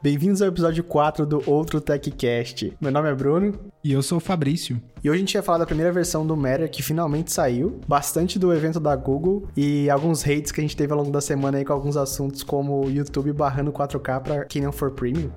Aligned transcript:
Bem-vindos 0.00 0.40
ao 0.40 0.48
episódio 0.48 0.84
4 0.84 1.26
do 1.26 1.42
Outro 1.44 1.80
TechCast. 1.80 2.72
Meu 2.80 2.92
nome 2.92 3.10
é 3.10 3.14
Bruno. 3.14 3.58
E 3.82 3.92
eu 3.92 4.00
sou 4.00 4.18
o 4.18 4.20
Fabrício. 4.20 4.80
E 5.02 5.10
hoje 5.10 5.16
a 5.16 5.20
gente 5.20 5.34
vai 5.34 5.42
falar 5.42 5.58
da 5.58 5.66
primeira 5.66 5.92
versão 5.92 6.24
do 6.24 6.36
Matter 6.36 6.70
que 6.70 6.84
finalmente 6.84 7.32
saiu, 7.32 7.80
bastante 7.86 8.38
do 8.38 8.52
evento 8.52 8.78
da 8.78 8.94
Google 8.94 9.48
e 9.56 9.90
alguns 9.90 10.22
hates 10.24 10.52
que 10.52 10.60
a 10.60 10.62
gente 10.62 10.76
teve 10.76 10.92
ao 10.92 10.98
longo 10.98 11.10
da 11.10 11.20
semana 11.20 11.58
aí 11.58 11.64
com 11.64 11.72
alguns 11.72 11.96
assuntos 11.96 12.44
como 12.44 12.84
o 12.84 12.90
YouTube 12.90 13.32
barrando 13.32 13.72
4K 13.72 14.20
para 14.20 14.44
quem 14.44 14.62
não 14.62 14.70
for 14.70 14.92
premium. 14.92 15.30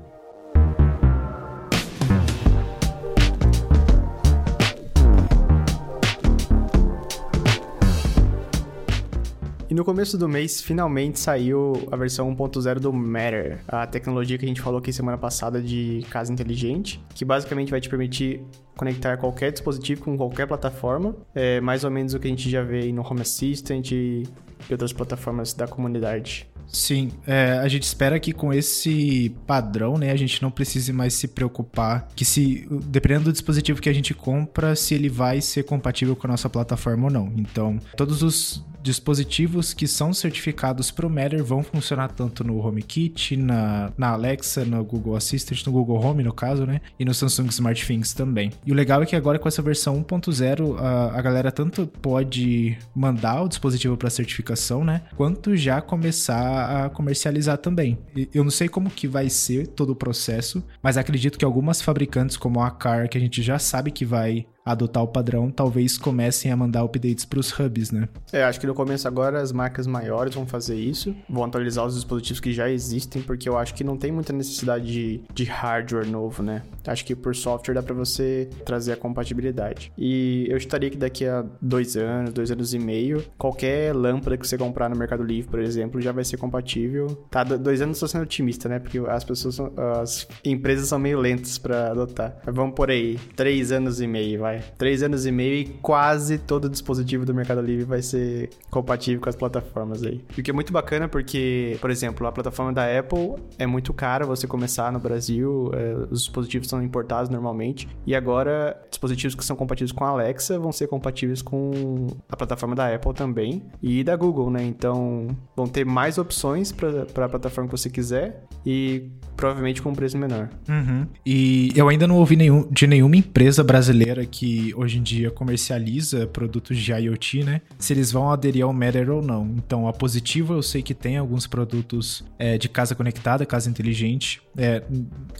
E 9.72 9.74
no 9.74 9.86
começo 9.86 10.18
do 10.18 10.28
mês, 10.28 10.62
finalmente 10.62 11.18
saiu 11.18 11.88
a 11.90 11.96
versão 11.96 12.30
1.0 12.36 12.78
do 12.78 12.92
Matter, 12.92 13.64
a 13.66 13.88
tecnologia 13.88 14.38
que 14.38 14.44
a 14.44 14.48
gente 14.50 14.60
falou 14.60 14.80
aqui 14.80 14.92
semana 14.92 15.18
passada 15.18 15.62
de 15.62 16.06
casa 16.10 16.30
inteligente, 16.30 17.02
que 17.16 17.24
basicamente 17.24 17.72
vai 17.72 17.80
te 17.80 17.88
permitir 17.88 18.42
conectar 18.76 19.16
qualquer 19.16 19.50
dispositivo 19.50 20.04
com 20.04 20.18
qualquer 20.18 20.46
plataforma, 20.46 21.16
é 21.34 21.62
mais 21.62 21.86
ou 21.86 21.90
menos 21.90 22.14
o 22.14 22.20
que 22.20 22.28
a 22.28 22.30
gente 22.30 22.50
já 22.50 22.62
vê 22.62 22.92
no 22.92 23.02
Home 23.02 23.22
Assistant 23.22 23.92
e 23.94 24.24
outras 24.70 24.92
plataformas 24.92 25.54
da 25.54 25.70
comunidade. 25.70 26.52
Sim, 26.68 27.12
é, 27.26 27.54
a 27.54 27.68
gente 27.70 27.84
espera 27.84 28.20
que 28.20 28.34
com 28.34 28.52
esse 28.52 29.34
padrão, 29.48 29.98
né, 29.98 30.12
a 30.12 30.18
gente 30.18 30.42
não 30.42 30.52
precise 30.52 30.92
mais 30.92 31.14
se 31.14 31.30
preocupar 31.30 32.10
que 32.14 32.26
se, 32.26 32.68
dependendo 32.88 33.26
do 33.26 33.32
dispositivo 33.32 33.82
que 33.82 33.88
a 33.90 33.94
gente 33.94 34.14
compra, 34.14 34.76
se 34.76 34.94
ele 34.94 35.08
vai 35.08 35.40
ser 35.40 35.64
compatível 35.64 36.14
com 36.14 36.28
a 36.28 36.32
nossa 36.32 36.50
plataforma 36.50 37.06
ou 37.06 37.12
não. 37.12 37.32
Então, 37.38 37.80
todos 37.96 38.22
os 38.22 38.64
dispositivos 38.82 39.74
que 39.74 39.88
são 39.88 40.14
certificados 40.14 40.92
para 40.92 41.06
o 41.06 41.10
Matter 41.10 41.44
vão 41.44 41.64
funcionar 41.64 42.10
tanto 42.10 42.44
no 42.44 42.58
HomeKit, 42.66 43.38
na, 43.38 43.92
na 43.98 44.10
Alexa, 44.10 44.66
no 44.66 44.84
Google 44.84 45.16
Assistant, 45.16 45.66
no 45.66 45.72
Google 45.72 46.04
Home, 46.04 46.24
no 46.24 46.34
caso, 46.34 46.66
né? 46.66 46.82
E 47.00 47.06
no 47.06 47.14
Samsung 47.14 47.48
SmartThings 47.48 48.14
também. 48.14 48.52
E 48.66 48.72
o 48.72 48.76
legal 48.76 49.02
é 49.02 49.06
que 49.06 49.16
agora 49.16 49.40
com 49.40 49.48
essa 49.48 49.62
versão 49.62 50.04
1.0, 50.04 50.78
a, 50.80 51.18
a 51.18 51.22
galera 51.22 51.52
tanto 51.52 51.88
pode 51.88 52.78
mandar 52.96 53.44
o 53.44 53.48
dispositivo 53.48 53.98
para 53.98 54.10
certificação, 54.10 54.84
né? 54.84 55.04
Quanto 55.16 55.56
já 55.56 55.82
começar 55.82 56.86
a 56.86 56.90
comercializar 56.90 57.58
também. 57.58 57.98
Eu 58.34 58.44
não 58.44 58.52
sei 58.52 58.68
como 58.68 58.90
que 58.90 59.08
vai 59.08 59.30
ser 59.30 59.68
todo 59.68 59.92
o 59.92 59.96
processo, 59.96 60.64
mas 60.82 60.98
acredito 60.98 61.38
que 61.38 61.46
algumas 61.46 61.82
fabricantes 61.82 62.38
como 62.38 62.62
a 62.62 62.72
Car, 62.72 63.10
que 63.10 63.18
a 63.18 63.22
gente 63.22 63.42
já 63.42 63.60
sabe 63.60 63.92
que 63.92 64.06
vai 64.06 64.46
adotar 64.66 65.04
o 65.04 65.08
padrão, 65.08 65.50
talvez 65.50 65.98
comecem 65.98 66.52
a 66.52 66.56
mandar 66.56 66.84
updates 66.84 67.26
para 67.26 67.40
os 67.40 67.52
hubs, 67.60 67.92
né? 67.92 68.08
É, 68.32 68.44
acho 68.44 68.60
que 68.60 68.68
no 68.68 68.74
começo 68.74 69.08
agora 69.08 69.42
as 69.42 69.52
marcas 69.52 69.88
maiores 69.88 70.36
vão 70.36 70.46
fazer 70.46 70.76
isso, 70.76 71.16
vão 71.30 71.44
atualizar 71.44 71.86
os 71.86 71.96
dispositivos 71.96 72.40
que 72.40 72.54
já 72.54 72.70
existem, 72.70 73.22
porque 73.22 73.50
eu 73.50 73.58
acho 73.58 73.74
que 73.74 73.84
não 73.84 73.98
tem 73.98 74.12
muita 74.12 74.32
necessidade 74.32 74.86
de, 74.86 75.22
de 75.34 75.44
hardware 75.46 76.08
novo, 76.08 76.44
né? 76.44 76.62
Acho 76.86 77.06
que 77.06 77.16
por 77.16 77.36
software 77.36 77.76
dá 77.76 77.84
para 77.84 77.94
você 77.94 78.50
trazer 78.66 78.94
a 78.94 78.98
compatibilidade. 78.98 79.92
E 79.98 80.46
eu 80.50 80.58
estaria 80.58 80.90
que 80.90 80.98
daqui 80.98 81.26
a 81.26 81.46
dois 81.62 81.96
anos, 81.96 82.34
dois 82.34 82.52
anos 82.52 82.74
e 82.74 82.80
meio, 82.80 83.24
qualquer 83.38 83.96
lâmpada 83.96 84.38
que 84.38 84.48
você 84.48 84.58
comprar 84.58 84.90
no 84.90 84.96
Mercado 84.96 85.24
Livre, 85.24 85.50
por 85.50 85.60
exemplo, 85.60 86.00
já 86.02 86.12
vai 86.12 86.24
ser 86.24 86.38
compatível. 86.38 87.08
Tá, 87.30 87.44
dois 87.44 87.82
anos 87.82 87.98
estou 87.98 88.08
sendo 88.08 88.24
otimista, 88.24 88.70
né? 88.70 88.80
Porque 88.80 89.00
as 89.00 89.24
pessoas, 89.24 89.60
as 90.02 90.28
empresas 90.46 90.88
são 90.88 91.00
meio 91.00 91.20
lentas 91.20 91.58
para 91.58 91.92
adotar. 91.92 92.38
Mas 92.46 92.56
vamos 92.56 92.76
por 92.76 92.90
aí, 92.90 93.18
três 93.36 93.72
anos 93.72 94.00
e 94.02 94.08
meio, 94.08 94.40
vai 94.40 94.51
vai. 94.52 94.64
Três 94.78 95.02
anos 95.02 95.26
e 95.26 95.32
meio 95.32 95.56
e 95.56 95.66
quase 95.82 96.38
todo 96.38 96.70
dispositivo 96.70 97.26
do 97.26 97.34
Mercado 97.34 97.62
Livre 97.62 97.86
vai 97.86 98.02
ser 98.02 98.50
compatível 98.70 99.22
com 99.22 99.30
as 99.30 99.36
plataformas 99.36 100.04
aí. 100.04 100.24
O 100.38 100.42
que 100.42 100.50
é 100.50 100.54
muito 100.54 100.74
bacana 100.74 101.08
porque, 101.08 101.78
por 101.80 101.90
exemplo, 101.90 102.28
a 102.28 102.32
plataforma 102.32 102.74
da 102.74 102.86
Apple 103.00 103.36
é 103.58 103.66
muito 103.66 103.94
cara 103.94 104.26
você 104.26 104.48
começar 104.48 104.92
no 104.92 105.00
Brasil, 105.00 105.72
é, 105.74 105.94
os 106.12 106.22
dispositivos 106.22 106.68
são 106.68 106.84
importados 106.84 107.30
normalmente, 107.30 107.88
e 108.06 108.16
agora 108.16 108.80
dispositivos 108.90 109.36
que 109.36 109.46
são 109.46 109.56
compatíveis 109.56 109.92
com 109.92 110.04
a 110.04 110.10
Alexa 110.10 110.60
vão 110.60 110.72
ser 110.72 110.88
compatíveis 110.88 111.42
com 111.42 112.08
a 112.30 112.36
plataforma 112.36 112.76
da 112.76 112.94
Apple 112.94 113.14
também 113.14 113.64
e 113.82 114.04
da 114.04 114.16
Google, 114.16 114.50
né? 114.50 114.64
Então 114.64 115.28
vão 115.56 115.68
ter 115.68 115.86
mais 115.86 116.18
opções 116.18 116.72
para 116.72 117.26
a 117.26 117.30
plataforma 117.30 117.70
que 117.70 117.78
você 117.78 117.90
quiser 117.90 118.44
e 118.66 119.10
provavelmente 119.36 119.82
com 119.82 119.90
um 119.90 119.96
preço 119.96 120.18
menor. 120.18 120.50
Uhum. 120.70 121.08
E 121.26 121.72
eu 121.76 121.90
ainda 121.90 122.08
não 122.08 122.18
ouvi 122.18 122.36
nenhum, 122.36 122.68
de 122.70 122.86
nenhuma 122.86 123.16
empresa 123.16 123.64
brasileira 123.64 124.26
que 124.26 124.41
hoje 124.76 124.98
em 124.98 125.04
dia 125.04 125.32
comercializa 125.32 126.28
produtos 126.28 126.78
de 126.78 126.92
IoT, 126.92 127.44
né? 127.44 127.62
Se 127.78 127.94
eles 127.94 128.12
vão 128.12 128.32
aderir 128.32 128.64
ao 128.64 128.74
Matter 128.74 129.10
ou 129.10 129.22
não. 129.22 129.46
Então, 129.58 129.88
a 129.88 129.94
Positivo 129.94 130.54
eu 130.54 130.62
sei 130.62 130.82
que 130.82 130.94
tem 130.94 131.18
alguns 131.18 131.48
produtos 131.48 132.24
é, 132.38 132.58
de 132.58 132.68
casa 132.68 132.96
conectada, 132.96 133.46
casa 133.46 133.70
inteligente. 133.70 134.42
É... 134.58 134.84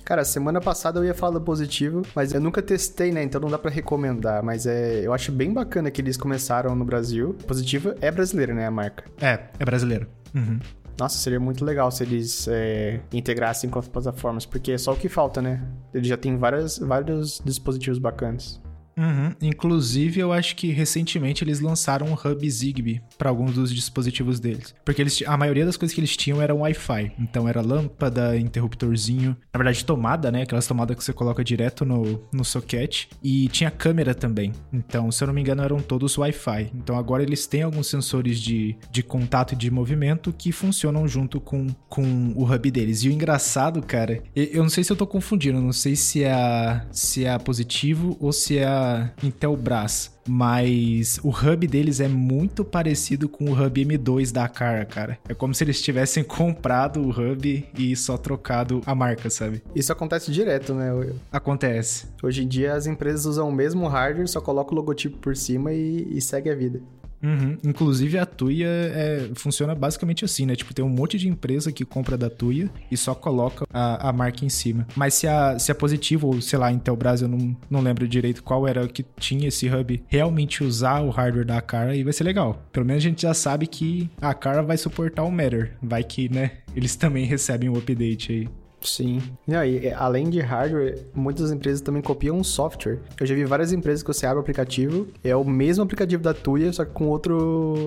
Cara, 0.04 0.24
semana 0.24 0.62
passada 0.62 1.00
eu 1.00 1.06
ia 1.06 1.14
falar 1.14 1.40
do 1.40 1.42
Positivo, 1.42 2.02
mas 2.16 2.34
eu 2.34 2.42
nunca 2.42 2.62
testei, 2.62 3.12
né? 3.12 3.24
Então 3.24 3.42
não 3.42 3.50
dá 3.50 3.58
para 3.58 3.72
recomendar. 3.72 4.44
Mas 4.44 4.66
é, 4.66 5.06
eu 5.06 5.14
acho 5.14 5.32
bem 5.32 5.52
bacana 5.52 5.92
que 5.92 6.02
eles 6.02 6.18
começaram 6.18 6.76
no 6.76 6.86
Brasil. 6.86 7.36
Positivo 7.48 7.94
é 8.02 8.12
brasileiro, 8.12 8.54
né? 8.54 8.66
A 8.66 8.72
marca. 8.72 9.04
É, 9.20 9.40
é 9.60 9.66
brasileiro. 9.66 10.08
Uhum. 10.34 10.60
Nossa, 11.00 11.18
seria 11.18 11.40
muito 11.40 11.66
legal 11.66 11.90
se 11.92 12.04
eles 12.04 12.48
é, 12.48 13.00
integrassem 13.12 13.70
com 13.70 13.80
as 13.80 13.88
plataformas, 13.88 14.46
porque 14.46 14.74
é 14.74 14.78
só 14.78 14.94
o 14.94 14.96
que 14.96 15.10
falta, 15.10 15.42
né? 15.42 15.68
Ele 15.94 16.08
já 16.08 16.16
tem 16.16 16.38
várias, 16.38 16.78
vários 16.78 17.42
dispositivos 17.44 17.98
bacanas. 17.98 18.62
Uhum. 18.98 19.34
Inclusive, 19.42 20.20
eu 20.20 20.32
acho 20.32 20.56
que 20.56 20.72
recentemente 20.72 21.44
eles 21.44 21.60
lançaram 21.60 22.08
um 22.08 22.14
hub 22.14 22.50
Zigbee 22.50 23.02
para 23.18 23.30
alguns 23.30 23.54
dos 23.54 23.74
dispositivos 23.74 24.40
deles. 24.40 24.74
Porque 24.86 25.02
eles, 25.02 25.24
a 25.26 25.38
maioria 25.38 25.66
das 25.66 25.78
coisas 25.78 25.94
que 25.94 26.02
eles 26.02 26.16
tinham 26.16 26.42
eram 26.42 26.60
Wi-Fi. 26.60 27.14
Então 27.20 27.48
era 27.48 27.62
lâmpada, 27.62 28.38
interruptorzinho. 28.38 29.36
Na 29.54 29.58
verdade, 29.58 29.86
tomada, 29.86 30.32
né? 30.32 30.44
Aquelas 30.44 30.68
tomadas 30.68 30.96
que 30.96 31.04
você 31.04 31.14
coloca 31.14 31.44
direto 31.44 31.86
no, 31.86 32.22
no 32.32 32.44
socket. 32.44 33.06
E 33.24 33.48
tinha 33.50 33.72
câmera 33.72 34.14
também. 34.14 34.52
Então, 34.72 35.12
se 35.12 35.24
eu 35.24 35.28
não 35.28 35.34
me 35.34 35.42
engano, 35.42 35.64
eram 35.64 35.80
todos 35.80 36.18
Wi-Fi. 36.18 36.72
Então 36.76 36.98
agora 36.98 37.24
eles 37.24 37.48
têm 37.48 37.64
alguns 37.64 37.88
sensores 37.88 38.40
de, 38.40 38.76
de 38.92 39.04
contato 39.04 39.54
e 39.54 39.56
de 39.56 39.72
movimento 39.72 40.34
que 40.34 40.52
funcionam 40.52 41.08
junto 41.08 41.40
com, 41.40 41.68
com 41.90 42.34
o 42.36 42.44
hub 42.44 42.72
deles. 42.72 43.04
E 43.04 43.10
o 43.10 43.12
engraçado, 43.12 43.82
cara, 43.82 44.22
eu 44.36 44.64
não 44.64 44.70
sei 44.70 44.84
se 44.84 44.92
eu 44.92 44.96
tô 44.96 45.08
confundindo, 45.08 45.60
não 45.60 45.74
sei 45.74 45.96
se 45.96 46.24
é 46.24 46.86
se 46.92 47.26
é 47.26 47.38
positivo 47.38 48.18
ou 48.20 48.32
se 48.32 48.58
é 48.58 48.68
a 48.92 49.12
Intelbras, 49.24 50.18
mas 50.28 51.20
o 51.24 51.30
hub 51.30 51.68
deles 51.68 52.00
é 52.00 52.08
muito 52.08 52.64
parecido 52.64 53.28
com 53.28 53.46
o 53.46 53.54
hub 53.54 53.86
M2 53.86 54.32
da 54.32 54.48
Cara, 54.48 54.86
cara. 54.86 55.18
É 55.28 55.34
como 55.34 55.54
se 55.54 55.64
eles 55.64 55.82
tivessem 55.82 56.24
comprado 56.26 57.02
o 57.02 57.10
hub 57.10 57.70
e 57.78 57.96
só 57.96 58.18
trocado 58.18 58.82
a 58.86 58.94
marca, 58.94 59.30
sabe? 59.30 59.64
Isso 59.76 59.92
acontece 59.92 60.32
direto, 60.32 60.74
né? 60.74 60.92
Acontece. 61.32 62.08
Hoje 62.22 62.44
em 62.44 62.48
dia 62.48 62.74
as 62.74 62.86
empresas 62.86 63.26
usam 63.26 63.50
o 63.50 63.52
mesmo 63.52 63.88
hardware, 63.88 64.28
só 64.28 64.42
colocam 64.42 64.74
o 64.74 64.76
logotipo 64.76 65.18
por 65.18 65.36
cima 65.36 65.74
e, 65.74 66.08
e 66.12 66.22
segue 66.22 66.50
a 66.50 66.56
vida. 66.56 66.82
Uhum. 67.24 67.58
Inclusive 67.64 68.18
a 68.18 68.26
Tuya 68.26 68.68
é, 68.68 69.30
funciona 69.36 69.76
basicamente 69.76 70.26
assim, 70.26 70.46
né? 70.46 70.56
Tipo, 70.56 70.74
tem 70.74 70.84
um 70.84 70.90
monte 70.90 71.18
de 71.18 71.28
empresa 71.28 71.72
que 71.72 71.86
compra 71.86 72.18
da 72.18 72.30
Tuya 72.30 72.70
e 72.90 72.98
só 72.98 73.14
coloca 73.14 73.66
a, 73.72 74.10
a 74.10 74.14
marca 74.14 74.44
em 74.46 74.50
cima. 74.50 74.88
Mas 74.96 75.14
se 75.14 75.28
a, 75.28 75.58
se 75.60 75.72
a 75.72 75.76
Positivo 75.76 76.28
ou, 76.28 76.42
sei 76.42 76.58
lá, 76.60 76.72
Intelbras, 76.72 77.22
eu 77.22 77.28
não, 77.28 77.56
não 77.70 77.82
lembro 77.82 78.08
direito 78.08 78.44
qual 78.44 78.68
era 78.68 78.88
que 78.88 79.06
tinha 79.20 79.48
esse 79.48 79.70
hub, 79.70 80.04
realmente 80.08 80.64
usar 80.64 81.02
o 81.02 81.10
hardware 81.10 81.46
da 81.46 81.62
Cara, 81.62 81.92
aí 81.92 82.04
vai 82.04 82.14
ser 82.14 82.24
legal. 82.24 82.66
Pelo 82.72 82.86
menos 82.86 83.04
a 83.04 83.08
gente 83.08 83.22
já 83.22 83.34
sabe 83.34 83.68
que 83.68 84.10
a 84.22 84.34
Cara 84.34 84.62
vai 84.62 84.78
suportar 84.78 85.24
o 85.24 85.32
Matter. 85.32 85.78
Vai 85.82 86.04
que, 86.04 86.30
né, 86.30 86.52
eles 86.76 86.96
também 86.96 87.26
recebem 87.26 87.70
o 87.70 87.74
um 87.74 87.78
update 87.78 88.32
aí. 88.32 88.61
Sim. 88.82 89.22
E 89.48 89.56
aí, 89.56 89.88
é, 89.88 89.94
além 89.94 90.30
de 90.30 90.40
hardware, 90.40 91.00
muitas 91.14 91.52
empresas 91.52 91.82
também 91.82 92.02
copiam 92.02 92.38
um 92.38 92.44
software. 92.44 93.00
Eu 93.20 93.26
já 93.26 93.36
vi 93.36 93.46
várias 93.46 93.72
empresas 93.72 94.04
que 94.04 94.08
você 94.08 94.26
abre 94.26 94.38
o 94.38 94.42
aplicativo, 94.42 95.08
é 95.24 95.36
o 95.36 95.44
mesmo 95.44 95.84
aplicativo 95.84 96.22
da 96.22 96.34
Tuya, 96.34 96.72
só 96.74 96.86
que 96.86 96.92
com 96.92 97.08
outro 97.08 97.36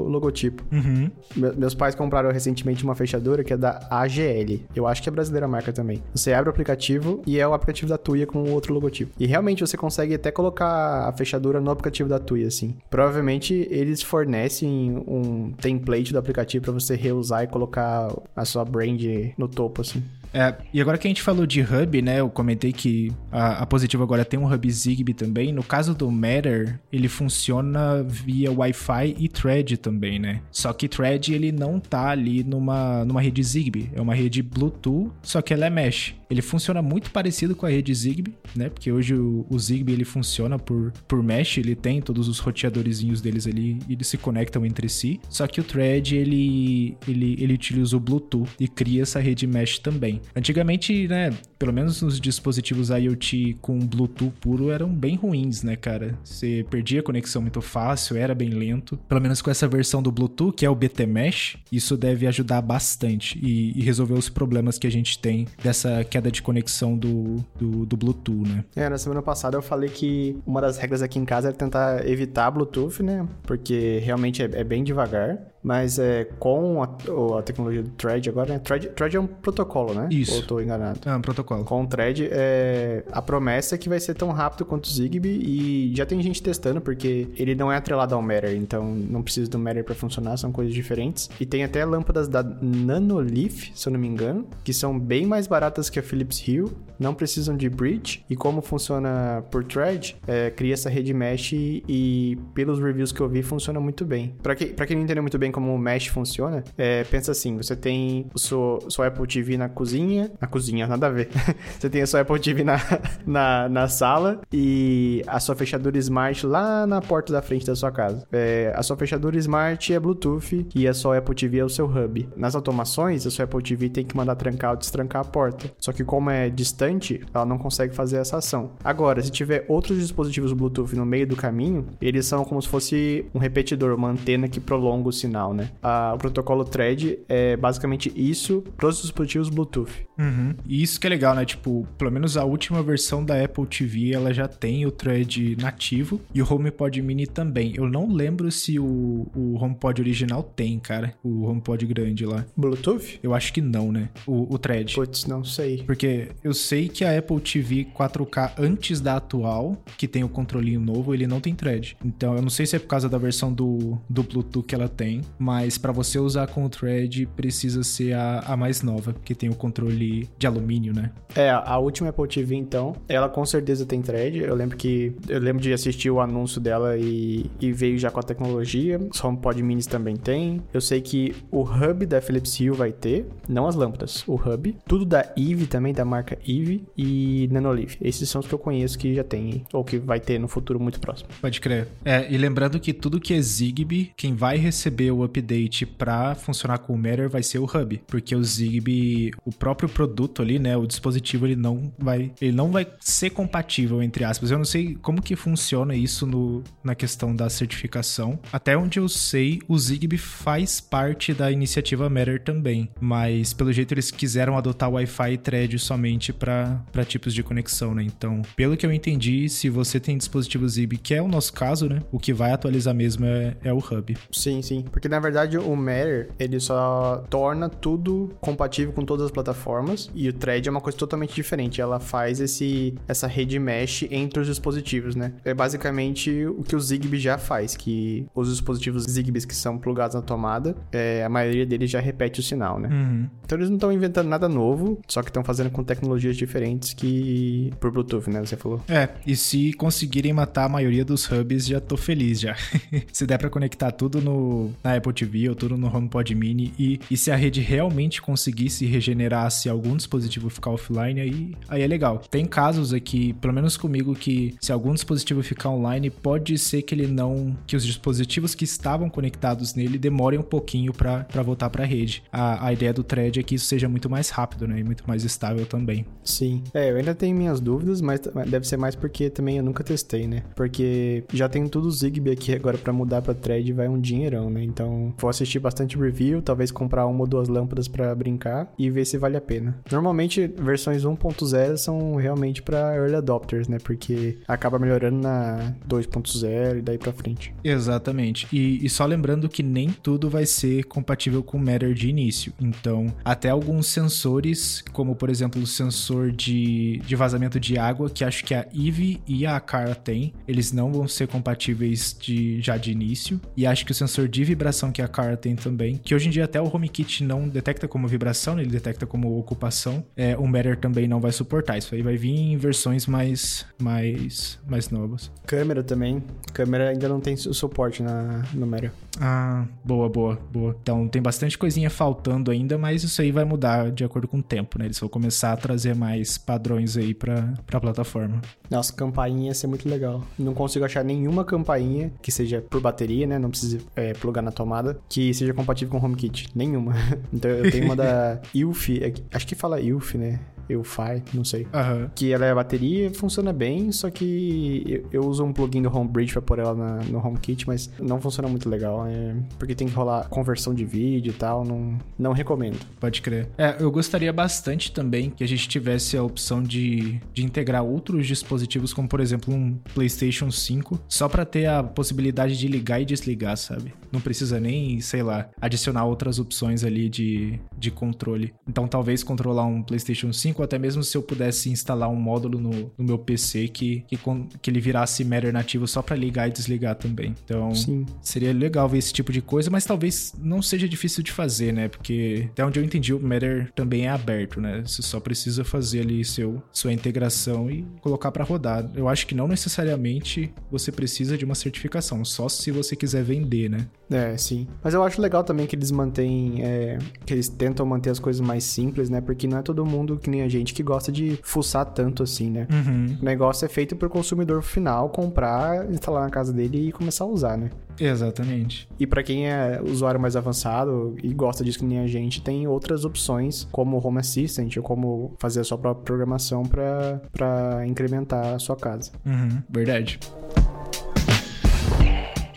logotipo. 0.09 0.65
Uhum. 0.73 1.11
meus 1.57 1.75
pais 1.75 1.95
compraram 1.95 2.31
recentemente 2.31 2.85
uma 2.85 2.95
fechadura 2.95 3.43
que 3.45 3.53
é 3.53 3.57
da 3.57 3.87
AGL. 3.91 4.61
Eu 4.75 4.87
acho 4.87 5.03
que 5.03 5.09
é 5.09 5.13
brasileira 5.13 5.47
a 5.47 5.49
marca 5.49 5.73
também. 5.73 6.03
Você 6.15 6.33
abre 6.33 6.49
o 6.49 6.53
aplicativo 6.53 7.23
e 7.27 7.39
é 7.39 7.47
o 7.47 7.53
aplicativo 7.53 7.89
da 7.89 7.99
Tuya 7.99 8.27
com 8.27 8.51
outro 8.51 8.73
logotipo. 8.73 9.13
E 9.19 9.27
realmente 9.27 9.61
você 9.61 9.77
consegue 9.77 10.15
até 10.15 10.31
colocar 10.31 11.09
a 11.09 11.13
fechadura 11.13 11.61
no 11.61 11.71
aplicativo 11.71 12.09
da 12.09 12.19
Tuya, 12.19 12.49
assim. 12.49 12.77
Provavelmente 12.91 13.67
eles 13.71 14.03
fornecem 14.03 15.03
um 15.07 15.53
template 15.53 16.13
do 16.13 16.19
aplicativo 16.19 16.65
para 16.65 16.73
você 16.73 16.95
reusar 16.95 17.45
e 17.45 17.47
colocar 17.47 18.15
a 18.35 18.45
sua 18.45 18.65
brand 18.65 19.01
no 19.37 19.49
topo, 19.49 19.81
assim. 19.81 20.03
É, 20.35 20.53
e 20.73 20.81
agora 20.81 20.99
que 20.99 21.07
a 21.07 21.11
gente 21.11 21.23
falou 21.23 21.47
de 21.47 21.61
hub, 21.61 22.03
né? 22.03 22.19
Eu 22.19 22.29
comentei 22.29 22.73
que 22.73 23.13
a, 23.31 23.63
a 23.63 23.67
Positivo 23.67 24.03
agora 24.03 24.25
tem 24.25 24.39
um 24.39 24.53
hub 24.53 24.71
Zigbee 24.71 25.15
também. 25.15 25.53
No 25.53 25.63
caso 25.63 25.95
do 25.95 26.11
Matter, 26.11 26.81
ele 26.93 27.07
funciona 27.07 28.03
via 28.03 28.51
Wi-Fi 28.51 29.15
e 29.17 29.29
Thread 29.29 29.77
também, 29.77 30.19
né? 30.19 30.41
Só 30.51 30.73
que 30.73 30.89
Thread 30.89 31.33
ele 31.33 31.53
não 31.53 31.79
tá 31.79 32.09
ali 32.09 32.43
numa, 32.43 33.05
numa 33.05 33.21
rede 33.21 33.43
Zigbee, 33.45 33.91
é 33.95 34.01
uma 34.01 34.15
rede 34.15 34.43
Bluetooth, 34.43 35.13
só 35.23 35.41
que 35.41 35.55
ela 35.55 35.67
é 35.67 35.71
mesh. 35.71 36.17
Ele 36.29 36.43
funciona 36.43 36.83
muito 36.83 37.13
parecido 37.13 37.55
com 37.55 37.65
a 37.65 37.69
rede 37.69 37.95
Zigbee, 37.95 38.35
né? 38.57 38.69
Porque 38.69 38.91
hoje 38.91 39.15
o, 39.15 39.47
o 39.49 39.57
Zigbee 39.57 39.93
ele 39.93 40.05
funciona 40.05 40.59
por, 40.59 40.93
por 41.07 41.23
mesh, 41.23 41.59
ele 41.59 41.77
tem 41.77 42.01
todos 42.01 42.27
os 42.27 42.41
roteadorzinhos 42.41 43.21
deles 43.21 43.47
ali 43.47 43.79
e 43.89 43.93
eles 43.93 44.09
se 44.09 44.19
conectam 44.19 44.67
entre 44.67 44.89
si. 44.89 45.21
Só 45.29 45.47
que 45.47 45.61
o 45.61 45.65
Thread 45.65 46.17
ele, 46.17 46.97
ele, 47.07 47.37
ele 47.39 47.55
utiliza 47.55 47.97
o 47.97 48.01
Bluetooth 48.01 48.51
e 48.59 48.67
cria 48.67 49.03
essa 49.03 49.21
rede 49.21 49.47
mesh 49.47 49.79
também. 49.79 50.21
Antigamente, 50.35 51.07
né? 51.09 51.33
Pelo 51.59 51.73
menos 51.73 52.03
nos 52.03 52.21
dispositivos 52.21 52.91
IoT 52.91 53.59
com 53.61 53.79
Bluetooth 53.79 54.33
puro 54.41 54.71
eram 54.71 54.89
bem 54.89 55.17
ruins, 55.17 55.63
né, 55.63 55.77
cara? 55.77 56.19
Você 56.25 56.65
perdia 56.69 57.01
a 57.01 57.03
conexão 57.03 57.43
muito 57.43 57.61
fácil, 57.61 58.17
era 58.17 58.35
bem 58.35 58.51
lento. 58.51 58.97
Pelo 59.09 59.21
menos 59.21 59.41
com 59.41 59.51
essa 59.51 59.67
versão 59.67 60.03
do 60.03 60.11
Bluetooth, 60.11 60.55
que 60.55 60.67
é 60.67 60.71
o 60.71 60.75
BT 60.75 61.07
Mesh, 61.07 61.57
isso 61.71 61.97
deve 61.97 62.27
ajudar 62.27 62.61
bastante 62.61 63.39
e, 63.43 63.79
e 63.79 63.83
resolver 63.83 64.15
os 64.15 64.29
problemas 64.29 64.79
que 64.79 64.87
a 64.87 64.91
gente 64.91 65.19
tem 65.19 65.47
dessa 65.63 66.05
queda 66.05 66.31
de 66.31 66.43
conexão 66.43 66.97
do, 66.97 67.45
do, 67.59 67.87
do, 67.87 67.97
Bluetooth, 67.97 68.49
né? 68.49 68.65
É, 68.77 68.89
na 68.89 68.99
semana 68.99 69.23
passada 69.23 69.57
eu 69.57 69.63
falei 69.63 69.89
que 69.89 70.37
uma 70.47 70.61
das 70.61 70.79
regras 70.79 71.03
aqui 71.03 71.19
em 71.19 71.25
casa 71.25 71.49
era 71.49 71.57
tentar 71.57 72.07
evitar 72.07 72.51
Bluetooth, 72.51 73.03
né? 73.03 73.27
Porque 73.43 74.01
realmente 74.03 74.43
é, 74.43 74.51
é 74.53 74.65
bem 74.65 74.85
devagar. 74.85 75.39
Mas 75.65 75.99
é, 75.99 76.25
com 76.39 76.83
a, 76.83 77.39
a, 77.39 77.43
tecnologia 77.43 77.83
do 77.83 77.89
Thread 77.91 78.29
agora, 78.29 78.53
né? 78.53 78.59
Thread, 78.59 78.91
Thread 78.91 79.17
é 79.17 79.21
um 79.21 79.27
protocolo, 79.27 79.95
né? 79.95 80.09
Isso. 80.11 80.37
Ou 80.37 80.43
tô 80.43 80.61
enganado? 80.61 81.01
É 81.07 81.17
um 81.17 81.23
protocolo. 81.23 81.65
Com 81.65 81.83
o 81.83 81.87
Thread, 81.87 82.29
é, 82.31 83.03
a 83.11 83.23
promessa 83.23 83.75
é 83.75 83.79
que 83.79 83.89
vai 83.89 83.99
ser 83.99 84.15
tão 84.15 84.31
rápido 84.31 84.67
quanto 84.67 84.85
o 84.85 84.91
Zigbee 84.91 85.41
e 85.43 85.97
já 85.97 86.05
tem 86.05 86.21
gente 86.23 86.43
testando 86.43 86.83
porque 86.83 87.29
ele 87.37 87.55
não 87.55 87.73
é 87.73 87.77
atrelado 87.77 88.15
ao 88.15 88.21
Matter, 88.21 88.55
então 88.55 88.85
não 88.85 89.23
precisa 89.23 89.51
do 89.51 89.59
Matter 89.59 89.83
para 89.83 89.95
funcionar, 89.95 90.37
são 90.37 90.53
coisas 90.53 90.75
diferentes. 90.75 91.31
E 91.41 91.47
tem 91.47 91.65
até 91.65 91.83
lâmpadas 91.85 92.29
da 92.29 92.43
Nanolife, 92.43 93.73
se 93.75 93.89
eu 93.89 93.93
não 93.95 93.99
me 93.99 94.07
engano, 94.07 94.47
que 94.63 94.73
são 94.75 94.99
bem 94.99 95.25
mais 95.25 95.47
baratas 95.47 95.89
que 95.89 95.99
a 95.99 96.03
Philips 96.03 96.43
Hue, 96.47 96.71
não 96.99 97.15
precisam 97.15 97.57
de 97.57 97.69
bridge 97.69 98.25
e 98.29 98.37
como 98.37 98.63
funciona 98.63 99.43
por 99.51 99.65
Thread, 99.65 100.17
é, 100.27 100.51
cria 100.51 100.75
essa 100.75 100.89
rede 100.89 101.13
mesh 101.13 101.53
e, 101.53 101.83
e, 101.89 102.39
pelos 102.55 102.79
reviews 102.79 103.13
que 103.13 103.21
eu 103.21 103.29
vi 103.29 103.43
funciona 103.43 103.81
muito 103.81 104.05
bem. 104.05 104.35
Para 104.43 104.55
que, 104.55 104.67
pra 104.67 104.87
quem 104.87 104.97
não 104.97 105.05
entendeu 105.05 105.23
muito 105.23 105.39
bem 105.39 105.51
como 105.55 105.73
o 105.73 105.79
Mesh 105.79 106.09
funciona, 106.09 106.65
é, 106.77 107.05
pensa 107.05 107.31
assim: 107.31 107.57
você 107.57 107.77
tem 107.77 108.27
o 108.35 108.39
seu, 108.39 108.81
sua 108.89 109.07
Apple 109.07 109.25
TV 109.25 109.57
na 109.57 109.69
cozinha, 109.69 110.33
na 110.41 110.49
cozinha, 110.49 110.85
nada 110.89 111.07
a 111.07 111.11
ver. 111.11 111.29
você 111.79 111.89
tem 111.89 112.03
a 112.03 112.07
sua 112.09 112.23
Apple 112.23 112.41
TV 112.41 112.65
na, 112.65 112.77
na, 113.25 113.69
na, 113.69 113.89
sala 113.89 114.41
e 114.53 115.23
a 115.29 115.39
sua 115.39 115.55
fechadura 115.55 115.97
Smart 115.99 116.45
lá 116.45 116.85
na 116.89 117.01
porta 117.01 117.33
da 117.33 117.41
frente 117.41 117.65
da 117.65 117.77
sua 117.77 117.93
casa. 117.93 118.27
É, 118.33 118.73
a 118.75 118.83
sua 118.83 118.97
fechadura 118.97 119.39
Smart 119.39 119.95
é 119.95 120.01
Bluetooth 120.01 120.67
e 120.75 120.89
a 120.89 120.93
sua 120.93 121.19
Apple 121.19 121.37
TV 121.37 121.59
é 121.59 121.65
o 121.65 121.69
seu 121.69 121.87
hub. 121.87 122.29
Nas 122.37 122.57
automações, 122.57 123.25
a 123.25 123.31
sua 123.31 123.45
Apple 123.45 123.63
TV 123.63 123.89
tem 123.89 124.05
que 124.05 124.17
mandar 124.17 124.35
trancar 124.35 124.73
ou 124.73 124.77
destrancar 124.77 125.23
a 125.23 125.25
porta. 125.25 125.71
Só 125.79 125.93
que 125.93 126.03
como 126.03 126.31
é 126.31 126.51
distante, 126.51 127.21
ela 127.33 127.47
não 127.47 127.59
consegue 127.59 127.95
fazer 127.95 128.17
essa 128.17 128.39
ação. 128.39 128.73
Agora, 128.83 129.23
se 129.23 129.31
tiver 129.31 129.65
outros 129.69 129.99
dispositivos 130.01 130.53
Bluetooth 130.53 130.97
no 130.97 131.07
meio 131.07 131.29
do 131.29 131.37
caminho, 131.37 131.87
eles 132.03 132.27
são 132.27 132.45
como 132.45 132.61
se 132.61 132.69
fosse 132.69 133.25
um 133.33 133.39
repetidor, 133.39 133.95
uma 133.95 134.09
antena 134.09 134.49
que 134.49 134.59
prolonga 134.59 135.09
o 135.09 135.13
sinal 135.13 135.44
né? 135.53 135.71
A, 135.83 136.13
o 136.15 136.19
protocolo 136.19 136.65
Thread 136.65 137.19
é 137.29 137.57
basicamente 137.57 138.13
isso 138.15 138.63
para 138.77 138.89
os 138.89 139.03
dispositivos 139.03 139.49
Bluetooth. 139.49 139.91
Uhum. 140.19 140.55
E 140.67 140.83
isso 140.83 140.99
que 141.01 141.07
é 141.07 141.11
legal, 141.11 141.35
né? 141.35 141.45
Tipo, 141.45 141.87
pelo 141.99 142.11
menos 142.11 142.37
a 142.37 142.45
última 142.45 142.83
versão 142.83 143.25
da 143.25 143.43
Apple 143.43 143.67
TV, 143.67 144.13
ela 144.13 144.33
já 144.33 144.47
tem 144.47 144.87
o 144.87 144.91
Thread 144.91 145.57
nativo 145.61 146.21
e 146.33 146.41
o 146.41 146.53
HomePod 146.53 147.01
Mini 147.03 147.27
também. 147.27 147.75
Eu 147.77 147.89
não 147.89 148.13
lembro 148.13 148.51
se 148.51 148.79
o, 148.79 149.27
o 149.35 149.57
HomePod 149.61 150.01
original 150.01 150.43
tem, 150.43 150.79
cara. 150.79 151.15
O 151.23 151.45
HomePod 151.45 151.85
grande 151.87 152.25
lá. 152.25 152.45
Bluetooth? 152.57 153.19
Eu 153.23 153.35
acho 153.35 153.53
que 153.53 153.61
não, 153.61 153.91
né? 153.91 154.09
O, 154.27 154.55
o 154.55 154.59
Thread. 154.59 154.95
Putz, 154.95 155.27
não 155.27 155.45
sei. 155.45 155.83
Porque 155.83 156.29
eu 156.43 156.55
sei 156.55 156.89
que 156.89 157.05
a 157.05 157.19
Apple 157.19 157.41
TV 157.41 157.87
4K 157.97 158.53
antes 158.59 159.01
da 159.01 159.17
atual, 159.17 159.83
que 159.97 160.07
tem 160.07 160.23
o 160.23 160.29
controlinho 160.29 160.81
novo, 160.81 161.13
ele 161.15 161.27
não 161.27 161.41
tem 161.41 161.55
Thread. 161.55 161.97
Então 162.05 162.37
eu 162.37 162.43
não 162.43 162.51
sei 162.51 162.67
se 162.67 162.77
é 162.77 162.79
por 162.79 162.87
causa 162.87 163.09
da 163.09 163.19
versão 163.19 163.53
do, 163.53 163.99
do 164.09 164.23
Bluetooth 164.23 164.67
que 164.67 164.75
ela 164.75 164.89
tem, 164.89 165.23
mas 165.39 165.79
para 165.79 165.93
você 165.93 166.19
usar 166.19 166.47
com 166.47 166.65
o 166.65 166.69
Thread 166.69 167.27
precisa 167.37 167.83
ser 167.83 168.15
a, 168.15 168.41
a 168.41 168.57
mais 168.57 168.83
nova, 168.83 169.15
que 169.25 169.35
tem 169.35 169.49
o 169.49 169.55
controle 169.55 170.29
de 170.39 170.47
alumínio, 170.47 170.93
né? 170.93 171.11
É, 171.35 171.51
a 171.51 171.79
última 171.79 172.11
Apple 172.11 172.29
TV 172.29 172.55
então, 172.55 172.95
ela 173.09 173.29
com 173.29 173.45
certeza 173.45 173.85
tem 173.85 174.01
Thread. 174.01 174.39
Eu 174.39 174.55
lembro 174.55 174.77
que 174.77 175.15
eu 175.29 175.41
lembro 175.41 175.63
de 175.63 175.73
assistir 175.73 176.11
o 176.11 176.21
anúncio 176.21 176.61
dela 176.61 176.97
e, 176.97 177.51
e 177.61 177.73
veio 177.73 177.99
já 177.99 178.11
com 178.11 178.21
a 178.21 178.23
tecnologia. 178.23 179.01
Os 179.13 179.23
HomePod 179.23 179.63
Minis 179.63 179.87
também 179.87 180.17
tem. 180.17 180.63
Eu 180.73 180.81
sei 180.81 181.01
que 181.01 181.35
o 181.51 181.63
hub 181.63 182.07
da 182.07 182.21
Philips 182.21 182.59
Hue 182.59 182.71
vai 182.71 182.93
ter, 182.93 183.27
não 183.49 183.67
as 183.67 183.75
lâmpadas, 183.75 184.25
o 184.27 184.35
hub. 184.35 184.77
Tudo 184.87 185.05
da 185.05 185.33
Eve 185.37 185.67
também, 185.67 185.93
da 185.93 186.05
marca 186.05 186.39
Eve 186.47 186.85
e 186.97 187.49
Nanolive. 187.51 187.97
Esses 188.01 188.29
são 188.29 188.41
os 188.41 188.47
que 188.47 188.55
eu 188.55 188.59
conheço 188.59 188.99
que 188.99 189.15
já 189.15 189.25
tem 189.25 189.65
ou 189.73 189.85
que 189.85 189.99
vai 189.99 190.21
ter 190.21 190.39
no 190.39 190.49
futuro 190.49 190.79
muito 190.79 191.01
próximo. 191.01 191.29
Pode 191.41 191.61
crer. 191.61 191.89
É, 192.05 192.31
e 192.33 192.37
lembrando 192.37 192.79
que 192.79 192.93
tudo 192.93 193.21
que 193.21 193.35
é 193.35 193.41
Zigbee, 193.41 194.13
quem 194.17 194.35
vai 194.35 194.57
receber 194.57 195.11
o 195.15 195.25
update 195.25 195.87
para 195.87 196.35
funcionar 196.35 196.79
com 196.79 196.95
o 196.95 196.99
Matter 196.99 197.29
vai 197.29 197.43
ser 197.43 197.59
o 197.59 197.65
hub, 197.65 198.03
porque 198.07 198.35
o 198.35 198.43
Zigbee, 198.43 199.33
o 199.45 199.53
próprio 199.53 199.89
produto 199.89 200.43
ali, 200.43 200.59
né, 200.59 200.77
o 200.77 200.87
dispositivo 200.87 201.47
ele 201.47 201.57
não 201.57 201.93
vai, 201.99 202.33
ele 202.41 202.53
não 202.53 202.71
vai 202.71 202.87
ser 203.01 203.31
compatível 203.31 204.03
entre 204.03 204.25
aspas. 204.25 204.51
Eu 204.51 204.59
não 204.59 204.65
sei 204.65 204.95
como 204.97 205.23
que 205.23 205.37
funciona 205.37 205.95
isso 205.95 206.27
no, 206.27 206.63
na 206.83 206.95
questão 206.95 207.35
da 207.35 207.49
certificação. 207.49 208.39
Até 208.53 208.77
onde 208.77 208.99
eu 208.99 209.09
sei, 209.09 209.61
o 209.69 209.79
Zigbee 209.79 210.19
faz 210.19 210.81
parte 210.81 211.33
da 211.33 211.51
iniciativa 211.51 212.09
Matter 212.09 212.43
também, 212.43 212.89
mas 213.01 213.53
pelo 213.53 213.73
jeito 213.73 213.93
eles 213.95 214.11
quiseram 214.11 214.57
adotar 214.57 214.91
Wi-Fi 214.91 215.33
e 215.33 215.39
Thread 215.39 215.79
somente 215.79 216.33
para 216.33 217.05
tipos 217.07 217.35
de 217.35 217.43
conexão, 217.43 217.95
né? 217.95 218.03
Então, 218.03 218.43
pelo 218.57 218.77
que 218.77 218.87
eu 218.87 218.93
entendi, 218.93 219.49
se 219.49 219.69
você 219.69 219.99
tem 219.99 220.17
dispositivo 220.17 220.69
Zigbee, 220.69 220.99
que 220.99 221.15
é 221.15 221.23
o 221.23 221.29
nosso 221.29 221.53
caso, 221.53 221.89
né, 221.89 222.01
o 222.13 222.19
que 222.19 222.33
vai 222.33 222.53
atualizar 222.53 222.95
mesmo 222.95 223.25
é, 223.25 223.57
é 223.63 223.73
o 223.73 223.79
hub. 223.79 224.17
Sim, 224.33 224.63
sim, 224.63 224.83
porque 224.83 225.04
na 225.09 225.21
verdade, 225.21 225.59
o 225.59 225.77
Matter, 225.77 226.31
ele 226.39 226.59
só 226.61 227.25
torna 227.29 227.69
tudo 227.69 228.31
compatível 228.41 228.93
com 228.93 229.05
todas 229.05 229.27
as 229.27 229.31
plataformas 229.31 230.11
e 230.15 230.29
o 230.29 230.33
Thread 230.33 230.69
é 230.69 230.71
uma 230.71 230.81
coisa 230.81 230.99
totalmente 230.99 231.35
diferente. 231.35 231.81
Ela 231.81 232.01
faz 232.01 232.41
esse, 232.41 232.95
essa 233.07 233.27
rede 233.27 233.59
mesh 233.59 234.07
entre 234.11 234.41
os 234.41 234.47
dispositivos, 234.47 235.15
né? 235.15 235.33
É 235.45 235.55
basicamente 235.55 236.47
o 236.47 236.63
que 236.63 236.77
o 236.77 236.81
Zigbee 236.81 237.19
já 237.19 237.39
faz, 237.39 237.77
que 237.77 238.27
os 238.35 238.51
dispositivos 238.51 239.05
Zigbee 239.05 239.47
que 239.47 239.55
são 239.55 239.79
plugados 239.79 240.15
na 240.15 240.23
tomada, 240.23 240.77
é, 240.93 241.25
a 241.25 241.29
maioria 241.29 241.67
deles 241.67 241.91
já 241.91 242.01
repete 242.01 242.41
o 242.41 242.43
sinal, 242.43 242.79
né? 242.79 242.89
Uhum. 242.89 243.29
Então 243.45 243.59
eles 243.59 243.69
não 243.69 243.77
estão 243.77 243.93
inventando 243.93 244.29
nada 244.29 244.49
novo, 244.49 245.01
só 245.09 245.23
que 245.23 245.29
estão 245.29 245.45
fazendo 245.45 245.71
com 245.71 245.83
tecnologias 245.83 246.37
diferentes 246.37 246.95
que 246.95 247.73
por 247.81 247.91
Bluetooth, 247.91 248.31
né? 248.31 248.41
Você 248.45 248.57
falou. 248.57 248.81
É, 248.89 249.09
e 249.27 249.37
se 249.37 249.73
conseguirem 249.75 250.33
matar 250.33 250.65
a 250.65 250.69
maioria 250.69 251.05
dos 251.05 251.31
hubs, 251.31 251.67
já 251.67 251.81
tô 251.81 251.97
feliz 251.97 252.41
já. 252.41 252.57
se 253.13 253.27
der 253.27 253.39
para 253.39 253.51
conectar 253.51 253.91
tudo 253.93 254.21
no, 254.21 254.71
na 254.83 254.94
Apple 254.97 255.13
TV 255.13 255.49
ou 255.49 255.55
tudo 255.55 255.77
no 255.77 255.95
HomePod 255.95 256.35
Mini 256.35 256.73
e, 256.79 257.01
e 257.11 257.17
se 257.17 257.31
a 257.31 257.37
rede 257.37 257.61
realmente 257.61 258.21
conseguisse 258.21 258.87
regenerar 258.87 259.51
se 259.51 259.69
algum 259.69 259.97
dispositivo 259.97 260.49
ficar 260.51 260.71
offline, 260.71 261.21
aí, 261.21 261.55
aí 261.69 261.83
é 261.83 261.87
legal. 261.87 262.19
Tem 262.31 262.45
casos 262.45 262.93
aqui, 262.93 263.33
pelo 263.35 263.53
menos 263.53 263.77
comigo, 263.77 264.15
que 264.15 264.55
se 264.61 264.73
algum 264.73 264.95
dispositivo 264.95 265.43
ficar 265.43 265.71
online, 265.71 266.11
pode 266.11 266.57
ser 266.59 266.83
que 266.83 266.95
ele 266.95 267.07
não. 267.07 267.57
que 267.67 267.77
os 267.77 267.85
dispositivos 267.85 268.55
que 268.55 268.65
estavam 268.65 269.09
conectados 269.09 269.75
nele 269.75 269.99
demorem 269.99 270.39
um 270.39 270.43
pouquinho 270.43 270.93
para 270.93 271.43
voltar 271.43 271.71
para 271.71 271.85
a 271.85 271.87
rede. 271.87 272.23
A, 272.33 272.73
ideia 272.73 272.93
do 272.93 273.05
thread 273.05 273.39
é 273.39 273.43
que 273.43 273.55
isso 273.55 273.67
seja 273.67 273.89
muito 273.89 274.11
mais 274.11 274.31
rápido, 274.31 274.67
né? 274.67 274.81
E 274.81 274.85
muito 274.85 275.05
mais 275.07 275.25
estável 275.25 275.65
também. 275.67 276.05
Sim. 276.23 276.63
É, 276.73 276.91
eu 276.91 276.97
ainda 276.97 277.15
tenho 277.15 277.37
minhas 277.37 277.61
dúvidas, 277.61 278.01
mas 278.01 278.21
deve 278.49 278.67
ser 278.67 278.77
mais 278.77 278.95
porque 278.95 279.31
também 279.31 279.59
eu 279.59 279.63
nunca 279.63 279.85
testei, 279.85 280.27
né? 280.27 280.43
Porque 280.57 281.25
já 281.33 281.49
tem 281.49 281.67
tudo 281.69 281.91
Zigbee 281.91 282.33
aqui 282.33 282.53
agora 282.55 282.77
para 282.77 282.93
mudar 282.93 283.23
para 283.23 283.35
thread 283.35 283.73
vai 283.73 283.89
um 283.89 284.01
dinheirão, 284.01 284.51
né? 284.51 284.63
Então, 284.63 284.84
vou 285.19 285.31
assistir 285.31 285.59
bastante 285.59 285.97
review, 285.97 286.43
talvez 286.43 286.71
comprar 286.71 287.07
uma 287.07 287.21
ou 287.21 287.27
duas 287.27 287.49
lâmpadas 287.49 287.89
para 287.89 288.15
brincar 288.15 288.73
e 288.79 288.91
ver 288.91 289.05
se 289.05 289.19
vale 289.19 289.37
a 289.37 289.41
pena. 289.41 289.79
Normalmente, 289.91 290.47
versões 290.59 291.05
1.0 291.05 291.77
são 291.77 292.17
realmente 292.17 292.63
para 292.63 292.95
early 292.95 293.17
adopters, 293.17 293.69
né? 293.69 293.79
Porque 293.83 294.39
acaba 294.47 294.79
melhorando 294.79 295.19
na 295.19 295.75
2.0 295.89 296.79
e 296.79 296.83
daí 296.83 296.99
para 296.99 297.13
frente. 297.13 297.55
Exatamente. 297.63 298.47
E, 298.53 298.85
e, 298.85 298.89
só 298.89 299.05
lembrando 299.07 299.49
que 299.49 299.63
nem 299.63 299.91
tudo 299.91 300.29
vai 300.29 300.47
ser 300.47 300.85
compatível 300.85 301.43
com 301.43 301.59
Matter 301.59 301.95
de 301.95 302.09
início. 302.09 302.53
Então, 302.61 303.15
até 303.25 303.51
alguns 303.51 303.87
sensores, 303.87 304.83
como 304.93 305.15
por 305.15 305.31
exemplo 305.31 305.63
o 305.63 305.67
sensor 305.67 306.31
de, 306.31 306.99
de 307.07 307.17
vazamento 307.17 307.59
de 307.59 307.79
água, 307.79 308.11
que 308.11 308.25
acho 308.25 308.45
que 308.45 308.55
a 308.55 308.67
Eve 308.75 309.21
e 309.27 309.47
a 309.47 309.59
Cara 309.61 309.95
têm, 309.95 310.33
eles 310.47 310.73
não 310.73 310.93
vão 310.93 311.09
ser 311.09 311.29
compatíveis 311.29 312.17
de, 312.19 312.61
já 312.61 312.77
de 312.77 312.91
início. 312.93 313.41
E 313.57 313.67
acho 313.67 313.85
que 313.85 313.93
o 313.93 313.95
sensor 313.95 314.29
de 314.29 314.45
vibração 314.45 314.74
vibração 314.75 314.91
que 314.91 315.01
a 315.01 315.09
Cara 315.09 315.37
tem 315.37 315.55
também, 315.55 315.97
que 315.97 316.15
hoje 316.15 316.27
em 316.27 316.31
dia 316.31 316.45
até 316.45 316.61
o 316.61 316.67
HomeKit 316.67 317.23
não 317.23 317.49
detecta 317.49 317.87
como 317.87 318.09
vibração, 318.09 318.57
né? 318.57 318.63
ele 318.63 318.71
detecta 318.71 319.07
como 319.07 319.39
ocupação. 319.39 320.05
É, 320.17 320.37
o 320.37 320.47
Matter 320.47 320.77
também 320.77 321.07
não 321.07 321.21
vai 321.21 321.31
suportar. 321.31 321.79
Isso 321.79 321.95
aí 321.95 322.03
vai 322.03 322.17
vir 322.17 322.35
em 322.35 322.57
versões 322.57 323.07
mais, 323.07 323.65
mais, 323.81 324.59
mais 324.67 324.91
novas. 324.91 325.31
Câmera 325.47 325.83
também. 325.83 326.23
Câmera 326.53 326.89
ainda 326.89 327.09
não 327.09 327.21
tem 327.21 327.37
suporte 327.37 328.03
na, 328.03 328.43
no 328.53 328.67
Matter. 328.67 328.91
Ah, 329.21 329.65
boa, 329.85 330.09
boa, 330.09 330.39
boa. 330.53 330.77
Então 330.83 331.07
tem 331.07 331.23
bastante 331.23 331.57
coisinha 331.57 331.89
faltando 331.89 332.51
ainda, 332.51 332.77
mas 332.77 333.05
isso 333.05 333.23
aí 333.23 333.31
vai 333.31 333.45
mudar 333.45 333.93
de 333.93 334.05
acordo 334.05 334.27
com 334.27 334.39
o 334.39 334.43
tempo, 334.43 334.79
né? 334.79 334.87
Eles 334.87 334.99
vão 334.99 335.09
começar 335.09 335.53
a 335.53 335.57
trazer 335.57 335.95
mais 335.95 336.37
padrões 336.37 336.97
aí 336.97 337.15
pra, 337.15 337.55
pra 337.65 337.81
plataforma. 337.81 338.41
Nossa, 338.75 338.93
campainha 338.93 339.47
ia 339.47 339.55
ser 339.55 339.69
muito 339.69 339.89
legal. 339.89 340.23
Não 340.37 340.53
consigo 340.53 340.85
achar 340.85 341.05
nenhuma 341.05 341.45
campainha 341.45 342.13
que 342.21 342.33
seja 342.33 342.61
por 342.61 342.81
bateria, 342.81 343.25
né? 343.25 343.39
Não 343.39 343.49
precisa 343.49 343.79
é, 343.95 344.13
plugar 344.15 344.43
na 344.43 344.51
tomada, 344.51 344.99
que 345.09 345.33
seja 345.33 345.55
compatível 345.55 345.97
com 345.97 346.05
HomeKit. 346.05 346.49
Nenhuma. 346.57 346.93
então 347.33 347.49
eu 347.49 347.71
tenho 347.71 347.85
uma 347.85 347.95
da 347.95 348.41
ILF, 348.53 349.01
é 349.01 349.15
acho 349.33 349.47
que 349.47 349.55
fala 349.55 349.81
ILF, 349.81 350.19
né? 350.19 350.41
Eufy, 350.69 351.23
não 351.33 351.45
sei. 351.45 351.63
Uhum. 351.73 352.09
Que 352.15 352.33
ela 352.33 352.47
é 352.47 352.51
a 352.51 352.55
bateria, 352.55 353.13
funciona 353.13 353.53
bem, 353.53 353.93
só 353.93 354.11
que 354.11 354.83
eu, 354.87 355.09
eu 355.13 355.29
uso 355.29 355.45
um 355.45 355.53
plugin 355.53 355.83
do 355.83 355.95
Homebridge 355.95 356.33
pra 356.33 356.43
pôr 356.43 356.59
ela 356.59 356.75
na, 356.75 356.97
no 357.05 357.19
HomeKit, 357.19 357.67
mas 357.67 357.91
não 358.01 358.21
funciona 358.21 358.49
muito 358.49 358.69
legal, 358.69 359.07
é, 359.07 359.37
porque 359.59 359.75
tem 359.75 359.89
que 359.89 359.95
rolar 359.95 360.29
conversão 360.29 360.75
de 360.75 360.85
vídeo 360.85 361.31
e 361.31 361.35
tal, 361.35 361.65
não, 361.65 361.99
não 362.19 362.33
recomendo. 362.33 362.79
Pode 362.99 363.23
crer. 363.23 363.49
É, 363.57 363.77
eu 363.81 363.91
gostaria 363.91 364.33
bastante 364.33 364.93
também 364.93 365.31
que 365.31 365.45
a 365.45 365.49
gente 365.49 365.69
tivesse 365.69 366.17
a 366.17 366.23
opção 366.23 366.63
de, 366.63 367.21
de 367.33 367.45
integrar 367.45 367.83
outros 367.83 368.27
dispositivos, 368.27 368.93
como 368.93 369.09
por 369.09 369.21
exemplo 369.21 369.55
um 369.55 369.79
PlayStation 369.95 370.51
5, 370.51 371.01
só 371.09 371.29
para 371.29 371.45
ter 371.45 371.67
a 371.67 371.83
possibilidade 371.83 372.59
de 372.59 372.69
ligar 372.69 373.01
e 373.01 373.05
desligar, 373.05 373.57
sabe? 373.57 373.93
Não 374.11 374.21
precisa 374.21 374.61
nem, 374.61 375.01
sei 375.01 375.23
lá, 375.23 375.49
adicionar 375.61 376.05
outras 376.05 376.39
opções 376.39 376.85
ali 376.85 377.09
de, 377.09 377.59
de 377.77 377.91
controle. 377.91 378.55
Então 378.69 378.87
talvez 378.87 379.23
controlar 379.23 379.67
um 379.67 379.83
PlayStation 379.83 380.33
5 380.33 380.54
5, 380.55 380.63
até 380.63 380.79
mesmo 380.79 381.03
se 381.03 381.17
eu 381.17 381.23
pudesse 381.23 381.69
instalar 381.69 382.09
um 382.09 382.15
módulo 382.15 382.59
no, 382.59 382.93
no 382.97 383.05
meu 383.05 383.19
PC 383.19 383.69
que, 383.69 384.05
que, 384.07 384.19
que, 384.63 384.71
ele 384.71 384.81
virasse 384.81 385.25
Matter 385.25 385.53
nativo 385.53 385.87
só 385.87 386.01
para 386.01 386.17
ligar 386.17 386.49
e 386.49 386.53
desligar 386.53 386.95
também. 386.95 387.35
Então, 387.45 387.75
Sim. 387.75 388.07
seria 388.23 388.53
legal 388.53 388.89
ver 388.89 388.99
esse 388.99 389.13
tipo 389.13 389.33
de 389.33 389.43
coisa, 389.43 389.71
mas 389.71 389.85
talvez 389.85 390.33
não 390.39 390.63
seja 390.63 390.89
difícil 390.89 391.23
de 391.23 391.33
fazer, 391.33 391.73
né? 391.73 391.89
Porque 391.89 392.49
até 392.53 392.65
onde 392.65 392.79
eu 392.79 392.85
entendi, 392.85 393.13
o 393.13 393.21
Matter 393.21 393.71
também 393.75 394.07
é 394.07 394.11
aberto, 394.11 394.61
né? 394.61 394.83
Você 394.87 395.03
só 395.03 395.19
precisa 395.19 395.65
fazer 395.65 396.01
ali 396.01 396.25
seu, 396.25 396.63
sua 396.73 396.93
integração 396.93 397.71
e 397.71 397.85
colocar 398.01 398.31
para 398.31 398.45
rodar. 398.45 398.89
Eu 398.95 399.09
acho 399.09 399.27
que 399.27 399.35
não 399.35 399.49
necessariamente 399.49 400.53
você 400.71 400.93
precisa 400.93 401.37
de 401.37 401.45
uma 401.45 401.55
certificação, 401.55 402.25
só 402.25 402.49
se 402.49 402.71
você 402.71 402.95
quiser 402.95 403.25
vender, 403.25 403.69
né? 403.69 403.87
É, 404.11 404.37
sim. 404.37 404.67
Mas 404.83 404.95
eu 404.95 405.03
acho 405.03 405.21
legal 405.21 405.43
também 405.43 405.67
que 405.67 405.75
eles 405.75 405.91
mantêm, 405.91 406.63
é, 406.63 406.99
que 407.25 407.33
eles 407.33 407.49
tentam 407.49 407.85
manter 407.85 408.11
as 408.11 408.19
coisas 408.19 408.41
mais 408.41 408.65
simples, 408.65 409.09
né? 409.09 409.21
Porque 409.21 409.47
não 409.47 409.59
é 409.59 409.63
todo 409.63 409.85
mundo 409.85 410.19
que 410.19 410.31
nem 410.31 410.44
a 410.45 410.49
gente 410.49 410.75
que 410.75 410.83
gosta 410.83 411.11
de 411.11 411.39
fuçar 411.43 411.85
tanto 411.87 412.23
assim, 412.23 412.51
né? 412.51 412.67
Uhum. 412.71 413.17
O 413.21 413.25
negócio 413.25 413.65
é 413.65 413.69
feito 413.69 413.97
pro 413.97 414.09
consumidor 414.09 414.63
final 414.63 415.09
comprar, 415.09 415.91
instalar 415.91 416.23
na 416.23 416.31
casa 416.31 416.53
dele 416.53 416.89
e 416.89 416.93
começar 416.93 417.25
a 417.25 417.27
usar, 417.27 417.57
né? 417.57 417.71
Exatamente. 417.99 418.89
E 418.99 419.07
para 419.07 419.23
quem 419.23 419.49
é 419.49 419.81
usuário 419.83 420.21
mais 420.21 420.37
avançado 420.37 421.15
e 421.23 421.33
gosta 421.33 421.63
disso 421.65 421.79
que 421.79 421.85
nem 421.85 422.01
a 422.01 422.07
gente, 422.07 422.43
tem 422.43 422.67
outras 422.67 423.05
opções, 423.05 423.69
como 423.71 424.05
Home 424.05 424.19
Assistant, 424.19 424.77
ou 424.77 424.83
como 424.83 425.35
fazer 425.39 425.61
a 425.61 425.65
sua 425.65 425.79
própria 425.79 426.05
programação 426.05 426.65
para 426.65 427.87
incrementar 427.87 428.55
a 428.55 428.59
sua 428.59 428.77
casa. 428.77 429.13
Uhum, 429.25 429.63
verdade. 429.71 430.19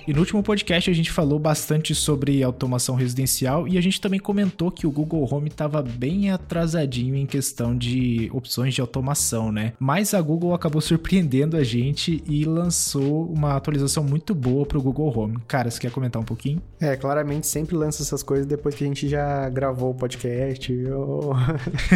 E 0.07 0.13
no 0.13 0.21
último 0.21 0.41
podcast 0.41 0.89
a 0.89 0.93
gente 0.93 1.11
falou 1.11 1.37
bastante 1.37 1.93
sobre 1.93 2.41
automação 2.41 2.95
residencial 2.95 3.67
e 3.67 3.77
a 3.77 3.81
gente 3.81 3.99
também 3.99 4.21
comentou 4.21 4.71
que 4.71 4.87
o 4.87 4.91
Google 4.91 5.27
Home 5.29 5.49
estava 5.49 5.81
bem 5.81 6.31
atrasadinho 6.31 7.13
em 7.13 7.25
questão 7.25 7.77
de 7.77 8.31
opções 8.33 8.73
de 8.73 8.79
automação, 8.79 9.51
né? 9.51 9.73
Mas 9.77 10.13
a 10.13 10.21
Google 10.21 10.53
acabou 10.53 10.79
surpreendendo 10.81 11.57
a 11.57 11.63
gente 11.63 12.23
e 12.25 12.45
lançou 12.45 13.29
uma 13.29 13.57
atualização 13.57 14.01
muito 14.01 14.33
boa 14.33 14.65
para 14.65 14.77
o 14.77 14.81
Google 14.81 15.13
Home. 15.13 15.39
Cara, 15.45 15.69
você 15.69 15.77
quer 15.77 15.91
comentar 15.91 16.21
um 16.21 16.25
pouquinho? 16.25 16.61
É, 16.79 16.95
claramente 16.95 17.45
sempre 17.45 17.75
lança 17.75 18.01
essas 18.01 18.23
coisas 18.23 18.45
depois 18.45 18.75
que 18.75 18.85
a 18.85 18.87
gente 18.87 19.09
já 19.09 19.49
gravou 19.49 19.91
o 19.91 19.93
podcast. 19.93 20.73
Ou... 20.85 21.33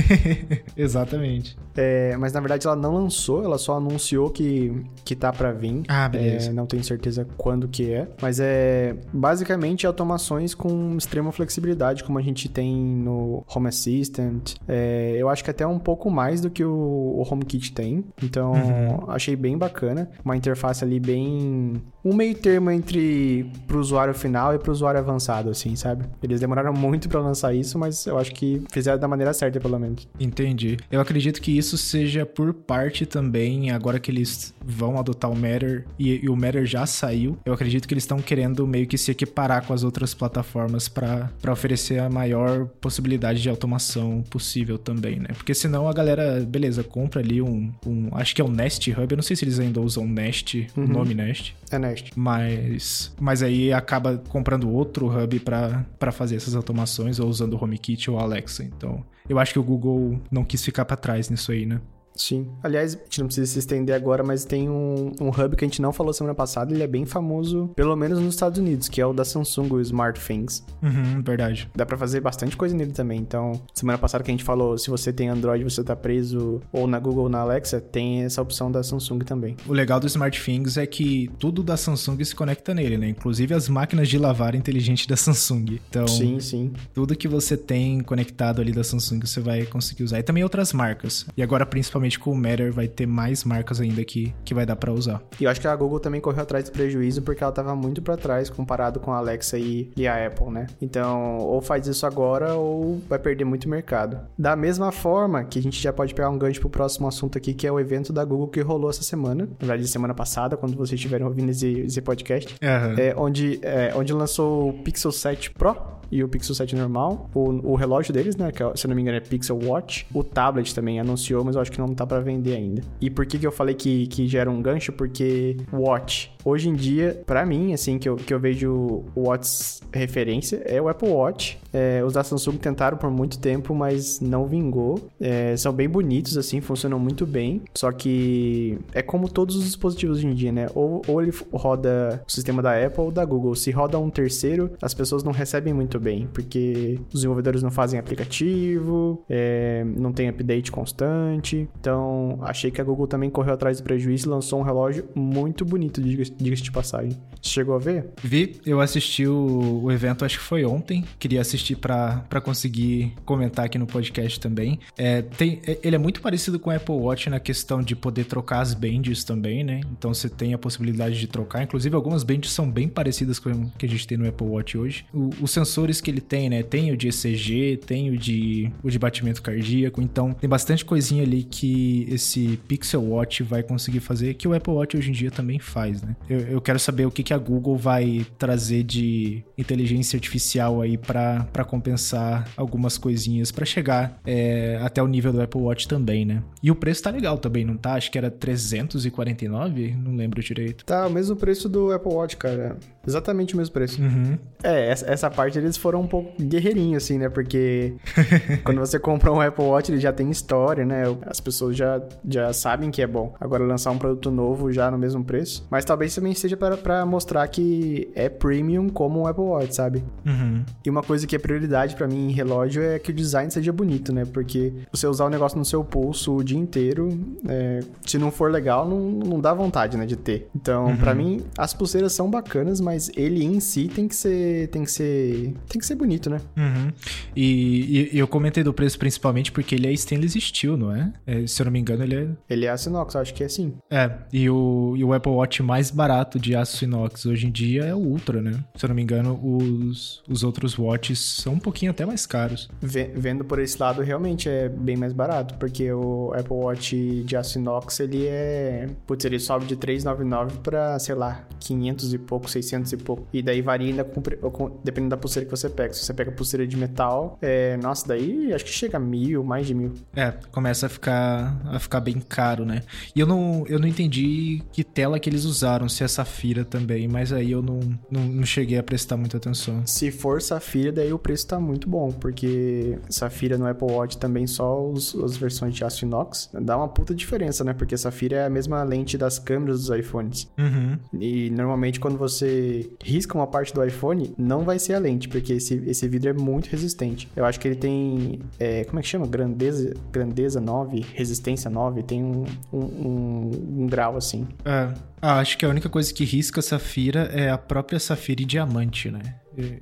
Exatamente. 0.75 1.55
É, 1.77 2.17
mas 2.17 2.33
na 2.33 2.41
verdade 2.41 2.67
ela 2.67 2.75
não 2.75 2.93
lançou, 2.93 3.41
ela 3.41 3.57
só 3.57 3.77
anunciou 3.77 4.29
que, 4.29 4.83
que 5.05 5.15
tá 5.15 5.31
para 5.31 5.53
vir. 5.53 5.83
Ah, 5.87 6.09
beleza. 6.09 6.49
É, 6.49 6.53
não 6.53 6.65
tenho 6.65 6.83
certeza 6.83 7.25
quando 7.37 7.69
que 7.69 7.89
é. 7.89 8.00
Mas 8.21 8.39
é 8.39 8.95
basicamente 9.13 9.85
automações 9.85 10.53
com 10.53 10.95
extrema 10.97 11.31
flexibilidade, 11.31 12.03
como 12.03 12.17
a 12.17 12.21
gente 12.21 12.49
tem 12.49 12.75
no 12.75 13.43
Home 13.53 13.67
Assistant. 13.67 14.55
É, 14.67 15.15
eu 15.17 15.29
acho 15.29 15.43
que 15.43 15.49
até 15.49 15.65
um 15.65 15.79
pouco 15.79 16.09
mais 16.09 16.41
do 16.41 16.49
que 16.49 16.63
o, 16.63 16.71
o 16.71 17.27
HomeKit 17.29 17.73
tem. 17.73 18.03
Então, 18.21 18.53
uhum. 18.53 19.11
achei 19.11 19.35
bem 19.35 19.57
bacana. 19.57 20.09
Uma 20.23 20.35
interface 20.35 20.83
ali 20.83 20.99
bem 20.99 21.81
um 22.03 22.15
meio 22.15 22.35
termo 22.35 22.71
entre 22.71 23.49
pro 23.67 23.79
usuário 23.79 24.13
final 24.13 24.53
e 24.55 24.59
pro 24.59 24.71
usuário 24.71 24.99
avançado, 24.99 25.49
assim, 25.49 25.75
sabe? 25.75 26.05
Eles 26.21 26.39
demoraram 26.39 26.73
muito 26.73 27.07
para 27.07 27.19
lançar 27.19 27.53
isso, 27.53 27.77
mas 27.77 28.05
eu 28.05 28.17
acho 28.17 28.33
que 28.33 28.63
fizeram 28.71 28.99
da 28.99 29.07
maneira 29.07 29.33
certa, 29.33 29.59
pelo 29.59 29.79
menos. 29.79 30.07
Entendi. 30.19 30.77
Eu 30.91 30.99
acredito 30.99 31.41
que 31.41 31.55
isso 31.55 31.77
seja 31.77 32.25
por 32.25 32.53
parte 32.53 33.05
também, 33.05 33.71
agora 33.71 33.99
que 33.99 34.09
eles 34.09 34.53
vão 34.65 34.97
adotar 34.97 35.31
o 35.31 35.35
Matter 35.35 35.85
e, 35.97 36.25
e 36.25 36.29
o 36.29 36.35
Matter 36.35 36.65
já 36.65 36.85
saiu, 36.85 37.37
eu 37.45 37.53
acredito 37.53 37.87
que 37.91 37.93
eles 37.93 38.05
estão 38.05 38.19
querendo 38.19 38.65
meio 38.65 38.87
que 38.87 38.97
se 38.97 39.11
equiparar 39.11 39.65
com 39.65 39.73
as 39.73 39.83
outras 39.83 40.13
plataformas 40.13 40.87
para 40.87 41.29
oferecer 41.51 41.99
a 41.99 42.09
maior 42.09 42.65
possibilidade 42.79 43.41
de 43.41 43.49
automação 43.49 44.23
possível 44.29 44.77
também, 44.77 45.19
né? 45.19 45.27
Porque 45.33 45.53
senão 45.53 45.89
a 45.89 45.93
galera, 45.93 46.39
beleza, 46.47 46.85
compra 46.85 47.19
ali 47.19 47.41
um, 47.41 47.69
um 47.85 48.07
acho 48.13 48.33
que 48.33 48.41
é 48.41 48.45
o 48.45 48.47
Nest 48.47 48.89
Hub, 48.91 49.07
eu 49.11 49.17
não 49.17 49.21
sei 49.21 49.35
se 49.35 49.43
eles 49.43 49.59
ainda 49.59 49.81
usam 49.81 50.07
Nest, 50.07 50.69
uhum. 50.77 50.85
o 50.85 50.87
nome 50.87 51.13
Nest. 51.13 51.53
É 51.69 51.77
Nest. 51.77 52.11
Mas, 52.15 53.13
mas 53.19 53.43
aí 53.43 53.73
acaba 53.73 54.17
comprando 54.29 54.71
outro 54.71 55.07
hub 55.07 55.39
para 55.41 56.11
fazer 56.13 56.37
essas 56.37 56.55
automações, 56.55 57.19
ou 57.19 57.27
usando 57.27 57.55
o 57.55 57.61
HomeKit 57.61 58.09
ou 58.09 58.17
Alexa. 58.19 58.63
Então, 58.63 59.03
eu 59.27 59.37
acho 59.37 59.51
que 59.51 59.59
o 59.59 59.63
Google 59.63 60.17
não 60.31 60.45
quis 60.45 60.63
ficar 60.63 60.85
para 60.85 60.95
trás 60.95 61.29
nisso 61.29 61.51
aí, 61.51 61.65
né? 61.65 61.81
Sim. 62.15 62.47
Aliás, 62.61 62.95
a 62.95 63.03
gente 63.03 63.19
não 63.19 63.27
precisa 63.27 63.51
se 63.51 63.59
estender 63.59 63.95
agora, 63.95 64.23
mas 64.23 64.45
tem 64.45 64.69
um, 64.69 65.11
um 65.19 65.29
hub 65.29 65.55
que 65.55 65.65
a 65.65 65.67
gente 65.67 65.81
não 65.81 65.91
falou 65.91 66.13
semana 66.13 66.35
passada, 66.35 66.73
ele 66.73 66.83
é 66.83 66.87
bem 66.87 67.05
famoso, 67.05 67.69
pelo 67.75 67.95
menos 67.95 68.19
nos 68.19 68.35
Estados 68.35 68.59
Unidos, 68.59 68.87
que 68.89 69.01
é 69.01 69.05
o 69.05 69.13
da 69.13 69.25
Samsung, 69.25 69.73
o 69.73 69.81
SmartThings. 69.81 70.63
Uhum, 70.81 71.21
verdade. 71.23 71.69
Dá 71.75 71.85
para 71.85 71.97
fazer 71.97 72.21
bastante 72.21 72.55
coisa 72.55 72.75
nele 72.75 72.91
também. 72.91 73.19
Então, 73.19 73.61
semana 73.73 73.97
passada 73.97 74.23
que 74.23 74.31
a 74.31 74.33
gente 74.33 74.43
falou, 74.43 74.77
se 74.77 74.89
você 74.89 75.11
tem 75.11 75.29
Android, 75.29 75.63
você 75.63 75.83
tá 75.83 75.95
preso 75.95 76.61
ou 76.71 76.87
na 76.87 76.99
Google 76.99 77.23
ou 77.23 77.29
na 77.29 77.39
Alexa, 77.39 77.79
tem 77.79 78.23
essa 78.23 78.41
opção 78.41 78.71
da 78.71 78.83
Samsung 78.83 79.19
também. 79.19 79.55
O 79.67 79.73
legal 79.73 79.99
do 79.99 80.07
SmartThings 80.07 80.77
é 80.77 80.85
que 80.85 81.29
tudo 81.39 81.63
da 81.63 81.77
Samsung 81.77 82.23
se 82.23 82.35
conecta 82.35 82.73
nele, 82.73 82.97
né? 82.97 83.09
Inclusive 83.09 83.53
as 83.53 83.67
máquinas 83.67 84.09
de 84.09 84.17
lavar 84.17 84.55
inteligente 84.55 85.07
da 85.07 85.15
Samsung. 85.15 85.79
Então, 85.89 86.07
sim, 86.07 86.39
sim. 86.39 86.73
Tudo 86.93 87.15
que 87.15 87.27
você 87.27 87.55
tem 87.55 88.01
conectado 88.01 88.61
ali 88.61 88.71
da 88.71 88.83
Samsung, 88.83 89.19
você 89.21 89.39
vai 89.39 89.65
conseguir 89.65 90.03
usar. 90.03 90.19
E 90.19 90.23
também 90.23 90.43
outras 90.43 90.73
marcas. 90.73 91.25
E 91.35 91.43
agora, 91.43 91.65
principalmente 91.65 92.00
provavelmente 92.01 92.19
com 92.19 92.31
o 92.31 92.35
Matter 92.35 92.73
vai 92.73 92.87
ter 92.87 93.05
mais 93.05 93.43
marcas 93.43 93.79
ainda 93.79 94.03
que, 94.03 94.33
que 94.43 94.53
vai 94.53 94.65
dar 94.65 94.75
para 94.75 94.91
usar. 94.91 95.21
E 95.39 95.43
eu 95.43 95.49
acho 95.49 95.61
que 95.61 95.67
a 95.67 95.75
Google 95.75 95.99
também 95.99 96.19
correu 96.19 96.41
atrás 96.41 96.65
do 96.65 96.71
prejuízo 96.71 97.21
porque 97.21 97.43
ela 97.43 97.51
tava 97.51 97.75
muito 97.75 98.01
para 98.01 98.17
trás 98.17 98.49
comparado 98.49 98.99
com 98.99 99.11
a 99.11 99.17
Alexa 99.17 99.57
e, 99.57 99.91
e 99.95 100.07
a 100.07 100.27
Apple, 100.27 100.49
né? 100.49 100.67
Então, 100.81 101.37
ou 101.37 101.61
faz 101.61 101.87
isso 101.87 102.05
agora 102.05 102.55
ou 102.55 103.01
vai 103.07 103.19
perder 103.19 103.45
muito 103.45 103.69
mercado. 103.69 104.19
Da 104.37 104.55
mesma 104.55 104.91
forma 104.91 105.43
que 105.43 105.59
a 105.59 105.61
gente 105.61 105.81
já 105.81 105.93
pode 105.93 106.13
pegar 106.13 106.29
um 106.29 106.37
gancho 106.37 106.59
pro 106.59 106.69
próximo 106.69 107.07
assunto 107.07 107.37
aqui, 107.37 107.53
que 107.53 107.67
é 107.67 107.71
o 107.71 107.79
evento 107.79 108.11
da 108.11 108.25
Google 108.25 108.47
que 108.47 108.61
rolou 108.61 108.89
essa 108.89 109.03
semana, 109.03 109.47
na 109.59 109.67
verdade, 109.67 109.87
semana 109.87 110.13
passada, 110.13 110.57
quando 110.57 110.75
vocês 110.75 110.99
estiverem 110.99 111.25
ouvindo 111.25 111.49
esse, 111.49 111.81
esse 111.81 112.01
podcast, 112.01 112.55
uhum. 112.61 112.95
é, 112.97 113.13
onde, 113.15 113.59
é, 113.61 113.93
onde 113.95 114.13
lançou 114.13 114.69
o 114.69 114.73
Pixel 114.73 115.11
7 115.11 115.51
Pro 115.51 116.01
e 116.11 116.23
o 116.23 116.27
Pixel 116.27 116.53
7 116.53 116.75
normal, 116.75 117.29
o, 117.33 117.71
o 117.71 117.75
relógio 117.75 118.13
deles, 118.13 118.35
né, 118.35 118.51
que 118.51 118.61
é, 118.61 118.75
se 118.75 118.85
eu 118.85 118.89
não 118.89 118.95
me 118.95 119.01
engano 119.01 119.17
é 119.17 119.21
Pixel 119.21 119.57
Watch, 119.63 120.05
o 120.13 120.23
tablet 120.23 120.75
também 120.75 120.99
anunciou, 120.99 121.43
mas 121.43 121.55
eu 121.55 121.61
acho 121.61 121.71
que 121.71 121.79
não 121.79 121.90
tá 121.95 122.05
para 122.05 122.19
vender 122.19 122.55
ainda. 122.55 122.81
E 122.99 123.09
por 123.09 123.25
que 123.25 123.37
que 123.37 123.45
eu 123.45 123.51
falei 123.51 123.75
que, 123.75 124.07
que 124.07 124.27
gera 124.27 124.49
um 124.49 124.61
gancho? 124.61 124.91
Porque 124.91 125.57
Watch, 125.71 126.31
hoje 126.43 126.69
em 126.69 126.73
dia, 126.73 127.21
para 127.25 127.45
mim, 127.45 127.73
assim, 127.73 127.97
que 127.97 128.07
eu, 128.07 128.15
que 128.15 128.33
eu 128.33 128.39
vejo 128.39 129.03
o 129.15 129.27
Watch 129.27 129.81
referência, 129.93 130.61
é 130.65 130.81
o 130.81 130.87
Apple 130.87 131.09
Watch. 131.09 131.59
É, 131.73 132.03
os 132.03 132.13
da 132.13 132.23
Samsung 132.23 132.57
tentaram 132.57 132.97
por 132.97 133.09
muito 133.09 133.39
tempo, 133.39 133.73
mas 133.73 134.19
não 134.19 134.45
vingou. 134.45 134.99
É, 135.19 135.55
são 135.55 135.71
bem 135.71 135.87
bonitos, 135.87 136.37
assim, 136.37 136.59
funcionam 136.61 136.99
muito 136.99 137.25
bem. 137.25 137.61
Só 137.73 137.91
que 137.91 138.77
é 138.93 139.01
como 139.01 139.29
todos 139.29 139.55
os 139.55 139.63
dispositivos 139.63 140.17
hoje 140.17 140.27
em 140.27 140.33
dia, 140.33 140.51
né? 140.51 140.67
Ou, 140.75 141.01
ou 141.07 141.21
ele 141.21 141.31
roda 141.53 142.21
o 142.27 142.31
sistema 142.31 142.61
da 142.61 142.85
Apple 142.85 143.01
ou 143.01 143.11
da 143.11 143.23
Google. 143.23 143.55
Se 143.55 143.71
roda 143.71 143.97
um 143.99 144.09
terceiro, 144.09 144.71
as 144.81 144.93
pessoas 144.93 145.23
não 145.23 145.31
recebem 145.31 145.73
muito 145.73 145.99
bem, 145.99 146.27
porque 146.33 146.99
os 147.07 147.21
desenvolvedores 147.21 147.63
não 147.63 147.71
fazem 147.71 147.99
aplicativo, 147.99 149.23
é, 149.29 149.85
não 149.97 150.11
tem 150.11 150.27
update 150.27 150.71
constante. 150.71 151.69
Então, 151.79 152.39
achei 152.41 152.71
que 152.71 152.81
a 152.81 152.83
Google 152.83 153.07
também 153.07 153.29
correu 153.29 153.53
atrás 153.53 153.79
do 153.79 153.83
prejuízo 153.83 154.27
e 154.27 154.29
lançou 154.29 154.59
um 154.59 154.63
relógio 154.63 155.05
muito 155.15 155.63
bonito, 155.63 156.01
diga-se 156.01 156.30
diga-se 156.37 156.63
de 156.63 156.71
passagem. 156.71 157.17
Você 157.41 157.49
chegou 157.49 157.75
a 157.75 157.79
ver? 157.79 158.09
Vi, 158.23 158.61
eu 158.65 158.79
assisti 158.79 159.25
o, 159.27 159.81
o 159.83 159.91
evento, 159.91 160.23
acho 160.23 160.37
que 160.37 160.43
foi 160.43 160.63
ontem. 160.63 161.03
Queria 161.17 161.41
assistir 161.41 161.75
para 161.75 162.41
conseguir 162.43 163.13
comentar 163.25 163.65
aqui 163.65 163.77
no 163.77 163.87
podcast 163.87 164.39
também. 164.39 164.79
É, 164.97 165.21
tem, 165.21 165.61
é, 165.65 165.79
ele 165.83 165.95
é 165.95 165.99
muito 165.99 166.21
parecido 166.21 166.59
com 166.59 166.69
o 166.69 166.75
Apple 166.75 166.95
Watch 166.95 167.29
na 167.29 167.39
questão 167.39 167.81
de 167.81 167.95
poder 167.95 168.25
trocar 168.25 168.61
as 168.61 168.73
bands 168.73 169.23
também, 169.23 169.63
né? 169.63 169.81
Então 169.91 170.13
você 170.13 170.29
tem 170.29 170.53
a 170.53 170.57
possibilidade 170.57 171.19
de 171.19 171.27
trocar. 171.27 171.63
Inclusive, 171.63 171.95
algumas 171.95 172.23
bands 172.23 172.51
são 172.51 172.69
bem 172.69 172.87
parecidas 172.87 173.39
com 173.39 173.49
o 173.49 173.71
que 173.77 173.85
a 173.85 173.89
gente 173.89 174.07
tem 174.07 174.17
no 174.17 174.27
Apple 174.27 174.47
Watch 174.47 174.77
hoje. 174.77 175.05
O, 175.13 175.29
os 175.41 175.51
sensores 175.51 175.99
que 175.99 176.11
ele 176.11 176.21
tem, 176.21 176.49
né? 176.49 176.63
Tem 176.63 176.91
o 176.91 176.97
de 176.97 177.07
ECG, 177.07 177.77
tem 177.85 178.09
o 178.09 178.17
de, 178.17 178.71
o 178.83 178.89
de 178.89 178.99
batimento 178.99 179.41
cardíaco. 179.41 180.01
Então, 180.01 180.33
tem 180.33 180.49
bastante 180.49 180.85
coisinha 180.85 181.23
ali 181.23 181.43
que 181.43 182.05
esse 182.09 182.59
Pixel 182.67 183.03
Watch 183.03 183.43
vai 183.43 183.63
conseguir 183.63 183.99
fazer, 183.99 184.33
que 184.35 184.47
o 184.47 184.53
Apple 184.53 184.73
Watch 184.73 184.97
hoje 184.97 185.09
em 185.09 185.13
dia 185.13 185.31
também 185.31 185.59
faz, 185.59 186.01
né? 186.01 186.15
Eu, 186.29 186.39
eu 186.39 186.61
quero 186.61 186.79
saber 186.79 187.05
o 187.05 187.11
que, 187.11 187.23
que 187.23 187.33
a 187.33 187.37
Google 187.37 187.77
vai 187.77 188.25
trazer 188.37 188.83
de 188.83 189.43
inteligência 189.57 190.17
artificial 190.17 190.81
aí 190.81 190.97
para 190.97 191.65
compensar 191.67 192.47
algumas 192.55 192.97
coisinhas 192.97 193.51
para 193.51 193.65
chegar 193.65 194.19
é, 194.25 194.79
até 194.81 195.01
o 195.01 195.07
nível 195.07 195.31
do 195.33 195.41
Apple 195.41 195.61
Watch 195.61 195.87
também, 195.87 196.25
né? 196.25 196.43
E 196.61 196.71
o 196.71 196.75
preço 196.75 197.03
tá 197.03 197.09
legal 197.09 197.37
também, 197.37 197.65
não 197.65 197.75
tá? 197.75 197.93
Acho 197.93 198.11
que 198.11 198.17
era 198.17 198.29
349, 198.29 199.95
não 199.95 200.15
lembro 200.15 200.41
direito. 200.41 200.85
Tá, 200.85 201.07
o 201.07 201.09
mesmo 201.09 201.35
preço 201.35 201.67
do 201.67 201.91
Apple 201.91 202.13
Watch, 202.13 202.37
cara. 202.37 202.77
Exatamente 203.05 203.53
o 203.53 203.57
mesmo 203.57 203.73
preço. 203.73 204.01
Uhum. 204.01 204.37
É, 204.63 204.89
essa, 204.89 205.09
essa 205.09 205.29
parte 205.29 205.57
eles 205.57 205.77
foram 205.77 206.01
um 206.01 206.07
pouco 206.07 206.31
guerreirinhos, 206.41 207.03
assim, 207.03 207.17
né? 207.17 207.29
Porque 207.29 207.93
quando 208.63 208.79
você 208.79 208.99
compra 208.99 209.31
um 209.31 209.41
Apple 209.41 209.65
Watch, 209.65 209.91
ele 209.91 209.99
já 209.99 210.13
tem 210.13 210.29
história, 210.29 210.85
né? 210.85 211.03
As 211.25 211.39
pessoas 211.39 211.75
já, 211.75 212.01
já 212.27 212.53
sabem 212.53 212.91
que 212.91 213.01
é 213.01 213.07
bom. 213.07 213.33
Agora, 213.39 213.63
lançar 213.63 213.91
um 213.91 213.97
produto 213.97 214.29
novo 214.29 214.71
já 214.71 214.91
no 214.91 214.97
mesmo 214.97 215.23
preço. 215.23 215.65
Mas 215.69 215.85
talvez 215.85 216.13
também 216.13 216.33
seja 216.33 216.55
para 216.57 217.05
mostrar 217.05 217.47
que 217.47 218.11
é 218.15 218.29
premium 218.29 218.89
como 218.89 219.21
um 219.21 219.27
Apple 219.27 219.43
Watch, 219.43 219.75
sabe? 219.75 220.03
Uhum. 220.25 220.63
E 220.85 220.89
uma 220.89 221.01
coisa 221.01 221.25
que 221.25 221.35
é 221.35 221.39
prioridade 221.39 221.95
para 221.95 222.07
mim 222.07 222.29
em 222.29 222.31
relógio 222.31 222.83
é 222.83 222.99
que 222.99 223.11
o 223.11 223.13
design 223.13 223.49
seja 223.51 223.73
bonito, 223.73 224.13
né? 224.13 224.25
Porque 224.25 224.73
você 224.91 225.07
usar 225.07 225.25
o 225.25 225.29
negócio 225.29 225.57
no 225.57 225.65
seu 225.65 225.83
pulso 225.83 226.35
o 226.35 226.43
dia 226.43 226.57
inteiro, 226.57 227.09
é, 227.47 227.79
se 228.05 228.17
não 228.17 228.31
for 228.31 228.51
legal, 228.51 228.87
não, 228.87 228.99
não 228.99 229.39
dá 229.39 229.53
vontade, 229.53 229.97
né, 229.97 230.05
de 230.05 230.15
ter. 230.15 230.49
Então, 230.55 230.87
uhum. 230.87 230.97
para 230.97 231.13
mim, 231.13 231.41
as 231.57 231.73
pulseiras 231.73 232.13
são 232.13 232.29
bacanas, 232.29 232.79
mas 232.79 232.90
ele 233.15 233.43
em 233.43 233.59
si 233.59 233.87
tem 233.87 234.07
que 234.07 234.15
ser, 234.15 234.67
tem 234.69 234.83
que 234.83 234.91
ser, 234.91 235.53
tem 235.67 235.79
que 235.79 235.85
ser 235.85 235.95
bonito, 235.95 236.29
né? 236.29 236.39
Uhum. 236.57 236.91
E, 237.35 238.09
e, 238.13 238.19
eu 238.19 238.27
comentei 238.27 238.63
do 238.63 238.73
preço 238.73 238.97
principalmente 238.97 239.51
porque 239.51 239.75
ele 239.75 239.87
é 239.87 239.93
stainless 239.93 240.39
steel, 240.39 240.77
não 240.77 240.93
é? 240.93 241.13
é 241.25 241.47
se 241.47 241.61
eu 241.61 241.65
não 241.65 241.71
me 241.71 241.79
engano, 241.79 242.03
ele 242.03 242.15
é... 242.15 242.27
Ele 242.49 242.65
é 242.65 242.69
aço 242.69 242.89
inox, 242.89 243.15
acho 243.15 243.33
que 243.33 243.43
é 243.43 243.49
sim. 243.49 243.73
É, 243.89 244.11
e 244.31 244.49
o, 244.49 244.93
e 244.97 245.03
o 245.03 245.13
Apple 245.13 245.31
Watch 245.31 245.61
mais 245.61 245.91
barato 245.91 246.39
de 246.39 246.55
aço 246.55 246.83
inox 246.83 247.25
hoje 247.25 247.47
em 247.47 247.51
dia 247.51 247.83
é 247.83 247.95
o 247.95 247.99
Ultra, 247.99 248.41
né? 248.41 248.63
Se 248.75 248.85
eu 248.85 248.89
não 248.89 248.95
me 248.95 249.01
engano, 249.01 249.39
os, 249.41 250.23
os 250.27 250.43
outros 250.43 250.77
watches 250.77 251.19
são 251.19 251.53
um 251.53 251.59
pouquinho 251.59 251.91
até 251.91 252.05
mais 252.05 252.25
caros. 252.25 252.69
Vendo 252.81 253.45
por 253.45 253.59
esse 253.59 253.79
lado, 253.79 254.01
realmente 254.01 254.49
é 254.49 254.69
bem 254.69 254.95
mais 254.95 255.13
barato, 255.13 255.55
porque 255.55 255.91
o 255.91 256.33
Apple 256.33 256.55
Watch 256.55 257.23
de 257.23 257.35
aço 257.35 257.59
inox, 257.59 257.99
ele 257.99 258.25
é... 258.27 258.87
Putz, 259.05 259.25
ele 259.25 259.39
sobe 259.39 259.65
de 259.65 259.75
399 259.75 260.59
para, 260.59 260.97
sei 260.99 261.15
lá, 261.15 261.45
500 261.59 262.13
e 262.13 262.17
pouco, 262.17 262.49
600 262.49 262.80
e 262.91 262.97
pouco. 262.97 263.27
E 263.33 263.41
daí 263.41 263.61
varia 263.61 263.89
ainda 263.89 264.03
com, 264.03 264.21
com, 264.21 264.79
dependendo 264.83 265.11
da 265.11 265.17
pulseira 265.17 265.45
que 265.45 265.51
você 265.51 265.69
pega. 265.69 265.93
Se 265.93 266.05
você 266.05 266.13
pega 266.13 266.31
pulseira 266.31 266.65
de 266.65 266.77
metal, 266.77 267.37
é, 267.41 267.77
nossa, 267.77 268.07
daí 268.07 268.53
acho 268.53 268.65
que 268.65 268.71
chega 268.71 268.97
a 268.97 268.99
mil, 268.99 269.43
mais 269.43 269.67
de 269.67 269.73
mil. 269.73 269.93
É, 270.15 270.31
começa 270.51 270.85
a 270.85 270.89
ficar, 270.89 271.61
a 271.65 271.79
ficar 271.79 271.99
bem 271.99 272.19
caro, 272.19 272.65
né? 272.65 272.83
E 273.15 273.19
eu 273.19 273.27
não, 273.27 273.65
eu 273.67 273.79
não 273.79 273.87
entendi 273.87 274.63
que 274.71 274.83
tela 274.83 275.19
que 275.19 275.29
eles 275.29 275.45
usaram, 275.45 275.87
se 275.87 276.03
é 276.03 276.07
safira 276.07 276.65
também, 276.65 277.07
mas 277.07 277.31
aí 277.31 277.51
eu 277.51 277.61
não, 277.61 277.79
não, 278.09 278.21
não 278.21 278.45
cheguei 278.45 278.77
a 278.77 278.83
prestar 278.83 279.17
muita 279.17 279.37
atenção. 279.37 279.85
Se 279.85 280.11
for 280.11 280.41
safira, 280.41 280.91
daí 280.91 281.13
o 281.13 281.19
preço 281.19 281.47
tá 281.47 281.59
muito 281.59 281.89
bom, 281.89 282.11
porque 282.11 282.97
safira 283.09 283.57
no 283.57 283.67
Apple 283.67 283.91
Watch 283.91 284.17
também 284.17 284.47
só 284.47 284.81
os, 284.83 285.15
as 285.15 285.37
versões 285.37 285.73
de 285.73 285.83
aço 285.83 286.05
inox 286.05 286.49
dá 286.53 286.77
uma 286.77 286.87
puta 286.87 287.13
diferença, 287.13 287.63
né? 287.63 287.73
Porque 287.73 287.97
safira 287.97 288.37
é 288.37 288.45
a 288.45 288.49
mesma 288.49 288.83
lente 288.83 289.17
das 289.17 289.39
câmeras 289.39 289.85
dos 289.85 289.97
iPhones. 289.97 290.49
Uhum. 290.57 290.97
E 291.19 291.49
normalmente 291.49 291.99
quando 291.99 292.17
você 292.17 292.70
risca 293.03 293.37
uma 293.37 293.47
parte 293.47 293.73
do 293.73 293.83
iPhone, 293.83 294.33
não 294.37 294.63
vai 294.63 294.79
ser 294.79 294.93
a 294.93 294.99
lente, 294.99 295.27
porque 295.27 295.53
esse, 295.53 295.75
esse 295.87 296.07
vidro 296.07 296.29
é 296.29 296.33
muito 296.33 296.67
resistente. 296.69 297.27
Eu 297.35 297.45
acho 297.45 297.59
que 297.59 297.67
ele 297.67 297.75
tem, 297.75 298.39
é, 298.59 298.83
como 298.85 298.99
é 298.99 299.01
que 299.01 299.07
chama? 299.07 299.27
Grandeza, 299.27 299.93
grandeza 300.11 300.59
9, 300.59 301.05
resistência 301.13 301.69
9, 301.69 302.03
tem 302.03 302.23
um, 302.23 302.45
um, 302.71 302.79
um, 302.79 303.51
um 303.79 303.87
grau 303.87 304.17
assim. 304.17 304.47
É. 304.65 304.93
Ah, 305.21 305.39
acho 305.39 305.57
que 305.57 305.65
a 305.65 305.69
única 305.69 305.87
coisa 305.87 306.11
que 306.11 306.25
risca 306.25 306.61
safira 306.61 307.29
é 307.31 307.49
a 307.49 307.57
própria 307.57 307.99
safira 307.99 308.41
e 308.41 308.45
diamante, 308.45 309.11
né? 309.11 309.41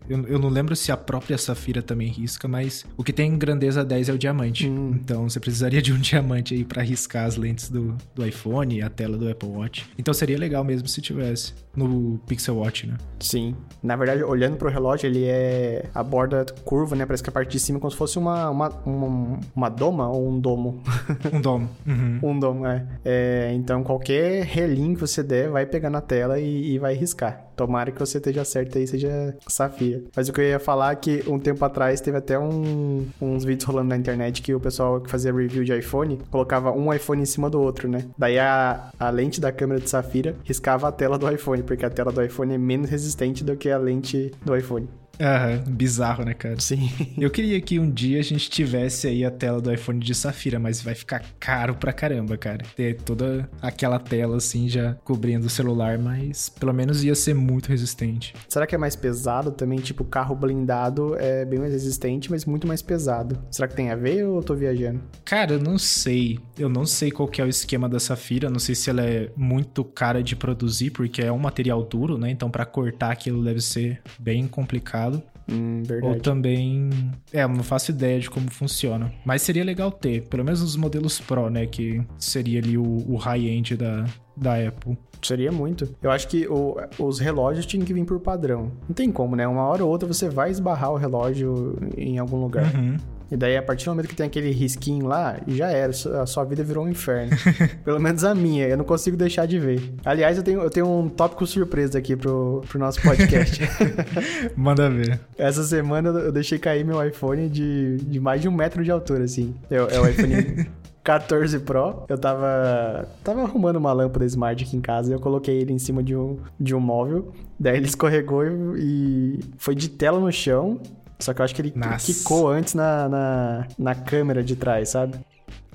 Eu, 0.10 0.25
eu, 0.25 0.39
não 0.39 0.50
lembro 0.50 0.75
se 0.75 0.91
a 0.91 0.98
própria 0.98 1.38
Safira 1.38 1.81
também 1.81 2.08
risca, 2.08 2.48
mas 2.48 2.86
o 2.98 3.03
que 3.03 3.13
tem 3.13 3.38
grandeza 3.38 3.86
10 3.86 4.10
é 4.10 4.13
o 4.13 4.17
diamante. 4.17 4.67
Hum. 4.67 4.91
Então 4.96 5.29
você 5.29 5.39
precisaria 5.39 5.81
de 5.81 5.93
um 5.93 5.97
diamante 5.99 6.54
aí 6.54 6.65
para 6.65 6.82
riscar 6.82 7.25
as 7.25 7.36
lentes 7.36 7.69
do, 7.69 7.95
do 8.15 8.25
iPhone 8.25 8.78
e 8.78 8.82
a 8.82 8.89
tela 8.89 9.17
do 9.17 9.30
Apple 9.30 9.49
Watch. 9.49 9.86
Então 9.97 10.13
seria 10.13 10.38
legal 10.38 10.63
mesmo 10.63 10.88
se 10.88 11.02
tivesse 11.02 11.54
no 11.88 12.20
Pixel 12.28 12.58
Watch, 12.58 12.88
né? 12.88 12.98
Sim. 13.20 13.56
Na 13.82 13.96
verdade, 13.96 14.24
olhando 14.24 14.58
pro 14.58 14.70
relógio, 14.70 15.08
ele 15.08 15.26
é 15.26 15.86
a 15.94 16.04
borda 16.04 16.46
curva, 16.63 16.96
né? 16.96 17.06
Parece 17.06 17.24
que 17.24 17.30
a 17.30 17.32
parte 17.32 17.52
de 17.52 17.60
cima 17.60 17.78
é 17.78 17.82
como 17.82 17.92
se 17.92 17.98
fosse 17.98 18.18
uma, 18.18 18.50
uma, 18.50 18.70
uma, 18.86 19.39
uma 19.56 19.70
doma 19.70 20.10
ou 20.10 20.28
um 20.28 20.39
domo. 20.39 20.82
um 21.32 21.42
domo. 21.42 21.70
Uhum. 21.86 22.20
um 22.24 22.39
domo, 22.39 22.65
é. 22.65 22.86
é. 23.04 23.52
Então 23.54 23.84
qualquer 23.84 24.44
relinho 24.44 24.96
que 24.96 25.02
você 25.02 25.24
der 25.24 25.50
vai 25.50 25.65
pegar 25.65 25.89
na 25.89 26.02
tela 26.02 26.39
e, 26.39 26.74
e 26.74 26.80
vai 26.80 26.94
riscar. 26.94 27.50
Tomara 27.56 27.92
que 27.92 28.00
você 28.00 28.20
esteja 28.20 28.46
certo 28.46 28.78
aí, 28.78 28.88
seja 28.88 29.36
Safira. 29.46 30.02
Mas 30.15 30.30
o 30.30 30.34
que 30.34 30.39
eu 30.39 30.46
ia 30.46 30.60
falar 30.60 30.94
é 30.94 30.96
que 30.96 31.24
um 31.28 31.38
tempo 31.38 31.63
atrás 31.65 32.00
teve 32.00 32.18
até 32.18 32.39
um, 32.39 33.06
uns 33.22 33.44
vídeos 33.44 33.65
rolando 33.65 33.89
na 33.89 33.98
internet 33.98 34.42
que 34.42 34.56
o 34.56 34.62
pessoal 34.62 35.02
que 35.02 35.10
fazia 35.10 35.34
review 35.34 35.65
de 35.65 35.78
iPhone 35.78 36.22
colocava 36.32 36.72
um 36.72 36.94
iPhone 36.94 37.22
em 37.22 37.26
cima 37.26 37.50
do 37.50 37.60
outro, 37.62 37.89
né? 37.89 38.06
Daí 38.18 38.39
a, 38.39 38.89
a 38.98 39.10
lente 39.10 39.42
da 39.42 39.52
câmera 39.52 39.82
de 39.82 39.89
Safira 39.89 40.38
riscava 40.46 40.88
a 40.88 40.92
tela 40.92 41.18
do 41.18 41.30
iPhone, 41.30 41.62
porque 41.69 41.86
a 41.86 41.89
tela 41.91 42.12
do 42.12 42.19
iPhone 42.23 42.51
é 42.51 42.58
menos 42.58 42.89
resistente 42.89 43.43
do 43.43 43.55
que 43.55 43.69
a 43.69 43.77
lente 43.77 44.32
do 44.43 44.58
iPhone. 44.58 44.88
Aham, 45.19 45.63
bizarro, 45.67 46.23
né, 46.23 46.34
cara? 46.34 46.60
Sim. 46.60 46.89
Eu 47.17 47.29
queria 47.29 47.60
que 47.60 47.77
um 47.79 47.89
dia 47.91 48.19
a 48.19 48.23
gente 48.23 48.49
tivesse 48.49 49.08
aí 49.08 49.25
a 49.25 49.32
tela 49.32 49.60
do 49.60 49.71
iPhone 49.73 49.99
de 49.99 50.15
Safira, 50.15 50.60
mas 50.60 50.82
vai 50.82 50.95
ficar 50.95 51.23
caro 51.39 51.75
pra 51.75 51.91
caramba, 51.91 52.38
cara. 52.38 52.63
Ter 52.75 52.95
toda 53.01 53.49
aquela 53.62 53.99
tela 53.99 54.38
assim 54.38 54.69
já 54.69 54.93
cobrindo 55.03 55.47
o 55.47 55.49
celular, 55.49 55.97
mas 55.97 56.47
pelo 56.47 56.73
menos 56.73 57.03
ia 57.03 57.15
ser 57.15 57.34
muito 57.34 57.67
resistente. 57.67 58.34
Será 58.47 58.65
que 58.65 58.75
é 58.75 58.77
mais 58.77 58.95
pesado 58.95 59.51
também? 59.51 59.79
Tipo, 59.79 60.05
carro 60.05 60.36
blindado 60.36 61.15
é 61.17 61.43
bem 61.43 61.60
mais 61.60 61.73
resistente, 61.73 62.32
mas 62.32 62.45
muito 62.45 62.65
mais 62.65 62.82
pesado. 62.82 63.38
Será 63.51 63.67
que 63.67 63.75
tem 63.75 63.91
a 63.91 63.95
ver 63.95 64.25
ou 64.25 64.38
eu 64.38 64.43
tô 64.43 64.55
viajando? 64.55 65.01
Cara, 65.25 65.53
eu 65.53 65.60
não 65.60 65.77
sei. 65.77 66.39
Eu 66.58 66.69
não 66.69 66.86
sei 66.86 67.12
qual 67.12 67.27
que 67.27 67.41
é 67.41 67.43
o 67.43 67.49
esquema 67.49 67.89
da 67.89 67.99
Safira. 67.99 68.49
Não 68.49 68.60
sei 68.60 68.73
se 68.73 68.89
ela 68.89 69.01
é 69.03 69.29
muito 69.36 69.84
cara 69.84 70.23
de 70.23 70.36
produzir, 70.36 70.91
porque 70.91 71.21
é 71.21 71.32
um 71.32 71.38
material 71.38 71.84
duro, 71.84 72.17
né? 72.17 72.29
Então, 72.29 72.49
para 72.49 72.65
cortar 72.65 73.12
aquilo 73.12 73.43
deve 73.43 73.60
ser 73.62 74.01
bem 74.17 74.47
complicado. 74.47 75.09
Hum, 75.52 75.82
Ou 76.04 76.15
também. 76.19 76.89
É, 77.34 77.43
eu 77.43 77.50
não 77.50 77.63
faço 77.63 77.91
ideia 77.91 78.19
de 78.19 78.30
como 78.30 78.52
funciona. 78.52 79.12
Mas 79.26 79.41
seria 79.41 79.63
legal 79.63 79.91
ter, 79.91 80.24
pelo 80.28 80.43
menos 80.45 80.62
os 80.62 80.76
modelos 80.76 81.19
Pro, 81.19 81.50
né? 81.50 81.65
Que 81.65 82.02
seria 82.17 82.60
ali 82.60 82.78
o, 82.78 83.04
o 83.08 83.15
high-end 83.15 83.76
da, 83.76 84.06
da 84.38 84.56
Apple. 84.67 84.98
Seria 85.22 85.52
muito. 85.52 85.93
Eu 86.02 86.12
acho 86.12 86.28
que 86.28 86.48
o, 86.48 86.78
os 86.98 87.19
relógios 87.19 87.65
tinham 87.65 87.86
que 87.86 87.93
vir 87.93 88.06
por 88.06 88.19
padrão. 88.19 88.72
Não 88.88 88.95
tem 88.95 89.12
como, 89.12 89.36
né? 89.36 89.48
Uma 89.48 89.63
hora 89.63 89.84
ou 89.84 89.89
outra 89.89 90.08
você 90.08 90.30
vai 90.30 90.50
esbarrar 90.50 90.91
o 90.91 90.98
relógio 90.98 91.78
em 91.98 92.17
algum 92.19 92.38
lugar. 92.38 92.74
Uhum. 92.74 92.98
E 93.32 93.38
daí, 93.38 93.56
a 93.58 93.62
partir 93.62 93.86
do 93.86 93.92
momento 93.92 94.08
que 94.08 94.15
tem 94.15 94.26
aquele 94.26 94.52
risquinho 94.52 95.06
lá, 95.06 95.38
já 95.48 95.70
era. 95.70 95.92
A 96.22 96.26
sua 96.26 96.44
vida 96.44 96.63
virou 96.63 96.86
um 96.86 96.89
inferno. 96.89 97.32
Pelo 97.86 98.00
menos 98.00 98.24
a 98.24 98.34
minha. 98.34 98.68
Eu 98.68 98.78
não 98.78 98.86
consigo 98.86 99.15
deixar 99.15 99.46
de 99.46 99.60
ver. 99.60 99.82
Aliás, 100.04 100.38
eu 100.38 100.44
tenho, 100.44 100.62
eu 100.62 100.70
tenho 100.70 100.89
um 100.89 101.10
tópico 101.10 101.46
surpresa 101.46 101.98
aqui 101.98 102.15
pro, 102.15 102.63
pro 102.68 102.80
nosso 102.80 103.02
podcast. 103.02 103.62
Manda 104.56 104.89
ver. 104.89 105.20
Essa 105.38 105.63
semana 105.63 106.10
eu 106.10 106.32
deixei 106.32 106.58
cair 106.58 106.84
meu 106.84 107.06
iPhone 107.06 107.50
de, 107.50 107.98
de 107.98 108.20
mais 108.20 108.42
de 108.42 108.48
um 108.48 108.52
metro 108.52 108.84
de 108.84 108.92
altura, 108.92 109.24
assim. 109.24 109.54
É, 109.70 109.76
é 109.76 110.00
o 110.00 110.08
iPhone 110.08 110.68
14 111.04 111.60
Pro. 111.62 112.04
Eu 112.08 112.18
tava, 112.18 113.08
tava 113.24 113.42
arrumando 113.42 113.78
uma 113.78 113.92
lâmpada 113.92 114.26
Smart 114.26 114.63
aqui 114.63 114.78
em 114.78 114.82
casa 114.82 115.10
e 115.10 115.13
eu 115.13 115.20
coloquei 115.20 115.58
ele 115.58 115.74
em 115.74 115.80
cima 115.80 116.04
de 116.04 116.15
um, 116.15 116.38
de 116.60 116.76
um 116.76 116.80
móvel. 116.80 117.32
Daí 117.60 117.78
ele 117.78 117.88
escorregou 117.88 118.46
e, 118.46 118.80
e 118.80 119.39
foi 119.58 119.76
de 119.76 119.89
tela 119.89 120.20
no 120.20 120.32
chão. 120.32 120.80
Só 121.19 121.34
que 121.34 121.41
eu 121.41 121.45
acho 121.45 121.53
que 121.53 121.62
ele 121.62 121.73
Nossa. 121.75 122.05
quicou 122.05 122.47
antes 122.49 122.73
na, 122.73 123.10
na, 123.10 123.67
na 123.77 123.95
câmera 123.95 124.41
de 124.41 124.55
trás, 124.55 124.89
sabe? 124.89 125.17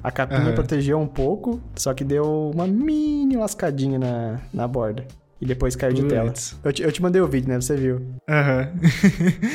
A 0.03 0.11
capinha 0.11 0.49
uhum. 0.49 0.55
protegeu 0.55 0.99
um 0.99 1.07
pouco, 1.07 1.61
só 1.77 1.95
que 1.95 2.05
deu 2.05 2.51
uma 2.55 2.67
mini 2.67 3.37
lascadinha 3.37 3.99
na, 3.99 4.41
na 4.53 4.69
borda. 4.69 5.07
E 5.41 5.47
depois 5.47 5.77
caiu 5.77 5.93
de 5.93 6.05
tela. 6.05 6.33
Eu 6.63 6.73
te, 6.73 6.83
eu 6.83 6.93
te 6.93 7.03
mandei 7.03 7.21
o 7.21 7.27
vídeo, 7.27 7.49
né? 7.49 7.61
Você 7.61 7.77
viu. 7.77 8.01
Aham. 8.29 8.73
Uhum. 8.73 9.51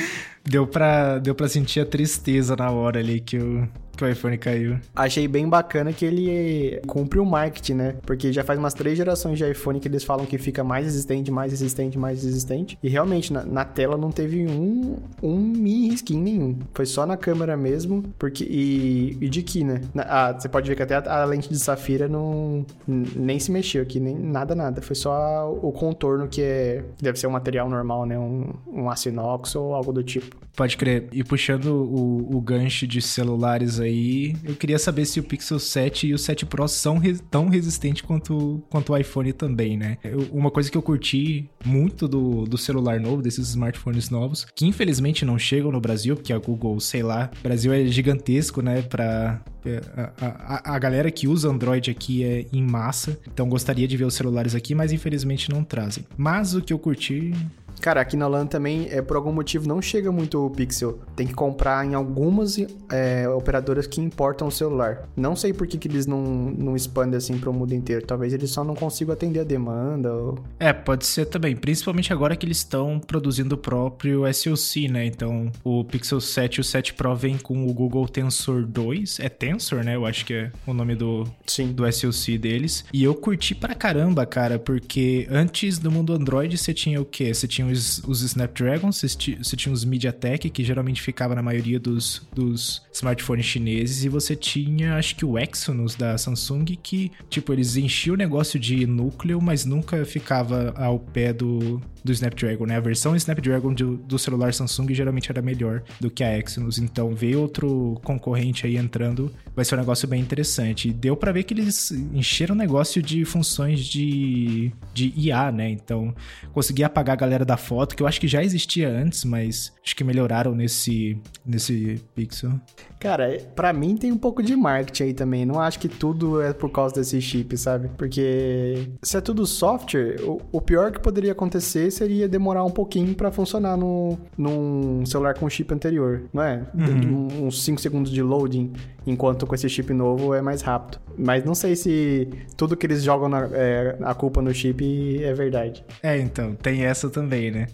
deu, 0.46 0.68
pra, 0.68 1.18
deu 1.18 1.34
pra 1.34 1.48
sentir 1.48 1.80
a 1.80 1.86
tristeza 1.86 2.56
na 2.56 2.70
hora 2.70 3.00
ali 3.00 3.20
que 3.20 3.38
o, 3.38 3.68
que 4.00 4.06
o 4.06 4.10
iPhone 4.10 4.38
caiu. 4.38 4.80
Achei 4.96 5.28
bem 5.28 5.48
bacana 5.48 5.92
que 5.92 6.06
ele 6.06 6.82
cumpre 6.88 7.20
o 7.20 7.26
marketing, 7.26 7.74
né? 7.74 7.96
Porque 8.06 8.32
já 8.32 8.44
faz 8.44 8.58
umas 8.58 8.74
três 8.74 8.98
gerações 8.98 9.38
de 9.38 9.50
iPhone 9.50 9.80
que 9.80 9.88
eles 9.88 10.04
falam 10.04 10.26
que 10.26 10.38
fica 10.38 10.64
mais 10.64 10.86
resistente, 10.86 11.30
mais 11.30 11.52
resistente, 11.52 11.98
mais 11.98 12.24
resistente. 12.24 12.80
E 12.82 12.88
realmente, 12.88 13.34
na, 13.34 13.44
na 13.44 13.66
tela 13.66 13.98
não 13.98 14.10
teve 14.10 14.48
um, 14.48 14.98
um 15.22 15.38
mini 15.38 15.90
risquinho 15.90 16.24
nenhum. 16.24 16.60
Foi 16.74 16.86
só 16.86 17.06
na 17.06 17.18
câmera 17.18 17.58
mesmo, 17.58 18.04
porque. 18.18 18.46
E, 18.46 19.18
e 19.20 19.30
de 19.30 19.42
aqui, 19.42 19.64
né? 19.64 19.82
Na, 19.94 20.04
ah, 20.04 20.34
você 20.34 20.48
pode 20.48 20.70
ver 20.70 20.76
que 20.76 20.84
até 20.84 20.96
a, 20.96 21.22
a, 21.22 21.26
lente 21.26 21.50
de 21.50 21.60
safira 21.60 22.08
não. 22.08 22.66
nem 22.88 23.40
se 23.40 23.52
mexeu 23.52 23.82
aqui, 23.82 24.00
nem 24.00 24.16
nada, 24.16 24.56
nada. 24.56 24.82
Foi 24.82 24.96
só 24.96 25.52
o 25.62 25.72
contorno 25.72 26.28
que 26.28 26.42
é. 26.42 26.84
Deve 27.02 27.20
ser 27.20 27.28
um 27.28 27.32
material 27.32 27.70
normal, 27.70 28.06
né? 28.06 28.18
Um, 28.18 28.54
um 28.72 28.90
aço 28.90 29.10
inox 29.10 29.56
ou 29.56 29.76
algo 29.76 29.92
do 29.92 30.04
tipo. 30.04 30.38
Pode 30.60 30.76
crer. 30.76 31.08
E 31.14 31.24
puxando 31.24 31.68
o, 31.68 32.36
o 32.36 32.42
gancho 32.42 32.86
de 32.86 33.02
celulares 33.02 33.80
aí, 33.80 34.36
eu 34.44 34.54
queria 34.56 34.78
saber 34.78 35.06
se 35.06 35.18
o 35.18 35.24
Pixel 35.24 35.58
7 35.58 36.08
e 36.08 36.14
o 36.14 36.18
7 36.18 36.46
Pro 36.46 36.68
são 36.68 36.98
res, 36.98 37.24
tão 37.32 37.48
resistentes 37.48 38.02
quanto, 38.02 38.62
quanto 38.70 38.92
o 38.92 38.98
iPhone 38.98 39.32
também, 39.32 39.78
né? 39.78 39.98
Eu, 40.04 40.28
uma 40.34 40.52
coisa 40.52 40.70
que 40.70 40.78
eu 40.78 40.82
curti 40.82 41.50
muito 41.64 42.10
do, 42.10 42.44
do 42.44 42.58
celular 42.58 43.00
novo, 43.00 43.22
desses 43.22 43.48
smartphones 43.48 44.10
novos, 44.10 44.46
que 44.54 44.66
infelizmente 44.66 45.24
não 45.24 45.40
chegam 45.40 45.72
no 45.72 45.80
Brasil, 45.80 46.18
porque 46.18 46.34
a 46.34 46.38
Google, 46.38 46.78
sei 46.82 47.04
lá, 47.04 47.32
Brasil 47.42 47.72
é 47.72 47.86
gigantesco, 47.86 48.62
né? 48.62 48.82
Pra, 48.82 49.42
é, 49.66 49.82
a, 49.96 50.26
a, 50.26 50.76
a, 50.76 50.80
galera 50.80 51.10
que 51.10 51.26
usa 51.26 51.48
Android 51.48 51.90
aqui 51.90 52.22
é 52.24 52.46
em 52.52 52.62
massa, 52.62 53.18
então 53.32 53.48
gostaria 53.48 53.88
de 53.88 53.96
ver 53.96 54.06
os 54.06 54.14
celulares 54.14 54.56
aqui, 54.56 54.76
mas 54.76 54.92
infelizmente 54.92 55.50
não 55.50 55.64
trazem. 55.64 56.06
Mas 56.18 56.54
o 56.54 56.62
que 56.62 56.74
eu 56.74 56.80
curti 56.80 57.34
Cara, 57.82 58.02
aqui 58.02 58.18
na 58.18 58.28
LAN 58.28 58.46
também, 58.46 58.88
é, 58.90 59.02
por 59.02 59.16
algum 59.16 59.32
motivo, 59.32 59.68
não 59.68 59.82
chega 59.82 60.12
muito 60.12 60.46
o 60.46 60.50
Pixel. 60.50 61.00
Tem 61.16 61.26
que 61.26 61.34
comprar 61.34 61.86
em 61.86 61.94
algumas 61.94 62.58
é, 62.92 63.28
operadoras 63.30 63.88
que 63.88 64.02
importam 64.02 64.48
o 64.48 64.52
celular. 64.52 65.08
Não 65.16 65.36
sei 65.36 65.54
por 65.54 65.66
que, 65.68 65.78
que 65.78 65.88
eles 65.88 66.06
não, 66.06 66.22
não 66.22 66.76
expandem 66.76 67.18
assim 67.18 67.38
para 67.38 67.50
o 67.50 67.54
mundo 67.54 67.74
inteiro. 67.74 68.06
Talvez 68.06 68.34
eles 68.34 68.52
só 68.52 68.64
não 68.64 68.76
consigam 68.76 69.14
atender 69.14 69.40
a 69.40 69.44
demanda. 69.44 70.14
Ou... 70.14 70.40
É, 70.60 70.74
pode 70.74 71.06
ser 71.06 71.26
também. 71.26 71.56
Principalmente 71.56 72.12
agora 72.12 72.36
que 72.36 72.46
eles 72.46 72.58
estão 72.58 73.00
produzindo 73.00 73.56
o 73.56 73.58
próprio 73.58 74.22
SoC, 74.34 74.88
né? 74.90 75.06
Então, 75.06 75.52
o 75.64 75.84
Pixel 75.84 76.20
7 76.20 76.56
e 76.56 76.62
o 76.62 76.64
7 76.64 76.94
Pro 76.94 77.16
vem 77.16 77.38
com 77.38 77.66
o 77.68 77.74
Google 77.74 78.08
Tensor 78.08 78.66
2. 78.66 79.20
É 79.20 79.30
Tensor, 79.30 79.84
né? 79.84 79.96
Eu 79.96 80.06
acho 80.06 80.26
que 80.26 80.34
é 80.34 80.52
o 80.68 80.74
nome 80.74 80.96
do, 80.96 81.26
Sim. 81.46 81.72
do 81.72 81.90
SoC 81.92 82.38
deles. 82.38 82.84
E 82.92 83.04
eu 83.04 83.16
curti 83.16 83.56
pra 83.56 83.74
caramba, 83.74 84.26
cara, 84.26 84.60
porque 84.60 85.28
antes 85.30 85.80
do 85.80 85.92
mundo 85.92 86.14
Android 86.14 86.58
você 86.58 86.74
tinha 86.74 87.02
o 87.02 87.06
quê? 87.06 87.34
Você 87.34 87.48
tinha 87.48 87.69
os, 87.74 88.00
os 88.06 88.22
Snapdragon, 88.22 88.92
você, 88.92 89.08
você 89.08 89.56
tinha 89.56 89.74
os 89.74 89.84
MediaTek, 89.86 90.50
que 90.50 90.64
geralmente 90.64 91.02
ficava 91.02 91.36
na 91.36 91.42
maioria 91.42 91.80
dos, 91.80 92.28
dos 92.34 92.82
smartphones 92.94 93.46
chineses, 93.46 94.04
e 94.04 94.10
você 94.10 94.36
tinha, 94.36 94.96
acho 94.96 95.16
que 95.16 95.26
o 95.26 95.38
Exynos 95.38 95.96
da 95.96 96.18
Samsung, 96.18 96.66
que, 96.82 97.12
tipo, 97.30 97.54
eles 97.54 97.76
enchiam 97.76 98.14
o 98.14 98.18
negócio 98.18 98.60
de 98.60 98.86
núcleo, 98.86 99.42
mas 99.42 99.66
nunca 99.66 100.06
ficava 100.06 100.74
ao 100.76 101.00
pé 101.00 101.34
do, 101.34 101.82
do 102.04 102.12
Snapdragon, 102.12 102.66
né? 102.66 102.78
A 102.78 102.82
versão 102.82 103.16
Snapdragon 103.16 103.74
do, 103.74 103.98
do 103.98 104.20
celular 104.20 104.54
Samsung 104.54 104.94
geralmente 104.94 105.32
era 105.32 105.42
melhor 105.42 105.84
do 106.00 106.10
que 106.10 106.24
a 106.24 106.38
Exynos, 106.38 106.80
então 106.80 107.14
ver 107.14 107.36
outro 107.36 108.00
concorrente 108.04 108.66
aí 108.66 108.78
entrando 108.78 109.32
vai 109.56 109.66
ser 109.66 109.76
um 109.76 109.80
negócio 109.80 110.08
bem 110.08 110.22
interessante. 110.22 110.90
E 110.90 110.94
deu 110.94 111.16
para 111.16 111.32
ver 111.32 111.44
que 111.44 111.54
eles 111.54 111.92
encheram 111.92 112.56
o 112.56 112.58
negócio 112.58 113.02
de 113.02 113.26
funções 113.26 113.86
de, 113.86 114.72
de 114.94 115.14
IA, 115.16 115.52
né? 115.52 115.70
Então, 115.70 116.16
consegui 116.54 116.84
apagar 116.84 117.14
a 117.14 117.20
galera 117.20 117.46
da 117.46 117.58
foto, 117.60 117.96
que 117.96 118.02
eu 118.02 118.08
acho 118.08 118.20
que 118.20 118.28
já 118.28 118.44
existia 118.44 118.90
antes, 118.90 119.24
mas 119.24 119.74
acho 119.84 119.96
que 119.96 120.04
melhoraram 120.04 120.56
nesse, 120.56 121.22
nesse 121.46 122.02
Pixel. 122.16 122.60
Cara, 123.00 123.38
para 123.56 123.72
mim 123.72 123.96
tem 123.96 124.12
um 124.12 124.18
pouco 124.18 124.44
de 124.44 124.56
marketing 124.56 125.04
aí 125.04 125.14
também. 125.14 125.46
Não 125.46 125.60
acho 125.60 125.80
que 125.80 125.88
tudo 125.88 126.42
é 126.42 126.52
por 126.52 126.70
causa 126.70 126.96
desse 126.96 127.22
chip, 127.22 127.58
sabe? 127.58 127.90
Porque 127.98 128.90
se 129.02 129.16
é 129.16 129.22
tudo 129.22 129.46
software, 129.46 130.18
o, 130.22 130.42
o 130.52 130.60
pior 130.60 130.92
que 130.92 131.00
poderia 131.00 131.32
acontecer 131.32 131.90
seria 131.92 132.28
demorar 132.28 132.66
um 132.66 132.70
pouquinho 132.70 133.16
para 133.16 133.32
funcionar 133.32 133.78
no, 133.78 134.18
num 134.38 135.06
celular 135.06 135.34
com 135.36 135.50
chip 135.50 135.74
anterior, 135.74 136.24
não 136.34 136.44
é? 136.44 136.66
Uhum. 136.76 137.48
Uns 137.48 137.64
5 137.64 137.80
segundos 137.80 138.12
de 138.12 138.22
loading, 138.22 138.74
enquanto 139.08 139.48
com 139.48 139.56
esse 139.56 139.70
chip 139.70 139.94
novo 139.94 140.34
é 140.34 140.42
mais 140.42 140.62
rápido. 140.62 141.00
Mas 141.18 141.46
não 141.46 141.56
sei 141.56 141.78
se 141.78 142.28
tudo 142.58 142.76
que 142.76 142.86
eles 142.86 143.02
jogam 143.02 143.30
na, 143.30 143.50
é, 143.54 143.98
a 144.02 144.14
culpa 144.14 144.42
no 144.42 144.54
chip 144.54 145.24
é 145.24 145.34
verdade. 145.34 145.86
É, 146.04 146.18
então, 146.18 146.54
tem 146.54 146.84
essa 146.84 147.10
também, 147.10 147.50
né? 147.50 147.68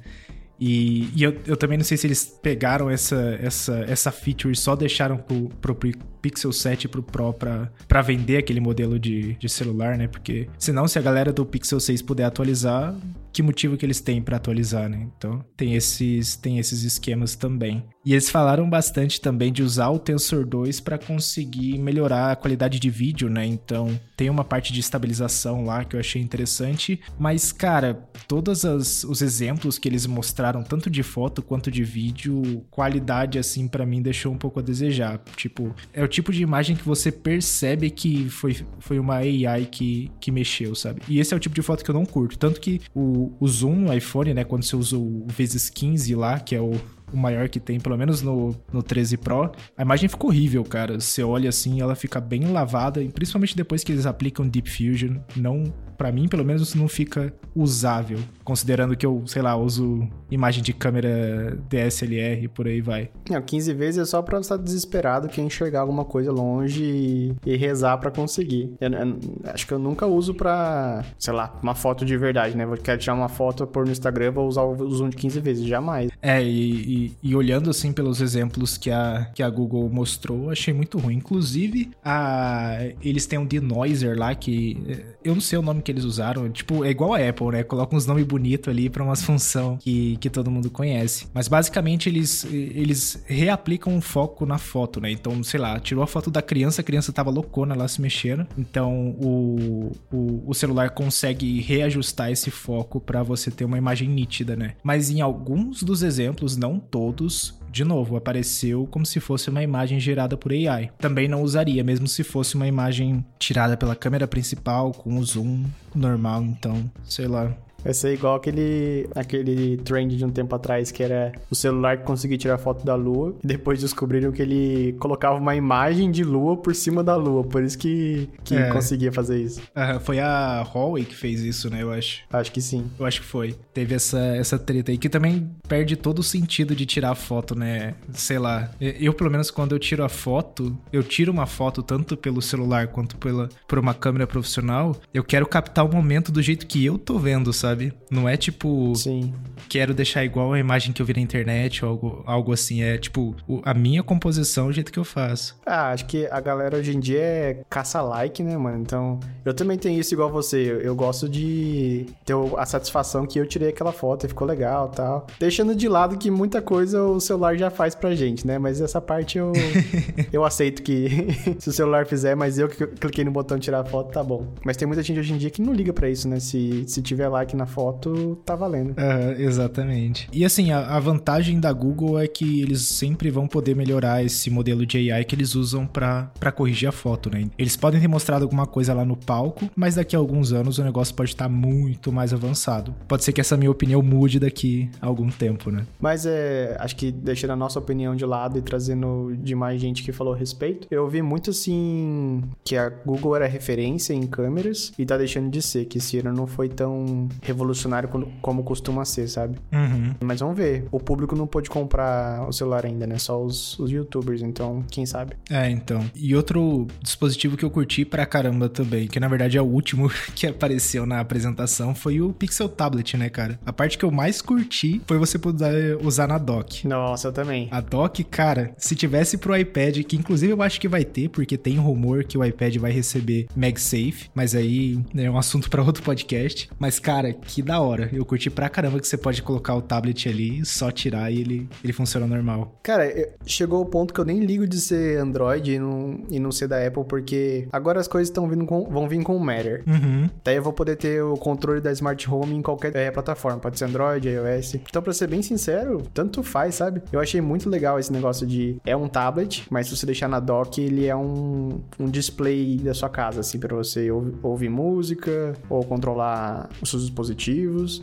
E, 0.60 1.10
e 1.15 1.24
eu, 1.24 1.38
eu, 1.46 1.58
também 1.58 1.78
não 1.78 1.86
sei 1.86 1.98
se 1.98 2.08
eles 2.08 2.26
pegaram 2.41 2.89
essa, 2.89 3.38
essa, 3.41 3.86
essa 3.88 4.12
feature 4.12 4.54
e 4.54 4.56
só 4.56 4.76
deixaram 4.76 5.18
pro, 5.18 5.50
pro 5.62 5.76
Pixel 6.22 6.52
7 6.52 6.88
pro 6.88 7.04
Pro 7.04 7.34
pra, 7.34 7.72
pra 7.88 8.02
vender 8.02 8.38
aquele 8.38 8.60
modelo 8.60 8.98
de, 8.98 9.36
de 9.36 9.48
celular, 9.48 9.98
né? 9.98 10.08
Porque 10.08 10.48
senão, 10.58 10.88
se 10.88 10.98
a 10.98 11.02
galera 11.02 11.32
do 11.32 11.46
Pixel 11.46 11.80
6 11.80 12.02
puder 12.02 12.24
atualizar, 12.24 12.96
que 13.32 13.44
motivo 13.44 13.76
que 13.76 13.86
eles 13.86 14.00
têm 14.00 14.22
para 14.22 14.38
atualizar, 14.38 14.89
né? 14.89 15.08
Então, 15.18 15.44
tem 15.58 15.76
esses, 15.76 16.36
tem 16.36 16.58
esses 16.58 16.84
esquemas 16.84 17.36
também. 17.36 17.84
E 18.06 18.13
eles 18.13 18.30
falaram 18.30 18.70
bastante 18.70 19.20
também 19.20 19.52
de 19.52 19.62
usar 19.62 19.89
o 19.89 20.00
Tensor 20.00 20.46
2 20.46 20.80
para 20.80 20.98
conseguir 20.98 21.78
melhorar 21.78 22.32
a 22.32 22.36
qualidade 22.36 22.80
de 22.80 22.89
vídeo, 22.89 23.30
né? 23.30 23.46
Então, 23.46 24.00
tem 24.15 24.30
uma 24.30 24.44
parte 24.44 24.72
de 24.72 24.80
estabilização 24.80 25.65
lá 25.65 25.84
que 25.84 25.96
eu 25.96 26.00
achei 26.00 26.22
interessante, 26.22 27.02
mas 27.20 27.52
cara, 27.52 28.08
todos 28.28 28.63
os 28.63 29.22
exemplos 29.22 29.78
que 29.78 29.89
eles 29.89 30.06
mostraram, 30.06 30.44
tanto 30.63 30.89
de 30.89 31.03
foto 31.03 31.41
quanto 31.41 31.71
de 31.71 31.84
vídeo, 31.84 32.63
qualidade 32.69 33.39
assim 33.39 33.67
para 33.67 33.86
mim 33.86 34.01
deixou 34.01 34.31
um 34.31 34.38
pouco 34.38 34.60
a 34.60 34.63
desejar. 34.63 35.19
Tipo, 35.36 35.73
é 35.93 36.03
o 36.03 36.08
tipo 36.08 36.31
de 36.31 36.41
imagem 36.41 36.75
que 36.75 36.84
você 36.84 37.12
percebe 37.12 37.89
que 37.89 38.29
foi, 38.29 38.55
foi 38.79 38.99
uma 38.99 39.15
AI 39.15 39.65
que, 39.65 40.12
que 40.19 40.31
mexeu, 40.31 40.75
sabe? 40.75 41.01
E 41.08 41.19
esse 41.19 41.34
é 41.34 41.38
o 41.38 41.39
tipo 41.39 41.55
de 41.55 41.62
foto 41.62 41.84
que 41.84 41.89
eu 41.89 41.95
não 41.95 42.05
curto, 42.05 42.38
tanto 42.38 42.60
que 42.60 42.81
o 42.93 43.15
o, 43.39 43.47
zoom 43.47 43.75
no 43.75 43.93
iPhone, 43.93 44.34
né? 44.34 44.43
Quando 44.43 44.63
você 44.63 44.75
usa 44.75 44.97
o 44.97 45.25
vezes 45.27 45.69
15 45.69 46.15
lá, 46.15 46.39
que 46.39 46.55
é 46.55 46.62
o, 46.62 46.71
o 47.12 47.17
maior 47.17 47.49
que 47.49 47.60
tem, 47.60 47.79
pelo 47.79 47.97
menos 47.97 48.21
no, 48.21 48.55
no 48.71 48.84
13 48.84 49.17
Pro, 49.17 49.51
a 49.77 49.81
imagem 49.81 50.10
fica 50.10 50.25
horrível, 50.25 50.63
cara. 50.63 50.99
Você 50.99 51.23
olha 51.23 51.49
assim, 51.49 51.81
ela 51.81 51.95
fica 51.95 52.19
bem 52.19 52.45
lavada, 52.45 53.03
principalmente 53.13 53.55
depois 53.55 53.84
que 53.84 53.91
eles 53.91 54.05
aplicam 54.05 54.47
Deep 54.47 54.69
Fusion. 54.69 55.17
Não 55.36 55.63
para 55.97 56.12
mim, 56.12 56.27
pelo 56.27 56.45
menos, 56.45 56.75
não 56.75 56.88
fica 56.88 57.34
usável. 57.55 58.19
Considerando 58.43 58.95
que 58.95 59.05
eu, 59.05 59.23
sei 59.25 59.41
lá, 59.41 59.55
uso 59.55 60.08
imagem 60.29 60.62
de 60.62 60.73
câmera 60.73 61.58
DSLR 61.69 62.43
e 62.43 62.47
por 62.47 62.67
aí 62.67 62.81
vai. 62.81 63.10
Não, 63.29 63.41
15 63.41 63.73
vezes 63.73 63.99
é 63.99 64.05
só 64.05 64.21
pra 64.21 64.39
estar 64.39 64.58
desesperado 64.58 65.27
que 65.27 65.41
enxergar 65.41 65.81
alguma 65.81 66.03
coisa 66.03 66.31
longe 66.31 67.36
e, 67.45 67.55
rezar 67.55 67.97
para 67.97 68.12
conseguir. 68.12 68.73
Eu, 68.79 68.91
eu, 68.91 69.17
acho 69.45 69.65
que 69.65 69.73
eu 69.73 69.79
nunca 69.79 70.05
uso 70.05 70.34
pra, 70.34 71.03
sei 71.17 71.34
lá, 71.34 71.58
uma 71.63 71.73
foto 71.73 72.05
de 72.05 72.17
verdade, 72.17 72.55
né? 72.58 72.65
Vou 72.65 72.77
quero 72.77 72.99
tirar 72.99 73.13
uma 73.13 73.29
foto 73.29 73.65
pôr 73.65 73.86
no 73.86 73.91
Instagram, 73.91 74.31
vou 74.31 74.47
usar 74.47 74.63
o 74.63 74.89
zoom 74.91 75.10
de 75.10 75.17
15 75.17 75.39
vezes, 75.39 75.65
jamais. 75.65 76.12
É, 76.21 76.43
e, 76.43 76.47
e, 76.51 77.17
e, 77.23 77.36
olhando 77.36 77.69
assim 77.69 77.93
pelos 77.93 78.21
exemplos 78.21 78.77
que 78.77 78.91
a, 78.91 79.29
que 79.34 79.41
a 79.41 79.49
Google 79.49 79.89
mostrou, 79.89 80.49
achei 80.49 80.73
muito 80.73 80.97
ruim. 80.97 81.15
Inclusive, 81.15 81.91
a, 82.03 82.79
eles 83.01 83.25
têm 83.25 83.39
um 83.39 83.45
denoiser 83.45 84.17
lá 84.17 84.36
que 84.36 85.05
eu 85.23 85.34
não 85.34 85.41
sei 85.41 85.58
o 85.58 85.62
nome 85.62 85.81
que 85.86 85.91
eles 85.91 86.04
usaram. 86.04 86.50
Tipo, 86.50 86.84
é 86.84 86.89
igual 86.89 87.13
a 87.13 87.30
Apple, 87.30 87.48
né? 87.52 87.63
Coloca 87.63 87.95
uns 87.95 88.06
nomes 88.06 88.26
bonitos 88.26 88.67
ali 88.67 88.89
pra 88.89 89.04
umas 89.04 89.21
função 89.24 89.78
que, 89.78 90.17
que 90.17 90.30
todo 90.30 90.52
mundo 90.52 90.69
conhece. 90.69 91.28
Mas 91.34 91.48
basicamente 91.48 92.10
eles, 92.10 92.43
eles 92.45 93.24
reaplicam 93.26 93.93
um 93.93 94.02
foco 94.02 94.45
na 94.45 94.58
foto, 94.58 95.00
né? 95.00 95.12
Então, 95.12 95.43
sei 95.43 95.60
lá, 95.60 95.80
tirou 95.80 96.04
a 96.04 96.08
foto 96.08 96.32
da 96.32 96.41
criança, 96.41 96.82
a 96.82 96.84
criança 96.84 97.13
tava 97.13 97.30
loucona 97.30 97.76
lá 97.76 97.88
se 97.88 98.02
mexendo. 98.02 98.48
Então 98.58 99.15
o, 99.19 99.91
o, 100.12 100.43
o 100.48 100.54
celular 100.54 100.89
consegue 100.89 101.62
reajustar 101.62 102.32
esse 102.32 102.50
foco 102.50 103.00
para 103.00 103.21
você 103.21 103.52
ter 103.52 103.65
uma 103.65 103.78
imagem 103.78 104.10
nítida, 104.10 104.56
né? 104.56 104.74
Mas 104.84 105.10
em 105.10 105.21
alguns 105.21 105.84
dos 105.84 106.02
exemplos, 106.02 106.58
não 106.58 106.80
todos, 106.80 107.54
de 107.76 107.84
novo, 107.84 108.16
apareceu 108.16 108.88
como 108.90 109.06
se 109.06 109.20
fosse 109.20 109.50
uma 109.50 109.62
imagem 109.62 110.00
gerada 110.00 110.38
por 110.38 110.54
AI. 110.54 110.90
Também 110.98 111.28
não 111.28 111.44
usaria, 111.44 111.84
mesmo 111.84 112.08
se 112.08 112.24
fosse 112.24 112.56
uma 112.56 112.66
imagem 112.66 113.26
tirada 113.38 113.76
pela 113.76 113.94
câmera 113.98 114.26
principal 114.26 114.94
com 114.94 115.18
o 115.18 115.24
zoom 115.26 115.66
normal, 115.94 116.42
então, 116.44 116.90
sei 117.04 117.28
lá. 117.28 117.54
Vai 117.86 117.93
ser 117.93 118.13
igual 118.13 118.36
aquele, 118.36 119.08
aquele 119.13 119.78
trend 119.78 120.17
de 120.17 120.26
um 120.26 120.32
tempo 120.32 120.56
atrás, 120.56 120.89
que 120.89 121.04
era 121.04 121.32
o 121.52 121.56
celular 121.56 121.98
que 121.98 122.04
conseguia 122.04 122.36
tirar 122.36 122.58
foto 122.58 122.84
da 122.84 122.95
lua. 122.95 123.36
E 123.43 123.48
depois 123.48 123.80
descobriram 123.80 124.32
que 124.32 124.41
ele 124.41 124.93
colocava 124.93 125.38
uma 125.38 125.56
imagem 125.56 126.10
de 126.10 126.24
lua 126.24 126.58
por 126.58 126.74
cima 126.74 127.04
da 127.04 127.15
lua. 127.15 127.43
Por 127.43 127.62
isso 127.62 127.78
que, 127.78 128.28
que 128.43 128.56
é. 128.56 128.69
conseguia 128.71 129.12
fazer 129.12 129.39
isso. 129.39 129.62
Uhum, 129.76 130.00
foi 130.00 130.19
a 130.19 130.65
Huawei 130.74 131.06
que 131.06 131.15
fez 131.15 131.41
isso, 131.41 131.69
né? 131.69 131.84
Eu 131.84 131.91
acho. 131.91 132.24
Acho 132.32 132.52
que 132.52 132.60
sim. 132.60 132.89
Eu 132.98 133.06
acho 133.06 133.21
que 133.21 133.28
foi. 133.28 133.56
Teve 133.71 133.93
essa, 133.93 134.17
essa 134.36 134.58
treta 134.58 134.91
aí 134.91 134.98
que 134.98 135.08
também 135.08 135.48
perde 135.67 135.95
todo 135.95 136.19
o 136.19 136.24
sentido 136.24 136.76
de 136.76 136.88
tirar 136.88 137.13
foto, 137.13 137.54
né? 137.54 137.93
Sei 138.13 138.39
lá. 138.39 138.71
Eu, 138.80 139.13
pelo 139.13 139.30
menos, 139.30 139.52
quando 139.52 139.76
eu 139.76 139.80
tiro 139.80 140.04
a 140.04 140.10
foto, 140.10 140.76
eu 140.91 141.04
tiro 141.04 141.32
uma 141.32 141.45
foto 141.45 141.84
tanto 141.84 142.17
pelo 142.17 142.41
celular 142.41 142.88
quanto 142.88 143.15
pela, 143.17 143.48
por 143.67 143.78
uma 143.78 143.93
câmera 143.93 144.26
profissional. 144.26 145.00
Eu 145.13 145.24
quero 145.24 145.45
captar 145.45 145.86
o 145.86 145.93
momento 145.93 146.32
do 146.32 146.41
jeito 146.41 146.65
que 146.65 146.84
eu 146.84 146.98
tô 146.98 147.19
vendo, 147.19 147.54
sabe? 147.54 147.75
Sabe? 147.76 147.94
Não 148.10 148.28
é 148.28 148.38
tipo. 148.38 148.96
Sim. 148.96 149.34
Quero 149.68 149.94
deixar 149.94 150.24
igual 150.24 150.54
a 150.54 150.60
imagem 150.60 150.94
que 150.94 151.02
eu 151.02 151.06
vi 151.06 151.14
na 151.14 151.22
internet 151.22 151.84
ou 151.84 151.92
algo, 151.92 152.24
algo 152.26 152.54
assim. 152.54 152.82
É 152.82 152.98
tipo, 152.98 153.36
a 153.64 153.74
minha 153.74 154.02
composição, 154.02 154.68
o 154.68 154.72
jeito 154.72 154.92
que 154.92 155.00
eu 155.00 155.04
faço. 155.04 155.58
Ah, 155.66 155.92
acho 155.92 156.06
que 156.06 156.28
a 156.28 156.40
galera 156.40 156.78
hoje 156.78 156.96
em 156.96 157.00
dia 157.00 157.20
é 157.20 157.64
caça-like, 157.70 158.42
né, 158.42 158.58
mano? 158.58 158.80
Então, 158.80 159.20
eu 159.44 159.54
também 159.54 159.78
tenho 159.78 160.00
isso 160.00 160.14
igual 160.14 160.32
você. 160.32 160.58
Eu, 160.58 160.82
eu 160.82 160.96
gosto 160.96 161.28
de 161.28 162.06
ter 162.24 162.34
a 162.58 162.66
satisfação 162.66 163.26
que 163.26 163.40
eu 163.40 163.46
tirei 163.46 163.70
aquela 163.70 163.92
foto 163.92 164.26
e 164.26 164.30
ficou 164.30 164.48
legal 164.48 164.90
tal. 164.90 165.28
Deixando 165.40 165.76
de 165.76 165.88
lado 165.88 166.18
que 166.18 166.32
muita 166.32 166.62
coisa 166.62 167.04
o 167.04 167.20
celular 167.20 167.58
já 167.58 167.70
faz 167.70 167.96
pra 167.96 168.16
gente, 168.16 168.48
né? 168.48 168.58
Mas 168.58 168.80
essa 168.80 169.02
parte 169.02 169.38
eu, 169.38 169.52
eu 170.32 170.44
aceito 170.44 170.82
que 170.82 171.10
se 171.60 171.70
o 171.70 171.74
celular 171.74 172.06
fizer, 172.06 172.36
mas 172.36 172.58
eu 172.58 172.70
que 172.70 172.86
cliquei 172.88 173.26
no 173.26 173.32
botão 173.32 173.60
tirar 173.60 173.84
foto, 173.84 174.12
tá 174.12 174.24
bom. 174.24 174.48
Mas 174.64 174.78
tem 174.78 174.88
muita 174.88 175.04
gente 175.04 175.20
hoje 175.20 175.34
em 175.34 175.38
dia 175.38 175.50
que 175.50 175.62
não 175.62 175.74
liga 175.74 175.92
para 175.92 176.10
isso, 176.10 176.28
né? 176.28 176.40
Se, 176.40 176.86
se 176.88 177.02
tiver 177.02 177.28
like 177.28 177.56
na 177.56 177.64
foto, 177.65 178.38
tá 178.45 178.56
valendo. 178.56 178.95
Uhum, 178.97 179.32
exatamente. 179.38 180.28
E 180.32 180.45
assim, 180.45 180.71
a, 180.71 180.95
a, 180.95 180.99
vantagem 180.99 181.60
da 181.60 181.71
Google 181.71 182.19
é 182.19 182.28
que 182.28 182.62
eles 182.62 182.82
sempre 182.82 183.30
vão 183.30 183.47
poder 183.47 183.75
melhorar 183.75 184.23
esse 184.23 184.49
modelo 184.49 184.86
de 184.86 185.12
AI 185.12 185.23
que 185.23 185.36
eles 185.36 185.56
usam 185.56 185.86
para 185.86 186.51
corrigir 186.56 186.89
a 186.89 186.91
foto, 186.91 187.30
né? 187.30 187.45
Eles 187.58 187.75
podem 187.75 187.99
ter 187.99 188.08
mostrado 188.08 188.43
alguma 188.43 188.65
coisa 188.65 188.93
lá 188.93 189.06
no 189.06 189.15
palco, 189.15 189.69
mas 189.75 189.95
daqui 189.95 190.15
a 190.15 190.19
alguns 190.19 190.51
anos 190.51 190.78
o 190.78 190.84
negócio 190.84 191.13
pode 191.13 191.32
estar 191.32 191.49
muito 191.49 192.12
mais 192.12 192.34
avançado. 192.34 192.95
Pode 193.08 193.23
ser 193.23 193.34
que 193.34 193.41
essa 193.41 193.58
minha 193.58 193.71
opinião 193.71 194.01
mude 194.01 194.39
daqui 194.39 194.89
a 195.01 195.08
algum 195.08 195.30
tempo, 195.30 195.71
né? 195.71 195.86
Mas 195.99 196.25
é, 196.25 196.75
acho 196.80 196.95
que 196.95 197.12
deixando 197.12 197.51
a 197.51 197.56
nossa 197.56 197.80
opinião 197.80 198.15
de 198.15 198.25
lado 198.25 198.58
e 198.58 198.62
trazendo 198.62 199.36
de 199.38 199.56
mais 199.56 199.80
gente 199.80 200.04
que 200.04 200.12
falou 200.12 200.34
a 200.34 200.38
respeito, 200.38 200.88
eu 200.89 201.04
ouvi 201.04 201.21
muito 201.21 201.49
assim 201.49 202.43
que 202.63 202.75
a 202.75 202.89
Google 202.89 203.36
era 203.36 203.47
referência 203.47 204.13
em 204.13 204.25
câmeras 204.25 204.91
e 204.97 205.06
tá 205.06 205.17
deixando 205.17 205.49
de 205.49 205.62
ser, 205.62 205.86
que 205.86 205.97
esse 205.97 206.19
ano 206.19 206.34
não 206.34 206.47
foi 206.47 206.69
tão 206.69 207.28
revolucionário 207.56 208.10
como 208.41 208.63
costuma 208.63 209.06
ser, 209.06 209.28
sabe? 209.28 209.58
Uhum. 209.72 210.13
Mas 210.20 210.41
vamos 210.41 210.58
ver. 210.58 210.86
O 210.91 211.00
público 211.00 211.36
não 211.36 211.48
pôde 211.48 211.70
comprar 211.70 212.48
o 212.48 212.52
celular 212.52 212.86
ainda, 212.86 213.08
né? 213.08 213.18
Só 213.18 213.41
os, 213.41 213.80
os 213.80 213.89
youtubers, 213.89 214.41
então 214.41 214.84
quem 214.91 215.06
sabe? 215.06 215.36
É, 215.50 215.70
então. 215.70 216.04
E 216.13 216.36
outro 216.36 216.88
dispositivo 217.02 217.56
que 217.58 217.63
eu 217.63 217.70
curti 217.70 218.04
pra 218.04 218.26
caramba 218.26 218.68
também, 218.68 219.08
que 219.08 219.20
na 219.20 219.28
verdade 219.28 219.58
é 219.58 219.62
o 219.62 219.65
último 219.65 220.10
que 220.36 220.46
apareceu 220.46 221.06
na 221.06 221.20
apresentação, 221.20 221.96
foi 221.96 222.22
o 222.22 222.34
Pixel 222.34 222.70
Tablet, 222.70 223.18
né, 223.18 223.30
cara? 223.30 223.60
A 223.65 223.72
parte 223.72 223.98
que 223.98 224.06
eu 224.06 224.12
mais 224.12 224.41
curti 224.41 225.02
foi 225.08 225.18
você 225.18 225.39
poder 225.39 225.98
usar 226.04 226.28
na 226.28 226.38
dock. 226.38 226.88
Nossa, 226.88 227.30
eu 227.30 227.34
também. 227.34 227.68
A 227.72 227.80
dock, 227.80 228.24
cara, 228.26 228.74
se 228.78 228.96
tivesse 228.96 229.38
pro 229.38 229.56
iPad, 229.56 230.04
que 230.04 230.15
inclusive 230.15 230.52
eu 230.52 230.62
acho 230.62 230.80
que 230.80 230.88
vai 230.88 231.06
ter, 231.06 231.30
porque 231.30 231.58
tem 231.58 231.78
rumor 231.78 232.24
que 232.26 232.38
o 232.38 232.44
iPad 232.44 232.76
vai 232.78 232.91
receber 232.91 233.48
MagSafe, 233.56 234.30
mas 234.34 234.54
aí 234.54 235.00
é 235.15 235.30
um 235.30 235.38
assunto 235.38 235.70
para 235.70 235.82
outro 235.82 236.04
podcast. 236.04 236.70
Mas, 236.80 237.00
cara, 237.00 237.35
que 237.41 237.62
da 237.62 237.80
hora. 237.80 238.10
Eu 238.12 238.26
curti 238.26 238.50
pra 238.50 238.69
caramba 238.69 239.00
que 239.00 239.08
você 239.08 239.17
pode 239.17 239.41
colocar 239.41 239.76
o 239.76 239.82
tablet 239.82 240.30
ali, 240.30 240.65
só 240.65 240.91
tirar 240.91 241.32
e 241.32 241.39
ele, 241.41 241.69
ele 241.84 241.93
funciona 241.93 242.28
normal. 242.28 242.80
Cara, 242.84 243.06
chegou 243.45 243.82
o 243.82 243.86
ponto 243.86 244.13
que 244.13 244.19
eu 244.19 244.26
nem 244.26 244.39
ligo 244.39 244.67
de 244.67 244.80
ser 244.80 245.19
Android 245.19 245.74
e 245.74 245.80
não, 245.80 246.19
e 246.30 246.39
não 246.39 246.52
ser 246.52 246.67
da 246.67 246.86
Apple, 246.86 247.04
porque 247.06 247.67
agora 247.71 248.00
as 248.00 248.08
coisas 248.08 248.30
estão 248.30 248.48
vindo 248.48 248.65
com, 248.65 248.89
vão 248.89 249.08
vir 249.08 249.21
com 249.24 249.36
o 249.36 249.39
Matter. 249.39 249.84
Uhum. 249.88 250.30
Daí 250.43 250.56
eu 250.56 250.63
vou 250.63 250.74
poder 250.74 250.95
ter 250.95 251.21
o 251.21 251.36
controle 251.36 251.82
da 251.82 251.91
Smart 251.91 252.30
Home 252.30 252.56
em 252.56 252.62
qualquer 252.62 252.95
é, 252.95 253.12
plataforma. 253.12 253.60
Pode 253.60 253.78
ser 253.78 253.86
Android, 253.86 254.28
iOS. 254.28 254.76
Então, 254.76 255.02
pra 255.02 255.13
ser 255.13 255.28
bem 255.28 255.41
sincero, 255.41 256.04
tanto 256.13 256.43
faz, 256.43 256.76
sabe? 256.76 257.02
Eu 257.12 257.19
achei 257.19 257.41
muito 257.41 257.69
legal 257.69 258.00
esse 258.00 258.12
negócio 258.12 258.45
de 258.45 258.78
é 258.86 258.95
um 258.95 259.08
tablet, 259.08 259.65
mas 259.69 259.88
se 259.88 259.95
você 259.95 260.06
deixar 260.06 260.28
na 260.28 260.39
dock, 260.39 260.82
ele 260.82 261.06
é 261.06 261.15
um, 261.15 261.80
um 262.00 262.06
display 262.06 262.78
da 262.78 262.93
sua 262.93 263.10
casa, 263.10 263.41
assim, 263.41 263.60
para 263.60 263.76
você 263.76 264.10
ouvir 264.41 264.69
música 264.69 265.54
ou 265.69 265.84
controlar 265.84 266.69
os 266.82 266.89
seus 266.89 267.04
dispositivos. 267.04 267.25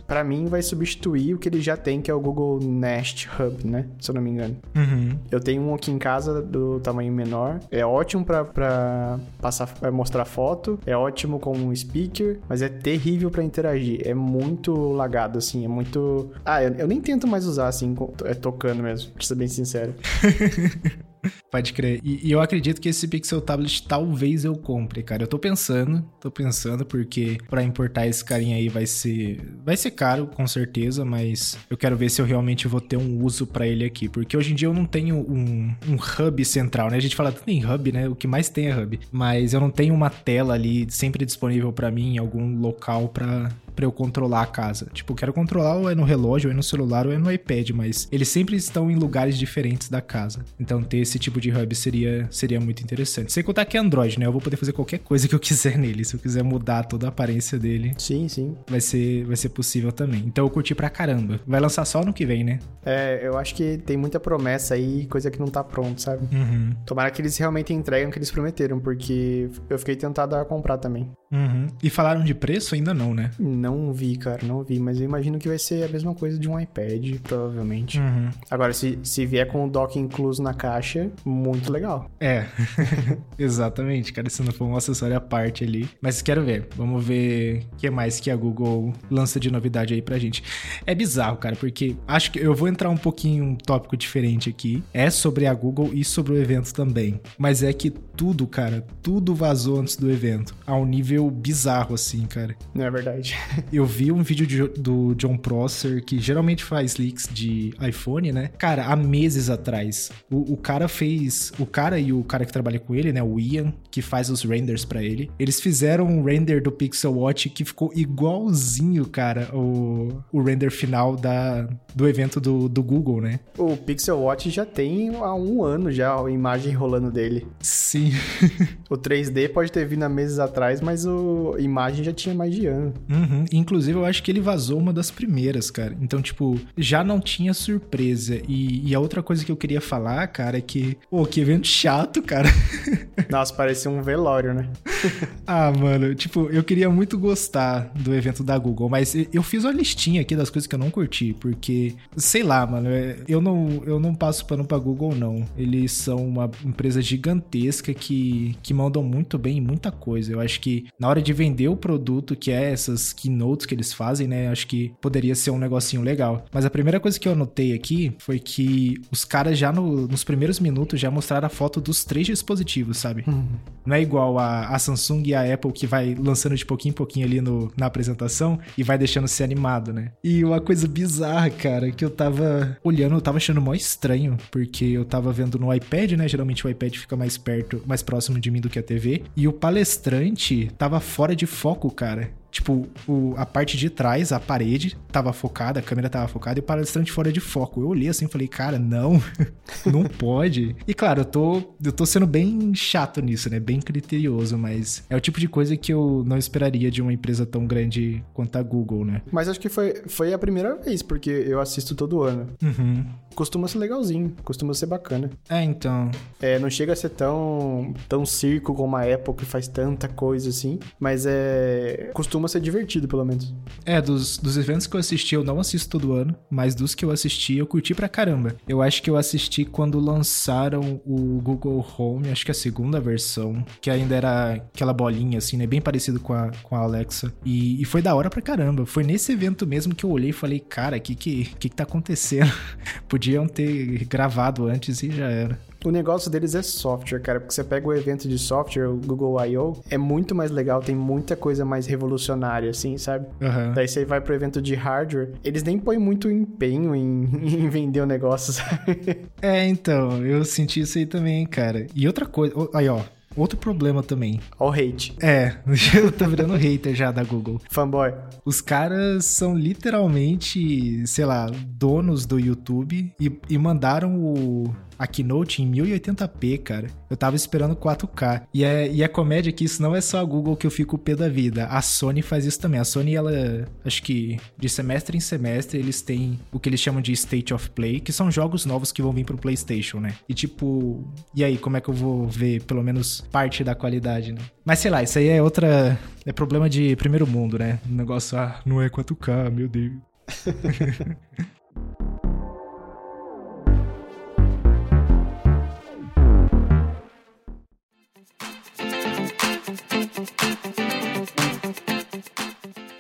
Para 0.07 0.25
mim, 0.25 0.47
vai 0.47 0.63
substituir 0.63 1.35
o 1.35 1.39
que 1.39 1.49
ele 1.49 1.61
já 1.61 1.77
tem, 1.77 2.01
que 2.01 2.11
é 2.11 2.15
o 2.15 2.21
Google 2.21 2.61
Nest 2.61 3.29
Hub, 3.39 3.67
né? 3.67 3.87
Se 4.01 4.11
eu 4.11 4.15
não 4.15 4.23
me 4.23 4.31
engano. 4.31 4.57
Uhum. 4.75 5.17
Eu 5.31 5.41
tenho 5.41 5.63
um 5.63 5.75
aqui 5.75 5.91
em 5.91 5.99
casa 5.99 6.41
do 6.41 6.81
tamanho 6.81 7.13
menor. 7.13 7.61
É 7.71 7.85
ótimo 7.85 8.25
para 8.25 9.19
passar, 9.41 9.67
pra 9.67 9.91
mostrar 9.91 10.25
foto. 10.25 10.79
É 10.87 10.97
ótimo 10.97 11.39
com 11.39 11.57
um 11.57 11.75
speaker, 11.75 12.39
mas 12.49 12.63
é 12.63 12.69
terrível 12.69 13.31
para 13.31 13.43
interagir. 13.43 14.01
É 14.05 14.15
muito 14.15 14.93
lagado, 14.93 15.39
assim. 15.39 15.65
É 15.65 15.69
muito. 15.69 16.31
Ah, 16.45 16.63
eu, 16.63 16.73
eu 16.75 16.87
nem 16.89 17.01
tento 17.01 17.27
mais 17.27 17.47
usar 17.47 17.69
assim, 17.69 17.95
é 18.25 18.35
tocando 18.35 18.83
mesmo, 18.83 19.13
pra 19.13 19.25
ser 19.25 19.35
bem 19.35 19.49
sincero. 19.49 19.95
Pode 21.51 21.73
crer. 21.73 22.01
E, 22.03 22.29
e, 22.29 22.33
eu 22.33 22.41
acredito 22.41 22.81
que 22.81 22.89
esse 22.89 23.07
Pixel 23.07 23.41
Tablet 23.41 23.87
talvez 23.87 24.45
eu 24.45 24.57
compre, 24.57 25.03
cara. 25.03 25.23
Eu 25.23 25.27
tô 25.27 25.39
pensando, 25.39 26.05
tô 26.21 26.31
pensando, 26.31 26.85
porque 26.85 27.39
para 27.49 27.63
importar 27.63 28.07
esse 28.07 28.25
carinha 28.25 28.57
aí 28.57 28.69
vai 28.69 28.87
ser. 28.87 29.41
Vai 29.65 29.77
ser 29.77 29.93
caro, 29.93 30.27
com 30.27 30.47
certeza, 30.47 31.05
mas 31.05 31.57
eu 31.71 31.77
quero 31.77 31.97
ver 31.97 32.11
se 32.11 32.21
eu 32.21 32.27
realmente 32.27 32.67
vou 32.67 32.81
ter 32.81 32.97
um 32.97 33.23
uso 33.23 33.47
para 33.47 33.67
ele 33.67 33.85
aqui. 33.85 34.09
Porque 34.09 34.37
hoje 34.37 34.53
em 34.53 34.55
dia 34.55 34.69
eu 34.69 34.75
não 34.75 34.85
tenho 34.85 35.17
um, 35.17 35.75
um 35.89 35.95
hub 35.97 36.45
central, 36.45 36.91
né? 36.91 36.97
A 36.97 37.01
gente 37.01 37.17
fala 37.17 37.31
tanto 37.31 37.49
em 37.49 37.65
hub, 37.65 37.93
né? 37.93 38.09
O 38.09 38.17
que 38.17 38.27
mais 38.27 38.49
tem 38.49 38.69
é 38.69 38.77
hub. 38.77 38.99
Mas 39.11 39.55
eu 39.55 39.61
não 39.61 39.71
tenho 39.71 39.95
uma 39.95 40.11
tela 40.11 40.55
ali 40.55 40.87
sempre 40.91 41.25
disponível 41.25 41.73
para 41.73 41.91
mim 41.91 42.15
em 42.15 42.19
algum 42.19 42.59
local 42.59 43.09
para 43.09 43.51
para 43.75 43.85
eu 43.85 43.93
controlar 43.93 44.43
a 44.43 44.47
casa. 44.47 44.89
Tipo, 44.93 45.13
eu 45.13 45.17
quero 45.17 45.33
controlar 45.33 45.77
ou 45.77 45.91
é 45.91 45.95
no 45.95 46.05
relógio, 46.05 46.49
ou 46.49 46.53
é 46.53 46.57
no 46.57 46.63
celular, 46.63 47.07
ou 47.07 47.13
é 47.13 47.19
no 47.19 47.31
iPad, 47.31 47.71
mas 47.71 48.09
eles 48.11 48.29
sempre 48.29 48.57
estão 48.57 48.91
em 48.91 48.95
lugares 48.95 49.39
diferentes 49.39 49.89
da 49.89 50.01
casa. 50.01 50.45
Então 50.59 50.83
ter 50.83 50.99
esse 50.99 51.19
tipo 51.19 51.41
de 51.41 51.51
hub 51.51 51.75
seria, 51.75 52.27
seria 52.31 52.61
muito 52.61 52.83
interessante. 52.83 53.33
Sem 53.33 53.43
contar 53.43 53.65
que 53.65 53.77
é 53.77 53.81
Android, 53.81 54.19
né? 54.19 54.27
Eu 54.27 54.33
vou 54.33 54.41
poder 54.41 54.57
fazer 54.57 54.73
qualquer 54.73 54.99
coisa 54.99 55.29
que 55.29 55.35
eu 55.35 55.41
quiser 55.41 55.79
nele. 55.79 56.05
Se 56.05 56.15
eu 56.15 56.21
quiser 56.21 56.43
mudar 56.43 56.85
toda 56.85 57.07
a 57.07 57.09
aparência 57.09 57.59
dele. 57.59 57.95
Sim, 57.99 58.29
sim. 58.29 58.57
Vai 58.69 58.81
ser, 58.81 59.25
vai 59.25 59.37
ser 59.37 59.51
possível 59.51 59.93
também. 59.93 60.23
Então 60.27 60.45
eu 60.45 60.51
curti 60.51 60.75
pra 60.75 60.91
caramba. 60.91 61.41
Vai 61.47 61.61
lançar 61.61 61.85
só 61.85 62.05
no 62.05 62.13
que 62.13 62.27
vem, 62.27 62.45
né? 62.45 62.59
É, 62.85 63.21
eu 63.23 63.39
acho 63.39 63.55
que 63.55 63.79
tem 63.79 63.97
muita 63.97 64.19
promessa 64.19 64.75
aí, 64.75 65.07
coisa 65.07 65.31
que 65.31 65.39
não 65.39 65.49
tá 65.49 65.63
pronto, 65.63 66.01
sabe? 66.01 66.23
Uhum. 66.35 66.73
Tomara 66.87 67.11
que 67.11 67.21
eles 67.23 67.37
realmente 67.37 67.73
entregam 67.73 68.09
o 68.09 68.13
que 68.13 68.19
eles 68.19 68.31
prometeram, 68.31 68.81
porque 68.81 69.49
eu 69.69 69.79
fiquei 69.79 69.97
tentado 69.97 70.35
a 70.37 70.45
comprar 70.45 70.79
também. 70.79 71.11
Uhum. 71.33 71.67
E 71.83 71.89
falaram 71.89 72.23
de 72.23 72.35
preço? 72.35 72.75
Ainda 72.75 72.93
não, 72.93 73.15
né? 73.15 73.31
Não 73.39 73.93
vi, 73.93 74.17
cara, 74.17 74.41
não 74.47 74.63
vi. 74.63 74.79
Mas 74.79 75.01
eu 75.01 75.05
imagino 75.07 75.39
que 75.39 75.49
vai 75.49 75.59
ser 75.59 75.85
a 75.85 75.89
mesma 75.89 76.15
coisa 76.15 76.39
de 76.39 76.49
um 76.49 76.61
iPad, 76.61 77.19
provavelmente. 77.23 77.99
Uhum. 77.99 78.29
Agora, 78.51 78.73
se, 78.75 78.99
se 79.03 79.25
vier 79.25 79.49
com 79.49 79.65
o 79.65 79.71
dock 79.71 79.99
incluso 79.99 80.43
na 80.43 80.53
caixa, 80.53 81.11
muito 81.25 81.73
legal. 81.73 82.11
É, 82.21 82.47
exatamente, 83.39 84.13
cara. 84.13 84.29
Se 84.29 84.43
não 84.43 84.53
for 84.53 84.67
um 84.67 84.77
acessório 84.77 85.17
à 85.17 85.21
parte 85.21 85.65
ali. 85.65 85.89
Mas 86.01 86.21
quero 86.21 86.45
ver. 86.45 86.69
Vamos 86.77 87.05
ver 87.05 87.67
o 87.73 87.77
que 87.77 87.91
mais 87.91 88.21
que 88.21 88.31
a 88.31 88.37
Google 88.37 88.93
lança 89.11 89.41
de 89.41 89.51
novidade 89.51 89.95
aí 89.95 90.03
pra 90.03 90.19
gente. 90.19 90.43
É 90.87 90.95
bizarro, 90.95 91.39
cara, 91.39 91.57
porque 91.57 91.97
acho 92.07 92.31
que 92.31 92.39
eu 92.39 92.55
vou 92.55 92.69
entrar 92.69 92.91
um 92.91 92.97
pouquinho 92.97 93.45
um 93.45 93.55
tópico 93.55 93.97
diferente 93.97 94.51
aqui. 94.51 94.83
É 94.93 95.09
sobre 95.09 95.47
a 95.47 95.55
Google 95.55 95.91
e 95.93 96.05
sobre 96.05 96.33
o 96.33 96.37
evento 96.37 96.73
também. 96.75 97.21
Mas 97.39 97.63
é 97.63 97.73
que 97.73 97.91
tudo, 97.91 98.47
cara, 98.47 98.85
tudo 99.03 99.35
vazou 99.35 99.81
antes 99.81 99.97
do 99.97 100.11
evento. 100.11 100.55
A 100.67 100.77
um 100.77 100.87
nível 101.23 101.31
bizarro, 101.31 101.95
assim, 101.95 102.27
cara. 102.27 102.57
Não 102.75 102.85
é 102.85 102.91
verdade. 102.91 103.37
eu 103.73 103.85
vi 103.85 104.11
um 104.11 104.23
vídeo 104.23 104.47
de, 104.47 104.63
do 104.81 105.15
John 105.15 105.37
Prosser, 105.37 106.05
que 106.05 106.19
geralmente 106.19 106.65
faz 106.65 106.97
leaks 106.97 107.29
de 107.33 107.73
iPhone, 107.81 108.33
né? 108.33 108.51
Cara, 108.59 108.87
há 108.87 108.97
meses 108.97 109.49
atrás. 109.49 110.11
O, 110.31 110.55
o 110.55 110.57
cara 110.57 110.89
fez. 110.89 111.53
O 111.59 111.67
cara 111.67 111.99
e 111.99 112.13
o 112.13 112.25
cara 112.25 112.45
que 112.45 112.53
trabalha 112.53 112.79
com 112.79 112.95
ele, 112.95 113.13
né? 113.13 113.23
O 113.23 113.39
Ian, 113.39 113.73
que 113.91 114.03
faz 114.03 114.31
os 114.31 114.43
renders 114.43 114.85
para 114.85 115.03
ele. 115.03 115.31
Eles 115.39 115.61
fizeram 115.61 116.07
um 116.07 116.25
render 116.25 116.63
do 116.63 116.73
Pixel 116.73 117.15
Watch 117.15 117.51
que 117.51 117.65
ficou 117.65 117.93
igualzinho, 117.95 119.07
cara, 119.07 119.51
o, 119.55 120.23
o 120.33 120.43
render 120.43 120.71
final 120.71 121.17
da, 121.17 121.69
do 121.95 122.09
evento 122.09 122.41
do, 122.41 122.69
do 122.69 122.83
Google, 122.83 123.21
né? 123.21 123.41
O 123.59 123.77
Pixel 123.77 124.19
Watch 124.19 124.51
já 124.51 124.65
tem 124.65 125.15
há 125.17 125.35
um 125.35 125.63
ano 125.63 125.91
já 125.91 126.15
a 126.15 126.31
imagem 126.31 126.73
rolando 126.73 127.11
dele. 127.11 127.47
Sim. 127.61 128.13
o 128.89 128.97
3D 128.97 129.53
pode 129.53 129.71
ter 129.71 129.87
vindo 129.87 130.03
há 130.05 130.09
meses 130.09 130.39
atrás, 130.39 130.81
mas 130.81 131.05
o, 131.05 131.12
imagem 131.59 132.05
já 132.05 132.13
tinha 132.13 132.35
mais 132.35 132.55
de 132.55 132.67
ano. 132.67 132.93
Uhum. 133.09 133.45
Inclusive, 133.53 133.99
eu 133.99 134.05
acho 134.05 134.23
que 134.23 134.31
ele 134.31 134.41
vazou 134.41 134.79
uma 134.79 134.93
das 134.93 135.11
primeiras, 135.11 135.71
cara. 135.71 135.97
Então, 136.01 136.21
tipo, 136.21 136.59
já 136.77 137.03
não 137.05 137.21
tinha 137.21 137.55
surpresa. 137.55 138.41
E, 138.49 138.89
e 138.89 138.95
a 138.95 139.01
outra 139.01 139.23
coisa 139.23 139.45
que 139.45 139.53
eu 139.53 139.57
queria 139.57 139.81
falar, 139.81 140.27
cara, 140.29 140.59
é 140.59 140.61
que. 140.61 140.97
Pô, 141.11 141.25
que 141.27 141.41
evento 141.41 141.67
chato, 141.67 142.23
cara. 142.23 142.49
Nossa, 143.31 143.53
parecia 143.55 143.91
um 143.91 144.03
velório, 144.03 144.55
né? 144.55 144.69
ah, 145.47 145.73
mano, 145.73 146.15
tipo, 146.15 146.49
eu 146.51 146.63
queria 146.63 146.89
muito 146.91 147.19
gostar 147.19 147.91
do 147.95 148.15
evento 148.15 148.43
da 148.43 148.57
Google, 148.59 148.89
mas 148.89 149.15
eu 149.33 149.43
fiz 149.43 149.65
uma 149.65 149.73
listinha 149.73 150.21
aqui 150.21 150.37
das 150.37 150.51
coisas 150.51 150.67
que 150.67 150.75
eu 150.75 150.79
não 150.79 150.91
curti, 150.91 151.35
porque, 151.41 151.95
sei 152.17 152.43
lá, 152.43 152.67
mano, 152.67 152.89
é, 152.89 153.17
eu 153.29 153.41
não, 153.41 153.83
eu 153.87 153.99
não 153.99 154.15
passo 154.15 154.45
pano 154.47 154.65
pra 154.65 154.79
Google, 154.79 155.15
não. 155.15 155.45
Eles 155.57 155.93
são 155.93 156.17
uma 156.17 156.51
empresa 156.65 157.01
gigantesca 157.01 157.93
que, 157.95 158.57
que 158.63 158.75
mandam 158.75 159.03
muito 159.03 159.39
bem 159.39 159.59
em 159.59 159.61
muita 159.61 159.91
coisa. 159.91 160.33
Eu 160.33 160.41
acho 160.41 160.61
que 160.61 160.87
na 161.03 161.09
hora 161.09 161.21
de 161.21 161.33
vender 161.33 161.67
o 161.67 161.75
produto, 161.77 162.37
que 162.37 162.53
é 162.53 162.71
essas 162.71 163.13
keynotes 163.13 163.67
que 163.67 163.75
eles 163.75 163.93
fazem, 163.93 164.29
né, 164.29 164.49
acho 164.49 164.69
que 164.69 164.95
poderia 165.01 165.35
ser 165.35 165.51
um 165.51 165.59
negocinho 165.59 166.01
legal. 166.01 166.45
Mas 166.53 166.65
a 166.65 166.71
primeira 166.71 167.01
coisa 167.01 167.19
que 167.19 167.27
eu 167.27 167.33
anotei 167.33 167.73
aqui 167.73 168.15
foi 168.21 168.39
que 168.39 169.01
os 169.11 169.25
caras 169.25 169.59
já 169.59 169.73
no, 169.73 170.07
nos 170.07 170.23
primeiros 170.23 170.61
minutos 170.61 171.01
já 171.01 171.11
mostraram 171.11 171.47
a 171.47 171.49
foto 171.49 171.81
dos 171.81 172.05
três 172.05 172.29
dispositivos, 172.29 172.99
sabe? 172.99 173.25
Uhum. 173.27 173.49
Não 173.85 173.97
é 173.97 174.01
igual 174.01 174.39
a, 174.39 174.69
a 174.69 174.79
Samsung 174.79 175.25
e 175.27 175.35
a 175.35 175.53
Apple 175.53 175.73
que 175.73 175.89
vai 175.89 176.15
lançando 176.15 176.55
de 176.55 176.65
pouquinho 176.65 176.93
em 176.93 176.95
pouquinho 176.95 177.27
ali 177.27 177.41
no, 177.41 177.73
na 177.77 177.87
apresentação 177.87 178.61
e 178.79 178.85
vai 178.85 178.97
deixando 178.97 179.27
ser 179.27 179.43
animado, 179.43 179.93
né? 179.93 180.13
E 180.23 180.45
uma 180.45 180.61
coisa 180.61 180.87
bizarra, 180.87 181.51
cara, 181.51 181.91
que 181.91 182.05
eu 182.05 182.11
tava 182.11 182.79
olhando, 182.85 183.17
eu 183.17 183.21
tava 183.21 183.39
achando 183.39 183.61
mó 183.61 183.75
estranho, 183.75 184.37
porque 184.53 184.85
eu 184.85 185.05
tava 185.05 185.33
vendo 185.33 185.59
no 185.59 185.75
iPad, 185.75 186.13
né? 186.13 186.29
Geralmente 186.29 186.65
o 186.65 186.71
iPad 186.71 186.95
fica 186.95 187.17
mais 187.17 187.37
perto, 187.37 187.83
mais 187.85 188.03
próximo 188.03 188.39
de 188.39 188.53
mim 188.53 188.61
do 188.61 188.71
que 188.71 188.79
a 188.79 188.83
TV. 188.85 189.25
E 189.37 189.49
o 189.49 189.53
palestrante 189.53 190.71
tava 190.83 190.99
fora 190.99 191.37
de 191.37 191.47
foco, 191.47 191.89
cara. 191.93 192.31
Tipo, 192.51 192.89
o, 193.07 193.35
a 193.37 193.47
parte 193.47 193.79
de 193.79 193.89
trás, 193.89 194.33
a 194.33 194.41
parede, 194.41 194.99
tava 195.13 195.33
focada, 195.33 195.79
a 195.79 195.83
câmera 195.83 196.11
tava 196.11 196.27
focada 196.27 196.59
e 196.59 196.61
o 196.61 196.63
palestrante 196.63 197.13
fora 197.13 197.33
de 197.33 197.39
foco. 197.39 197.81
Eu 197.81 197.87
olhei 197.87 198.09
assim 198.09 198.27
e 198.27 198.29
falei, 198.29 198.49
cara, 198.49 198.81
não, 198.81 199.23
não 199.87 200.03
pode. 200.03 200.75
E 200.87 200.93
claro, 200.93 201.21
eu 201.21 201.25
tô, 201.25 201.63
eu 201.83 201.93
tô 201.93 202.05
sendo 202.05 202.27
bem 202.27 202.75
chato 202.75 203.23
nisso, 203.23 203.49
né? 203.49 203.61
Bem 203.61 203.81
criterioso, 203.81 204.59
mas 204.59 205.05
é 205.09 205.17
o 205.17 205.21
tipo 205.21 205.39
de 205.39 205.49
coisa 205.49 205.77
que 205.77 205.95
eu 205.95 206.25
não 206.27 206.37
esperaria 206.37 206.91
de 206.91 207.01
uma 207.01 207.13
empresa 207.13 207.47
tão 207.47 207.65
grande 207.65 208.23
quanto 208.35 208.57
a 208.57 208.63
Google, 208.63 209.05
né? 209.05 209.23
Mas 209.31 209.49
acho 209.49 209.61
que 209.61 209.69
foi, 209.69 210.03
foi 210.09 210.35
a 210.35 210.39
primeira 210.39 210.75
vez, 210.75 211.01
porque 211.01 211.31
eu 211.31 211.61
assisto 211.61 211.95
todo 211.95 212.23
ano. 212.23 212.49
Uhum. 212.61 213.07
Costuma 213.35 213.69
ser 213.69 213.79
legalzinho, 213.79 214.35
costuma 214.45 214.75
ser 214.75 214.87
bacana. 214.87 215.31
É, 215.49 215.63
então. 215.63 216.11
É, 216.41 216.59
não 216.59 216.71
chega 216.71 216.93
a 216.93 216.97
ser 216.97 217.11
tão, 217.11 217.95
tão 218.09 218.25
circo 218.25 218.75
como 218.75 218.97
a 218.97 219.03
Apple 219.03 219.35
que 219.35 219.45
faz 219.45 219.69
tanta 219.69 220.09
coisa 220.09 220.51
assim, 220.51 220.79
mas 220.99 221.25
é. 221.27 222.11
costuma 222.15 222.49
ser 222.49 222.61
divertido, 222.61 223.09
pelo 223.09 223.25
menos. 223.25 223.55
É, 223.85 224.01
dos, 224.01 224.39
dos 224.39 224.57
eventos 224.57 224.87
que 224.87 224.97
eu 224.97 225.01
assisti, 225.01 225.35
eu 225.35 225.45
não 225.45 225.61
assisto 225.61 225.99
todo 225.99 226.13
ano, 226.13 226.35
mas 226.51 226.75
dos 226.75 226.95
que 226.95 227.05
eu 227.05 227.11
assisti, 227.11 227.57
eu 227.57 227.67
curti 227.67 227.95
pra 227.95 228.09
caramba. 228.09 228.55
Eu 228.69 228.83
acho 228.83 229.03
que 229.03 229.11
eu 229.11 229.17
assisti 229.17 229.65
quando 229.65 229.99
lançaram 229.99 231.01
o 231.05 231.41
Google 231.43 231.85
Home, 231.97 232.31
acho 232.31 232.45
que 232.45 232.51
a 232.51 232.55
segunda 232.55 233.01
versão, 233.01 233.65
que 233.81 233.91
ainda 233.91 234.15
era 234.15 234.53
aquela 234.55 234.93
bolinha, 234.93 235.39
assim, 235.39 235.57
né? 235.57 235.67
Bem 235.67 235.81
parecido 235.81 236.21
com 236.21 236.33
a, 236.33 236.51
com 236.63 236.77
a 236.77 236.81
Alexa. 236.81 237.33
E, 237.45 237.81
e 237.81 237.85
foi 237.85 238.03
da 238.03 238.15
hora 238.15 238.31
pra 238.31 238.43
caramba. 238.43 238.87
Foi 238.87 239.03
nesse 239.03 239.33
evento 239.33 239.67
mesmo 239.67 239.95
que 239.95 240.05
eu 240.05 240.11
olhei 240.11 240.31
e 240.31 240.33
falei, 240.33 240.61
cara, 240.61 240.97
o 240.97 241.01
que, 241.01 241.15
que, 241.15 241.45
que, 241.45 241.69
que 241.69 241.77
tá 241.77 241.85
acontecendo? 241.85 242.53
Podiam 243.23 243.47
ter 243.47 244.05
gravado 244.07 244.67
antes 244.67 245.01
e 245.01 245.09
já 245.09 245.31
era. 245.31 245.57
O 245.85 245.93
negócio 245.93 246.29
deles 246.29 246.57
é 246.57 246.63
software, 246.63 247.21
cara, 247.21 247.39
porque 247.39 247.55
você 247.55 247.63
pega 247.63 247.87
o 247.87 247.93
evento 247.95 248.29
de 248.29 248.37
software, 248.37 248.89
o 248.89 248.97
Google 248.97 249.45
I.O., 249.45 249.81
é 249.89 249.97
muito 249.97 250.35
mais 250.35 250.51
legal, 250.51 250.81
tem 250.81 250.97
muita 250.97 251.37
coisa 251.37 251.65
mais 251.65 251.87
revolucionária, 251.87 252.71
assim, 252.71 252.99
sabe? 252.99 253.27
Uhum. 253.41 253.75
Daí 253.75 253.87
você 253.87 254.05
vai 254.05 254.21
pro 254.21 254.35
evento 254.35 254.61
de 254.61 254.75
hardware, 254.75 255.31
eles 255.45 255.63
nem 255.63 255.79
põem 255.79 255.99
muito 255.99 256.29
empenho 256.29 256.97
em, 256.97 257.29
em 257.43 257.69
vender 257.69 258.01
o 258.01 258.07
negócio, 258.07 258.53
sabe? 258.55 259.19
É, 259.41 259.65
então, 259.69 260.25
eu 260.27 260.45
senti 260.45 260.81
isso 260.81 260.99
aí 260.99 261.07
também, 261.07 261.47
cara. 261.47 261.87
E 261.95 262.09
outra 262.09 262.27
coisa, 262.27 262.55
aí 262.75 262.89
ó, 262.89 263.03
Outro 263.37 263.59
problema 263.59 264.03
também. 264.03 264.41
Ó 264.59 264.71
o 264.71 264.73
hate. 264.73 265.15
É, 265.21 265.57
eu 265.95 266.11
tô 266.11 266.27
virando 266.27 266.55
hater 266.55 266.95
já 266.95 267.11
da 267.11 267.23
Google. 267.25 267.61
Fanboy. 267.71 268.13
Os 268.45 268.61
caras 268.61 269.25
são 269.27 269.55
literalmente, 269.55 271.07
sei 271.07 271.25
lá, 271.25 271.51
donos 271.67 272.27
do 272.27 272.39
YouTube 272.39 273.13
e, 273.21 273.41
e 273.49 273.59
mandaram 273.59 274.17
o, 274.17 274.75
a 275.03 275.07
Keynote 275.09 275.61
em 275.61 275.73
1080p, 275.73 276.63
cara. 276.63 276.87
Eu 277.11 277.17
tava 277.17 277.35
esperando 277.35 277.75
4K. 277.75 278.43
E 278.55 278.65
é, 278.65 278.89
e 278.89 279.03
é 279.03 279.09
comédia 279.09 279.53
que 279.53 279.65
isso 279.65 279.83
não 279.83 279.97
é 279.97 280.01
só 280.01 280.21
a 280.21 280.25
Google 280.25 280.57
que 280.57 280.65
eu 280.65 280.71
fico 280.71 280.97
pé 280.97 281.17
da 281.17 281.29
vida. 281.29 281.67
A 281.67 281.83
Sony 281.83 282.23
faz 282.23 282.47
isso 282.47 282.61
também. 282.61 282.79
A 282.79 282.85
Sony, 282.85 283.17
ela, 283.17 283.67
acho 283.85 284.01
que 284.01 284.39
de 284.57 284.69
semestre 284.69 285.17
em 285.17 285.21
semestre, 285.21 285.77
eles 285.77 286.03
têm 286.03 286.39
o 286.53 286.61
que 286.61 286.69
eles 286.69 286.79
chamam 286.79 287.03
de 287.03 287.11
State 287.13 287.53
of 287.53 287.71
Play, 287.71 287.99
que 287.99 288.13
são 288.13 288.31
jogos 288.31 288.65
novos 288.65 288.93
que 288.93 289.03
vão 289.03 289.13
vir 289.13 289.25
pro 289.25 289.37
PlayStation, 289.37 289.99
né? 289.99 290.15
E 290.29 290.35
tipo, 290.35 291.05
e 291.35 291.43
aí, 291.43 291.59
como 291.59 291.77
é 291.77 291.81
que 291.81 291.89
eu 291.89 291.95
vou 291.95 292.29
ver 292.29 292.63
pelo 292.63 292.83
menos 292.83 293.23
parte 293.33 293.65
da 293.65 293.75
qualidade, 293.75 294.33
né? 294.33 294.41
Mas 294.65 294.79
sei 294.79 294.91
lá, 294.93 295.03
isso 295.03 295.19
aí 295.19 295.27
é 295.27 295.43
outra. 295.43 295.99
É 296.25 296.33
problema 296.33 296.71
de 296.71 296.95
primeiro 296.95 297.27
mundo, 297.27 297.59
né? 297.59 297.81
O 297.85 297.93
negócio, 297.93 298.39
ah, 298.39 298.61
não 298.65 298.81
é 298.81 298.89
4K, 298.89 299.51
meu 299.51 299.69
Deus. 299.69 299.95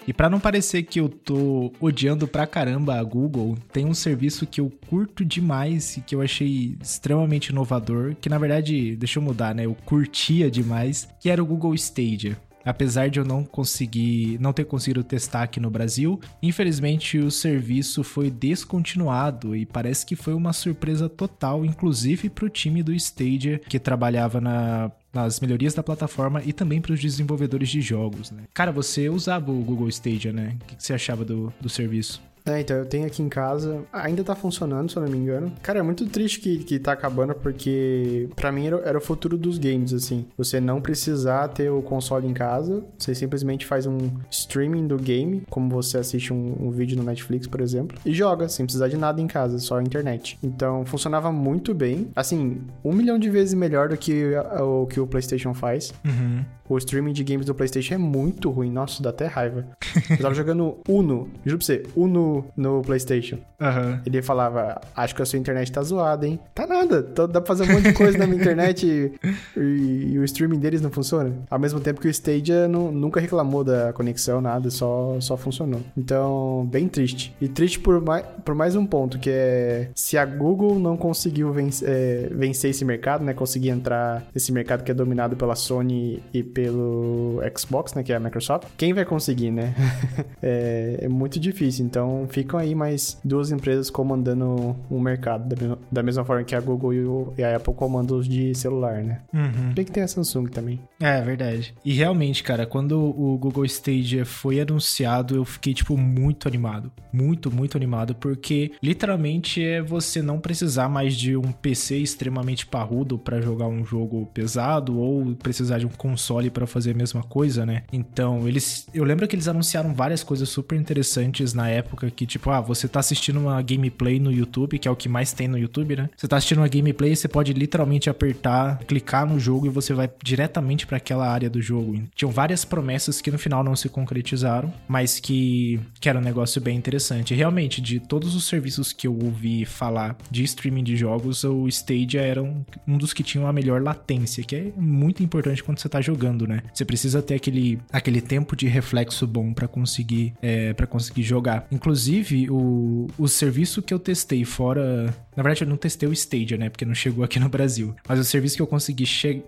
E 0.06 0.12
para 0.12 0.28
não 0.28 0.40
parecer 0.40 0.82
que 0.82 1.00
eu 1.00 1.08
tô 1.08 1.72
odiando 1.80 2.26
pra 2.26 2.46
caramba 2.46 2.98
a 2.98 3.04
Google, 3.04 3.56
tem 3.72 3.86
um 3.86 3.94
serviço 3.94 4.46
que 4.46 4.60
eu 4.60 4.70
curto 4.88 5.24
demais 5.24 5.96
e 5.96 6.00
que 6.00 6.14
eu 6.14 6.20
achei 6.20 6.76
extremamente 6.82 7.48
inovador, 7.48 8.16
que 8.20 8.28
na 8.28 8.38
verdade, 8.38 8.96
deixa 8.96 9.18
eu 9.18 9.22
mudar, 9.22 9.54
né? 9.54 9.66
Eu 9.66 9.76
curtia 9.84 10.50
demais, 10.50 11.08
que 11.20 11.30
era 11.30 11.42
o 11.42 11.46
Google 11.46 11.74
Stadia. 11.74 12.36
Apesar 12.64 13.10
de 13.10 13.18
eu 13.18 13.24
não 13.24 13.44
conseguir, 13.44 14.38
não 14.40 14.52
ter 14.52 14.64
conseguido 14.64 15.02
testar 15.02 15.42
aqui 15.42 15.58
no 15.58 15.70
Brasil, 15.70 16.20
infelizmente 16.42 17.18
o 17.18 17.30
serviço 17.30 18.04
foi 18.04 18.30
descontinuado 18.30 19.56
e 19.56 19.66
parece 19.66 20.06
que 20.06 20.14
foi 20.14 20.34
uma 20.34 20.52
surpresa 20.52 21.08
total, 21.08 21.64
inclusive 21.64 22.30
para 22.30 22.44
o 22.44 22.48
time 22.48 22.82
do 22.82 22.92
Stadia 22.92 23.58
que 23.58 23.78
trabalhava 23.78 24.40
na 24.40 24.92
nas 25.12 25.40
melhorias 25.40 25.74
da 25.74 25.82
plataforma 25.82 26.42
e 26.44 26.52
também 26.52 26.80
para 26.80 26.92
os 26.92 27.00
desenvolvedores 27.00 27.68
de 27.68 27.80
jogos, 27.80 28.30
né? 28.30 28.44
Cara, 28.54 28.72
você 28.72 29.08
usava 29.08 29.50
o 29.50 29.62
Google 29.62 29.88
Stadia, 29.88 30.32
né? 30.32 30.56
O 30.62 30.64
que 30.64 30.82
você 30.82 30.94
achava 30.94 31.24
do, 31.24 31.52
do 31.60 31.68
serviço? 31.68 32.22
É, 32.44 32.60
então 32.60 32.76
eu 32.76 32.86
tenho 32.86 33.06
aqui 33.06 33.22
em 33.22 33.28
casa, 33.28 33.82
ainda 33.92 34.24
tá 34.24 34.34
funcionando, 34.34 34.90
se 34.90 34.96
eu 34.96 35.02
não 35.02 35.10
me 35.10 35.18
engano. 35.18 35.52
Cara, 35.62 35.78
é 35.78 35.82
muito 35.82 36.06
triste 36.06 36.40
que, 36.40 36.58
que 36.58 36.78
tá 36.78 36.92
acabando, 36.92 37.34
porque 37.34 38.28
para 38.34 38.50
mim 38.50 38.66
era, 38.66 38.76
era, 38.84 38.98
o 38.98 39.00
futuro 39.00 39.36
dos 39.36 39.58
games, 39.58 39.92
assim. 39.92 40.26
Você 40.36 40.60
não 40.60 40.80
precisar 40.80 41.48
ter 41.48 41.70
o 41.70 41.82
console 41.82 42.26
em 42.26 42.34
casa, 42.34 42.84
você 42.98 43.14
simplesmente 43.14 43.66
faz 43.66 43.86
um 43.86 44.10
streaming 44.30 44.86
do 44.86 44.96
game, 44.96 45.42
como 45.48 45.68
você 45.70 45.98
assiste 45.98 46.32
um, 46.32 46.56
um 46.60 46.70
vídeo 46.70 46.96
no 46.96 47.02
Netflix, 47.02 47.46
por 47.46 47.60
exemplo, 47.60 47.96
e 48.04 48.12
joga, 48.12 48.48
sem 48.48 48.66
precisar 48.66 48.88
de 48.88 48.96
nada 48.96 49.20
em 49.20 49.26
casa, 49.26 49.58
só 49.58 49.78
a 49.78 49.82
internet. 49.82 50.38
Então 50.42 50.84
funcionava 50.84 51.30
muito 51.30 51.74
bem, 51.74 52.08
assim, 52.16 52.60
um 52.84 52.92
milhão 52.92 53.18
de 53.18 53.30
vezes 53.30 53.54
melhor 53.54 53.88
do 53.88 53.96
que 53.96 54.32
o 54.60 54.86
que 54.86 55.00
o 55.00 55.06
PlayStation 55.06 55.54
faz. 55.54 55.92
Uhum. 56.04 56.44
O 56.68 56.78
streaming 56.78 57.12
de 57.12 57.22
games 57.22 57.44
do 57.44 57.54
PlayStation 57.54 57.94
é 57.94 57.98
muito 57.98 58.48
ruim. 58.50 58.70
Nossa, 58.70 59.02
dá 59.02 59.10
até 59.10 59.26
raiva. 59.26 59.66
Eu 60.08 60.18
tava 60.18 60.34
jogando 60.34 60.78
Uno, 60.88 61.28
juro 61.44 61.58
pra 61.58 61.66
você, 61.66 61.82
Uno 61.94 62.31
no 62.56 62.82
PlayStation. 62.82 63.38
Uhum. 63.60 64.00
Ele 64.04 64.22
falava: 64.22 64.80
Acho 64.94 65.14
que 65.14 65.22
a 65.22 65.24
sua 65.24 65.38
internet 65.38 65.70
tá 65.70 65.82
zoada, 65.82 66.26
hein? 66.26 66.38
Tá 66.54 66.66
nada. 66.66 67.02
Dá 67.02 67.40
pra 67.40 67.46
fazer 67.46 67.64
um 67.64 67.74
monte 67.74 67.88
de 67.88 67.92
coisa 67.94 68.18
na 68.18 68.26
minha 68.26 68.40
internet 68.40 68.86
e, 68.86 69.12
e, 69.58 70.12
e, 70.12 70.18
o 70.18 70.24
streaming 70.24 70.58
deles 70.58 70.80
não 70.80 70.90
funciona. 70.90 71.32
Ao 71.50 71.58
mesmo 71.58 71.80
tempo 71.80 72.00
que 72.00 72.08
o 72.08 72.10
Stadia 72.10 72.68
não, 72.68 72.90
nunca 72.90 73.20
reclamou 73.20 73.64
da 73.64 73.92
conexão, 73.92 74.40
nada, 74.40 74.70
só, 74.70 75.16
só 75.20 75.36
funcionou. 75.36 75.80
Então, 75.96 76.68
bem 76.70 76.88
triste. 76.88 77.34
E 77.40 77.48
triste 77.48 77.78
por 77.78 78.00
mais, 78.00 78.24
por 78.44 78.54
mais 78.54 78.76
um 78.76 78.86
ponto, 78.86 79.18
que 79.18 79.30
é 79.30 79.90
se 79.94 80.16
a 80.18 80.24
Google 80.24 80.78
não 80.78 80.96
conseguiu 80.96 81.52
vencer, 81.52 81.88
é, 81.88 82.28
vencer 82.30 82.70
esse 82.70 82.84
mercado, 82.84 83.24
né? 83.24 83.34
Conseguir 83.34 83.70
entrar 83.70 84.24
nesse 84.34 84.52
mercado 84.52 84.82
que 84.82 84.90
é 84.90 84.94
dominado 84.94 85.36
pela 85.36 85.54
Sony 85.54 86.22
e 86.32 86.42
pelo 86.42 87.40
Xbox, 87.56 87.94
né, 87.94 88.02
que 88.02 88.12
é 88.12 88.16
a 88.16 88.20
Microsoft, 88.20 88.68
quem 88.76 88.92
vai 88.92 89.04
conseguir, 89.04 89.50
né? 89.50 89.74
é, 90.42 90.98
é, 91.02 91.08
muito 91.08 91.38
difícil. 91.38 91.84
Então, 91.84 92.21
ficam 92.28 92.58
aí 92.58 92.74
mais 92.74 93.18
duas 93.24 93.50
empresas 93.50 93.90
comandando 93.90 94.76
o 94.90 95.00
mercado, 95.00 95.54
da, 95.54 95.78
da 95.90 96.02
mesma 96.02 96.24
forma 96.24 96.44
que 96.44 96.54
a 96.54 96.60
Google 96.60 96.94
e, 96.94 97.04
o, 97.04 97.32
e, 97.36 97.42
a 97.42 97.56
Apple 97.56 97.74
comandam 97.74 98.18
os 98.18 98.28
de 98.28 98.54
celular, 98.54 99.02
né? 99.02 99.20
Uhum. 99.32 99.72
Bem 99.74 99.84
que 99.84 99.92
tem 99.92 100.02
a 100.02 100.08
Samsung 100.08 100.46
também. 100.46 100.80
É, 101.00 101.20
verdade. 101.20 101.74
E 101.84 101.92
realmente, 101.92 102.42
cara, 102.42 102.66
quando 102.66 102.98
o 102.98 103.36
Google 103.38 103.64
Stadia 103.64 104.24
foi 104.24 104.60
anunciado, 104.60 105.36
eu 105.36 105.44
fiquei, 105.44 105.74
tipo, 105.74 105.96
muito 105.96 106.48
animado. 106.48 106.92
Muito, 107.12 107.50
muito 107.50 107.76
animado, 107.76 108.14
porque 108.14 108.72
literalmente 108.82 109.62
é 109.62 109.82
você 109.82 110.22
não 110.22 110.38
precisar 110.38 110.88
mais 110.88 111.16
de 111.16 111.36
um 111.36 111.52
PC 111.52 111.98
extremamente 111.98 112.66
parrudo 112.66 113.18
para 113.18 113.40
jogar 113.40 113.66
um 113.66 113.84
jogo 113.84 114.26
pesado 114.32 114.98
ou 114.98 115.34
precisar 115.36 115.78
de 115.78 115.86
um 115.86 115.90
console 115.90 116.50
para 116.50 116.66
fazer 116.66 116.92
a 116.92 116.94
mesma 116.94 117.22
coisa, 117.22 117.66
né? 117.66 117.82
Então, 117.92 118.48
eles. 118.48 118.86
Eu 118.94 119.04
lembro 119.04 119.26
que 119.26 119.34
eles 119.34 119.48
anunciaram 119.48 119.94
várias 119.94 120.22
coisas 120.22 120.48
super 120.48 120.78
interessantes 120.78 121.54
na 121.54 121.68
época 121.68 122.10
que, 122.12 122.26
tipo, 122.26 122.50
ah, 122.50 122.60
você 122.60 122.86
tá 122.86 123.00
assistindo 123.00 123.40
uma 123.40 123.60
gameplay 123.62 124.20
no 124.20 124.30
YouTube, 124.30 124.78
que 124.78 124.86
é 124.86 124.90
o 124.90 124.96
que 124.96 125.08
mais 125.08 125.32
tem 125.32 125.48
no 125.48 125.58
YouTube, 125.58 125.96
né? 125.96 126.10
Você 126.16 126.28
tá 126.28 126.36
assistindo 126.36 126.58
uma 126.58 126.68
gameplay, 126.68 127.16
você 127.16 127.28
pode 127.28 127.52
literalmente 127.52 128.10
apertar, 128.10 128.78
clicar 128.86 129.26
no 129.26 129.40
jogo 129.40 129.66
e 129.66 129.70
você 129.70 129.94
vai 129.94 130.10
diretamente 130.22 130.86
para 130.86 130.98
aquela 130.98 131.28
área 131.28 131.48
do 131.48 131.60
jogo. 131.60 132.00
Tinham 132.14 132.30
várias 132.30 132.64
promessas 132.64 133.20
que 133.20 133.30
no 133.30 133.38
final 133.38 133.64
não 133.64 133.74
se 133.74 133.88
concretizaram, 133.88 134.72
mas 134.86 135.18
que, 135.18 135.80
que 136.00 136.08
era 136.08 136.18
um 136.18 136.22
negócio 136.22 136.60
bem 136.60 136.76
interessante. 136.76 137.34
realmente, 137.34 137.80
de 137.80 137.98
todos 137.98 138.34
os 138.34 138.44
serviços 138.44 138.92
que 138.92 139.06
eu 139.06 139.18
ouvi 139.18 139.64
falar 139.64 140.16
de 140.30 140.44
streaming 140.44 140.84
de 140.84 140.96
jogos, 140.96 141.44
o 141.44 141.66
Stadia 141.68 142.20
era 142.20 142.42
um, 142.42 142.64
um 142.86 142.98
dos 142.98 143.12
que 143.12 143.22
tinham 143.22 143.46
a 143.46 143.52
melhor 143.52 143.82
latência, 143.82 144.44
que 144.44 144.54
é 144.54 144.72
muito 144.76 145.22
importante 145.22 145.62
quando 145.62 145.78
você 145.78 145.88
tá 145.88 146.00
jogando 146.00 146.42
né? 146.46 146.62
Você 146.72 146.84
precisa 146.84 147.22
ter 147.22 147.34
aquele, 147.34 147.78
aquele 147.92 148.20
tempo 148.20 148.56
de 148.56 148.66
reflexo 148.66 149.26
bom 149.26 149.52
para 149.52 149.68
conseguir 149.68 150.34
é, 150.40 150.72
para 150.72 150.86
conseguir 150.86 151.22
jogar. 151.22 151.66
Inclusive, 151.70 152.01
o, 152.50 153.08
o 153.18 153.28
serviço 153.28 153.82
que 153.82 153.92
eu 153.92 153.98
testei 153.98 154.44
fora 154.44 155.14
Na 155.36 155.42
verdade, 155.42 155.64
eu 155.64 155.68
não 155.68 155.76
testei 155.76 156.08
o 156.08 156.12
Stadia, 156.12 156.56
né? 156.56 156.68
Porque 156.68 156.84
não 156.84 156.94
chegou 156.94 157.24
aqui 157.24 157.38
no 157.38 157.48
Brasil. 157.48 157.94
Mas 158.06 158.18
o 158.18 158.24
serviço 158.24 158.56
que 158.56 158.62
eu 158.62 158.66
consegui 158.66 159.04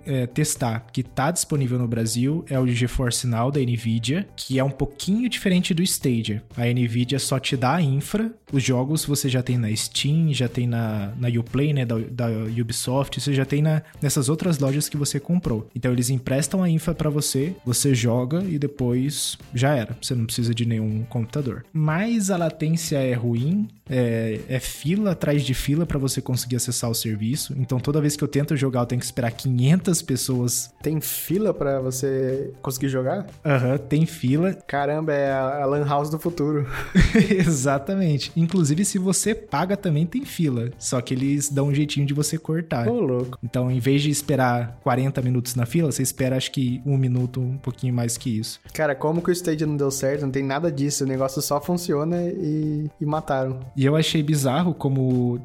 é, 0.07 0.27
testar, 0.27 0.87
que 0.93 1.03
tá 1.03 1.31
disponível 1.31 1.79
no 1.79 1.87
Brasil, 1.87 2.45
é 2.49 2.59
o 2.59 2.67
GeForce 2.67 3.27
Now 3.27 3.51
da 3.51 3.61
NVIDIA, 3.61 4.27
que 4.37 4.59
é 4.59 4.65
um 4.65 4.71
pouquinho 4.71 5.29
diferente 5.29 5.75
do 5.75 5.83
Stadia. 5.83 6.43
A 6.57 6.67
NVIDIA 6.67 7.19
só 7.19 7.39
te 7.39 7.57
dá 7.57 7.75
a 7.75 7.83
infra, 7.83 8.33
os 8.53 8.63
jogos 8.63 9.05
você 9.05 9.29
já 9.29 9.43
tem 9.43 9.59
na 9.59 9.75
Steam, 9.75 10.33
já 10.33 10.49
tem 10.49 10.67
na, 10.67 11.13
na 11.19 11.29
Uplay, 11.29 11.73
né? 11.73 11.85
Da, 11.85 11.99
da 11.99 12.29
Ubisoft, 12.61 13.21
você 13.21 13.35
já 13.35 13.45
tem 13.45 13.63
na, 13.63 13.83
nessas 14.01 14.29
outras 14.29 14.59
lojas 14.59 14.89
que 14.89 14.97
você 14.97 15.21
comprou. 15.21 15.69
Então 15.75 15.93
eles 15.93 16.11
emprestam 16.11 16.63
a 16.63 16.71
infra 16.71 16.95
para 16.95 17.11
você, 17.11 17.55
você 17.65 17.95
joga 17.95 18.43
e 18.45 18.59
depois 18.59 19.37
já 19.55 19.75
era. 19.75 19.97
Você 20.01 20.15
não 20.15 20.25
precisa 20.25 20.55
de 20.55 20.65
nenhum 20.65 21.03
computador. 21.05 21.65
Mas 21.73 22.31
a 22.31 22.37
latência 22.37 22.97
é 22.99 23.13
ruim, 23.15 23.69
é, 23.89 24.41
é 24.49 24.61
fila 24.61 25.13
atrás 25.13 25.43
de 25.43 25.55
fila 25.55 25.87
para 25.87 25.99
você 25.99 26.21
conseguir 26.21 26.57
acessar 26.57 26.91
o 26.91 26.95
serviço. 26.95 27.55
Então 27.59 27.79
toda 27.79 28.01
vez 28.01 28.17
que 28.17 28.25
eu 28.25 28.29
tento 28.29 28.57
jogar, 28.57 28.81
eu 28.81 28.87
tenho 28.87 28.99
que 28.99 29.05
esperar 29.05 29.31
500 29.31 30.03
pessoas. 30.03 30.73
Tem 30.83 31.01
fila 31.01 31.53
para 31.53 31.81
você 31.81 32.53
conseguir 32.63 32.89
jogar? 32.89 33.27
Aham, 33.45 33.73
uhum, 33.73 33.79
tem 33.79 34.07
fila. 34.07 34.55
Caramba, 34.67 35.13
é 35.13 35.33
a 35.33 35.65
Lan 35.67 35.87
House 35.87 36.11
do 36.11 36.19
futuro. 36.19 36.67
Exatamente. 37.31 38.33
Inclusive, 38.37 38.85
se 38.85 38.99
você 38.99 39.35
paga, 39.35 39.77
também 39.77 40.07
tem 40.07 40.25
fila. 40.25 40.71
Só 40.79 41.01
que 41.01 41.15
eles 41.15 41.49
dão 41.49 41.69
um 41.69 41.75
jeitinho 41.75 42.07
de 42.07 42.15
você 42.15 42.39
cortar. 42.39 42.89
Ô, 42.89 43.01
louco. 43.01 43.39
Então, 43.43 43.71
em 43.71 43.79
vez 43.79 44.03
de 44.03 44.11
esperar 44.11 44.79
40 44.83 45.21
minutos 45.23 45.55
na 45.55 45.67
fila, 45.67 45.91
você 45.91 46.03
espera 46.03 46.37
acho 46.37 46.51
que 46.51 46.83
um 46.85 46.97
minuto, 46.97 47.41
um 47.41 47.59
pouquinho 47.59 47.95
mais 47.95 48.17
que 48.17 48.39
isso. 48.39 48.61
Cara, 48.73 48.95
como 48.95 49.23
que 49.23 49.31
o 49.31 49.33
Stadia 49.33 49.67
não 49.67 49.77
deu 49.77 49.91
certo? 49.91 50.23
Não 50.23 50.31
tem 50.31 50.43
nada 50.43 50.71
disso. 50.71 51.05
O 51.05 51.07
negócio 51.07 51.41
só 51.43 51.61
funciona 51.61 52.23
e, 52.23 52.91
e 53.01 53.07
mataram. 53.07 53.61
E 53.77 53.85
eu 53.85 53.97
achei 53.97 54.23
bizarro 54.23 54.73
como 54.75 55.41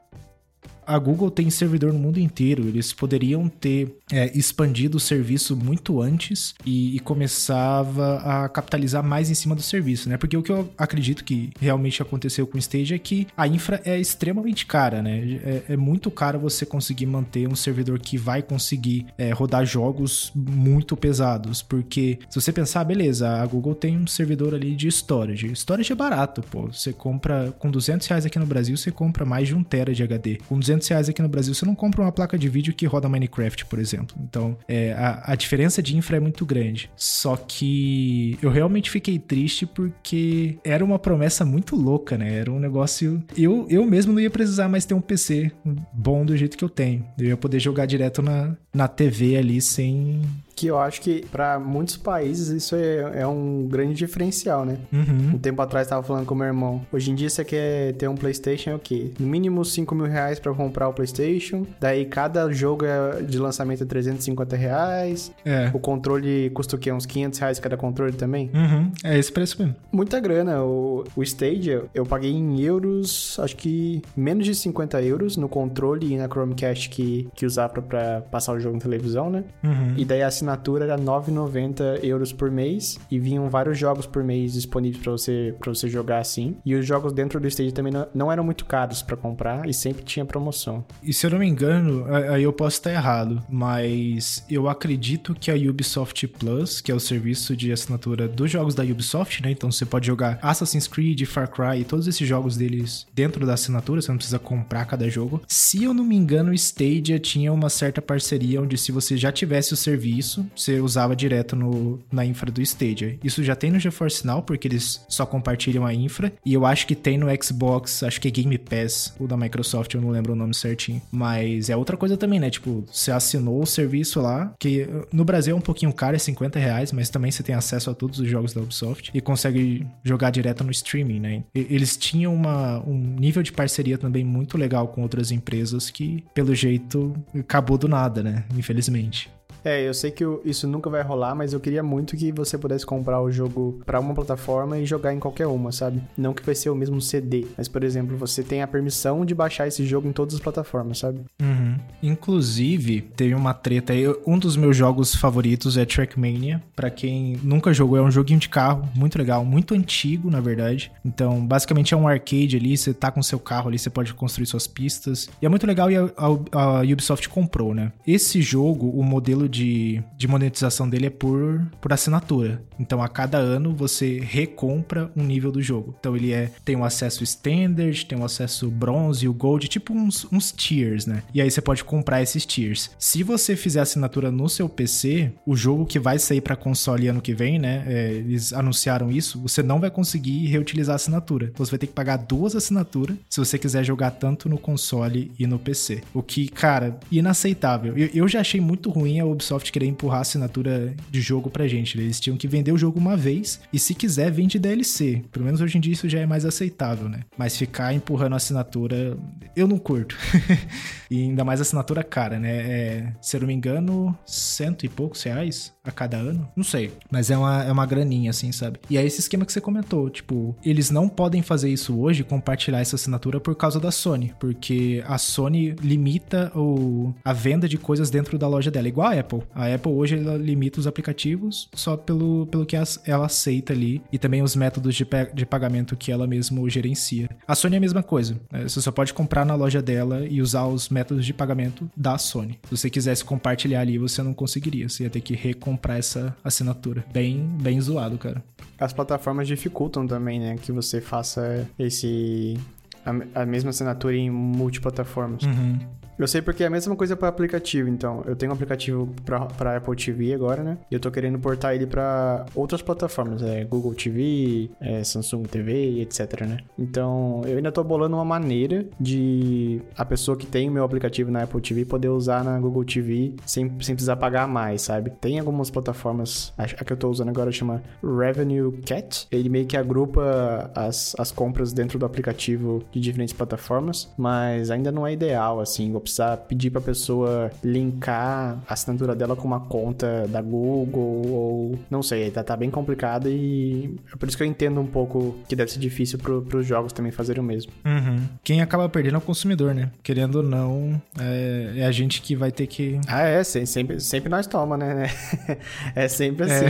a 0.90 0.98
Google 0.98 1.30
tem 1.30 1.52
servidor 1.52 1.94
no 1.94 2.00
mundo 2.00 2.20
inteiro. 2.20 2.68
Eles 2.68 2.92
poderiam 2.92 3.48
ter 3.48 3.96
é, 4.12 4.36
expandido 4.36 4.98
o 4.98 5.00
serviço 5.00 5.56
muito 5.56 6.02
antes 6.02 6.56
e, 6.66 6.96
e, 6.96 7.00
começava 7.00 8.18
a 8.18 8.50
capitalizar 8.50 9.04
mais 9.04 9.30
em 9.30 9.36
cima 9.36 9.54
do 9.54 9.62
serviço, 9.62 10.10
né? 10.10 10.18
Porque 10.18 10.36
o 10.36 10.42
que 10.42 10.52
eu 10.52 10.68
acredito 10.76 11.24
que 11.24 11.52
realmente 11.60 12.02
aconteceu 12.02 12.48
com 12.48 12.58
o 12.58 12.60
Stage 12.60 12.96
é 12.96 12.98
que 12.98 13.28
a 13.38 13.48
infra 13.48 13.80
é 13.86 14.00
extremamente 14.00 14.66
cara, 14.66 15.04
né? 15.04 15.40
É, 15.44 15.74
é 15.74 15.78
muito 15.78 16.10
caro 16.10 16.40
você 16.40 16.66
conseguir 16.66 17.06
manter 17.06 17.48
um 17.48 17.56
servidor 17.56 18.00
que 18.00 18.18
vai 18.18 18.42
conseguir 18.42 19.06
é, 19.16 19.32
rodar 19.32 19.66
jogos 19.66 20.32
muito 20.36 20.98
pesados. 20.98 21.62
Porque 21.62 22.18
se 22.30 22.42
você 22.42 22.52
pensar, 22.52 22.84
beleza, 22.84 23.30
a 23.30 23.46
Google 23.46 23.76
tem 23.76 23.96
um 23.96 24.08
servidor 24.08 24.56
ali 24.56 24.76
de 24.76 24.88
storage. 24.88 25.52
Storage 25.54 25.92
é 25.92 25.96
barato, 25.96 26.42
pô. 26.42 26.66
Você 26.68 26.92
compra 26.92 27.54
com 27.60 27.70
200 27.70 28.08
reais 28.08 28.26
aqui 28.26 28.40
no 28.40 28.46
Brasil, 28.48 28.76
você 28.76 28.92
compra 28.92 29.24
mais 29.24 29.48
de 29.48 29.56
um 29.56 29.64
tera 29.64 29.94
de 29.94 30.02
HD. 30.02 30.40
Com 30.48 30.58
200 30.58 30.79
reais 30.88 31.10
aqui 31.10 31.22
no 31.22 31.28
Brasil, 31.28 31.54
você 31.54 31.66
não 31.66 31.76
compra 31.76 32.02
uma 32.02 32.12
placa 32.12 32.38
de 32.38 32.48
vídeo 32.48 32.74
que 32.74 32.86
roda 32.86 33.10
Minecraft, 33.10 33.66
por 33.66 33.80
exemplo. 33.80 34.16
Então, 34.22 34.58
é, 34.68 34.94
a, 34.94 35.34
a 35.34 35.36
diferença 35.36 35.82
de 35.82 35.98
infra 35.98 36.18
é 36.18 36.20
muito 36.20 36.46
grande. 36.46 36.90
Só 36.96 37.36
que 37.36 38.38
eu 38.42 38.50
realmente 38.50 38.90
fiquei 38.90 39.20
triste 39.20 39.66
porque 39.66 40.58
era 40.64 40.84
uma 40.84 41.00
promessa 41.00 41.44
muito 41.44 41.76
louca, 41.76 42.18
né? 42.18 42.36
Era 42.36 42.52
um 42.52 42.60
negócio. 42.60 43.24
Eu, 43.38 43.68
eu 43.70 43.86
mesmo 43.86 44.14
não 44.14 44.20
ia 44.20 44.30
precisar 44.30 44.70
mais 44.70 44.86
ter 44.86 44.94
um 44.94 45.02
PC 45.02 45.52
bom 45.94 46.26
do 46.26 46.38
jeito 46.38 46.58
que 46.58 46.64
eu 46.64 46.70
tenho. 46.70 47.06
Eu 47.18 47.28
ia 47.28 47.38
poder 47.38 47.60
jogar 47.60 47.86
direto 47.86 48.22
na, 48.22 48.56
na 48.74 48.88
TV 48.88 49.38
ali 49.38 49.62
sem, 49.62 50.22
que 50.60 50.68
eu 50.68 50.78
acho 50.78 50.99
que 50.99 51.26
para 51.32 51.57
muitos 51.57 51.95
países 51.95 52.49
isso 52.49 52.76
é, 52.76 53.22
é, 53.22 53.28
um 53.28 53.66
grande 53.66 53.93
diferencial, 53.93 54.66
né? 54.66 54.78
Uhum. 54.91 55.36
Um 55.36 55.38
tempo 55.38 55.62
atrás 55.62 55.88
tava 55.88 56.03
falando 56.03 56.26
com 56.26 56.36
meu 56.36 56.47
irmão. 56.47 56.82
Hoje 56.91 57.12
em 57.12 57.16
dia 57.16 57.30
você 57.30 57.45
quer 57.45 57.93
ter 57.93 58.10
um 58.10 58.16
PlayStation 58.16 58.72
é 58.72 58.76
o 58.76 58.80
quê? 58.80 59.12
No 59.18 59.26
mínimo 59.26 59.64
5 59.64 59.95
mil 59.95 60.05
reais 60.05 60.38
pra 60.38 60.53
comprar 60.53 60.89
o 60.89 60.93
PlayStation. 60.93 61.66
Daí 61.80 62.03
cada 62.03 62.51
jogo 62.51 62.84
é 62.84 63.22
de 63.22 63.39
lançamento 63.39 63.84
é 63.84 63.86
350 63.86 64.57
reais. 64.57 65.32
É. 65.45 65.72
O 65.74 65.80
controle 65.80 66.49
custa 66.49 66.76
o 66.76 66.80
quê? 66.80 66.91
Uns 66.91 67.05
500 67.05 67.39
reais 67.39 67.60
cada 67.60 67.78
controle 67.78 68.12
também? 68.12 68.51
Uhum. 68.53 68.91
É 69.01 69.18
esse 69.18 69.32
preço 69.32 69.62
mesmo. 69.62 69.78
Muita 69.89 70.20
grana. 70.20 70.62
O, 70.62 71.05
o 71.16 71.24
Stadia 71.24 71.86
eu 71.93 72.05
paguei 72.05 72.32
em 72.32 72.60
euros, 72.60 73.39
acho 73.39 73.55
que 73.55 74.01
menos 74.14 74.45
de 74.45 74.53
50 74.53 75.01
euros 75.03 75.38
no 75.38 75.47
controle 75.47 76.14
e 76.14 76.18
na 76.18 76.28
Chromecast 76.28 76.89
que, 76.89 77.30
que 77.34 77.45
usava 77.45 77.82
pra 77.82 78.22
passar 78.30 78.51
o 78.53 78.60
jogo 78.60 78.76
na 78.76 78.82
televisão, 78.82 79.30
né? 79.30 79.45
Uhum. 79.64 79.93
E 79.95 80.03
daí 80.03 80.22
a 80.22 80.28
assinatura 80.28 80.49
era 80.82 80.97
9,90 80.97 82.04
euros 82.04 82.32
por 82.32 82.50
mês 82.50 83.00
e 83.10 83.20
vinham 83.20 83.50
vários 83.50 83.78
jogos 83.78 84.06
por 84.06 84.24
mês 84.24 84.54
disponíveis 84.54 85.02
para 85.02 85.12
você, 85.12 85.56
você 85.66 85.89
jogar 85.89 86.20
assim. 86.20 86.56
E 86.66 86.76
os 86.76 86.86
jogos 86.86 87.14
dentro 87.14 87.39
do 87.39 87.47
Stage 87.47 87.72
também 87.72 87.91
não, 87.91 88.08
não 88.14 88.32
eram 88.32 88.43
muito 88.43 88.66
caros 88.66 89.02
para 89.02 89.18
comprar 89.18 89.68
e 89.68 89.74
sempre 89.74 90.04
tinha 90.04 90.26
promoção. 90.26 90.84
E 91.04 91.14
se 91.14 91.26
eu 91.26 91.32
não 91.32 91.39
me 91.39 91.47
engano, 91.47 92.06
aí 92.32 92.43
eu 92.43 92.54
posso 92.54 92.78
estar 92.78 92.91
errado, 92.91 93.41
mas 93.50 94.43
eu 94.50 94.70
acredito 94.70 95.36
que 95.36 95.52
a 95.52 95.56
Ubisoft 95.56 96.28
Plus, 96.28 96.82
que 96.82 96.91
é 96.91 96.95
o 96.95 97.00
serviço 97.00 97.56
de 97.56 97.72
assinatura 97.72 98.28
dos 98.28 98.52
jogos 98.52 98.76
da 98.76 98.84
Ubisoft, 98.84 99.41
né? 99.43 99.52
Então 99.52 99.72
você 99.72 99.86
pode 99.86 100.08
jogar 100.08 100.39
Assassin's 100.41 100.88
Creed, 100.88 101.24
Far 101.26 101.50
Cry 101.50 101.82
e 101.82 101.84
todos 101.84 102.08
esses 102.08 102.28
jogos 102.28 102.58
deles 102.58 103.08
dentro 103.14 103.45
da 103.45 103.54
assinatura, 103.54 104.02
você 104.02 104.12
não 104.12 104.18
precisa 104.18 104.39
comprar 104.39 104.86
cada 104.86 105.10
jogo. 105.10 105.41
Se 105.47 105.84
eu 105.84 105.93
não 105.93 106.04
me 106.04 106.16
engano, 106.16 106.52
o 106.52 106.54
Stadia 106.54 107.20
tinha 107.20 107.52
uma 107.52 107.70
certa 107.70 108.02
parceria 108.02 108.62
onde 108.62 108.78
se 108.78 108.91
você 108.91 109.18
já 109.18 109.32
tivesse 109.32 109.74
o 109.74 109.78
serviço, 109.78 110.39
isso 110.40 110.52
você 110.56 110.80
usava 110.80 111.16
direto 111.16 111.56
no, 111.56 112.00
na 112.12 112.26
infra 112.26 112.52
do 112.52 112.62
Stadia. 112.62 113.18
Isso 113.24 113.44
já 113.44 113.56
tem 113.56 113.72
no 113.72 113.80
GeForce 113.80 114.26
Now, 114.26 114.42
porque 114.42 114.68
eles 114.68 115.04
só 115.08 115.26
compartilham 115.26 115.86
a 115.86 115.94
infra. 115.94 116.32
E 116.46 116.54
eu 116.54 116.66
acho 116.66 116.88
que 116.88 116.96
tem 116.96 117.18
no 117.18 117.28
Xbox, 117.44 118.04
acho 118.04 118.22
que 118.22 118.28
é 118.28 118.32
Game 118.32 118.58
Pass, 118.58 119.14
o 119.20 119.28
da 119.28 119.36
Microsoft, 119.38 119.94
eu 119.94 120.02
não 120.02 120.10
lembro 120.10 120.34
o 120.34 120.36
nome 120.36 120.54
certinho. 120.54 121.02
Mas 121.12 121.70
é 121.70 121.76
outra 121.76 121.98
coisa 121.98 122.18
também, 122.18 122.40
né? 122.40 122.50
Tipo, 122.50 122.86
você 122.92 123.12
assinou 123.12 123.62
o 123.62 123.66
serviço 123.66 124.22
lá, 124.22 124.54
que 124.60 124.88
no 125.12 125.26
Brasil 125.26 125.56
é 125.56 125.58
um 125.58 125.62
pouquinho 125.62 125.92
caro, 125.94 126.16
é 126.16 126.20
50 126.20 126.60
reais, 126.60 126.92
mas 126.92 127.10
também 127.10 127.32
você 127.32 127.44
tem 127.44 127.56
acesso 127.56 127.90
a 127.90 127.94
todos 127.94 128.20
os 128.20 128.28
jogos 128.28 128.54
da 128.54 128.62
Ubisoft 128.62 129.12
e 129.14 129.22
consegue 129.22 129.86
jogar 130.04 130.30
direto 130.30 130.64
no 130.64 130.72
streaming, 130.72 131.20
né? 131.20 131.44
Eles 131.54 131.98
tinham 131.98 132.34
uma, 132.34 132.80
um 132.86 132.98
nível 132.98 133.44
de 133.44 133.52
parceria 133.52 133.98
também 133.98 134.24
muito 134.24 134.58
legal 134.58 134.88
com 134.88 135.02
outras 135.02 135.32
empresas 135.32 135.90
que, 135.90 136.24
pelo 136.34 136.54
jeito, 136.54 137.16
acabou 137.38 137.78
do 137.78 137.88
nada, 137.88 138.22
né? 138.22 138.46
Infelizmente. 138.56 139.30
É, 139.64 139.88
eu 139.88 139.93
sei 139.93 140.12
que 140.12 140.24
isso 140.45 140.68
nunca 140.68 140.89
vai 140.89 141.01
rolar, 141.01 141.36
mas 141.36 141.53
eu 141.53 141.60
queria 141.60 141.84
muito 141.84 142.16
que 142.16 142.32
você 142.32 142.57
pudesse 142.57 142.86
comprar 142.86 143.22
o 143.22 143.32
jogo 143.32 143.80
para 143.86 143.99
uma 143.99 144.14
plataforma 144.14 144.78
e 144.78 144.86
jogar 144.86 145.14
em 145.14 145.20
qualquer 145.20 145.47
uma, 145.47 145.72
sabe? 145.72 146.01
Não 146.18 146.34
que 146.34 146.45
vai 146.45 146.55
ser 146.55 146.70
o 146.70 146.76
mesmo 146.76 147.01
CD, 147.01 147.45
mas 147.57 147.68
por 147.68 147.84
exemplo, 147.84 148.18
você 148.18 148.43
tem 148.43 148.62
a 148.62 148.68
permissão 148.68 149.26
de 149.26 149.36
baixar 149.36 149.68
esse 149.68 149.86
jogo 149.86 150.07
em 150.07 150.12
todas 150.12 150.36
as 150.36 150.41
plataformas, 150.41 150.99
sabe? 150.99 151.22
Uhum. 151.41 151.76
Inclusive, 152.01 153.01
teve 153.01 153.34
uma 153.34 153.53
treta 153.53 153.93
aí. 153.93 154.05
Um 154.26 154.38
dos 154.38 154.55
meus 154.55 154.76
jogos 154.76 155.16
favoritos 155.16 155.78
é 155.78 155.86
Trackmania. 155.86 156.62
Para 156.76 156.89
quem 156.89 157.38
nunca 157.43 157.74
jogou, 157.74 157.97
é 157.97 158.01
um 158.01 158.12
joguinho 158.12 158.39
de 158.39 158.49
carro 158.49 158.88
muito 158.95 159.18
legal, 159.18 159.43
muito 159.43 159.74
antigo, 159.74 160.30
na 160.30 160.39
verdade. 160.39 160.91
Então, 161.03 161.45
basicamente 161.45 161.93
é 161.93 161.97
um 161.97 162.07
arcade 162.07 162.55
ali. 162.55 162.78
Você 162.78 162.93
tá 162.93 163.12
com 163.12 163.22
seu 163.22 163.39
carro 163.39 163.68
ali, 163.68 163.78
você 163.78 163.89
pode 163.89 164.14
construir 164.14 164.45
suas 164.45 164.68
pistas. 164.68 165.30
E 165.41 165.45
é 165.45 165.49
muito 165.49 165.68
legal 165.68 165.91
e 165.91 165.97
a, 165.97 166.10
a, 166.16 166.80
a 166.80 166.82
Ubisoft 166.82 167.28
comprou, 167.30 167.74
né? 167.74 167.91
Esse 168.07 168.41
jogo, 168.41 168.89
o 168.89 169.03
modelo 169.03 169.49
de, 169.50 170.02
de 170.18 170.28
monetização 170.28 170.89
dele 170.89 171.08
é 171.08 171.10
por, 171.10 171.66
por 171.82 171.91
assinatura. 171.91 172.62
Então, 172.80 173.02
a 173.02 173.10
cada 173.10 173.38
ano 173.38 173.76
você 173.76 174.20
recompra 174.20 175.12
um 175.16 175.24
nível 175.24 175.52
do 175.52 175.62
jogo. 175.62 175.95
Então, 176.00 176.16
ele 176.16 176.32
é 176.32 176.52
tem 176.64 176.76
o 176.76 176.80
um 176.80 176.84
acesso 176.86 177.24
standard, 177.24 178.06
tem 178.06 178.18
o 178.18 178.22
um 178.22 178.26
acesso 178.26 178.70
bronze 178.70 179.28
o 179.28 179.34
gold, 179.34 179.68
tipo 179.68 179.93
uns, 179.93 180.26
uns 180.32 180.52
tiers, 180.52 181.06
né? 181.06 181.24
E 181.34 181.41
aí 181.41 181.50
você 181.50 181.62
pode 181.62 181.84
comprar 181.84 182.22
esses 182.22 182.45
tiers. 182.45 182.91
Se 182.97 183.24
você 183.24 183.56
fizer 183.56 183.82
assinatura 183.82 184.32
no 184.32 184.47
seu 184.47 184.70
PC, 184.70 185.32
o 185.45 185.56
jogo 185.56 185.86
que 185.86 186.00
vai 186.00 186.20
sair 186.20 186.41
para 186.41 186.56
console 186.56 187.08
ano 187.08 187.22
que 187.22 187.34
vem, 187.34 187.60
né? 187.60 187.84
É, 187.88 188.12
eles 188.14 188.54
anunciaram 188.54 189.12
isso, 189.12 189.39
você 189.39 189.62
não 189.62 189.80
vai 189.80 189.89
conseguir 189.91 190.47
reutilizar 190.47 190.93
a 190.93 190.95
assinatura. 190.95 191.50
Então, 191.52 191.66
você 191.66 191.72
vai 191.72 191.80
ter 191.80 191.88
que 191.88 191.93
pagar 191.93 192.18
duas 192.18 192.56
assinaturas 192.56 193.18
se 193.30 193.39
você 193.39 193.58
quiser 193.58 193.84
jogar 193.84 194.12
tanto 194.12 194.47
no 194.47 194.58
console 194.58 195.32
e 195.38 195.45
no 195.45 195.60
PC. 195.60 196.02
O 196.14 196.22
que, 196.22 196.47
cara, 196.47 197.00
inaceitável. 197.12 197.97
Eu, 197.97 198.10
eu 198.14 198.28
já 198.28 198.41
achei 198.41 198.62
muito 198.62 198.89
ruim 198.89 199.20
a 199.20 199.26
Ubisoft 199.40 199.72
querer 199.72 199.88
empurrar 199.88 200.22
assinatura 200.22 200.94
de 201.10 201.22
jogo 201.22 201.50
pra 201.50 201.68
gente. 201.68 201.98
Eles 201.98 202.20
tinham 202.20 202.38
que 202.38 202.48
vender 202.48 202.72
o 202.72 202.78
jogo 202.78 203.00
uma 203.00 203.16
vez 203.16 203.62
e 203.72 203.80
se 203.80 203.96
quiser 203.96 204.30
vende 204.32 204.60
DLC. 204.60 205.24
Pelo 205.32 205.46
menos 205.46 205.62
hoje 205.62 205.78
em 205.78 205.82
dia 205.82 205.94
isso 205.94 206.10
já 206.10 206.20
é 206.20 206.26
mais 206.26 206.46
aceitável, 206.46 207.08
né? 207.08 207.22
Mas 207.38 207.58
ficar 207.58 207.94
empurrando 207.94 208.36
assinatura, 208.36 209.18
eu 209.56 209.68
não 209.68 209.78
curto. 209.78 210.18
e 211.10 211.24
ainda 211.24 211.44
mais 211.46 211.62
assinatura 211.62 212.04
cara, 212.04 212.38
né? 212.38 212.50
É, 212.50 213.14
se 213.22 213.38
eu 213.38 213.42
não 213.42 213.48
me 213.48 213.54
engano, 213.54 214.18
cento 214.26 214.86
e 214.86 214.90
poucos 214.90 215.24
reais 215.24 215.74
a 215.90 215.92
cada 215.92 216.18
ano. 216.18 216.48
Não 216.56 216.64
sei. 216.64 216.92
Mas 217.12 217.30
é 217.30 217.38
uma, 217.38 217.64
é 217.64 217.72
uma 217.72 217.86
graninha, 217.86 218.30
assim, 218.30 218.52
sabe? 218.52 218.80
E 218.90 218.98
é 218.98 219.06
esse 219.06 219.20
esquema 219.20 219.46
que 219.46 219.54
você 219.54 219.62
comentou. 219.62 220.10
Tipo, 220.10 220.56
eles 220.64 220.90
não 220.90 221.10
podem 221.10 221.42
fazer 221.42 221.70
isso 221.70 222.00
hoje, 222.00 222.24
compartilhar 222.24 222.80
essa 222.80 222.96
assinatura 222.96 223.40
por 223.40 223.56
causa 223.56 223.80
da 223.80 223.92
Sony. 223.92 224.34
Porque 224.40 225.04
a 225.08 225.18
Sony 225.18 225.76
limita 225.82 226.52
o, 226.56 227.14
a 227.24 227.34
venda 227.34 227.68
de 227.68 227.78
coisas 227.78 228.10
dentro 228.10 228.38
da 228.38 228.48
loja 228.48 228.72
dela. 228.72 228.88
Igual 228.88 229.08
a 229.08 229.20
Apple. 229.20 229.42
A 229.54 229.74
Apple 229.74 229.92
hoje 229.92 230.18
ela 230.18 230.38
limita 230.38 230.80
os 230.80 230.88
aplicativos 230.88 231.70
só 231.74 231.98
pelo, 231.98 232.46
pelo 232.48 232.66
que 232.66 232.76
ela 232.76 233.26
aceita 233.26 233.74
ali. 233.74 234.02
E 234.12 234.18
também 234.18 234.42
os 234.42 234.56
métodos 234.56 234.96
de, 234.96 235.06
de 235.34 235.46
pagamento 235.46 235.96
que 235.96 236.12
ela 236.12 236.28
mesma 236.28 236.70
gerencia. 236.70 237.30
A 237.48 237.56
Sony 237.56 237.76
é 237.76 237.78
a 237.78 237.82
mesma 237.82 238.04
coisa. 238.04 238.40
Né? 238.52 238.64
Você 238.64 238.82
só 238.82 238.92
pode 238.92 239.14
comprar 239.14 239.46
na 239.46 239.56
loja 239.56 239.82
dela 239.82 240.26
e 240.28 240.42
usar 240.42 240.66
os 240.68 240.90
métodos 240.90 241.26
de 241.26 241.34
pagamento 241.34 241.90
da 241.96 242.18
Sony. 242.18 242.60
Se 242.70 242.78
você 242.78 242.90
quisesse 242.90 243.24
compartilhar 243.24 243.82
ali, 243.82 243.98
você 243.98 244.22
não 244.22 244.34
conseguiria. 244.34 244.88
Você 244.88 245.04
ia 245.04 245.10
ter 245.10 245.22
que 245.22 245.36
recomprar 245.36 245.79
essa 245.88 246.36
assinatura. 246.44 247.06
Bem, 247.12 247.48
bem 247.62 247.80
zoado, 247.80 248.18
cara. 248.18 248.44
As 248.80 248.94
plataformas 248.94 249.48
dificultam 249.48 250.06
também, 250.06 250.40
né? 250.40 250.56
Que 250.62 250.72
você 250.72 251.02
faça 251.02 251.68
esse 251.78 252.58
a, 253.06 253.42
a 253.42 253.46
mesma 253.46 253.70
assinatura 253.70 254.16
em 254.16 254.30
multiplataformas. 254.30 255.44
Uhum. 255.44 255.80
Eu 256.20 256.28
sei 256.28 256.42
porque 256.42 256.64
é 256.64 256.68
a 256.68 256.70
mesma 256.70 256.98
coisa 256.98 257.16
para 257.16 257.30
aplicativo, 257.30 257.88
então. 257.88 258.22
Eu 258.26 258.36
tenho 258.36 258.52
um 258.52 258.56
aplicativo 258.56 259.10
para 259.26 259.78
Apple 259.78 259.96
TV 259.96 260.34
agora, 260.34 260.62
né? 260.62 260.78
E 260.92 260.94
eu 260.94 261.00
tô 261.00 261.10
querendo 261.10 261.40
portar 261.40 261.74
ele 261.74 261.88
para 261.88 262.46
outras 262.54 262.82
plataformas, 262.82 263.42
é 263.42 263.64
Google 263.64 263.94
TV, 263.94 264.70
é 264.82 265.02
Samsung 265.02 265.44
TV, 265.44 266.02
etc, 266.02 266.42
né? 266.42 266.58
Então, 266.78 267.42
eu 267.46 267.56
ainda 267.56 267.72
tô 267.72 267.82
bolando 267.86 268.18
uma 268.18 268.26
maneira 268.26 268.86
de 269.00 269.82
a 269.98 270.04
pessoa 270.04 270.36
que 270.36 270.46
tem 270.46 270.68
o 270.68 270.72
meu 270.74 270.84
aplicativo 270.84 271.32
na 271.32 271.44
Apple 271.44 271.62
TV 271.62 271.86
poder 271.86 272.10
usar 272.10 272.44
na 272.44 272.60
Google 272.60 272.84
TV 272.84 273.36
sem, 273.46 273.72
sem 273.80 273.96
precisar 273.96 274.18
pagar 274.18 274.46
mais, 274.46 274.82
sabe? 274.82 275.12
Tem 275.22 275.40
algumas 275.40 275.70
plataformas, 275.70 276.54
a, 276.58 276.66
que 276.68 276.92
eu 276.92 276.98
tô 276.98 277.10
usando 277.10 277.30
agora 277.30 277.50
chama 277.50 277.82
Revenue 278.04 278.74
Cat. 278.82 279.26
Ele 279.32 279.48
meio 279.48 279.66
que 279.66 279.78
agrupa 279.78 280.70
as, 280.76 281.16
as 281.18 281.32
compras 281.32 281.72
dentro 281.72 281.98
do 281.98 282.06
aplicativo 282.06 282.84
de 282.92 283.00
diferentes 283.00 283.34
plataformas, 283.34 284.10
mas 284.18 284.70
ainda 284.70 284.92
não 284.92 285.08
é 285.08 285.14
ideal, 285.14 285.62
assim. 285.62 285.94
Precisar 286.10 286.38
pedir 286.38 286.72
pra 286.72 286.82
pessoa 286.82 287.51
linkar 287.64 288.57
a 288.68 288.74
assinatura 288.74 289.16
dela 289.16 289.36
com 289.36 289.47
uma 289.47 289.60
conta 289.60 290.28
da 290.28 290.41
Google 290.41 291.28
ou 291.28 291.80
não 291.89 292.01
sei, 292.01 292.32
tá, 292.32 292.43
tá 292.43 292.57
bem 292.57 292.72
complicado 292.72 293.30
e 293.30 293.95
é 294.12 294.16
por 294.16 294.28
isso 294.28 294.36
que 294.36 294.41
eu 294.41 294.47
entendo 294.47 294.82
um 294.82 294.88
pouco 294.88 295.38
que 295.47 295.55
deve 295.55 295.72
ser 295.72 295.80
difícil 295.80 296.18
pro, 296.18 296.41
pros 296.41 296.66
jogos 296.66 296.91
também 296.91 297.12
fazerem 297.12 297.41
o 297.41 297.45
mesmo. 297.45 297.72
Uhum. 297.86 298.24
Quem 298.43 298.62
acaba 298.62 298.89
perdendo 298.89 299.16
é 299.16 299.18
o 299.20 299.22
consumidor, 299.22 299.76
né? 299.76 299.91
Querendo 300.01 300.38
ou 300.38 300.43
não, 300.43 300.99
é, 301.20 301.74
é 301.78 301.86
a 301.86 301.91
gente 301.91 302.22
que 302.22 302.36
vai 302.36 302.51
ter 302.51 302.66
que. 302.66 302.99
Ah, 303.07 303.22
é, 303.22 303.43
sempre, 303.43 303.99
sempre 303.99 304.30
nós 304.30 304.47
toma, 304.47 304.78
né? 304.78 305.07
é 305.95 306.07
sempre 306.07 306.45
assim. 306.45 306.66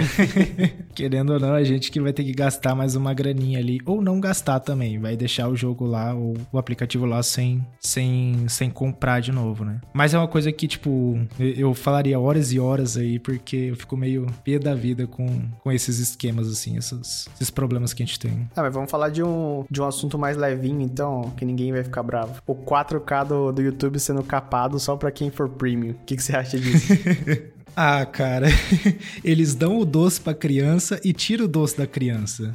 É. 0.62 0.74
Querendo 0.94 1.34
ou 1.34 1.40
não, 1.40 1.54
a 1.54 1.64
gente 1.64 1.92
que 1.92 2.02
vai 2.02 2.12
ter 2.12 2.24
que 2.24 2.34
gastar 2.34 2.76
mais 2.76 2.96
uma 2.96 3.14
graninha 3.14 3.60
ali. 3.60 3.80
Ou 3.86 4.02
não 4.02 4.20
gastar 4.20 4.60
também. 4.60 5.00
Vai 5.00 5.16
deixar 5.16 5.48
o 5.48 5.56
jogo 5.56 5.86
lá, 5.86 6.14
ou 6.14 6.36
o 6.52 6.58
aplicativo 6.58 7.06
lá 7.06 7.24
sem, 7.24 7.66
sem, 7.80 8.48
sem 8.48 8.70
comprar 8.70 9.22
de 9.22 9.29
de 9.30 9.32
novo, 9.32 9.64
né? 9.64 9.80
Mas 9.94 10.14
é 10.14 10.18
uma 10.18 10.28
coisa 10.28 10.52
que, 10.52 10.68
tipo, 10.68 11.20
eu 11.40 11.74
falaria 11.74 12.20
horas 12.20 12.52
e 12.52 12.60
horas 12.60 12.98
aí, 12.98 13.20
porque 13.20 13.56
eu 13.56 13.76
fico 13.76 13.96
meio 13.96 14.26
pé 14.44 14.58
da 14.58 14.74
vida 14.74 15.06
com, 15.06 15.28
com 15.64 15.72
esses 15.72 16.00
esquemas, 16.00 16.48
assim, 16.48 16.78
esses, 16.78 17.30
esses 17.36 17.50
problemas 17.50 17.94
que 17.94 18.02
a 18.02 18.06
gente 18.06 18.20
tem. 18.20 18.50
Ah, 18.56 18.64
mas 18.64 18.74
vamos 18.74 18.90
falar 18.90 19.10
de 19.10 19.24
um, 19.24 19.66
de 19.70 19.82
um 19.82 19.86
assunto 19.86 20.18
mais 20.18 20.36
levinho, 20.36 20.82
então, 20.82 21.32
que 21.38 21.46
ninguém 21.46 21.72
vai 21.72 21.84
ficar 21.84 22.04
bravo. 22.04 22.42
O 22.46 22.56
4K 22.56 23.26
do, 23.26 23.52
do 23.52 23.62
YouTube 23.62 24.00
sendo 24.00 24.24
capado 24.24 24.80
só 24.80 24.96
pra 24.96 25.12
quem 25.12 25.30
for 25.30 25.48
premium. 25.48 25.92
O 25.92 26.06
que, 26.06 26.16
que 26.16 26.24
você 26.24 26.36
acha 26.36 26.60
disso? 26.60 26.94
Ah, 27.82 28.06
cara, 28.06 28.48
eles 29.24 29.56
dão 29.56 29.80
o 29.80 29.86
doce 29.86 30.20
pra 30.20 30.34
criança 30.34 31.00
e 31.02 31.14
tiram 31.14 31.46
o 31.46 31.48
doce 31.48 31.78
da 31.78 31.88
criança. 31.88 32.52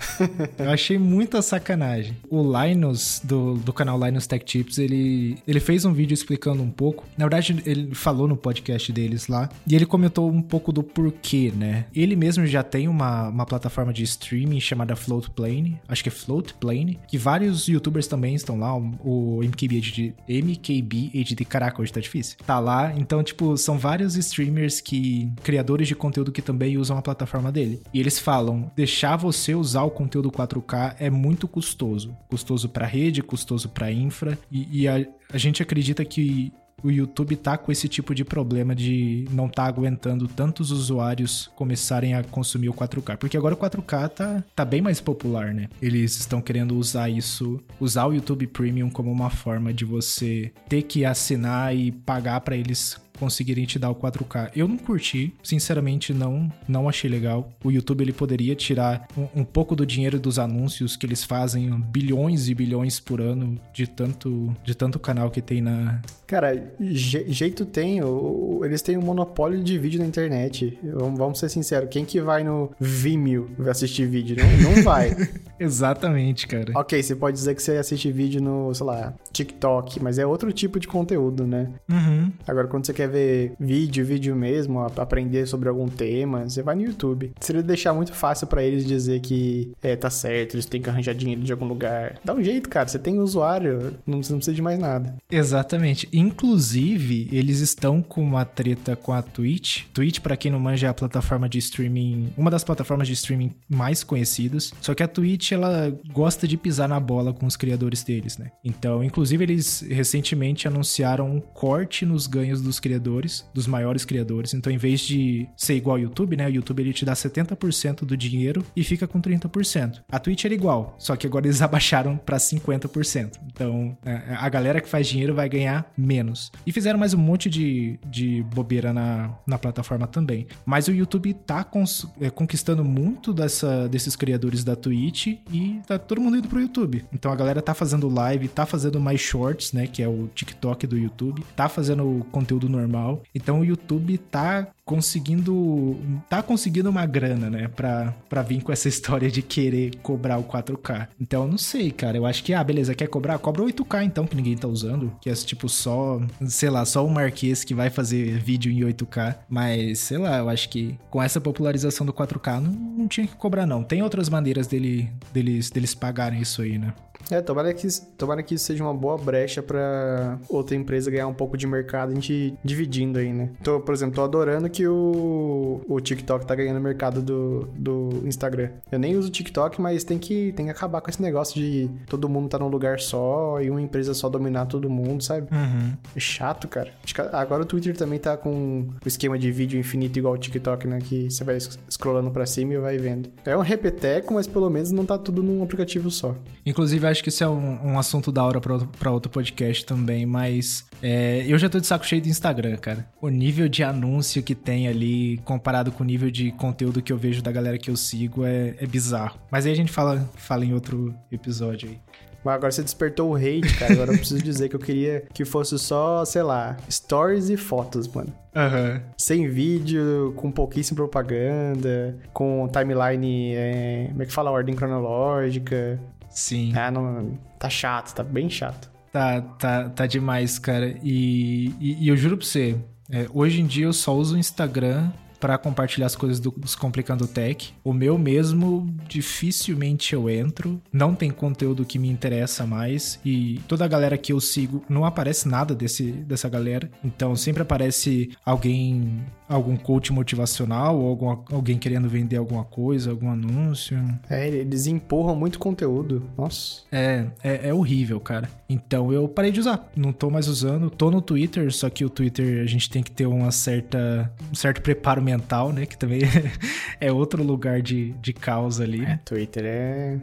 Eu 0.58 0.68
achei 0.68 0.98
muita 0.98 1.40
sacanagem. 1.40 2.14
O 2.28 2.42
Linus, 2.42 3.22
do, 3.24 3.54
do 3.54 3.72
canal 3.72 3.98
Linus 3.98 4.26
Tech 4.26 4.44
Tips, 4.44 4.76
ele, 4.76 5.38
ele 5.48 5.60
fez 5.60 5.86
um 5.86 5.94
vídeo 5.94 6.12
explicando 6.12 6.62
um 6.62 6.68
pouco. 6.70 7.06
Na 7.16 7.24
verdade, 7.24 7.62
ele 7.64 7.94
falou 7.94 8.28
no 8.28 8.36
podcast 8.36 8.92
deles 8.92 9.26
lá. 9.26 9.48
E 9.66 9.74
ele 9.74 9.86
comentou 9.86 10.30
um 10.30 10.42
pouco 10.42 10.70
do 10.70 10.82
porquê, 10.82 11.50
né? 11.56 11.86
Ele 11.94 12.14
mesmo 12.16 12.46
já 12.46 12.62
tem 12.62 12.86
uma, 12.86 13.30
uma 13.30 13.46
plataforma 13.46 13.94
de 13.94 14.02
streaming 14.02 14.60
chamada 14.60 14.94
Floatplane. 14.94 15.80
Acho 15.88 16.02
que 16.02 16.10
é 16.10 16.12
Floatplane. 16.12 16.98
Que 17.08 17.16
vários 17.16 17.66
youtubers 17.66 18.06
também 18.06 18.34
estão 18.34 18.58
lá. 18.58 18.76
O 18.76 19.40
MKB 19.42 19.78
HD. 19.78 20.12
MKB 20.28 21.12
HD. 21.14 21.46
Caraca, 21.46 21.80
hoje 21.80 21.94
tá 21.94 22.00
difícil. 22.00 22.36
Tá 22.46 22.60
lá. 22.60 22.92
Então, 22.94 23.22
tipo, 23.22 23.56
são 23.56 23.78
vários 23.78 24.16
streamers 24.16 24.82
que 24.82 25.13
criadores 25.42 25.88
de 25.88 25.94
conteúdo 25.94 26.32
que 26.32 26.42
também 26.42 26.78
usam 26.78 26.96
a 26.96 27.02
plataforma 27.02 27.50
dele. 27.50 27.82
E 27.92 28.00
eles 28.00 28.18
falam: 28.18 28.70
deixar 28.76 29.16
você 29.16 29.54
usar 29.54 29.82
o 29.82 29.90
conteúdo 29.90 30.30
4K 30.30 30.96
é 30.98 31.10
muito 31.10 31.46
custoso. 31.46 32.16
Custoso 32.28 32.68
para 32.68 32.86
rede, 32.86 33.22
custoso 33.22 33.68
para 33.68 33.92
infra. 33.92 34.38
E, 34.50 34.82
e 34.82 34.88
a, 34.88 35.04
a 35.32 35.38
gente 35.38 35.62
acredita 35.62 36.04
que 36.04 36.52
o 36.84 36.90
YouTube 36.90 37.34
tá 37.36 37.56
com 37.56 37.72
esse 37.72 37.88
tipo 37.88 38.14
de 38.14 38.24
problema 38.24 38.74
de 38.74 39.26
não 39.30 39.48
tá 39.48 39.64
aguentando 39.64 40.28
tantos 40.28 40.70
usuários 40.70 41.50
começarem 41.56 42.14
a 42.14 42.22
consumir 42.22 42.68
o 42.68 42.74
4K. 42.74 43.16
Porque 43.16 43.38
agora 43.38 43.54
o 43.54 43.56
4K 43.56 44.08
tá, 44.10 44.44
tá 44.54 44.64
bem 44.66 44.82
mais 44.82 45.00
popular, 45.00 45.54
né? 45.54 45.68
Eles 45.80 46.18
estão 46.18 46.42
querendo 46.42 46.76
usar 46.76 47.08
isso, 47.08 47.58
usar 47.80 48.06
o 48.06 48.12
YouTube 48.12 48.46
Premium 48.48 48.90
como 48.90 49.10
uma 49.10 49.30
forma 49.30 49.72
de 49.72 49.86
você 49.86 50.52
ter 50.68 50.82
que 50.82 51.06
assinar 51.06 51.74
e 51.74 51.90
pagar 51.90 52.40
para 52.40 52.54
eles 52.54 53.02
conseguirem 53.18 53.64
te 53.64 53.78
dar 53.78 53.90
o 53.90 53.94
4K. 53.94 54.50
Eu 54.54 54.68
não 54.68 54.76
curti, 54.76 55.34
sinceramente 55.42 56.12
não, 56.12 56.52
não 56.66 56.88
achei 56.88 57.10
legal. 57.10 57.52
O 57.62 57.70
YouTube 57.70 58.02
ele 58.02 58.12
poderia 58.12 58.54
tirar 58.54 59.06
um, 59.16 59.40
um, 59.40 59.44
pouco 59.44 59.76
do 59.76 59.86
dinheiro 59.86 60.18
dos 60.18 60.38
anúncios 60.38 60.96
que 60.96 61.06
eles 61.06 61.24
fazem 61.24 61.70
bilhões 61.88 62.48
e 62.48 62.54
bilhões 62.54 63.00
por 63.00 63.20
ano 63.20 63.60
de 63.72 63.86
tanto 63.86 64.54
de 64.64 64.74
tanto 64.74 64.98
canal 64.98 65.30
que 65.30 65.40
tem 65.40 65.60
na 65.60 66.00
Cara, 66.26 66.74
je, 66.80 67.24
jeito 67.28 67.66
tem, 67.66 68.02
o, 68.02 68.62
eles 68.64 68.80
têm 68.80 68.96
um 68.96 69.02
monopólio 69.02 69.62
de 69.62 69.78
vídeo 69.78 70.00
na 70.00 70.06
internet. 70.06 70.78
Vamos, 70.82 71.18
vamos 71.18 71.38
ser 71.38 71.48
sinceros, 71.48 71.88
quem 71.90 72.04
que 72.04 72.20
vai 72.20 72.42
no 72.42 72.70
Vimeo 72.80 73.50
assistir 73.68 74.06
vídeo? 74.06 74.36
Não, 74.36 74.72
não 74.72 74.82
vai. 74.82 75.14
Exatamente, 75.60 76.46
cara. 76.46 76.72
OK, 76.74 77.02
você 77.02 77.14
pode 77.14 77.36
dizer 77.36 77.54
que 77.54 77.62
você 77.62 77.76
assiste 77.76 78.10
vídeo 78.10 78.40
no, 78.40 78.74
sei 78.74 78.86
lá, 78.86 79.14
TikTok, 79.32 80.02
mas 80.02 80.18
é 80.18 80.26
outro 80.26 80.52
tipo 80.52 80.80
de 80.80 80.88
conteúdo, 80.88 81.46
né? 81.46 81.70
Uhum. 81.88 82.32
Agora 82.46 82.66
quando 82.66 82.86
você 82.86 82.92
quer 82.92 83.03
quer 83.04 83.08
ver 83.08 83.52
vídeo, 83.60 84.04
vídeo 84.04 84.34
mesmo, 84.34 84.80
aprender 84.80 85.46
sobre 85.46 85.68
algum 85.68 85.88
tema, 85.88 86.48
você 86.48 86.62
vai 86.62 86.74
no 86.74 86.82
YouTube. 86.82 87.32
Seria 87.40 87.62
deixar 87.62 87.92
muito 87.92 88.12
fácil 88.12 88.46
para 88.46 88.62
eles 88.62 88.86
dizer 88.86 89.20
que 89.20 89.72
é, 89.82 89.94
tá 89.94 90.10
certo, 90.10 90.54
eles 90.54 90.66
têm 90.66 90.80
que 90.80 90.88
arranjar 90.88 91.14
dinheiro 91.14 91.42
de 91.42 91.52
algum 91.52 91.66
lugar. 91.66 92.18
Dá 92.24 92.34
um 92.34 92.42
jeito, 92.42 92.68
cara. 92.68 92.88
Você 92.88 92.98
tem 92.98 93.18
usuário, 93.18 93.94
não, 94.06 94.18
não 94.18 94.36
precisa 94.36 94.54
de 94.54 94.62
mais 94.62 94.78
nada. 94.78 95.14
Exatamente. 95.30 96.08
Inclusive, 96.12 97.28
eles 97.30 97.60
estão 97.60 98.02
com 98.02 98.22
uma 98.22 98.44
treta 98.44 98.96
com 98.96 99.12
a 99.12 99.22
Twitch. 99.22 99.84
Twitch, 99.92 100.20
para 100.20 100.36
quem 100.36 100.50
não 100.50 100.60
manja, 100.60 100.86
é 100.86 100.90
a 100.90 100.94
plataforma 100.94 101.48
de 101.48 101.58
streaming, 101.58 102.32
uma 102.36 102.50
das 102.50 102.64
plataformas 102.64 103.06
de 103.06 103.14
streaming 103.14 103.52
mais 103.68 104.02
conhecidas. 104.02 104.72
Só 104.80 104.94
que 104.94 105.02
a 105.02 105.08
Twitch, 105.08 105.52
ela 105.52 105.94
gosta 106.12 106.46
de 106.48 106.56
pisar 106.56 106.88
na 106.88 107.00
bola 107.00 107.32
com 107.32 107.46
os 107.46 107.56
criadores 107.56 108.02
deles, 108.02 108.38
né? 108.38 108.50
Então, 108.64 109.02
inclusive, 109.02 109.44
eles 109.44 109.84
recentemente 109.88 110.66
anunciaram 110.66 111.30
um 111.30 111.40
corte 111.40 112.06
nos 112.06 112.26
ganhos 112.26 112.60
dos 112.62 112.80
criadores 112.80 112.93
criadores, 112.94 113.44
dos 113.52 113.66
maiores 113.66 114.04
criadores. 114.04 114.54
Então, 114.54 114.72
em 114.72 114.76
vez 114.76 115.00
de 115.00 115.48
ser 115.56 115.74
igual 115.74 115.96
ao 115.96 116.02
YouTube, 116.02 116.36
né? 116.36 116.46
O 116.46 116.50
YouTube 116.50 116.80
ele 116.80 116.92
te 116.92 117.04
dá 117.04 117.12
70% 117.12 118.04
do 118.04 118.16
dinheiro 118.16 118.64
e 118.76 118.84
fica 118.84 119.06
com 119.06 119.20
30%. 119.20 120.00
A 120.10 120.18
Twitch 120.18 120.44
era 120.44 120.54
igual, 120.54 120.94
só 120.98 121.16
que 121.16 121.26
agora 121.26 121.46
eles 121.46 121.60
abaixaram 121.62 122.16
para 122.16 122.36
50%. 122.36 123.32
Então, 123.52 123.96
é, 124.04 124.34
a 124.36 124.48
galera 124.48 124.80
que 124.80 124.88
faz 124.88 125.08
dinheiro 125.08 125.34
vai 125.34 125.48
ganhar 125.48 125.90
menos. 125.96 126.52
E 126.66 126.72
fizeram 126.72 126.98
mais 126.98 127.14
um 127.14 127.18
monte 127.18 127.50
de, 127.50 127.98
de 128.06 128.42
bobeira 128.54 128.92
na, 128.92 129.34
na 129.46 129.58
plataforma 129.58 130.06
também. 130.06 130.46
Mas 130.64 130.86
o 130.88 130.92
YouTube 130.92 131.34
tá 131.34 131.64
cons, 131.64 132.06
é, 132.20 132.30
conquistando 132.30 132.84
muito 132.84 133.32
dessa, 133.32 133.88
desses 133.88 134.14
criadores 134.14 134.62
da 134.62 134.76
Twitch 134.76 135.38
e 135.52 135.80
tá 135.86 135.98
todo 135.98 136.20
mundo 136.20 136.36
indo 136.36 136.48
pro 136.48 136.60
YouTube. 136.60 137.04
Então 137.12 137.32
a 137.32 137.36
galera 137.36 137.60
tá 137.60 137.74
fazendo 137.74 138.08
live, 138.08 138.48
tá 138.48 138.64
fazendo 138.66 139.00
mais 139.00 139.20
shorts, 139.20 139.72
né? 139.72 139.86
Que 139.86 140.02
é 140.02 140.08
o 140.08 140.28
TikTok 140.34 140.86
do 140.86 140.96
YouTube, 140.96 141.42
tá 141.56 141.68
fazendo 141.68 142.24
conteúdo 142.30 142.68
normal 142.68 142.83
normal. 142.84 143.22
Então 143.34 143.60
o 143.60 143.64
YouTube 143.64 144.18
tá 144.18 144.68
conseguindo 144.84 145.96
tá 146.28 146.42
conseguindo 146.42 146.90
uma 146.90 147.06
grana, 147.06 147.48
né, 147.48 147.68
pra, 147.68 148.14
pra 148.28 148.42
vir 148.42 148.62
com 148.62 148.70
essa 148.70 148.86
história 148.88 149.30
de 149.30 149.42
querer 149.42 149.96
cobrar 150.02 150.38
o 150.38 150.44
4K. 150.44 151.08
Então, 151.20 151.48
não 151.48 151.58
sei, 151.58 151.90
cara, 151.90 152.16
eu 152.16 152.26
acho 152.26 152.44
que, 152.44 152.52
ah, 152.52 152.62
beleza, 152.62 152.94
quer 152.94 153.08
cobrar? 153.08 153.38
Cobra 153.38 153.62
8K 153.62 154.04
então, 154.04 154.26
que 154.26 154.36
ninguém 154.36 154.56
tá 154.56 154.68
usando, 154.68 155.12
que 155.20 155.30
é 155.30 155.34
tipo 155.34 155.68
só, 155.68 156.20
sei 156.46 156.70
lá, 156.70 156.84
só 156.84 157.04
o 157.04 157.10
Marquês 157.10 157.64
que 157.64 157.74
vai 157.74 157.90
fazer 157.90 158.38
vídeo 158.38 158.70
em 158.70 158.80
8K, 158.80 159.36
mas, 159.48 160.00
sei 160.00 160.18
lá, 160.18 160.38
eu 160.38 160.48
acho 160.48 160.68
que 160.68 160.98
com 161.10 161.22
essa 161.22 161.40
popularização 161.40 162.06
do 162.06 162.12
4K 162.12 162.60
não, 162.60 162.72
não 162.72 163.08
tinha 163.08 163.26
que 163.26 163.34
cobrar 163.36 163.66
não. 163.66 163.82
Tem 163.82 164.02
outras 164.02 164.28
maneiras 164.28 164.66
dele, 164.66 165.10
deles, 165.32 165.70
deles 165.70 165.94
pagarem 165.94 166.40
isso 166.40 166.62
aí, 166.62 166.78
né? 166.78 166.92
É, 167.30 167.40
tomara 167.40 167.72
que, 167.72 167.88
tomara 168.16 168.42
que 168.42 168.54
isso 168.54 168.64
seja 168.64 168.82
uma 168.82 168.94
boa 168.94 169.16
brecha 169.16 169.62
pra 169.62 170.38
outra 170.48 170.76
empresa 170.76 171.10
ganhar 171.10 171.26
um 171.26 171.34
pouco 171.34 171.56
de 171.56 171.66
mercado, 171.66 172.10
a 172.10 172.14
gente 172.14 172.54
dividindo 172.64 173.18
aí, 173.18 173.32
né? 173.32 173.50
Tô, 173.62 173.80
por 173.80 173.94
exemplo, 173.94 174.14
tô 174.14 174.22
adorando 174.22 174.68
que 174.68 174.86
o, 174.86 175.80
o 175.88 176.00
TikTok 176.00 176.46
tá 176.46 176.54
ganhando 176.54 176.80
mercado 176.80 177.22
do, 177.22 177.68
do 177.76 178.22
Instagram. 178.24 178.70
Eu 178.90 178.98
nem 178.98 179.16
uso 179.16 179.28
o 179.28 179.30
TikTok, 179.30 179.80
mas 179.80 180.04
tem 180.04 180.18
que, 180.18 180.52
tem 180.52 180.66
que 180.66 180.70
acabar 180.70 181.00
com 181.00 181.10
esse 181.10 181.20
negócio 181.20 181.54
de 181.54 181.90
todo 182.08 182.28
mundo 182.28 182.48
tá 182.48 182.58
num 182.58 182.68
lugar 182.68 183.00
só 183.00 183.60
e 183.60 183.70
uma 183.70 183.80
empresa 183.80 184.14
só 184.14 184.28
dominar 184.28 184.66
todo 184.66 184.88
mundo, 184.90 185.22
sabe? 185.22 185.48
Uhum. 185.52 185.92
É 186.14 186.20
chato, 186.20 186.68
cara. 186.68 186.92
Agora 187.32 187.62
o 187.62 187.66
Twitter 187.66 187.96
também 187.96 188.18
tá 188.18 188.36
com 188.36 188.86
o 189.04 189.08
esquema 189.08 189.38
de 189.38 189.50
vídeo 189.50 189.78
infinito 189.78 190.18
igual 190.18 190.34
o 190.34 190.38
TikTok, 190.38 190.86
né? 190.86 190.98
Que 191.00 191.30
você 191.30 191.44
vai 191.44 191.58
scrollando 191.88 192.30
pra 192.30 192.46
cima 192.46 192.74
e 192.74 192.78
vai 192.78 192.98
vendo. 192.98 193.30
É 193.44 193.56
um 193.56 193.60
repeteco, 193.60 194.34
mas 194.34 194.46
pelo 194.46 194.68
menos 194.70 194.90
não 194.90 195.04
tá 195.04 195.18
tudo 195.18 195.42
num 195.42 195.62
aplicativo 195.62 196.10
só. 196.10 196.34
Inclusive, 196.66 197.06
acho 197.14 197.22
que 197.22 197.28
isso 197.28 197.42
é 197.42 197.48
um, 197.48 197.92
um 197.92 197.98
assunto 197.98 198.30
da 198.30 198.44
hora 198.44 198.60
pra 198.60 198.74
outro, 198.74 198.88
pra 198.98 199.10
outro 199.10 199.30
podcast 199.30 199.86
também, 199.86 200.26
mas 200.26 200.84
é, 201.00 201.44
eu 201.46 201.56
já 201.56 201.68
tô 201.68 201.78
de 201.78 201.86
saco 201.86 202.04
cheio 202.04 202.20
do 202.20 202.28
Instagram, 202.28 202.76
cara. 202.76 203.06
O 203.20 203.28
nível 203.28 203.68
de 203.68 203.82
anúncio 203.82 204.42
que 204.42 204.54
tem 204.54 204.88
ali, 204.88 205.38
comparado 205.44 205.92
com 205.92 206.02
o 206.02 206.06
nível 206.06 206.30
de 206.30 206.50
conteúdo 206.52 207.00
que 207.00 207.12
eu 207.12 207.16
vejo 207.16 207.40
da 207.40 207.52
galera 207.52 207.78
que 207.78 207.90
eu 207.90 207.96
sigo, 207.96 208.44
é, 208.44 208.74
é 208.78 208.86
bizarro. 208.86 209.38
Mas 209.50 209.64
aí 209.64 209.72
a 209.72 209.76
gente 209.76 209.92
fala, 209.92 210.28
fala 210.36 210.64
em 210.64 210.74
outro 210.74 211.14
episódio 211.30 211.88
aí. 211.88 211.98
Mas 212.44 212.54
agora 212.56 212.70
você 212.70 212.82
despertou 212.82 213.30
o 213.30 213.36
hate, 213.36 213.74
cara. 213.78 213.94
Agora 213.94 214.12
eu 214.12 214.18
preciso 214.18 214.42
dizer 214.42 214.68
que 214.68 214.76
eu 214.76 214.80
queria 214.80 215.24
que 215.32 215.44
fosse 215.44 215.78
só, 215.78 216.24
sei 216.26 216.42
lá, 216.42 216.76
stories 216.90 217.48
e 217.48 217.56
fotos, 217.56 218.06
mano. 218.06 218.32
Uhum. 218.54 219.00
Sem 219.16 219.48
vídeo, 219.48 220.32
com 220.36 220.50
pouquíssima 220.52 220.96
propaganda, 220.96 222.16
com 222.32 222.68
timeline, 222.68 223.54
é, 223.54 224.06
como 224.10 224.22
é 224.22 224.26
que 224.26 224.32
fala? 224.32 224.50
Ordem 224.50 224.76
cronológica. 224.76 225.98
Sim. 226.34 226.72
Ah, 226.76 226.90
não, 226.90 227.38
tá 227.58 227.70
chato, 227.70 228.14
tá 228.14 228.22
bem 228.22 228.50
chato. 228.50 228.90
Tá, 229.12 229.40
tá, 229.40 229.88
tá 229.90 230.06
demais, 230.06 230.58
cara. 230.58 230.98
E, 231.02 231.72
e, 231.80 232.04
e 232.04 232.08
eu 232.08 232.16
juro 232.16 232.36
pra 232.36 232.44
você, 232.44 232.76
é, 233.10 233.28
hoje 233.32 233.60
em 233.60 233.66
dia 233.66 233.86
eu 233.86 233.92
só 233.92 234.14
uso 234.14 234.34
o 234.34 234.38
Instagram 234.38 235.10
para 235.44 235.58
compartilhar 235.58 236.06
as 236.06 236.16
coisas 236.16 236.40
do, 236.40 236.50
dos 236.50 236.74
Complicando 236.74 237.26
Tech. 237.26 237.74
O 237.84 237.92
meu 237.92 238.16
mesmo, 238.16 238.88
dificilmente 239.06 240.14
eu 240.14 240.30
entro. 240.30 240.80
Não 240.90 241.14
tem 241.14 241.30
conteúdo 241.30 241.84
que 241.84 241.98
me 241.98 242.08
interessa 242.08 242.66
mais. 242.66 243.20
E 243.22 243.60
toda 243.68 243.84
a 243.84 243.88
galera 243.88 244.16
que 244.16 244.32
eu 244.32 244.40
sigo, 244.40 244.82
não 244.88 245.04
aparece 245.04 245.46
nada 245.46 245.74
desse, 245.74 246.12
dessa 246.12 246.48
galera. 246.48 246.90
Então 247.04 247.36
sempre 247.36 247.60
aparece 247.60 248.30
alguém 248.42 249.22
algum 249.48 249.76
coach 249.76 250.12
motivacional 250.12 250.98
ou 250.98 251.44
alguém 251.52 251.78
querendo 251.78 252.08
vender 252.08 252.36
alguma 252.36 252.64
coisa, 252.64 253.10
algum 253.10 253.30
anúncio. 253.30 253.98
É, 254.28 254.48
eles 254.48 254.86
empurram 254.86 255.36
muito 255.36 255.58
conteúdo. 255.58 256.22
Nossa. 256.36 256.82
É, 256.90 257.26
é, 257.42 257.68
é, 257.68 257.74
horrível, 257.74 258.18
cara. 258.20 258.48
Então 258.68 259.12
eu 259.12 259.28
parei 259.28 259.52
de 259.52 259.60
usar. 259.60 259.90
Não 259.94 260.12
tô 260.12 260.30
mais 260.30 260.48
usando. 260.48 260.90
Tô 260.90 261.10
no 261.10 261.20
Twitter, 261.20 261.72
só 261.72 261.90
que 261.90 262.04
o 262.04 262.10
Twitter 262.10 262.62
a 262.62 262.66
gente 262.66 262.88
tem 262.88 263.02
que 263.02 263.10
ter 263.10 263.26
uma 263.26 263.50
certa, 263.50 264.32
um 264.50 264.54
certo 264.54 264.80
preparo 264.80 265.22
mental, 265.22 265.33
né? 265.72 265.86
Que 265.86 265.96
também 265.96 266.20
é 267.00 267.12
outro 267.12 267.42
lugar 267.42 267.82
de, 267.82 268.12
de 268.22 268.32
causa 268.32 268.84
ali. 268.84 269.04
É, 269.04 269.18
Twitter 269.24 269.64
é, 269.64 270.18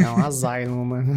é 0.00 0.10
um 0.10 0.24
asylum, 0.24 0.84
mano. 0.86 1.14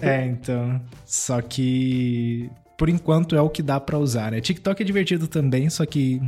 é, 0.00 0.26
então. 0.26 0.80
Só 1.04 1.40
que 1.40 2.50
por 2.76 2.88
enquanto 2.88 3.36
é 3.36 3.40
o 3.40 3.48
que 3.48 3.62
dá 3.62 3.78
para 3.78 3.98
usar, 3.98 4.32
né? 4.32 4.40
TikTok 4.40 4.82
é 4.82 4.84
divertido 4.84 5.28
também, 5.28 5.70
só 5.70 5.86
que 5.86 6.20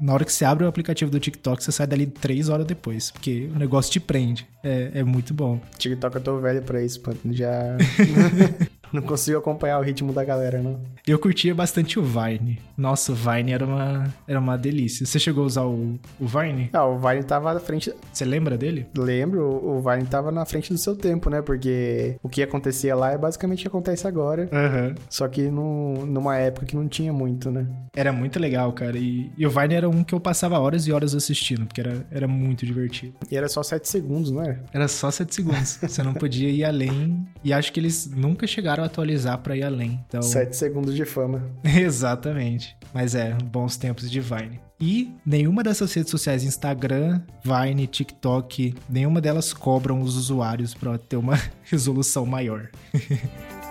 na 0.00 0.12
hora 0.12 0.24
que 0.24 0.32
você 0.32 0.44
abre 0.44 0.64
o 0.64 0.68
aplicativo 0.68 1.10
do 1.10 1.18
TikTok, 1.18 1.64
você 1.64 1.72
sai 1.72 1.86
dali 1.86 2.06
três 2.06 2.48
horas 2.48 2.66
depois, 2.66 3.10
porque 3.10 3.48
o 3.54 3.58
negócio 3.58 3.90
te 3.90 4.00
prende. 4.00 4.46
É, 4.62 4.90
é 4.94 5.04
muito 5.04 5.32
bom. 5.32 5.60
TikTok 5.78 6.16
eu 6.16 6.22
tô 6.22 6.40
velho 6.40 6.62
pra 6.62 6.82
isso. 6.82 7.00
Já. 7.30 7.76
não 8.94 9.02
consigo 9.02 9.36
acompanhar 9.36 9.78
o 9.80 9.82
ritmo 9.82 10.12
da 10.12 10.24
galera, 10.24 10.62
não. 10.62 10.80
Eu 11.06 11.18
curtia 11.18 11.54
bastante 11.54 11.98
o 11.98 12.02
Vine. 12.02 12.60
Nossa, 12.76 13.12
o 13.12 13.14
Vine 13.14 13.52
era 13.52 13.66
uma, 13.66 14.04
era 14.26 14.38
uma 14.38 14.56
delícia. 14.56 15.04
Você 15.04 15.18
chegou 15.18 15.42
a 15.42 15.46
usar 15.46 15.64
o, 15.64 15.98
o 16.20 16.26
Vine? 16.26 16.70
Ah, 16.72 16.86
o 16.86 16.98
Vine 16.98 17.24
tava 17.24 17.52
na 17.52 17.60
frente. 17.60 17.92
Você 18.12 18.24
lembra 18.24 18.56
dele? 18.56 18.86
Lembro, 18.96 19.42
o 19.42 19.80
Vine 19.80 20.06
tava 20.06 20.30
na 20.30 20.44
frente 20.44 20.72
do 20.72 20.78
seu 20.78 20.94
tempo, 20.94 21.28
né? 21.28 21.42
Porque 21.42 22.16
o 22.22 22.28
que 22.28 22.42
acontecia 22.42 22.94
lá 22.94 23.10
é 23.10 23.18
basicamente 23.18 23.58
o 23.58 23.62
que 23.62 23.68
acontece 23.68 24.06
agora. 24.06 24.48
Uhum. 24.52 24.94
Só 25.10 25.26
que 25.26 25.42
no, 25.42 26.06
numa 26.06 26.36
época 26.36 26.64
que 26.64 26.76
não 26.76 26.86
tinha 26.86 27.12
muito, 27.12 27.50
né? 27.50 27.66
Era 27.96 28.12
muito 28.12 28.38
legal, 28.38 28.72
cara. 28.72 28.96
E, 28.96 29.30
e, 29.36 29.44
o 29.44 29.50
Vine 29.50 29.74
era 29.74 29.88
um 29.88 30.04
que 30.04 30.14
eu 30.14 30.20
passava 30.20 30.58
horas 30.58 30.86
e 30.86 30.92
horas 30.92 31.16
assistindo, 31.16 31.66
porque 31.66 31.80
era, 31.80 32.06
era 32.12 32.28
muito 32.28 32.64
divertido. 32.64 33.14
E 33.28 33.36
era 33.36 33.48
só 33.48 33.62
7 33.62 33.88
segundos, 33.88 34.30
não 34.30 34.42
era? 34.42 34.62
Era 34.72 34.86
só 34.86 35.10
7 35.10 35.34
segundos. 35.34 35.78
Você 35.82 36.02
não 36.02 36.14
podia 36.14 36.48
ir 36.48 36.64
além. 36.64 37.26
E 37.42 37.52
acho 37.52 37.72
que 37.72 37.80
eles 37.80 38.08
nunca 38.14 38.46
chegaram 38.46 38.83
atualizar 38.84 39.38
para 39.38 39.56
ir 39.56 39.62
além. 39.62 40.04
Então... 40.06 40.22
7 40.22 40.56
segundos 40.56 40.94
de 40.94 41.04
fama. 41.04 41.42
Exatamente. 41.64 42.76
Mas 42.92 43.14
é, 43.14 43.32
bons 43.44 43.76
tempos 43.76 44.10
de 44.10 44.20
Vine. 44.20 44.60
E 44.80 45.12
nenhuma 45.24 45.62
dessas 45.62 45.92
redes 45.94 46.10
sociais, 46.10 46.44
Instagram, 46.44 47.22
Vine, 47.44 47.86
TikTok, 47.86 48.74
nenhuma 48.88 49.20
delas 49.20 49.52
cobram 49.52 50.00
os 50.00 50.16
usuários 50.16 50.74
para 50.74 50.98
ter 50.98 51.16
uma 51.16 51.40
resolução 51.64 52.26
maior. 52.26 52.68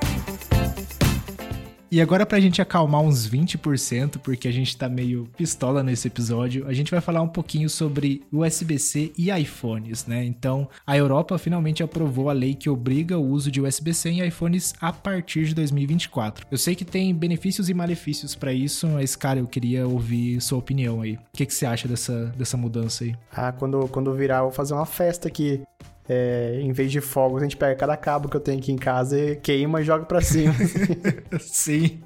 E 1.94 2.02
agora 2.02 2.26
pra 2.26 2.40
gente 2.40 2.60
acalmar 2.60 3.02
uns 3.02 3.30
20%, 3.30 4.18
porque 4.18 4.48
a 4.48 4.52
gente 4.52 4.76
tá 4.76 4.90
meio 4.90 5.30
pistola 5.38 5.84
nesse 5.84 6.08
episódio, 6.08 6.68
a 6.68 6.74
gente 6.74 6.90
vai 6.90 7.00
falar 7.00 7.22
um 7.22 7.28
pouquinho 7.28 7.70
sobre 7.70 8.24
USB-C 8.32 9.14
e 9.16 9.30
iPhones, 9.30 10.08
né? 10.08 10.26
Então, 10.26 10.68
a 10.88 10.98
Europa 10.98 11.38
finalmente 11.38 11.84
aprovou 11.84 12.32
a 12.32 12.34
lei 12.34 12.56
que 12.56 12.68
obriga 12.68 13.20
o 13.20 13.24
uso 13.24 13.52
de 13.52 13.62
USB-C 13.62 14.10
em 14.10 14.26
iPhones 14.26 14.74
a 14.82 14.92
partir 14.92 15.46
de 15.46 15.54
2024. 15.54 16.48
Eu 16.50 16.58
sei 16.58 16.74
que 16.74 16.84
tem 16.84 17.14
benefícios 17.14 17.70
e 17.70 17.76
malefícios 17.76 18.34
para 18.34 18.52
isso, 18.52 18.88
mas 18.88 19.16
cara, 19.16 19.38
eu 19.38 19.46
queria 19.46 19.88
ouvir 19.88 20.42
sua 20.42 20.58
opinião 20.58 21.00
aí. 21.00 21.14
O 21.14 21.38
que, 21.38 21.46
que 21.46 21.54
você 21.54 21.68
acha 21.68 21.88
dessa, 21.88 22.26
dessa 22.36 22.58
mudança 22.58 23.04
aí? 23.04 23.16
Ah, 23.32 23.52
quando, 23.52 23.88
quando 23.90 24.12
virar, 24.16 24.38
eu 24.38 24.46
vou 24.46 24.52
fazer 24.52 24.74
uma 24.74 24.88
festa 24.88 25.28
aqui 25.28 25.62
é, 26.08 26.60
em 26.62 26.72
vez 26.72 26.92
de 26.92 27.00
fogos, 27.00 27.42
a 27.42 27.44
gente 27.44 27.58
pega 27.58 27.76
cada 27.76 27.96
cabo 27.96 28.30
que 28.30 28.36
eu 28.36 28.42
tenho 28.42 28.60
aqui 28.60 28.72
em 28.72 28.78
casa 28.78 29.18
e 29.18 29.36
queima 29.36 29.82
e 29.82 29.84
joga 29.84 30.06
pra 30.06 30.22
cima. 30.22 30.54
Sim. 31.40 32.02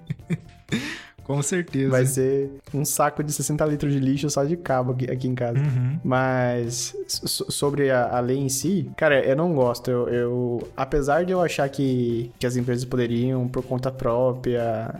Com 1.27 1.41
certeza. 1.41 1.91
Vai 1.91 2.05
ser 2.05 2.49
um 2.73 2.85
saco 2.85 3.21
de 3.21 3.33
60 3.33 3.65
litros 3.65 3.91
de 3.91 3.99
lixo 3.99 4.29
só 4.29 4.45
de 4.45 4.55
cabo 4.55 4.93
aqui, 4.93 5.11
aqui 5.11 5.27
em 5.27 5.35
casa. 5.35 5.59
Uhum. 5.59 5.99
Mas 6.01 6.95
so, 7.05 7.51
sobre 7.51 7.91
a, 7.91 8.17
a, 8.17 8.19
lei 8.21 8.37
em 8.37 8.47
si, 8.47 8.89
cara, 8.95 9.19
eu 9.19 9.35
não 9.35 9.53
gosto. 9.53 9.91
Eu, 9.91 10.07
eu, 10.07 10.67
apesar 10.75 11.25
de 11.25 11.33
eu 11.33 11.41
achar 11.41 11.67
que, 11.67 12.31
que 12.39 12.47
as 12.47 12.55
empresas 12.55 12.85
poderiam, 12.85 13.45
por 13.49 13.61
conta 13.63 13.91
própria, 13.91 14.95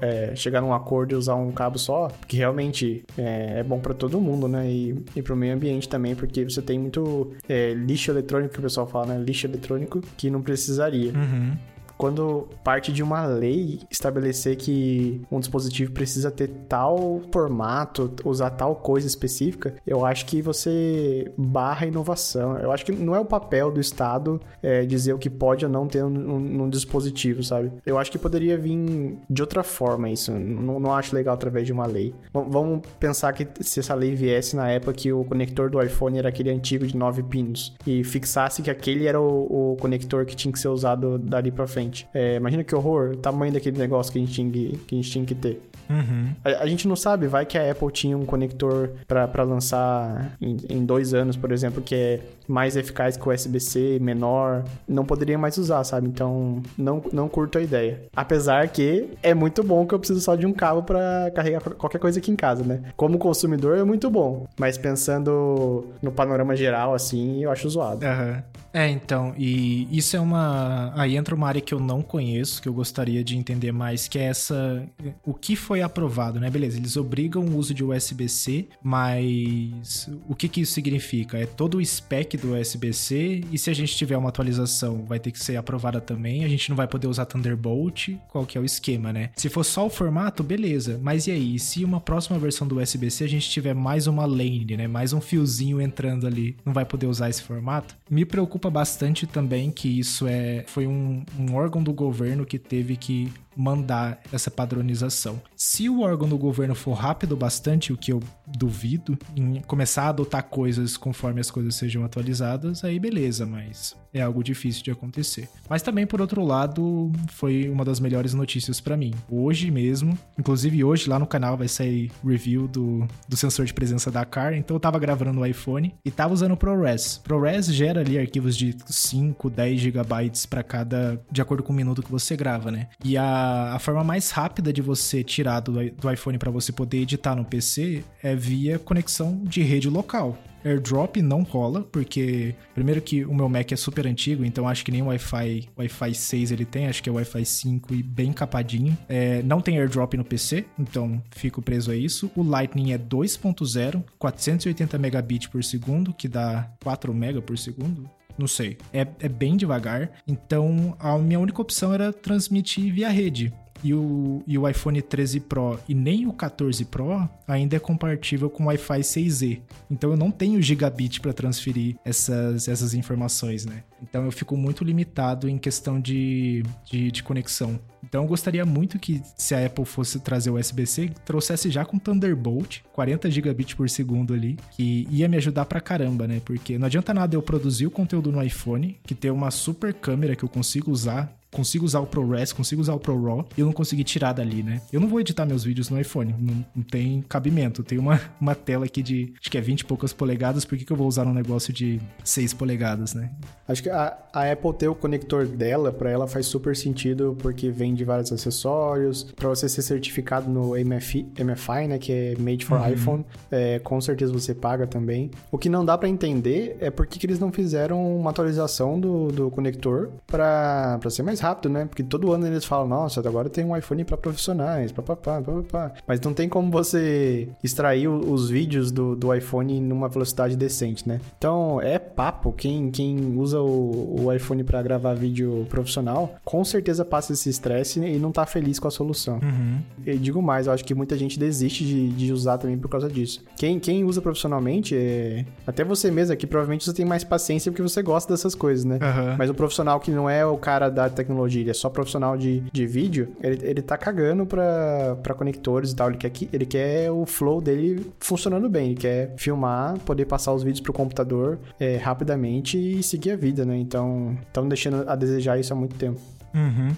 é, 0.00 0.36
chegar 0.36 0.60
num 0.60 0.72
acordo 0.72 1.12
e 1.12 1.16
usar 1.16 1.34
um 1.34 1.50
cabo 1.50 1.78
só, 1.78 2.08
que 2.28 2.36
realmente 2.36 3.04
é, 3.18 3.58
é 3.58 3.62
bom 3.64 3.80
para 3.80 3.92
todo 3.92 4.20
mundo, 4.20 4.46
né? 4.46 4.70
E, 4.70 5.04
e 5.16 5.22
pro 5.22 5.34
meio 5.34 5.54
ambiente 5.54 5.88
também, 5.88 6.14
porque 6.14 6.44
você 6.44 6.62
tem 6.62 6.78
muito 6.78 7.32
é, 7.48 7.74
lixo 7.74 8.12
eletrônico 8.12 8.54
que 8.54 8.60
o 8.60 8.62
pessoal 8.62 8.86
fala, 8.86 9.06
né? 9.06 9.18
Lixo 9.18 9.48
eletrônico 9.48 10.00
que 10.16 10.30
não 10.30 10.40
precisaria. 10.40 11.12
Uhum 11.12 11.71
quando 12.02 12.48
parte 12.64 12.92
de 12.92 13.00
uma 13.00 13.24
lei 13.26 13.78
estabelecer 13.88 14.56
que 14.56 15.22
um 15.30 15.38
dispositivo 15.38 15.92
precisa 15.92 16.32
ter 16.32 16.48
tal 16.68 17.22
formato, 17.30 18.12
usar 18.24 18.50
tal 18.50 18.74
coisa 18.74 19.06
específica, 19.06 19.76
eu 19.86 20.04
acho 20.04 20.26
que 20.26 20.42
você 20.42 21.30
barra 21.38 21.84
a 21.84 21.88
inovação. 21.88 22.58
Eu 22.58 22.72
acho 22.72 22.84
que 22.84 22.90
não 22.90 23.14
é 23.14 23.20
o 23.20 23.24
papel 23.24 23.70
do 23.70 23.80
Estado 23.80 24.40
é, 24.60 24.84
dizer 24.84 25.12
o 25.12 25.18
que 25.18 25.30
pode 25.30 25.64
ou 25.64 25.70
não 25.70 25.86
ter 25.86 26.02
num, 26.02 26.68
dispositivo, 26.68 27.40
sabe? 27.44 27.70
Eu 27.86 27.96
acho 27.96 28.10
que 28.10 28.18
poderia 28.18 28.58
vir 28.58 29.16
de 29.30 29.40
outra 29.40 29.62
forma 29.62 30.10
isso. 30.10 30.32
Não, 30.32 30.80
não 30.80 30.92
acho 30.92 31.14
legal 31.14 31.34
através 31.34 31.66
de 31.66 31.72
uma 31.72 31.86
lei. 31.86 32.12
V 32.34 32.46
vamos 32.48 32.82
pensar 32.98 33.32
que 33.32 33.46
se 33.60 33.78
essa 33.78 33.94
lei 33.94 34.12
viesse 34.16 34.56
na 34.56 34.68
época 34.68 34.92
que 34.94 35.12
o 35.12 35.22
conector 35.24 35.70
do 35.70 35.80
iPhone 35.80 36.18
era 36.18 36.30
aquele 36.30 36.50
antigo 36.50 36.84
de 36.84 36.96
9 36.96 37.22
pinos 37.22 37.76
e 37.86 38.02
fixasse 38.02 38.60
que 38.60 38.70
aquele 38.72 39.06
era 39.06 39.20
o, 39.20 39.74
o 39.74 39.76
conector 39.76 40.26
que 40.26 40.34
tinha 40.34 40.50
que 40.50 40.58
ser 40.58 40.68
usado 40.68 41.16
dali 41.16 41.52
para 41.52 41.64
frente 41.68 41.91
É, 42.12 42.36
imagina 42.36 42.64
que 42.64 42.74
horror, 42.74 43.12
o 43.12 43.16
tamanho 43.16 43.52
daquele 43.52 43.78
negócio 43.78 44.12
que 44.12 44.18
a 44.18 44.22
gente 44.22 44.32
tinha 44.32 44.50
que, 44.50 44.76
que, 44.86 44.94
a 44.94 44.98
gente 44.98 45.10
tinha 45.10 45.24
que 45.24 45.34
ter. 45.34 45.62
Uhum. 45.88 46.32
A, 46.44 46.62
a, 46.62 46.66
gente 46.66 46.88
não 46.88 46.96
sabe, 46.96 47.26
vai 47.26 47.44
que 47.44 47.58
a 47.58 47.70
Apple 47.70 47.90
tinha 47.92 48.16
um 48.16 48.24
conector 48.24 48.90
para 49.06 49.42
lançar 49.42 50.36
em, 50.40 50.56
em, 50.68 50.84
dois 50.84 51.12
anos, 51.12 51.36
por 51.36 51.52
exemplo, 51.52 51.82
que 51.82 51.94
é 51.94 52.20
mais 52.48 52.76
eficaz 52.76 53.16
que 53.16 53.28
o 53.28 53.32
USB-C, 53.32 53.98
menor, 54.00 54.64
não 54.88 55.04
poderia 55.04 55.38
mais 55.38 55.58
usar, 55.58 55.84
sabe? 55.84 56.08
Então, 56.08 56.62
não, 56.76 57.02
não 57.12 57.28
curto 57.28 57.58
a 57.58 57.62
ideia. 57.62 58.02
Apesar 58.14 58.68
que 58.68 59.10
é 59.22 59.34
muito 59.34 59.62
bom 59.62 59.86
que 59.86 59.94
eu 59.94 59.98
preciso 59.98 60.20
só 60.20 60.34
de 60.34 60.46
um 60.46 60.52
cabo 60.52 60.82
para 60.82 61.30
carregar 61.34 61.60
qualquer 61.60 61.98
coisa 61.98 62.18
aqui 62.18 62.30
em 62.30 62.36
casa, 62.36 62.64
né? 62.64 62.82
Como 62.96 63.18
consumidor 63.18 63.76
é 63.76 63.84
muito 63.84 64.10
bom, 64.10 64.46
mas 64.58 64.78
pensando 64.78 65.86
no 66.02 66.10
panorama 66.10 66.56
geral, 66.56 66.94
assim, 66.94 67.42
eu 67.42 67.50
acho 67.50 67.68
zoado. 67.68 68.04
Uhum. 68.04 68.42
É, 68.72 68.88
então, 68.88 69.34
e 69.36 69.86
isso 69.96 70.16
é 70.16 70.20
uma. 70.20 70.92
Aí 70.96 71.16
entra 71.16 71.34
uma 71.34 71.46
área 71.46 71.60
que 71.60 71.74
eu 71.74 71.80
não 71.80 72.00
conheço, 72.00 72.60
que 72.62 72.68
eu 72.68 72.72
gostaria 72.72 73.22
de 73.22 73.36
entender 73.36 73.70
mais, 73.70 74.08
que 74.08 74.18
é 74.18 74.24
essa. 74.24 74.88
O 75.24 75.34
que 75.34 75.54
foi 75.54 75.82
aprovado, 75.82 76.40
né? 76.40 76.48
Beleza, 76.48 76.78
eles 76.78 76.96
obrigam 76.96 77.44
o 77.44 77.56
uso 77.56 77.74
de 77.74 77.84
USB-C, 77.84 78.68
mas 78.82 80.08
o 80.28 80.34
que, 80.34 80.48
que 80.48 80.62
isso 80.62 80.72
significa? 80.72 81.38
É 81.38 81.44
todo 81.44 81.78
o 81.78 81.84
spec 81.84 82.36
do 82.36 82.54
USB-C, 82.54 83.42
e 83.52 83.58
se 83.58 83.68
a 83.68 83.74
gente 83.74 83.94
tiver 83.94 84.16
uma 84.16 84.30
atualização, 84.30 85.04
vai 85.04 85.18
ter 85.18 85.30
que 85.30 85.38
ser 85.38 85.56
aprovada 85.56 86.00
também, 86.00 86.44
a 86.44 86.48
gente 86.48 86.70
não 86.70 86.76
vai 86.76 86.86
poder 86.86 87.06
usar 87.06 87.26
Thunderbolt, 87.26 88.16
qual 88.28 88.46
que 88.46 88.56
é 88.56 88.60
o 88.60 88.64
esquema, 88.64 89.12
né? 89.12 89.30
Se 89.36 89.48
for 89.48 89.64
só 89.64 89.86
o 89.86 89.90
formato, 89.90 90.42
beleza, 90.42 90.98
mas 91.02 91.26
e 91.26 91.30
aí? 91.30 91.58
Se 91.58 91.84
uma 91.84 92.00
próxima 92.00 92.38
versão 92.38 92.66
do 92.66 92.80
USB-C 92.80 93.24
a 93.24 93.28
gente 93.28 93.50
tiver 93.50 93.74
mais 93.74 94.06
uma 94.06 94.24
lane, 94.24 94.76
né? 94.76 94.86
Mais 94.86 95.12
um 95.12 95.20
fiozinho 95.20 95.80
entrando 95.80 96.26
ali, 96.26 96.56
não 96.64 96.72
vai 96.72 96.84
poder 96.84 97.06
usar 97.06 97.28
esse 97.28 97.42
formato? 97.42 97.96
Me 98.10 98.24
preocupa 98.24 98.61
bastante 98.70 99.26
também 99.26 99.70
que 99.70 99.98
isso 99.98 100.26
é 100.26 100.64
foi 100.66 100.86
um, 100.86 101.24
um 101.38 101.54
órgão 101.54 101.82
do 101.82 101.92
governo 101.92 102.44
que 102.44 102.58
teve 102.58 102.96
que 102.96 103.32
mandar 103.56 104.20
essa 104.32 104.50
padronização. 104.50 105.40
Se 105.56 105.88
o 105.88 106.00
órgão 106.00 106.28
do 106.28 106.38
governo 106.38 106.74
for 106.74 106.94
rápido 106.94 107.36
bastante, 107.36 107.92
o 107.92 107.96
que 107.96 108.12
eu 108.12 108.20
duvido, 108.46 109.18
em 109.36 109.60
começar 109.62 110.04
a 110.04 110.08
adotar 110.08 110.44
coisas 110.44 110.96
conforme 110.96 111.40
as 111.40 111.50
coisas 111.50 111.74
sejam 111.74 112.04
atualizadas, 112.04 112.84
aí 112.84 112.98
beleza, 112.98 113.46
mas 113.46 113.96
é 114.12 114.20
algo 114.20 114.42
difícil 114.44 114.82
de 114.82 114.90
acontecer. 114.90 115.48
Mas 115.68 115.82
também, 115.82 116.06
por 116.06 116.20
outro 116.20 116.44
lado, 116.44 117.10
foi 117.28 117.68
uma 117.68 117.84
das 117.84 117.98
melhores 117.98 118.34
notícias 118.34 118.80
para 118.80 118.96
mim. 118.96 119.14
Hoje 119.28 119.70
mesmo, 119.70 120.18
inclusive 120.38 120.84
hoje 120.84 121.08
lá 121.08 121.18
no 121.18 121.26
canal 121.26 121.56
vai 121.56 121.68
sair 121.68 122.10
review 122.24 122.68
do, 122.68 123.06
do 123.28 123.36
sensor 123.36 123.64
de 123.64 123.72
presença 123.72 124.10
da 124.10 124.24
car, 124.24 124.54
então 124.54 124.76
eu 124.76 124.80
tava 124.80 124.98
gravando 124.98 125.32
no 125.32 125.46
iPhone 125.46 125.94
e 126.04 126.10
tava 126.10 126.34
usando 126.34 126.52
o 126.52 126.56
ProRes. 126.56 127.20
ProRes 127.24 127.66
gera 127.66 128.00
ali 128.00 128.18
arquivos 128.18 128.56
de 128.56 128.76
5, 128.86 129.48
10 129.48 129.80
gigabytes 129.80 130.44
para 130.44 130.62
cada, 130.62 131.20
de 131.30 131.40
acordo 131.40 131.62
com 131.62 131.72
o 131.72 131.76
minuto 131.76 132.02
que 132.02 132.10
você 132.10 132.36
grava, 132.36 132.70
né? 132.70 132.88
E 133.04 133.16
a, 133.16 133.41
a 133.74 133.78
forma 133.78 134.04
mais 134.04 134.30
rápida 134.30 134.72
de 134.72 134.82
você 134.82 135.22
tirar 135.22 135.60
do, 135.60 135.72
do 135.90 136.10
iPhone 136.10 136.38
para 136.38 136.50
você 136.50 136.72
poder 136.72 136.98
editar 136.98 137.34
no 137.34 137.44
PC 137.44 138.04
é 138.22 138.34
via 138.34 138.78
conexão 138.78 139.42
de 139.44 139.62
rede 139.62 139.88
local. 139.88 140.38
AirDrop 140.64 141.20
não 141.20 141.42
rola, 141.42 141.82
porque 141.82 142.54
primeiro 142.74 143.00
que 143.00 143.24
o 143.24 143.34
meu 143.34 143.48
Mac 143.48 143.72
é 143.72 143.76
super 143.76 144.06
antigo, 144.06 144.44
então 144.44 144.68
acho 144.68 144.84
que 144.84 144.92
nem 144.92 145.02
o 145.02 145.06
Wi-Fi 145.06 145.68
Wi-Fi 145.76 146.14
6 146.14 146.52
ele 146.52 146.64
tem, 146.64 146.86
acho 146.86 147.02
que 147.02 147.08
é 147.08 147.12
Wi-Fi 147.12 147.44
5 147.44 147.94
e 147.94 148.02
bem 148.02 148.32
capadinho. 148.32 148.96
É, 149.08 149.42
não 149.42 149.60
tem 149.60 149.78
AirDrop 149.78 150.16
no 150.16 150.24
PC, 150.24 150.64
então 150.78 151.22
fico 151.30 151.60
preso 151.60 151.90
a 151.90 151.96
isso. 151.96 152.30
O 152.36 152.42
Lightning 152.42 152.92
é 152.92 152.98
2.0, 152.98 154.02
480 154.18 154.98
megabits 154.98 155.48
por 155.48 155.62
segundo, 155.64 156.14
que 156.14 156.28
dá 156.28 156.70
4 156.82 157.12
mega 157.12 157.42
por 157.42 157.58
segundo. 157.58 158.08
Não 158.38 158.46
sei. 158.46 158.78
É, 158.92 159.06
é 159.20 159.28
bem 159.28 159.56
devagar. 159.56 160.10
Então, 160.26 160.96
a 160.98 161.16
minha 161.18 161.38
única 161.38 161.60
opção 161.60 161.92
era 161.92 162.12
transmitir 162.12 162.92
via 162.92 163.08
rede 163.08 163.52
e 163.82 163.92
o, 163.94 164.42
e 164.46 164.56
o 164.58 164.68
iPhone 164.68 165.00
13 165.00 165.40
Pro 165.40 165.78
e 165.88 165.94
nem 165.94 166.26
o 166.26 166.32
14 166.32 166.84
Pro 166.84 167.28
ainda 167.46 167.76
é 167.76 167.78
compatível 167.78 168.48
com 168.48 168.66
Wi-Fi 168.66 169.00
6E. 169.00 169.60
Então 169.90 170.10
eu 170.10 170.16
não 170.16 170.30
tenho 170.30 170.60
gigabit 170.62 171.20
para 171.20 171.32
transferir 171.32 171.96
essas, 172.04 172.68
essas 172.68 172.94
informações, 172.94 173.64
né? 173.64 173.82
Então 174.02 174.24
eu 174.24 174.32
fico 174.32 174.56
muito 174.56 174.84
limitado 174.84 175.48
em 175.48 175.58
questão 175.58 176.00
de, 176.00 176.64
de, 176.90 177.10
de 177.10 177.22
conexão. 177.22 177.78
Então 178.02 178.24
eu 178.24 178.28
gostaria 178.28 178.66
muito 178.66 178.98
que, 178.98 179.22
se 179.36 179.54
a 179.54 179.64
Apple 179.64 179.84
fosse 179.84 180.18
trazer 180.18 180.50
o 180.50 180.58
USB-C, 180.58 181.10
trouxesse 181.24 181.70
já 181.70 181.84
com 181.84 181.98
Thunderbolt, 181.98 182.80
40 182.92 183.30
gigabits 183.30 183.74
por 183.74 183.88
segundo 183.88 184.34
ali, 184.34 184.58
que 184.72 185.06
ia 185.08 185.28
me 185.28 185.36
ajudar 185.36 185.66
pra 185.66 185.80
caramba, 185.80 186.26
né? 186.26 186.40
Porque 186.44 186.76
não 186.78 186.86
adianta 186.86 187.14
nada 187.14 187.36
eu 187.36 187.42
produzir 187.42 187.86
o 187.86 187.90
conteúdo 187.90 188.32
no 188.32 188.42
iPhone, 188.42 188.98
que 189.04 189.14
tem 189.14 189.30
uma 189.30 189.50
super 189.50 189.94
câmera 189.94 190.34
que 190.34 190.42
eu 190.42 190.48
consigo 190.48 190.90
usar 190.90 191.32
consigo 191.52 191.84
usar 191.84 192.00
o 192.00 192.06
ProRes, 192.06 192.52
consigo 192.52 192.80
usar 192.80 192.94
o 192.94 192.98
ProRAW 192.98 193.46
e 193.56 193.60
eu 193.60 193.66
não 193.66 193.72
consegui 193.72 194.02
tirar 194.02 194.32
dali, 194.32 194.62
né? 194.62 194.80
Eu 194.92 195.00
não 195.00 195.06
vou 195.06 195.20
editar 195.20 195.44
meus 195.44 195.64
vídeos 195.64 195.90
no 195.90 196.00
iPhone, 196.00 196.34
não, 196.38 196.64
não 196.74 196.82
tem 196.82 197.22
cabimento. 197.28 197.84
Tem 197.84 197.98
uma, 197.98 198.20
uma 198.40 198.54
tela 198.54 198.86
aqui 198.86 199.02
de, 199.02 199.32
acho 199.38 199.50
que 199.50 199.58
é 199.58 199.60
20 199.60 199.80
e 199.80 199.84
poucas 199.84 200.12
polegadas, 200.12 200.64
por 200.64 200.78
que, 200.78 200.84
que 200.84 200.92
eu 200.92 200.96
vou 200.96 201.06
usar 201.06 201.26
um 201.26 201.34
negócio 201.34 201.72
de 201.72 202.00
6 202.24 202.54
polegadas, 202.54 203.14
né? 203.14 203.30
Acho 203.68 203.82
que 203.82 203.90
a, 203.90 204.16
a 204.32 204.50
Apple 204.50 204.72
ter 204.72 204.88
o 204.88 204.94
conector 204.94 205.46
dela, 205.46 205.92
para 205.92 206.10
ela 206.10 206.26
faz 206.26 206.46
super 206.46 206.74
sentido, 206.74 207.36
porque 207.38 207.70
vem 207.70 207.94
de 207.94 208.04
vários 208.04 208.32
acessórios, 208.32 209.24
para 209.36 209.48
você 209.48 209.68
ser 209.68 209.82
certificado 209.82 210.50
no 210.50 210.70
MFI, 210.70 211.28
MFI, 211.38 211.88
né, 211.88 211.98
que 211.98 212.12
é 212.12 212.34
Made 212.38 212.64
for 212.64 212.80
uhum. 212.80 212.92
iPhone, 212.92 213.26
é, 213.50 213.78
com 213.78 214.00
certeza 214.00 214.32
você 214.32 214.54
paga 214.54 214.86
também. 214.86 215.30
O 215.50 215.58
que 215.58 215.68
não 215.68 215.84
dá 215.84 215.98
para 215.98 216.08
entender 216.08 216.76
é 216.80 216.90
por 216.90 217.06
que, 217.06 217.18
que 217.18 217.26
eles 217.26 217.38
não 217.38 217.52
fizeram 217.52 218.16
uma 218.16 218.30
atualização 218.30 218.98
do, 218.98 219.28
do 219.28 219.50
conector 219.50 220.10
para 220.26 220.98
ser 221.10 221.22
mais 221.22 221.41
rápido, 221.42 221.68
né? 221.68 221.84
Porque 221.84 222.02
todo 222.02 222.32
ano 222.32 222.46
eles 222.46 222.64
falam, 222.64 222.86
nossa, 222.86 223.20
agora 223.20 223.50
tem 223.50 223.64
um 223.64 223.76
iPhone 223.76 224.04
para 224.04 224.16
profissionais, 224.16 224.92
papapá, 224.92 225.42
papapá. 225.42 225.92
Mas 226.06 226.20
não 226.20 226.32
tem 226.32 226.48
como 226.48 226.70
você 226.70 227.48
extrair 227.62 228.08
os 228.08 228.48
vídeos 228.48 228.92
do, 228.92 229.16
do 229.16 229.34
iPhone 229.34 229.80
numa 229.80 230.08
velocidade 230.08 230.56
decente, 230.56 231.08
né? 231.08 231.20
Então, 231.36 231.80
é 231.80 231.98
papo. 231.98 232.52
Quem, 232.52 232.90
quem 232.90 233.36
usa 233.36 233.60
o, 233.60 234.24
o 234.24 234.32
iPhone 234.32 234.62
para 234.62 234.80
gravar 234.82 235.14
vídeo 235.14 235.66
profissional, 235.68 236.34
com 236.44 236.64
certeza 236.64 237.04
passa 237.04 237.32
esse 237.32 237.48
estresse 237.48 237.98
e 238.00 238.18
não 238.18 238.30
tá 238.30 238.46
feliz 238.46 238.78
com 238.78 238.88
a 238.88 238.90
solução. 238.90 239.40
Uhum. 239.42 239.80
E 240.06 240.16
digo 240.16 240.40
mais, 240.40 240.66
eu 240.66 240.72
acho 240.72 240.84
que 240.84 240.94
muita 240.94 241.16
gente 241.16 241.38
desiste 241.38 241.84
de, 241.84 242.08
de 242.10 242.32
usar 242.32 242.58
também 242.58 242.78
por 242.78 242.88
causa 242.88 243.08
disso. 243.08 243.42
Quem, 243.56 243.80
quem 243.80 244.04
usa 244.04 244.20
profissionalmente, 244.20 244.94
é... 244.96 245.44
até 245.66 245.84
você 245.84 246.10
mesmo 246.10 246.32
aqui, 246.32 246.46
provavelmente 246.46 246.84
você 246.84 246.92
tem 246.92 247.04
mais 247.04 247.24
paciência 247.24 247.72
porque 247.72 247.82
você 247.82 248.02
gosta 248.02 248.32
dessas 248.32 248.54
coisas, 248.54 248.84
né? 248.84 248.94
Uhum. 248.94 249.36
Mas 249.36 249.50
o 249.50 249.54
profissional 249.54 249.98
que 249.98 250.10
não 250.10 250.30
é 250.30 250.44
o 250.46 250.56
cara 250.56 250.88
da 250.88 251.08
tecnologia 251.08 251.31
tecnologia, 251.32 251.62
ele 251.62 251.70
é 251.70 251.74
só 251.74 251.88
profissional 251.88 252.36
de, 252.36 252.60
de 252.72 252.86
vídeo, 252.86 253.34
ele, 253.42 253.58
ele 253.66 253.82
tá 253.82 253.96
cagando 253.96 254.46
pra, 254.46 255.16
pra 255.22 255.34
conectores 255.34 255.92
e 255.92 255.96
tal. 255.96 256.08
Ele 256.08 256.18
quer, 256.18 256.30
que, 256.30 256.48
ele 256.52 256.66
quer 256.66 257.10
o 257.10 257.24
flow 257.24 257.60
dele 257.60 258.06
funcionando 258.20 258.68
bem. 258.68 258.90
Ele 258.90 258.96
quer 258.96 259.34
filmar, 259.36 259.98
poder 260.00 260.26
passar 260.26 260.52
os 260.52 260.62
vídeos 260.62 260.80
pro 260.80 260.92
computador 260.92 261.58
é, 261.80 261.96
rapidamente 261.96 262.78
e 262.78 263.02
seguir 263.02 263.32
a 263.32 263.36
vida, 263.36 263.64
né? 263.64 263.76
Então, 263.76 264.36
estão 264.46 264.68
deixando 264.68 265.08
a 265.08 265.16
desejar 265.16 265.58
isso 265.58 265.72
há 265.72 265.76
muito 265.76 265.96
tempo. 265.96 266.20
Uhum. 266.54 266.94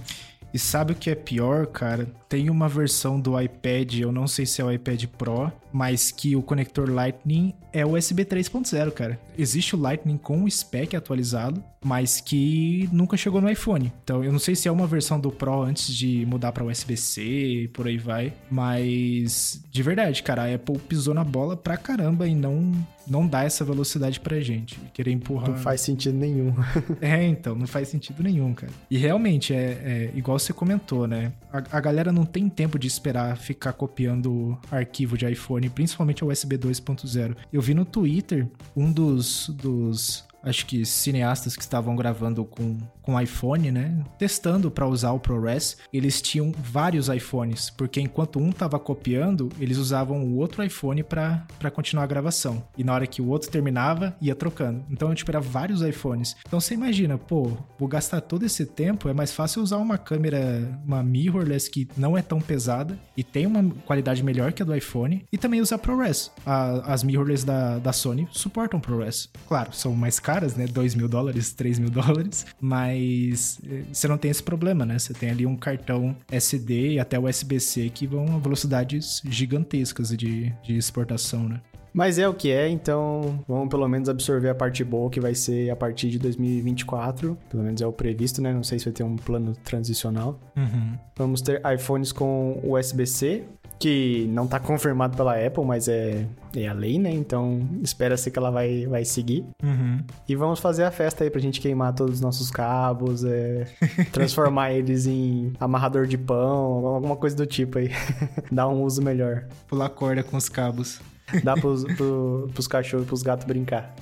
E 0.54 0.58
sabe 0.58 0.92
o 0.92 0.94
que 0.94 1.10
é 1.10 1.16
pior, 1.16 1.66
cara? 1.66 2.06
Tem 2.28 2.48
uma 2.48 2.68
versão 2.68 3.18
do 3.18 3.38
iPad, 3.40 3.98
eu 3.98 4.12
não 4.12 4.28
sei 4.28 4.46
se 4.46 4.62
é 4.62 4.64
o 4.64 4.70
iPad 4.70 5.04
Pro, 5.06 5.52
mas 5.72 6.12
que 6.12 6.36
o 6.36 6.42
conector 6.42 6.88
Lightning 6.88 7.52
é 7.72 7.84
USB 7.84 8.24
3.0, 8.24 8.92
cara. 8.92 9.18
Existe 9.36 9.74
o 9.74 9.78
Lightning 9.80 10.16
com 10.16 10.44
o 10.44 10.48
spec 10.48 10.94
atualizado, 10.94 11.60
mas 11.84 12.20
que 12.20 12.88
nunca 12.92 13.16
chegou 13.16 13.40
no 13.40 13.50
iPhone. 13.50 13.92
Então 14.04 14.22
eu 14.22 14.30
não 14.30 14.38
sei 14.38 14.54
se 14.54 14.68
é 14.68 14.70
uma 14.70 14.86
versão 14.86 15.18
do 15.18 15.32
Pro 15.32 15.60
antes 15.60 15.92
de 15.92 16.24
mudar 16.24 16.52
para 16.52 16.64
USB-C 16.64 17.22
e 17.22 17.68
por 17.68 17.88
aí 17.88 17.98
vai, 17.98 18.32
mas 18.48 19.60
de 19.68 19.82
verdade, 19.82 20.22
cara, 20.22 20.44
a 20.44 20.54
Apple 20.54 20.78
pisou 20.78 21.14
na 21.14 21.24
bola 21.24 21.56
pra 21.56 21.76
caramba 21.76 22.28
e 22.28 22.34
não 22.34 22.72
não 23.06 23.26
dá 23.26 23.44
essa 23.44 23.64
velocidade 23.64 24.20
pra 24.20 24.40
gente. 24.40 24.78
Querer 24.92 25.12
empurrar. 25.12 25.50
Não 25.50 25.56
faz 25.56 25.80
sentido 25.80 26.16
nenhum. 26.16 26.54
é, 27.00 27.24
então, 27.24 27.54
não 27.54 27.66
faz 27.66 27.88
sentido 27.88 28.22
nenhum, 28.22 28.54
cara. 28.54 28.72
E 28.90 28.96
realmente, 28.96 29.52
é, 29.52 29.56
é 29.56 30.10
igual 30.14 30.38
você 30.38 30.52
comentou, 30.52 31.06
né? 31.06 31.32
A, 31.52 31.58
a 31.78 31.80
galera 31.80 32.12
não 32.12 32.24
tem 32.24 32.48
tempo 32.48 32.78
de 32.78 32.86
esperar 32.86 33.36
ficar 33.36 33.72
copiando 33.72 34.58
arquivo 34.70 35.16
de 35.16 35.30
iPhone 35.30 35.68
principalmente 35.68 36.22
a 36.22 36.26
USB 36.26 36.56
2.0. 36.56 37.36
Eu 37.52 37.60
vi 37.60 37.74
no 37.74 37.84
Twitter 37.84 38.46
um 38.76 38.90
dos, 38.90 39.48
dos 39.48 40.24
acho 40.42 40.66
que 40.66 40.84
cineastas 40.84 41.56
que 41.56 41.62
estavam 41.62 41.96
gravando 41.96 42.44
com 42.44 42.78
com 43.04 43.20
iPhone, 43.20 43.70
né? 43.70 44.02
Testando 44.18 44.70
para 44.70 44.86
usar 44.86 45.12
o 45.12 45.20
ProRes, 45.20 45.76
eles 45.92 46.20
tinham 46.22 46.52
vários 46.52 47.08
iPhones, 47.08 47.70
porque 47.70 48.00
enquanto 48.00 48.38
um 48.38 48.50
tava 48.50 48.78
copiando, 48.78 49.50
eles 49.60 49.78
usavam 49.78 50.24
o 50.24 50.36
outro 50.36 50.62
iPhone 50.62 51.02
para 51.02 51.70
continuar 51.72 52.04
a 52.04 52.06
gravação. 52.06 52.66
E 52.76 52.84
na 52.84 52.94
hora 52.94 53.06
que 53.06 53.20
o 53.20 53.28
outro 53.28 53.50
terminava, 53.50 54.16
ia 54.20 54.34
trocando. 54.34 54.84
Então, 54.90 55.14
tipo, 55.14 55.30
era 55.30 55.40
vários 55.40 55.82
iPhones. 55.82 56.36
Então 56.46 56.60
você 56.60 56.74
imagina, 56.74 57.18
pô, 57.18 57.52
vou 57.78 57.88
gastar 57.88 58.20
todo 58.20 58.44
esse 58.44 58.64
tempo, 58.64 59.08
é 59.08 59.12
mais 59.12 59.32
fácil 59.32 59.62
usar 59.62 59.76
uma 59.76 59.98
câmera, 59.98 60.80
uma 60.84 61.02
mirrorless 61.02 61.70
que 61.70 61.88
não 61.96 62.16
é 62.16 62.22
tão 62.22 62.40
pesada 62.40 62.98
e 63.16 63.22
tem 63.22 63.46
uma 63.46 63.62
qualidade 63.84 64.22
melhor 64.22 64.52
que 64.52 64.62
a 64.62 64.64
do 64.64 64.74
iPhone, 64.74 65.24
e 65.30 65.36
também 65.36 65.60
usar 65.60 65.78
ProRes. 65.78 66.30
A, 66.46 66.92
as 66.92 67.02
mirrorless 67.02 67.44
da, 67.44 67.78
da 67.78 67.92
Sony 67.92 68.26
suportam 68.30 68.80
ProRes. 68.80 69.28
Claro, 69.46 69.72
são 69.72 69.94
mais 69.94 70.18
caras, 70.18 70.56
né? 70.56 70.66
2 70.66 70.94
mil 70.94 71.08
dólares, 71.08 71.52
3 71.52 71.78
mil 71.78 71.90
dólares, 71.90 72.46
mas 72.60 72.93
mas 72.94 73.58
eh, 73.68 73.82
você 73.92 74.06
não 74.06 74.16
tem 74.16 74.30
esse 74.30 74.42
problema, 74.42 74.86
né? 74.86 74.98
Você 74.98 75.12
tem 75.12 75.30
ali 75.30 75.46
um 75.46 75.56
cartão 75.56 76.16
SD 76.30 76.92
e 76.92 77.00
até 77.00 77.18
USB-C 77.18 77.90
que 77.90 78.06
vão 78.06 78.36
a 78.36 78.38
velocidades 78.38 79.20
gigantescas 79.24 80.10
de, 80.10 80.52
de 80.62 80.76
exportação, 80.76 81.48
né? 81.48 81.60
Mas 81.92 82.18
é 82.18 82.28
o 82.28 82.34
que 82.34 82.50
é, 82.50 82.68
então 82.68 83.38
vamos 83.46 83.68
pelo 83.68 83.86
menos 83.86 84.08
absorver 84.08 84.48
a 84.48 84.54
parte 84.54 84.82
boa 84.82 85.08
que 85.08 85.20
vai 85.20 85.32
ser 85.32 85.70
a 85.70 85.76
partir 85.76 86.10
de 86.10 86.18
2024. 86.18 87.38
Pelo 87.48 87.62
menos 87.62 87.80
é 87.80 87.86
o 87.86 87.92
previsto, 87.92 88.42
né? 88.42 88.52
Não 88.52 88.64
sei 88.64 88.80
se 88.80 88.86
vai 88.86 88.92
ter 88.92 89.04
um 89.04 89.14
plano 89.14 89.54
transicional. 89.62 90.40
Uhum. 90.56 90.98
Vamos 91.16 91.40
ter 91.40 91.62
iPhones 91.72 92.10
com 92.10 92.60
USB-C, 92.64 93.44
que 93.78 94.26
não 94.30 94.46
tá 94.46 94.58
confirmado 94.58 95.16
pela 95.16 95.34
Apple, 95.34 95.64
mas 95.64 95.88
é, 95.88 96.26
é 96.56 96.66
a 96.66 96.72
lei, 96.72 96.98
né? 96.98 97.10
Então 97.10 97.68
espera-se 97.82 98.30
que 98.30 98.38
ela 98.38 98.50
vai, 98.50 98.86
vai 98.86 99.04
seguir. 99.04 99.44
Uhum. 99.62 100.00
E 100.28 100.34
vamos 100.34 100.60
fazer 100.60 100.84
a 100.84 100.90
festa 100.90 101.24
aí 101.24 101.30
pra 101.30 101.40
gente 101.40 101.60
queimar 101.60 101.94
todos 101.94 102.16
os 102.16 102.20
nossos 102.20 102.50
cabos, 102.50 103.24
é, 103.24 103.66
transformar 104.12 104.72
eles 104.72 105.06
em 105.06 105.52
amarrador 105.60 106.06
de 106.06 106.18
pão, 106.18 106.86
alguma 106.86 107.16
coisa 107.16 107.36
do 107.36 107.46
tipo 107.46 107.78
aí. 107.78 107.90
Dar 108.50 108.68
um 108.68 108.82
uso 108.82 109.02
melhor. 109.02 109.46
Pular 109.68 109.88
corda 109.90 110.22
com 110.22 110.36
os 110.36 110.48
cabos. 110.48 111.00
Dá 111.42 111.54
pros, 111.54 111.84
pro, 111.96 112.50
pros 112.52 112.66
cachorros 112.66 113.06
e 113.06 113.08
pros 113.08 113.22
gatos 113.22 113.46
brincar. 113.46 113.94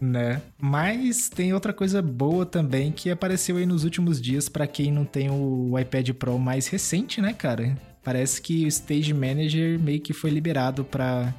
né? 0.00 0.40
Mas 0.58 1.28
tem 1.28 1.52
outra 1.54 1.72
coisa 1.72 2.02
boa 2.02 2.44
também 2.44 2.92
que 2.92 3.10
apareceu 3.10 3.56
aí 3.56 3.66
nos 3.66 3.84
últimos 3.84 4.20
dias 4.20 4.48
para 4.48 4.66
quem 4.66 4.92
não 4.92 5.04
tem 5.04 5.30
o 5.30 5.78
iPad 5.78 6.10
Pro 6.10 6.38
mais 6.38 6.66
recente, 6.68 7.20
né, 7.20 7.32
cara? 7.32 7.76
Parece 8.02 8.40
que 8.40 8.64
o 8.64 8.68
Stage 8.68 9.12
Manager 9.12 9.78
meio 9.78 10.00
que 10.00 10.12
foi 10.12 10.30
liberado 10.30 10.84
para 10.84 11.34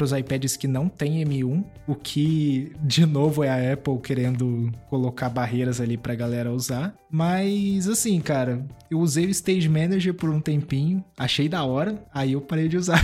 os 0.00 0.12
iPads 0.12 0.56
que 0.56 0.68
não 0.68 0.88
tem 0.88 1.24
M1, 1.24 1.64
o 1.86 1.94
que, 1.94 2.72
de 2.82 3.06
novo, 3.06 3.42
é 3.42 3.48
a 3.48 3.72
Apple 3.72 3.98
querendo 4.00 4.70
colocar 4.88 5.28
barreiras 5.28 5.80
ali 5.80 5.96
pra 5.96 6.14
galera 6.14 6.52
usar. 6.52 6.94
Mas, 7.10 7.88
assim, 7.88 8.20
cara, 8.20 8.66
eu 8.90 8.98
usei 8.98 9.26
o 9.26 9.30
Stage 9.30 9.68
Manager 9.68 10.12
por 10.12 10.28
um 10.28 10.40
tempinho, 10.40 11.02
achei 11.16 11.48
da 11.48 11.64
hora, 11.64 12.04
aí 12.12 12.32
eu 12.32 12.40
parei 12.40 12.68
de 12.68 12.76
usar. 12.76 13.02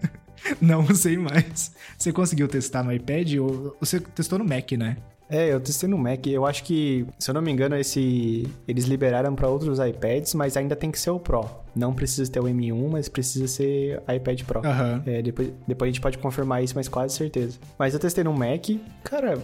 não 0.60 0.84
usei 0.84 1.18
mais. 1.18 1.72
Você 1.98 2.12
conseguiu 2.12 2.48
testar 2.48 2.82
no 2.82 2.92
iPad 2.92 3.34
ou 3.34 3.76
você 3.78 4.00
testou 4.00 4.38
no 4.38 4.44
Mac, 4.44 4.72
né? 4.72 4.96
É, 5.30 5.52
eu 5.52 5.60
testei 5.60 5.88
no 5.88 5.96
Mac. 5.96 6.26
Eu 6.26 6.44
acho 6.44 6.64
que, 6.64 7.06
se 7.18 7.30
eu 7.30 7.34
não 7.34 7.40
me 7.40 7.50
engano, 7.50 7.76
esse 7.76 8.46
eles 8.66 8.84
liberaram 8.84 9.34
para 9.34 9.48
outros 9.48 9.78
iPads, 9.78 10.34
mas 10.34 10.56
ainda 10.56 10.74
tem 10.74 10.90
que 10.90 10.98
ser 10.98 11.10
o 11.10 11.20
Pro. 11.20 11.48
Não 11.74 11.94
precisa 11.94 12.30
ter 12.30 12.40
o 12.40 12.44
M1, 12.44 12.88
mas 12.90 13.08
precisa 13.08 13.46
ser 13.46 14.02
iPad 14.14 14.42
Pro. 14.42 14.60
Uhum. 14.60 15.02
É, 15.06 15.22
depois, 15.22 15.52
depois 15.66 15.88
a 15.88 15.92
gente 15.92 16.00
pode 16.00 16.18
confirmar 16.18 16.64
isso, 16.64 16.74
mas 16.74 16.88
quase 16.88 17.14
certeza. 17.14 17.58
Mas 17.78 17.94
eu 17.94 18.00
testei 18.00 18.24
no 18.24 18.32
Mac, 18.32 18.66
cara, 19.04 19.38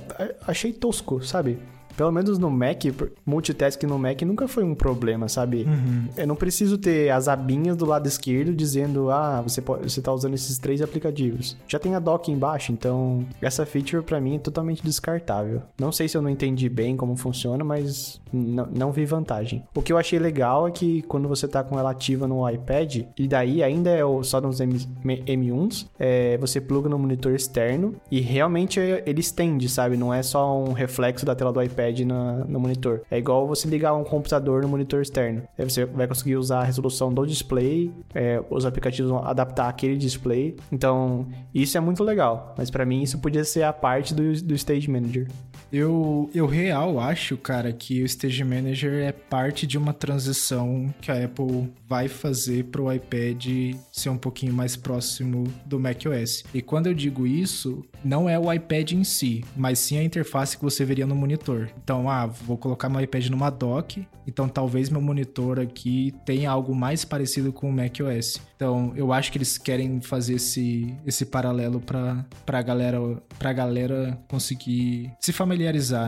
achei 0.46 0.72
tosco, 0.72 1.22
sabe? 1.22 1.58
Pelo 1.96 2.12
menos 2.12 2.38
no 2.38 2.50
Mac, 2.50 2.82
multitasking 3.24 3.86
no 3.86 3.98
Mac 3.98 4.22
nunca 4.22 4.46
foi 4.46 4.64
um 4.64 4.74
problema, 4.74 5.28
sabe? 5.28 5.64
Uhum. 5.64 6.08
Eu 6.16 6.26
não 6.26 6.36
preciso 6.36 6.78
ter 6.78 7.10
as 7.10 7.28
abinhas 7.28 7.76
do 7.76 7.86
lado 7.86 8.06
esquerdo 8.06 8.54
dizendo, 8.54 9.10
ah, 9.10 9.40
você, 9.40 9.60
pode, 9.60 9.90
você 9.90 10.00
tá 10.00 10.12
usando 10.12 10.34
esses 10.34 10.58
três 10.58 10.82
aplicativos. 10.82 11.56
Já 11.66 11.78
tem 11.78 11.94
a 11.94 11.98
dock 11.98 12.30
embaixo, 12.30 12.72
então 12.72 13.24
essa 13.40 13.64
feature 13.64 14.02
para 14.02 14.20
mim 14.20 14.36
é 14.36 14.38
totalmente 14.38 14.82
descartável. 14.82 15.62
Não 15.78 15.90
sei 15.90 16.08
se 16.08 16.16
eu 16.16 16.22
não 16.22 16.30
entendi 16.30 16.68
bem 16.68 16.96
como 16.96 17.16
funciona, 17.16 17.64
mas 17.64 18.20
não 18.32 18.92
vi 18.92 19.04
vantagem. 19.04 19.62
O 19.74 19.82
que 19.82 19.92
eu 19.92 19.98
achei 19.98 20.18
legal 20.18 20.68
é 20.68 20.70
que 20.70 21.02
quando 21.02 21.28
você 21.28 21.48
tá 21.48 21.62
com 21.62 21.78
ela 21.78 21.90
ativa 21.90 22.26
no 22.26 22.48
iPad, 22.48 23.02
e 23.16 23.28
daí 23.28 23.62
ainda 23.62 23.90
é 23.90 24.02
só 24.22 24.40
nos 24.40 24.60
M, 24.60 24.76
1s 25.04 25.86
é, 25.98 26.36
você 26.38 26.60
pluga 26.60 26.88
no 26.88 26.98
monitor 26.98 27.32
externo 27.32 27.94
e 28.10 28.20
realmente 28.20 28.78
ele 28.80 29.20
estende, 29.20 29.68
sabe? 29.68 29.96
Não 29.96 30.12
é 30.12 30.22
só 30.22 30.58
um 30.58 30.72
reflexo 30.72 31.24
da 31.24 31.34
tela 31.34 31.52
do 31.52 31.62
iPad 31.62 31.85
no 32.04 32.60
monitor. 32.60 33.02
É 33.10 33.18
igual 33.18 33.46
você 33.46 33.68
ligar 33.68 33.94
um 33.94 34.04
computador 34.04 34.62
no 34.62 34.68
monitor 34.68 35.02
externo. 35.02 35.42
Aí 35.58 35.64
você 35.68 35.84
vai 35.84 36.06
conseguir 36.06 36.36
usar 36.36 36.60
a 36.60 36.64
resolução 36.64 37.12
do 37.12 37.26
display, 37.26 37.92
é, 38.14 38.42
os 38.50 38.64
aplicativos 38.64 39.10
vão 39.10 39.24
adaptar 39.24 39.68
aquele 39.68 39.96
display. 39.96 40.56
Então, 40.70 41.26
isso 41.54 41.76
é 41.76 41.80
muito 41.80 42.02
legal. 42.02 42.54
Mas 42.56 42.70
para 42.70 42.84
mim, 42.84 43.02
isso 43.02 43.18
podia 43.18 43.44
ser 43.44 43.62
a 43.62 43.72
parte 43.72 44.14
do, 44.14 44.32
do 44.42 44.54
Stage 44.54 44.90
Manager. 44.90 45.28
Eu, 45.72 46.30
eu 46.32 46.46
real 46.46 47.00
acho, 47.00 47.36
cara, 47.36 47.72
que 47.72 48.02
o 48.02 48.06
Stage 48.06 48.44
Manager 48.44 49.04
é 49.04 49.12
parte 49.12 49.66
de 49.66 49.76
uma 49.76 49.92
transição 49.92 50.94
que 51.00 51.10
a 51.10 51.24
Apple 51.24 51.72
vai 51.88 52.08
fazer 52.08 52.64
para 52.64 52.82
o 52.82 52.92
iPad 52.92 53.46
ser 53.92 54.08
um 54.08 54.18
pouquinho 54.18 54.52
mais 54.52 54.76
próximo 54.76 55.44
do 55.64 55.78
macOS. 55.78 56.44
E 56.54 56.62
quando 56.62 56.86
eu 56.86 56.94
digo 56.94 57.26
isso, 57.26 57.84
não 58.04 58.28
é 58.28 58.38
o 58.38 58.52
iPad 58.52 58.92
em 58.92 59.04
si, 59.04 59.44
mas 59.56 59.78
sim 59.78 59.98
a 59.98 60.02
interface 60.04 60.56
que 60.56 60.62
você 60.62 60.84
veria 60.84 61.06
no 61.06 61.14
monitor. 61.14 61.68
Então, 61.82 62.08
ah, 62.08 62.26
vou 62.26 62.56
colocar 62.56 62.88
meu 62.88 63.00
iPad 63.00 63.28
numa 63.28 63.50
dock, 63.50 64.06
então 64.26 64.48
talvez 64.48 64.90
meu 64.90 65.00
monitor 65.00 65.60
aqui 65.60 66.14
tenha 66.24 66.50
algo 66.50 66.74
mais 66.74 67.04
parecido 67.04 67.52
com 67.52 67.68
o 67.68 67.72
macOS. 67.72 68.40
Então, 68.56 68.92
eu 68.96 69.12
acho 69.12 69.30
que 69.30 69.38
eles 69.38 69.58
querem 69.58 70.00
fazer 70.00 70.34
esse, 70.34 70.94
esse 71.06 71.26
paralelo 71.26 71.80
para 71.80 72.24
a 72.46 72.62
galera, 72.62 72.98
pra 73.38 73.52
galera 73.52 74.18
conseguir 74.28 75.12
se 75.20 75.32
familiarizar, 75.32 75.55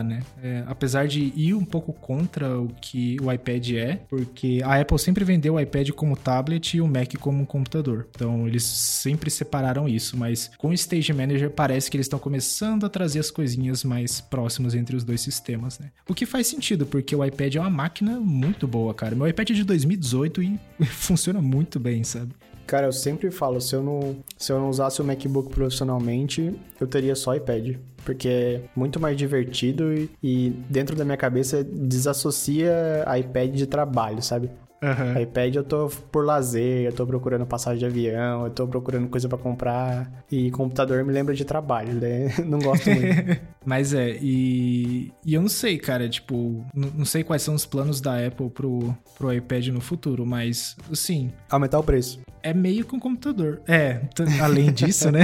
né? 0.03 0.21
É, 0.41 0.63
apesar 0.67 1.07
de 1.07 1.33
ir 1.35 1.53
um 1.53 1.65
pouco 1.65 1.93
contra 1.93 2.59
o 2.59 2.69
que 2.81 3.17
o 3.21 3.31
iPad 3.31 3.71
é, 3.71 3.95
porque 4.07 4.61
a 4.63 4.79
Apple 4.79 4.99
sempre 4.99 5.23
vendeu 5.23 5.55
o 5.55 5.59
iPad 5.59 5.89
como 5.91 6.15
tablet 6.15 6.77
e 6.77 6.81
o 6.81 6.87
Mac 6.87 7.15
como 7.19 7.41
um 7.41 7.45
computador. 7.45 8.07
Então, 8.15 8.47
eles 8.47 8.63
sempre 8.63 9.29
separaram 9.29 9.87
isso, 9.87 10.17
mas 10.17 10.51
com 10.57 10.69
o 10.69 10.73
Stage 10.73 11.13
Manager 11.13 11.49
parece 11.49 11.89
que 11.89 11.97
eles 11.97 12.05
estão 12.05 12.19
começando 12.19 12.85
a 12.85 12.89
trazer 12.89 13.19
as 13.19 13.31
coisinhas 13.31 13.83
mais 13.83 14.21
próximas 14.21 14.75
entre 14.75 14.95
os 14.95 15.03
dois 15.03 15.21
sistemas, 15.21 15.79
né? 15.79 15.91
O 16.07 16.13
que 16.13 16.25
faz 16.25 16.47
sentido, 16.47 16.85
porque 16.85 17.15
o 17.15 17.23
iPad 17.23 17.55
é 17.55 17.59
uma 17.59 17.69
máquina 17.69 18.19
muito 18.19 18.67
boa, 18.67 18.93
cara. 18.93 19.15
Meu 19.15 19.27
iPad 19.27 19.51
é 19.51 19.53
de 19.53 19.63
2018 19.63 20.43
e 20.43 20.59
funciona 20.85 21.41
muito 21.41 21.79
bem, 21.79 22.03
sabe? 22.03 22.33
Cara, 22.69 22.85
eu 22.85 22.91
sempre 22.91 23.31
falo, 23.31 23.59
se 23.59 23.75
eu 23.75 23.81
não, 23.81 24.17
se 24.37 24.51
eu 24.51 24.59
não 24.59 24.69
usasse 24.69 25.01
o 25.01 25.03
MacBook 25.03 25.49
profissionalmente, 25.49 26.53
eu 26.79 26.85
teria 26.85 27.15
só 27.15 27.33
iPad. 27.33 27.77
Porque 28.05 28.27
é 28.27 28.61
muito 28.75 28.99
mais 28.99 29.17
divertido 29.17 29.91
e, 29.91 30.07
e 30.21 30.49
dentro 30.69 30.95
da 30.95 31.03
minha 31.03 31.17
cabeça 31.17 31.63
desassocia 31.63 33.03
iPad 33.17 33.55
de 33.55 33.65
trabalho, 33.65 34.21
sabe? 34.21 34.51
Uhum. 34.81 35.21
iPad 35.21 35.55
eu 35.55 35.63
tô 35.63 35.89
por 36.09 36.23
lazer, 36.23 36.85
eu 36.85 36.93
tô 36.93 37.05
procurando 37.05 37.45
passagem 37.45 37.79
de 37.79 37.85
avião, 37.85 38.45
eu 38.45 38.51
tô 38.51 38.65
procurando 38.67 39.09
coisa 39.09 39.27
para 39.27 39.37
comprar. 39.37 40.23
E 40.31 40.51
computador 40.51 41.03
me 41.03 41.11
lembra 41.11 41.33
de 41.33 41.43
trabalho, 41.43 41.93
né? 41.93 42.33
Não 42.45 42.59
gosto 42.59 42.89
muito. 42.89 43.41
Mas 43.65 43.93
é, 43.93 44.17
e, 44.21 45.11
e 45.25 45.33
eu 45.33 45.41
não 45.41 45.49
sei, 45.49 45.77
cara, 45.77 46.07
tipo, 46.07 46.65
não 46.73 47.05
sei 47.05 47.23
quais 47.23 47.43
são 47.43 47.53
os 47.53 47.65
planos 47.65 47.99
da 48.01 48.25
Apple 48.25 48.49
pro, 48.49 48.95
pro 49.17 49.33
iPad 49.33 49.67
no 49.67 49.81
futuro, 49.81 50.25
mas, 50.25 50.75
assim. 50.89 51.29
Aumentar 51.49 51.77
o 51.77 51.83
preço. 51.83 52.19
É 52.41 52.53
meio 52.53 52.85
que 52.85 52.95
um 52.95 52.99
computador. 52.99 53.61
É, 53.67 54.01
além 54.41 54.71
disso, 54.71 55.11
né? 55.11 55.21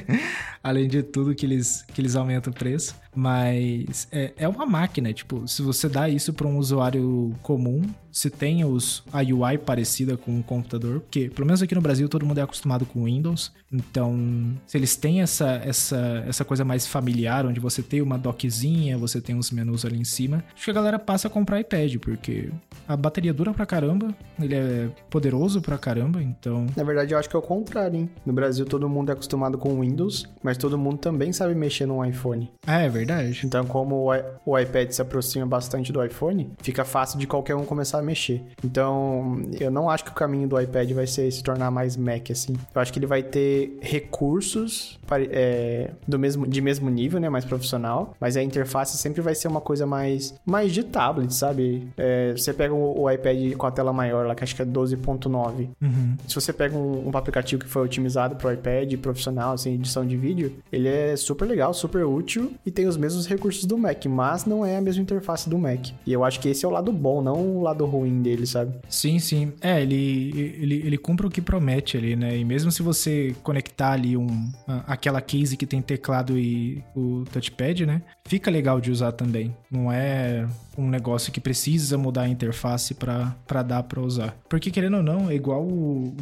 além 0.62 0.88
de 0.88 1.02
tudo 1.02 1.34
que 1.34 1.44
eles, 1.44 1.84
que 1.92 2.00
eles 2.00 2.16
aumentam 2.16 2.52
o 2.52 2.56
preço. 2.56 2.94
Mas 3.14 4.08
é, 4.10 4.32
é 4.36 4.48
uma 4.48 4.66
máquina, 4.66 5.12
tipo, 5.12 5.46
se 5.46 5.62
você 5.62 5.88
dá 5.88 6.08
isso 6.08 6.32
para 6.32 6.46
um 6.46 6.56
usuário 6.56 7.34
comum, 7.42 7.82
se 8.10 8.30
tem 8.30 8.64
os, 8.64 9.02
a 9.12 9.18
UI 9.18 9.58
parecida 9.58 10.16
com 10.16 10.32
um 10.36 10.42
computador, 10.42 11.00
porque 11.00 11.28
pelo 11.28 11.46
menos 11.46 11.62
aqui 11.62 11.74
no 11.74 11.80
Brasil 11.80 12.08
todo 12.08 12.24
mundo 12.24 12.38
é 12.38 12.42
acostumado 12.42 12.86
com 12.86 13.04
Windows, 13.04 13.52
então 13.72 14.56
se 14.66 14.78
eles 14.78 14.94
têm 14.96 15.20
essa, 15.20 15.60
essa, 15.64 16.24
essa 16.26 16.44
coisa 16.44 16.64
mais 16.64 16.86
familiar, 16.86 17.44
onde 17.44 17.58
você 17.58 17.82
tem 17.82 18.00
uma 18.00 18.16
dockzinha, 18.16 18.96
você 18.96 19.20
tem 19.20 19.34
uns 19.34 19.50
menus 19.50 19.84
ali 19.84 19.98
em 19.98 20.04
cima, 20.04 20.44
acho 20.54 20.64
que 20.64 20.70
a 20.70 20.74
galera 20.74 20.98
passa 20.98 21.26
a 21.26 21.30
comprar 21.30 21.60
iPad, 21.60 21.96
porque 21.98 22.50
a 22.86 22.96
bateria 22.96 23.34
dura 23.34 23.52
pra 23.52 23.66
caramba, 23.66 24.14
ele 24.40 24.54
é 24.54 24.88
poderoso 25.10 25.60
pra 25.60 25.76
caramba, 25.76 26.22
então... 26.22 26.43
Na 26.76 26.82
verdade 26.82 27.14
eu 27.14 27.18
acho 27.18 27.28
que 27.28 27.36
é 27.36 27.38
o 27.38 27.42
contrário, 27.42 27.96
hein? 27.96 28.10
No 28.24 28.32
Brasil 28.32 28.64
todo 28.64 28.88
mundo 28.88 29.10
é 29.10 29.12
acostumado 29.12 29.56
com 29.56 29.80
Windows, 29.80 30.28
mas 30.42 30.56
todo 30.56 30.76
mundo 30.76 30.98
também 30.98 31.32
sabe 31.32 31.54
mexer 31.54 31.86
no 31.86 32.04
iPhone. 32.04 32.50
Ah, 32.66 32.80
é 32.80 32.88
verdade 32.88 33.04
verdade. 33.04 33.46
Então, 33.46 33.64
como 33.66 34.10
o 34.44 34.58
iPad 34.58 34.90
se 34.90 35.00
aproxima 35.00 35.46
bastante 35.46 35.92
do 35.92 36.04
iPhone, 36.04 36.50
fica 36.58 36.84
fácil 36.84 37.18
de 37.18 37.26
qualquer 37.26 37.54
um 37.54 37.64
começar 37.64 37.98
a 37.98 38.02
mexer. 38.02 38.42
Então, 38.64 39.42
eu 39.60 39.70
não 39.70 39.88
acho 39.88 40.04
que 40.04 40.10
o 40.10 40.14
caminho 40.14 40.48
do 40.48 40.60
iPad 40.60 40.90
vai 40.92 41.06
ser 41.06 41.30
se 41.30 41.42
tornar 41.42 41.70
mais 41.70 41.96
Mac, 41.96 42.30
assim. 42.30 42.54
Eu 42.74 42.80
acho 42.80 42.92
que 42.92 42.98
ele 42.98 43.06
vai 43.06 43.22
ter 43.22 43.78
recursos 43.80 44.98
é, 45.30 45.90
do 46.06 46.18
mesmo, 46.18 46.46
de 46.46 46.60
mesmo 46.60 46.90
nível, 46.90 47.20
né? 47.20 47.28
Mais 47.28 47.44
profissional. 47.44 48.14
Mas 48.20 48.36
a 48.36 48.42
interface 48.42 48.96
sempre 48.98 49.20
vai 49.20 49.34
ser 49.34 49.48
uma 49.48 49.60
coisa 49.60 49.86
mais, 49.86 50.34
mais 50.44 50.72
de 50.72 50.82
tablet, 50.82 51.32
sabe? 51.32 51.88
É, 51.96 52.32
você 52.32 52.52
pega 52.52 52.74
o, 52.74 53.02
o, 53.02 53.10
iPad 53.10 53.54
com 53.54 53.66
a 53.66 53.70
tela 53.70 53.92
maior 53.92 54.26
lá, 54.26 54.34
que 54.34 54.42
acho 54.42 54.56
que 54.56 54.62
é 54.62 54.66
12.9. 54.66 55.68
Uhum. 55.80 56.16
Se 56.34 56.40
você 56.40 56.52
pega 56.52 56.76
um, 56.76 57.08
um 57.08 57.16
aplicativo 57.16 57.62
que 57.62 57.68
foi 57.68 57.82
otimizado 57.82 58.34
para 58.34 58.48
o 58.48 58.52
iPad 58.52 58.92
profissional, 58.96 59.52
assim, 59.52 59.74
edição 59.74 60.04
de 60.04 60.16
vídeo, 60.16 60.56
ele 60.72 60.88
é 60.88 61.14
super 61.14 61.44
legal, 61.44 61.72
super 61.72 62.04
útil 62.04 62.54
e 62.66 62.72
tem 62.72 62.88
os 62.88 62.96
mesmos 62.96 63.24
recursos 63.24 63.64
do 63.64 63.78
Mac, 63.78 64.04
mas 64.06 64.44
não 64.44 64.66
é 64.66 64.76
a 64.76 64.80
mesma 64.80 65.00
interface 65.00 65.48
do 65.48 65.56
Mac. 65.56 65.90
E 66.04 66.12
eu 66.12 66.24
acho 66.24 66.40
que 66.40 66.48
esse 66.48 66.64
é 66.64 66.68
o 66.68 66.72
lado 66.72 66.90
bom, 66.90 67.22
não 67.22 67.58
o 67.58 67.62
lado 67.62 67.86
ruim 67.86 68.20
dele, 68.20 68.48
sabe? 68.48 68.74
Sim, 68.88 69.20
sim. 69.20 69.52
É, 69.60 69.80
ele, 69.80 70.56
ele, 70.60 70.74
ele 70.84 70.98
cumpre 70.98 71.24
o 71.24 71.30
que 71.30 71.40
promete 71.40 71.96
ali, 71.96 72.16
né? 72.16 72.36
E 72.36 72.44
mesmo 72.44 72.72
se 72.72 72.82
você 72.82 73.32
conectar 73.44 73.92
ali 73.92 74.16
um, 74.16 74.50
aquela 74.88 75.20
case 75.20 75.56
que 75.56 75.66
tem 75.66 75.80
teclado 75.80 76.36
e 76.36 76.82
o 76.96 77.22
touchpad, 77.32 77.86
né? 77.86 78.02
Fica 78.24 78.50
legal 78.50 78.80
de 78.80 78.90
usar 78.90 79.12
também. 79.12 79.54
Não 79.70 79.92
é 79.92 80.48
um 80.76 80.88
negócio 80.88 81.32
que 81.32 81.40
precisa 81.40 81.96
mudar 81.96 82.22
a 82.22 82.28
interface 82.28 82.94
para 82.94 83.62
dar 83.62 83.82
para 83.84 84.00
usar. 84.00 84.36
Porque 84.48 84.70
querendo 84.70 84.96
ou 84.96 85.02
não, 85.02 85.30
é 85.30 85.34
igual 85.34 85.64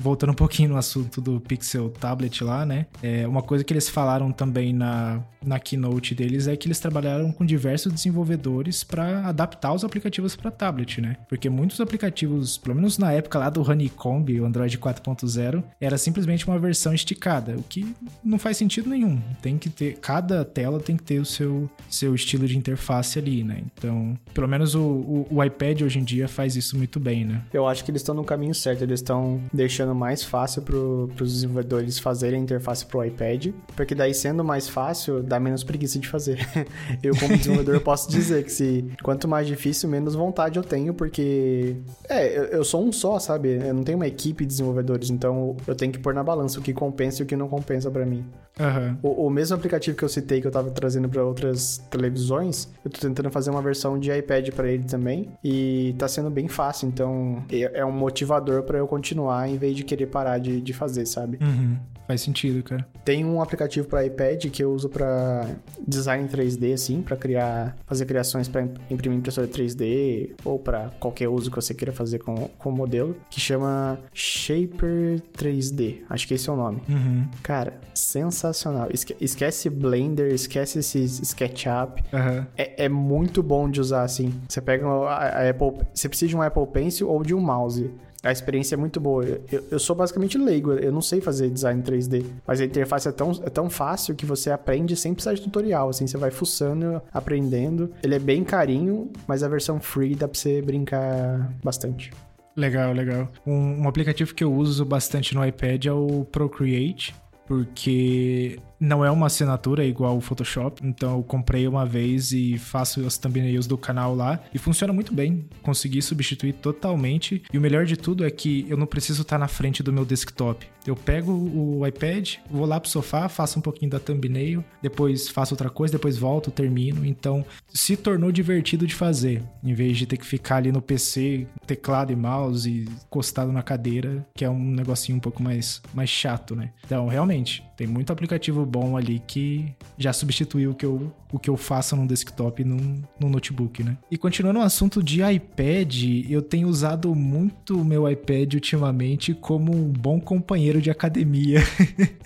voltando 0.03 0.31
um 0.31 0.35
pouquinho 0.35 0.71
no 0.71 0.77
assunto 0.77 1.21
do 1.21 1.41
Pixel 1.41 1.89
Tablet 1.89 2.43
lá, 2.43 2.67
né? 2.67 2.87
É, 3.03 3.27
uma 3.27 3.41
coisa 3.41 3.63
que 3.63 3.73
eles 3.73 3.89
falaram 3.89 4.33
também 4.33 4.73
na, 4.73 5.23
na 5.45 5.59
keynote 5.59 6.15
deles 6.15 6.47
é 6.49 6.57
que 6.57 6.67
eles 6.67 6.81
trabalharam 6.81 7.31
com 7.33 7.45
diversos 7.45 7.93
desenvolvedores 7.93 8.83
para 8.83 9.27
adaptar 9.27 9.73
os 9.73 9.85
aplicativos 9.85 10.35
para 10.35 10.51
tablet, 10.51 11.01
né? 11.01 11.17
Porque 11.29 11.49
muitos 11.49 11.81
aplicativos, 11.81 12.59
pelo 12.59 12.75
menos 12.75 12.99
na 12.99 13.13
época 13.13 13.39
lá 13.39 13.49
do 13.49 13.63
Honeycomb, 13.63 14.41
o 14.41 14.45
Android 14.45 14.77
4.0, 14.77 15.63
era 15.81 15.97
simplesmente 15.97 16.47
uma 16.47 16.59
versão 16.59 16.93
esticada, 16.93 17.57
o 17.57 17.63
que 17.63 17.95
não 18.25 18.39
faz 18.39 18.57
sentido 18.57 18.91
nenhum. 18.91 19.21
Tem 19.41 19.57
que 19.57 19.71
ter, 19.71 19.99
cada 19.99 20.45
tela 20.45 20.81
tem 20.81 20.97
que 20.97 21.03
ter 21.03 21.21
o 21.21 21.25
seu, 21.25 21.71
seu 21.89 22.15
estilo 22.15 22.47
de 22.47 22.59
interface 22.59 23.19
ali, 23.19 23.45
né? 23.45 23.63
Então, 23.79 24.19
pelo 24.35 24.49
menos 24.49 24.75
o, 24.75 24.83
o, 24.83 25.27
o 25.31 25.45
iPad 25.45 25.83
hoje 25.83 25.99
em 25.99 26.05
dia 26.05 26.27
faz 26.27 26.57
isso 26.57 26.77
muito 26.77 26.99
bem, 26.99 27.25
né? 27.25 27.43
Eu 27.53 27.67
acho 27.67 27.85
que 27.85 27.91
eles 27.91 28.03
estão 28.03 28.15
no 28.15 28.25
caminho 28.25 28.55
certo, 28.55 28.83
eles 28.83 29.01
estão 29.01 29.41
deixando 29.53 29.92
mais 29.95 30.23
fácil 30.23 30.63
para 30.63 30.77
os 30.77 31.33
desenvolvedores 31.33 31.99
fazerem 31.99 32.41
a 32.41 32.43
interface 32.43 32.85
para 32.87 32.99
o 32.99 33.05
iPad, 33.05 33.49
porque 33.77 33.95
daí 33.95 34.15
sendo 34.15 34.45
mais 34.45 34.69
fácil, 34.69 35.23
dá 35.23 35.39
menos 35.39 35.65
preguiça 35.65 35.99
de 35.99 36.09
fazer. 36.09 36.39
eu, 37.03 37.17
como 37.17 37.37
desenvolvedor, 37.37 37.81
posso 37.83 38.11
dizer 38.11 38.45
que 38.45 38.53
se 38.53 38.85
quanto 39.03 39.29
mais 39.29 39.47
difícil, 39.47 39.89
menos 39.89 40.15
vontade 40.15 40.59
eu 40.59 40.65
tenho, 40.65 40.95
porque 40.95 41.77
é, 42.09 42.39
eu, 42.39 42.45
eu 42.45 42.65
sou 42.65 42.85
um 42.85 42.93
só, 42.93 43.19
sabe? 43.19 43.57
Eu 43.57 43.75
não 43.75 43.85
tenho 43.85 43.99
uma 43.99 44.07
equipe 44.07 44.45
de 44.45 44.49
desenvolvedores, 44.49 45.11
então 45.11 45.57
eu 45.67 45.75
tenho 45.75 45.93
que 45.93 45.99
pôr 45.99 46.15
na 46.15 46.23
balança 46.23 46.59
o 46.59 46.63
que 46.63 46.73
compensa 46.73 47.23
e 47.23 47.25
o 47.25 47.27
que 47.27 47.37
não 47.37 47.49
compensa 47.49 47.91
para 47.91 48.05
mim. 48.05 48.25
Uhum. 48.63 48.97
O, 49.03 49.27
o, 49.27 49.31
mesmo 49.31 49.57
aplicativo 49.57 49.97
que 49.97 50.05
eu 50.05 50.09
citei 50.09 50.41
que 50.41 50.47
eu 50.47 50.51
tava 50.51 50.71
trazendo 50.71 51.09
para 51.09 51.25
outras 51.25 51.79
televisões, 51.91 52.69
eu 52.85 52.91
tô 52.91 53.01
tentando 53.01 53.31
fazer 53.31 53.51
uma 53.51 53.63
versão 53.63 53.99
de 53.99 54.11
iPad 54.11 54.51
para 54.51 54.71
ele 54.71 54.85
também 54.85 55.29
e 55.43 55.95
tá 55.99 56.07
sendo 56.07 56.31
bem 56.31 56.49
fácil, 56.49 56.89
então 56.89 57.43
é, 57.51 57.81
é 57.81 57.85
um 57.85 57.93
motivador 57.93 58.63
para 58.63 58.79
eu 58.79 58.87
continuar 58.87 59.49
em 59.49 59.57
vez 59.57 59.77
de 59.77 59.85
querer 59.85 60.07
parar 60.07 60.39
de, 60.39 60.61
de 60.61 60.73
fazer, 60.73 61.07
sabe? 61.07 61.39
Uhum. 61.41 61.77
Faz 62.07 62.21
sentido, 62.21 62.63
cara. 62.63 62.87
Tem 63.05 63.25
um 63.25 63.41
aplicativo 63.41 63.87
para 63.87 64.05
iPad 64.05 64.47
que 64.47 64.63
eu 64.63 64.73
uso 64.73 64.89
para 64.89 65.49
design 65.87 66.29
3D, 66.29 66.75
assim, 66.75 67.01
para 67.01 67.17
criar, 67.17 67.77
fazer 67.87 68.07
criações 68.07 68.49
para 68.49 68.69
imprimir 68.91 69.19
impressora 69.19 69.47
3D 69.47 70.33
ou 70.45 70.59
para 70.59 70.91
qualquer 71.01 71.29
uso 71.29 71.51
que 71.51 71.57
você 71.57 71.73
queira 71.73 71.93
fazer 71.93 72.19
com, 72.19 72.49
com 72.59 72.71
o 72.71 72.73
modelo, 72.73 73.17
que 73.31 73.41
chama 73.41 73.99
Shaper 74.13 75.23
3D. 75.37 76.01
Acho 76.11 76.27
que 76.27 76.35
esse 76.35 76.49
é 76.51 76.53
o 76.53 76.57
nome. 76.57 76.83
Uhum. 76.89 77.29
Cara, 77.43 77.81
sensacional. 77.95 78.52
Esque 78.93 79.17
esquece 79.21 79.69
Blender, 79.69 80.33
esquece 80.33 80.79
esses 80.79 81.21
SketchUp. 81.21 82.03
Uhum. 82.13 82.47
É, 82.57 82.85
é, 82.85 82.89
muito 82.89 83.43
bom 83.43 83.69
de 83.69 83.81
usar, 83.81 84.03
assim. 84.03 84.33
Você 84.49 84.61
pega 84.61 84.87
a, 84.87 85.17
a 85.17 85.51
Apple... 85.51 85.85
Você 85.93 86.09
precisa 86.09 86.29
de 86.29 86.37
um 86.37 86.43
Apple 86.43 86.67
Pencil 86.67 87.09
ou 87.09 87.23
de 87.23 87.35
um 87.35 87.41
mouse 87.41 87.91
a 88.23 88.31
experiência 88.31 88.77
é 88.77 88.79
muito 88.79 89.01
boa. 89.01 89.25
Eu, 89.51 89.65
eu, 89.71 89.79
sou 89.79 89.97
basicamente 89.97 90.39
leigo, 90.39 90.73
eu 90.73 90.93
não 90.93 91.03
sei 91.03 91.21
fazer 91.21 91.51
design 91.51 91.83
3D, 91.83 92.25
mas 92.47 92.61
a 92.61 92.65
interface 92.65 93.09
é 93.09 93.13
tão, 93.13 93.33
é 93.45 93.51
tão 93.51 93.69
fácil 93.69 94.15
que 94.15 94.25
você 94.25 94.51
aprende 94.51 94.95
sem 94.95 95.13
precisar 95.13 95.35
de 95.35 95.43
tutorial, 95.43 95.89
assim, 95.89 96.07
você 96.07 96.17
vai 96.17 96.31
fuçando, 96.31 97.03
aprendendo. 97.13 97.91
Ele 98.03 98.15
é 98.15 98.19
bem 98.19 98.45
carinho, 98.45 99.11
mas 99.27 99.43
a 99.43 99.49
versão 99.49 99.81
free 99.81 100.15
dá 100.15 100.29
pra 100.29 100.39
você 100.39 100.63
brincar 100.63 101.53
bastante. 101.65 102.13
Legal, 102.55 102.93
legal. 102.93 103.29
Um, 103.47 103.83
um 103.83 103.89
aplicativo 103.89 104.35
que 104.35 104.45
eu 104.45 104.53
uso 104.53 104.85
bastante 104.85 105.35
no 105.35 105.45
iPad 105.45 105.87
é 105.87 105.93
o 105.93 106.25
Procreate, 106.31 107.15
porque 107.53 108.59
não 108.83 109.05
é 109.05 109.11
uma 109.11 109.27
assinatura 109.27 109.85
igual 109.85 110.17
o 110.17 110.21
Photoshop, 110.21 110.85
então 110.85 111.19
eu 111.19 111.23
comprei 111.23 111.69
uma 111.69 111.87
vez 111.87 112.33
e 112.33 112.59
faço 112.59 113.07
as 113.07 113.17
thumbnails 113.17 113.69
do 113.69 113.79
canal 113.79 114.13
lá 114.13 114.41
e 114.53 114.59
funciona 114.59 114.93
muito 114.93 115.15
bem. 115.15 115.47
Consegui 115.63 116.03
substituir 116.03 116.55
totalmente 116.55 117.45
e 117.53 117.57
o 117.57 117.61
melhor 117.61 117.87
de 117.87 117.97
tudo 117.97 118.27
é 118.27 118.31
que 118.31 118.67
eu 118.69 118.77
não 118.77 118.87
preciso 118.87 119.23
estar 119.23 119.39
na 119.39 119.47
frente 119.47 119.85
do 119.85 119.93
meu 119.93 120.05
desktop. 120.05 120.67
Eu 120.85 120.97
pego 120.97 121.31
o 121.33 121.87
iPad, 121.87 122.35
vou 122.51 122.67
lá 122.67 122.81
pro 122.81 122.91
sofá, 122.91 123.29
faço 123.29 123.57
um 123.57 123.63
pouquinho 123.63 123.93
da 123.93 124.01
thumbnail, 124.01 124.65
depois 124.83 125.29
faço 125.29 125.55
outra 125.55 125.71
coisa, 125.71 125.93
depois 125.93 126.19
volto, 126.19 126.51
termino. 126.51 127.07
Então, 127.07 127.45
se 127.73 127.97
tornou 127.97 128.33
divertido 128.33 128.85
de 128.85 128.97
fazer, 128.97 129.45
em 129.63 129.75
vez 129.75 129.97
de 129.97 130.07
ter 130.07 130.17
que 130.17 130.27
ficar 130.27 130.57
ali 130.57 130.73
no 130.73 130.83
PC, 130.83 131.47
teclado 131.69 132.13
e 132.13 132.17
mouse 132.17 132.69
e 132.69 132.83
encostado 133.07 133.53
na 133.53 133.63
cadeira, 133.63 134.27
que 134.35 134.45
é 134.45 134.51
um 134.51 134.73
negocinho 134.73 135.19
um 135.19 135.21
pouco 135.21 135.41
mais 135.41 135.81
mais 135.95 136.11
chato, 136.11 136.57
né? 136.57 136.73
Então, 136.85 137.07
realmente, 137.07 137.63
tem 137.83 137.89
muito 137.89 138.13
aplicativo 138.13 138.65
bom 138.65 138.97
ali 138.97 139.21
que 139.27 139.75
já 139.99 140.13
substituiu 140.13 140.71
o 140.71 140.75
que 140.75 140.87
eu, 140.87 141.13
o 141.33 141.39
que 141.39 141.51
eu 141.51 141.57
faço 141.57 141.97
no 141.97 142.07
desktop 142.07 142.63
e 142.63 142.65
no, 142.65 142.77
no 143.19 143.29
notebook, 143.29 143.83
né? 143.83 143.99
E 144.09 144.17
continuando 144.17 144.61
o 144.61 144.63
assunto 144.63 145.03
de 145.03 145.21
iPad, 145.21 145.93
eu 146.31 146.41
tenho 146.41 146.69
usado 146.69 147.13
muito 147.13 147.81
o 147.81 147.85
meu 147.85 148.09
iPad 148.09 148.55
ultimamente 148.55 149.35
como 149.35 149.75
um 149.75 149.89
bom 149.89 150.21
companheiro 150.21 150.81
de 150.81 150.93
academia. 150.93 151.59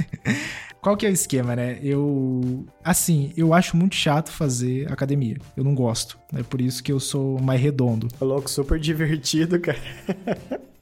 Qual 0.83 0.95
que 0.95 1.07
é 1.07 1.09
o 1.09 1.13
esquema, 1.13 1.57
né? 1.57 1.79
Eu. 1.83 2.67
Assim, 2.85 3.33
eu 3.35 3.55
acho 3.55 3.79
muito 3.79 3.97
chato 3.97 4.31
fazer 4.31 4.93
academia. 4.93 5.39
Eu 5.57 5.65
não 5.65 5.75
gosto. 5.75 6.19
É 6.35 6.43
por 6.43 6.61
isso 6.61 6.83
que 6.83 6.93
eu 6.93 7.01
sou 7.01 7.41
mais 7.41 7.61
redondo. 7.61 8.09
Louco, 8.21 8.49
super 8.51 8.79
divertido, 8.79 9.59
cara. 9.59 9.81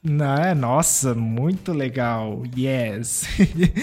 Não, 0.07 0.35
é, 0.35 0.53
nossa, 0.53 1.15
muito 1.15 1.73
legal. 1.73 2.43
Yes. 2.55 3.25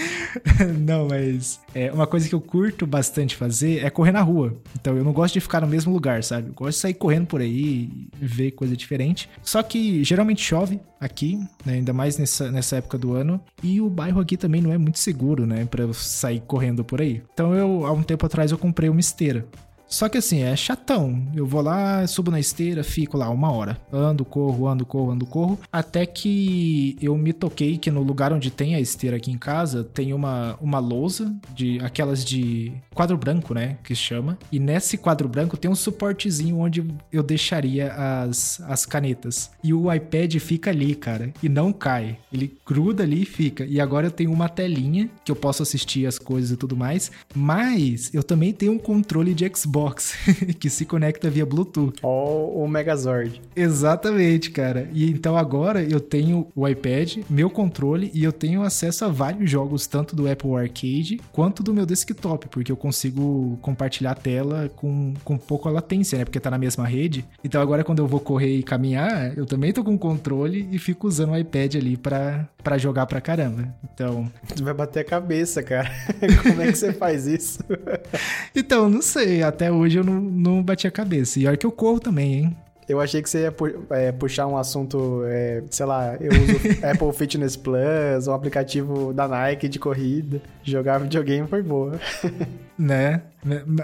não, 0.79 1.09
mas 1.09 1.59
é, 1.75 1.91
uma 1.91 2.07
coisa 2.07 2.29
que 2.29 2.33
eu 2.33 2.39
curto 2.39 2.87
bastante 2.87 3.35
fazer 3.35 3.83
é 3.83 3.89
correr 3.89 4.13
na 4.13 4.21
rua. 4.21 4.55
Então 4.79 4.95
eu 4.95 5.03
não 5.03 5.11
gosto 5.11 5.33
de 5.33 5.41
ficar 5.41 5.59
no 5.59 5.67
mesmo 5.67 5.91
lugar, 5.91 6.23
sabe? 6.23 6.47
Eu 6.47 6.53
gosto 6.53 6.77
de 6.77 6.81
sair 6.81 6.93
correndo 6.93 7.27
por 7.27 7.41
aí, 7.41 8.07
ver 8.13 8.51
coisa 8.51 8.75
diferente. 8.77 9.29
Só 9.43 9.61
que 9.61 10.01
geralmente 10.05 10.41
chove 10.41 10.79
aqui, 10.97 11.37
né? 11.65 11.73
ainda 11.73 11.91
mais 11.91 12.17
nessa, 12.17 12.49
nessa 12.49 12.77
época 12.77 12.97
do 12.97 13.13
ano. 13.13 13.41
E 13.61 13.81
o 13.81 13.89
bairro 13.89 14.21
aqui 14.21 14.37
também 14.37 14.61
não 14.61 14.71
é 14.71 14.77
muito 14.77 14.99
seguro, 14.99 15.45
né? 15.45 15.65
Pra 15.65 15.83
eu 15.83 15.93
sair 15.93 16.39
correndo 16.47 16.85
por 16.85 17.01
aí. 17.01 17.21
Então 17.33 17.53
eu, 17.53 17.85
há 17.85 17.91
um 17.91 18.01
tempo 18.01 18.25
atrás, 18.25 18.49
eu 18.49 18.57
comprei 18.57 18.89
uma 18.89 19.01
esteira. 19.01 19.45
Só 19.93 20.09
que 20.09 20.17
assim, 20.17 20.41
é 20.41 20.55
chatão. 20.55 21.21
Eu 21.35 21.45
vou 21.45 21.61
lá, 21.61 22.07
subo 22.07 22.31
na 22.31 22.39
esteira, 22.39 22.83
fico 22.83 23.15
lá 23.15 23.29
uma 23.29 23.51
hora. 23.51 23.77
Ando, 23.91 24.25
corro, 24.25 24.67
ando, 24.67 24.87
corro, 24.87 25.11
ando, 25.11 25.23
corro. 25.23 25.59
Até 25.71 26.03
que 26.03 26.97
eu 26.99 27.15
me 27.15 27.31
toquei 27.31 27.77
que 27.77 27.91
no 27.91 28.01
lugar 28.01 28.33
onde 28.33 28.49
tem 28.49 28.73
a 28.73 28.79
esteira 28.79 29.17
aqui 29.17 29.29
em 29.29 29.37
casa, 29.37 29.83
tem 29.83 30.11
uma, 30.11 30.57
uma 30.59 30.79
lousa, 30.79 31.31
de 31.53 31.79
aquelas 31.79 32.25
de 32.25 32.73
quadro 32.91 33.15
branco, 33.15 33.53
né? 33.53 33.77
Que 33.83 33.93
chama. 33.93 34.35
E 34.51 34.57
nesse 34.57 34.97
quadro 34.97 35.29
branco 35.29 35.57
tem 35.57 35.69
um 35.69 35.75
suportezinho 35.75 36.57
onde 36.57 36.83
eu 37.11 37.21
deixaria 37.21 37.93
as, 37.93 38.61
as 38.61 38.87
canetas. 38.87 39.51
E 39.63 39.75
o 39.75 39.93
iPad 39.93 40.37
fica 40.37 40.71
ali, 40.71 40.95
cara. 40.95 41.31
E 41.43 41.47
não 41.47 41.71
cai. 41.71 42.17
Ele 42.31 42.57
gruda 42.65 43.03
ali 43.03 43.21
e 43.21 43.25
fica. 43.25 43.63
E 43.63 43.79
agora 43.79 44.07
eu 44.07 44.11
tenho 44.11 44.31
uma 44.31 44.49
telinha 44.49 45.07
que 45.23 45.31
eu 45.31 45.35
posso 45.35 45.61
assistir 45.61 46.07
as 46.07 46.17
coisas 46.17 46.49
e 46.49 46.57
tudo 46.57 46.75
mais. 46.75 47.11
Mas 47.35 48.11
eu 48.11 48.23
também 48.23 48.51
tenho 48.51 48.71
um 48.71 48.79
controle 48.79 49.35
de 49.35 49.47
Xbox 49.55 49.82
Xbox, 49.83 50.15
que 50.59 50.69
se 50.69 50.85
conecta 50.85 51.29
via 51.29 51.45
Bluetooth. 51.45 51.99
Ou 52.01 52.63
o 52.63 52.67
Megazord. 52.67 53.41
Exatamente, 53.55 54.51
cara. 54.51 54.89
E 54.93 55.09
então 55.09 55.37
agora 55.37 55.83
eu 55.83 55.99
tenho 55.99 56.47
o 56.55 56.67
iPad, 56.67 57.17
meu 57.29 57.49
controle 57.49 58.09
e 58.13 58.23
eu 58.23 58.31
tenho 58.31 58.61
acesso 58.63 59.05
a 59.05 59.09
vários 59.09 59.49
jogos, 59.49 59.87
tanto 59.87 60.15
do 60.15 60.29
Apple 60.29 60.55
Arcade 60.55 61.19
quanto 61.31 61.61
do 61.61 61.73
meu 61.73 61.85
desktop, 61.85 62.47
porque 62.47 62.71
eu 62.71 62.77
consigo 62.77 63.57
compartilhar 63.61 64.11
a 64.11 64.15
tela 64.15 64.71
com, 64.75 65.13
com 65.23 65.37
pouca 65.37 65.69
latência, 65.69 66.17
né? 66.17 66.25
Porque 66.25 66.39
tá 66.39 66.49
na 66.49 66.57
mesma 66.57 66.87
rede. 66.87 67.25
Então 67.43 67.61
agora 67.61 67.83
quando 67.83 67.99
eu 67.99 68.07
vou 68.07 68.19
correr 68.19 68.55
e 68.57 68.63
caminhar, 68.63 69.37
eu 69.37 69.45
também 69.45 69.73
tô 69.73 69.83
com 69.83 69.95
o 69.95 69.99
controle 69.99 70.67
e 70.71 70.79
fico 70.79 71.07
usando 71.07 71.31
o 71.31 71.37
iPad 71.37 71.75
ali 71.75 71.97
para 71.97 72.77
jogar 72.77 73.05
pra 73.05 73.19
caramba. 73.19 73.73
Então. 73.93 74.31
Tu 74.55 74.63
vai 74.63 74.73
bater 74.73 75.01
a 75.01 75.03
cabeça, 75.03 75.61
cara. 75.61 75.91
Como 76.43 76.61
é 76.61 76.71
que 76.71 76.77
você 76.77 76.93
faz 76.93 77.27
isso? 77.27 77.59
então, 78.55 78.89
não 78.89 79.01
sei. 79.01 79.43
Até 79.43 79.62
hoje 79.71 79.99
eu 79.99 80.03
não, 80.03 80.19
não 80.19 80.63
bati 80.63 80.87
a 80.87 80.91
cabeça. 80.91 81.39
E 81.39 81.47
olha 81.47 81.57
que 81.57 81.65
eu 81.65 81.71
corro 81.71 81.99
também, 81.99 82.33
hein? 82.33 82.57
Eu 82.87 82.99
achei 82.99 83.21
que 83.21 83.29
você 83.29 83.43
ia 83.43 83.51
pu 83.51 83.85
é, 83.89 84.11
puxar 84.11 84.47
um 84.47 84.57
assunto, 84.57 85.23
é, 85.25 85.63
sei 85.69 85.85
lá, 85.85 86.15
eu 86.19 86.31
uso 86.31 86.53
Apple 86.85 87.13
Fitness 87.13 87.55
Plus, 87.55 88.27
um 88.27 88.33
aplicativo 88.33 89.13
da 89.13 89.27
Nike 89.27 89.67
de 89.67 89.79
corrida. 89.79 90.41
Jogar 90.63 90.99
videogame 90.99 91.47
foi 91.47 91.61
boa. 91.61 91.99
né? 92.77 93.21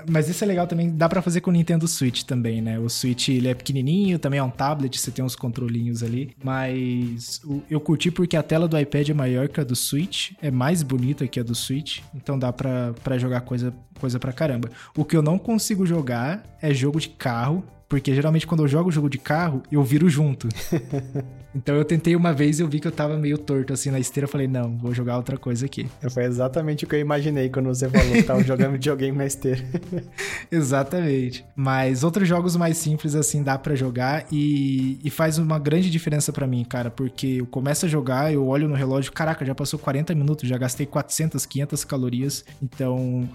Mas 0.09 0.29
isso 0.29 0.43
é 0.43 0.47
legal 0.47 0.65
também, 0.67 0.89
dá 0.89 1.07
para 1.09 1.21
fazer 1.21 1.41
com 1.41 1.49
o 1.49 1.53
Nintendo 1.53 1.87
Switch 1.87 2.23
também, 2.23 2.61
né? 2.61 2.79
O 2.79 2.89
Switch 2.89 3.29
ele 3.29 3.47
é 3.47 3.53
pequenininho, 3.53 4.17
também 4.17 4.39
é 4.39 4.43
um 4.43 4.49
tablet, 4.49 4.97
você 4.97 5.11
tem 5.11 5.23
uns 5.23 5.35
controlinhos 5.35 6.01
ali, 6.01 6.33
mas 6.43 7.41
eu 7.69 7.79
curti 7.79 8.09
porque 8.09 8.37
a 8.37 8.43
tela 8.43 8.67
do 8.67 8.79
iPad 8.79 9.09
é 9.09 9.13
maior 9.13 9.47
que 9.49 9.59
a 9.59 9.63
do 9.63 9.75
Switch, 9.75 10.31
é 10.41 10.49
mais 10.49 10.81
bonita 10.81 11.27
que 11.27 11.39
a 11.39 11.43
do 11.43 11.53
Switch, 11.53 11.99
então 12.15 12.39
dá 12.39 12.53
para 12.53 13.17
jogar 13.17 13.41
coisa, 13.41 13.73
coisa 13.99 14.17
pra 14.17 14.31
caramba. 14.31 14.69
O 14.95 15.03
que 15.03 15.15
eu 15.15 15.21
não 15.21 15.37
consigo 15.37 15.85
jogar 15.85 16.43
é 16.61 16.73
jogo 16.73 16.99
de 16.99 17.09
carro, 17.09 17.63
porque 17.89 18.13
geralmente 18.13 18.45
quando 18.45 18.63
eu 18.63 18.67
jogo 18.67 18.91
jogo 18.91 19.09
de 19.09 19.17
carro, 19.17 19.63
eu 19.71 19.83
viro 19.83 20.07
junto. 20.07 20.47
então 21.53 21.75
eu 21.75 21.83
tentei 21.83 22.15
uma 22.15 22.33
vez 22.33 22.59
e 22.59 22.63
eu 22.63 22.67
vi 22.67 22.79
que 22.79 22.87
eu 22.87 22.91
tava 22.91 23.17
meio 23.17 23.37
torto 23.37 23.73
assim 23.73 23.89
na 23.89 23.99
esteira. 23.99 24.25
Eu 24.25 24.29
falei, 24.29 24.47
não, 24.47 24.77
vou 24.77 24.93
jogar 24.93 25.17
outra 25.17 25.37
coisa 25.37 25.65
aqui. 25.65 25.87
Foi 26.09 26.23
exatamente 26.23 26.85
o 26.85 26.87
que 26.87 26.95
eu 26.95 26.99
imaginei 26.99 27.49
quando 27.49 27.67
você 27.67 27.89
falou 27.89 28.11
que 28.11 28.23
tava 28.23 28.43
jogando 28.43 28.73
videogame 28.73 29.17
na 29.17 29.25
esteira. 29.25 29.63
Exatamente. 30.51 31.45
Mas 31.55 32.03
outros 32.03 32.27
jogos 32.27 32.55
mais 32.55 32.77
simples, 32.77 33.15
assim, 33.15 33.41
dá 33.43 33.57
para 33.57 33.75
jogar 33.75 34.25
e, 34.31 34.99
e, 35.03 35.09
faz 35.09 35.37
uma 35.37 35.59
grande 35.59 35.89
diferença 35.89 36.31
para 36.31 36.45
mim, 36.45 36.63
cara, 36.63 36.89
porque 36.89 37.37
eu 37.39 37.45
começo 37.45 37.85
a 37.85 37.89
jogar, 37.89 38.31
eu 38.33 38.45
olho 38.47 38.67
no 38.67 38.75
relógio, 38.75 39.11
caraca, 39.11 39.45
já 39.45 39.55
passou 39.55 39.79
40 39.79 40.13
minutos, 40.15 40.47
já 40.47 40.57
gastei 40.57 40.85
400, 40.85 41.45
500 41.45 41.83
calorias, 41.83 42.45
então 42.61 43.27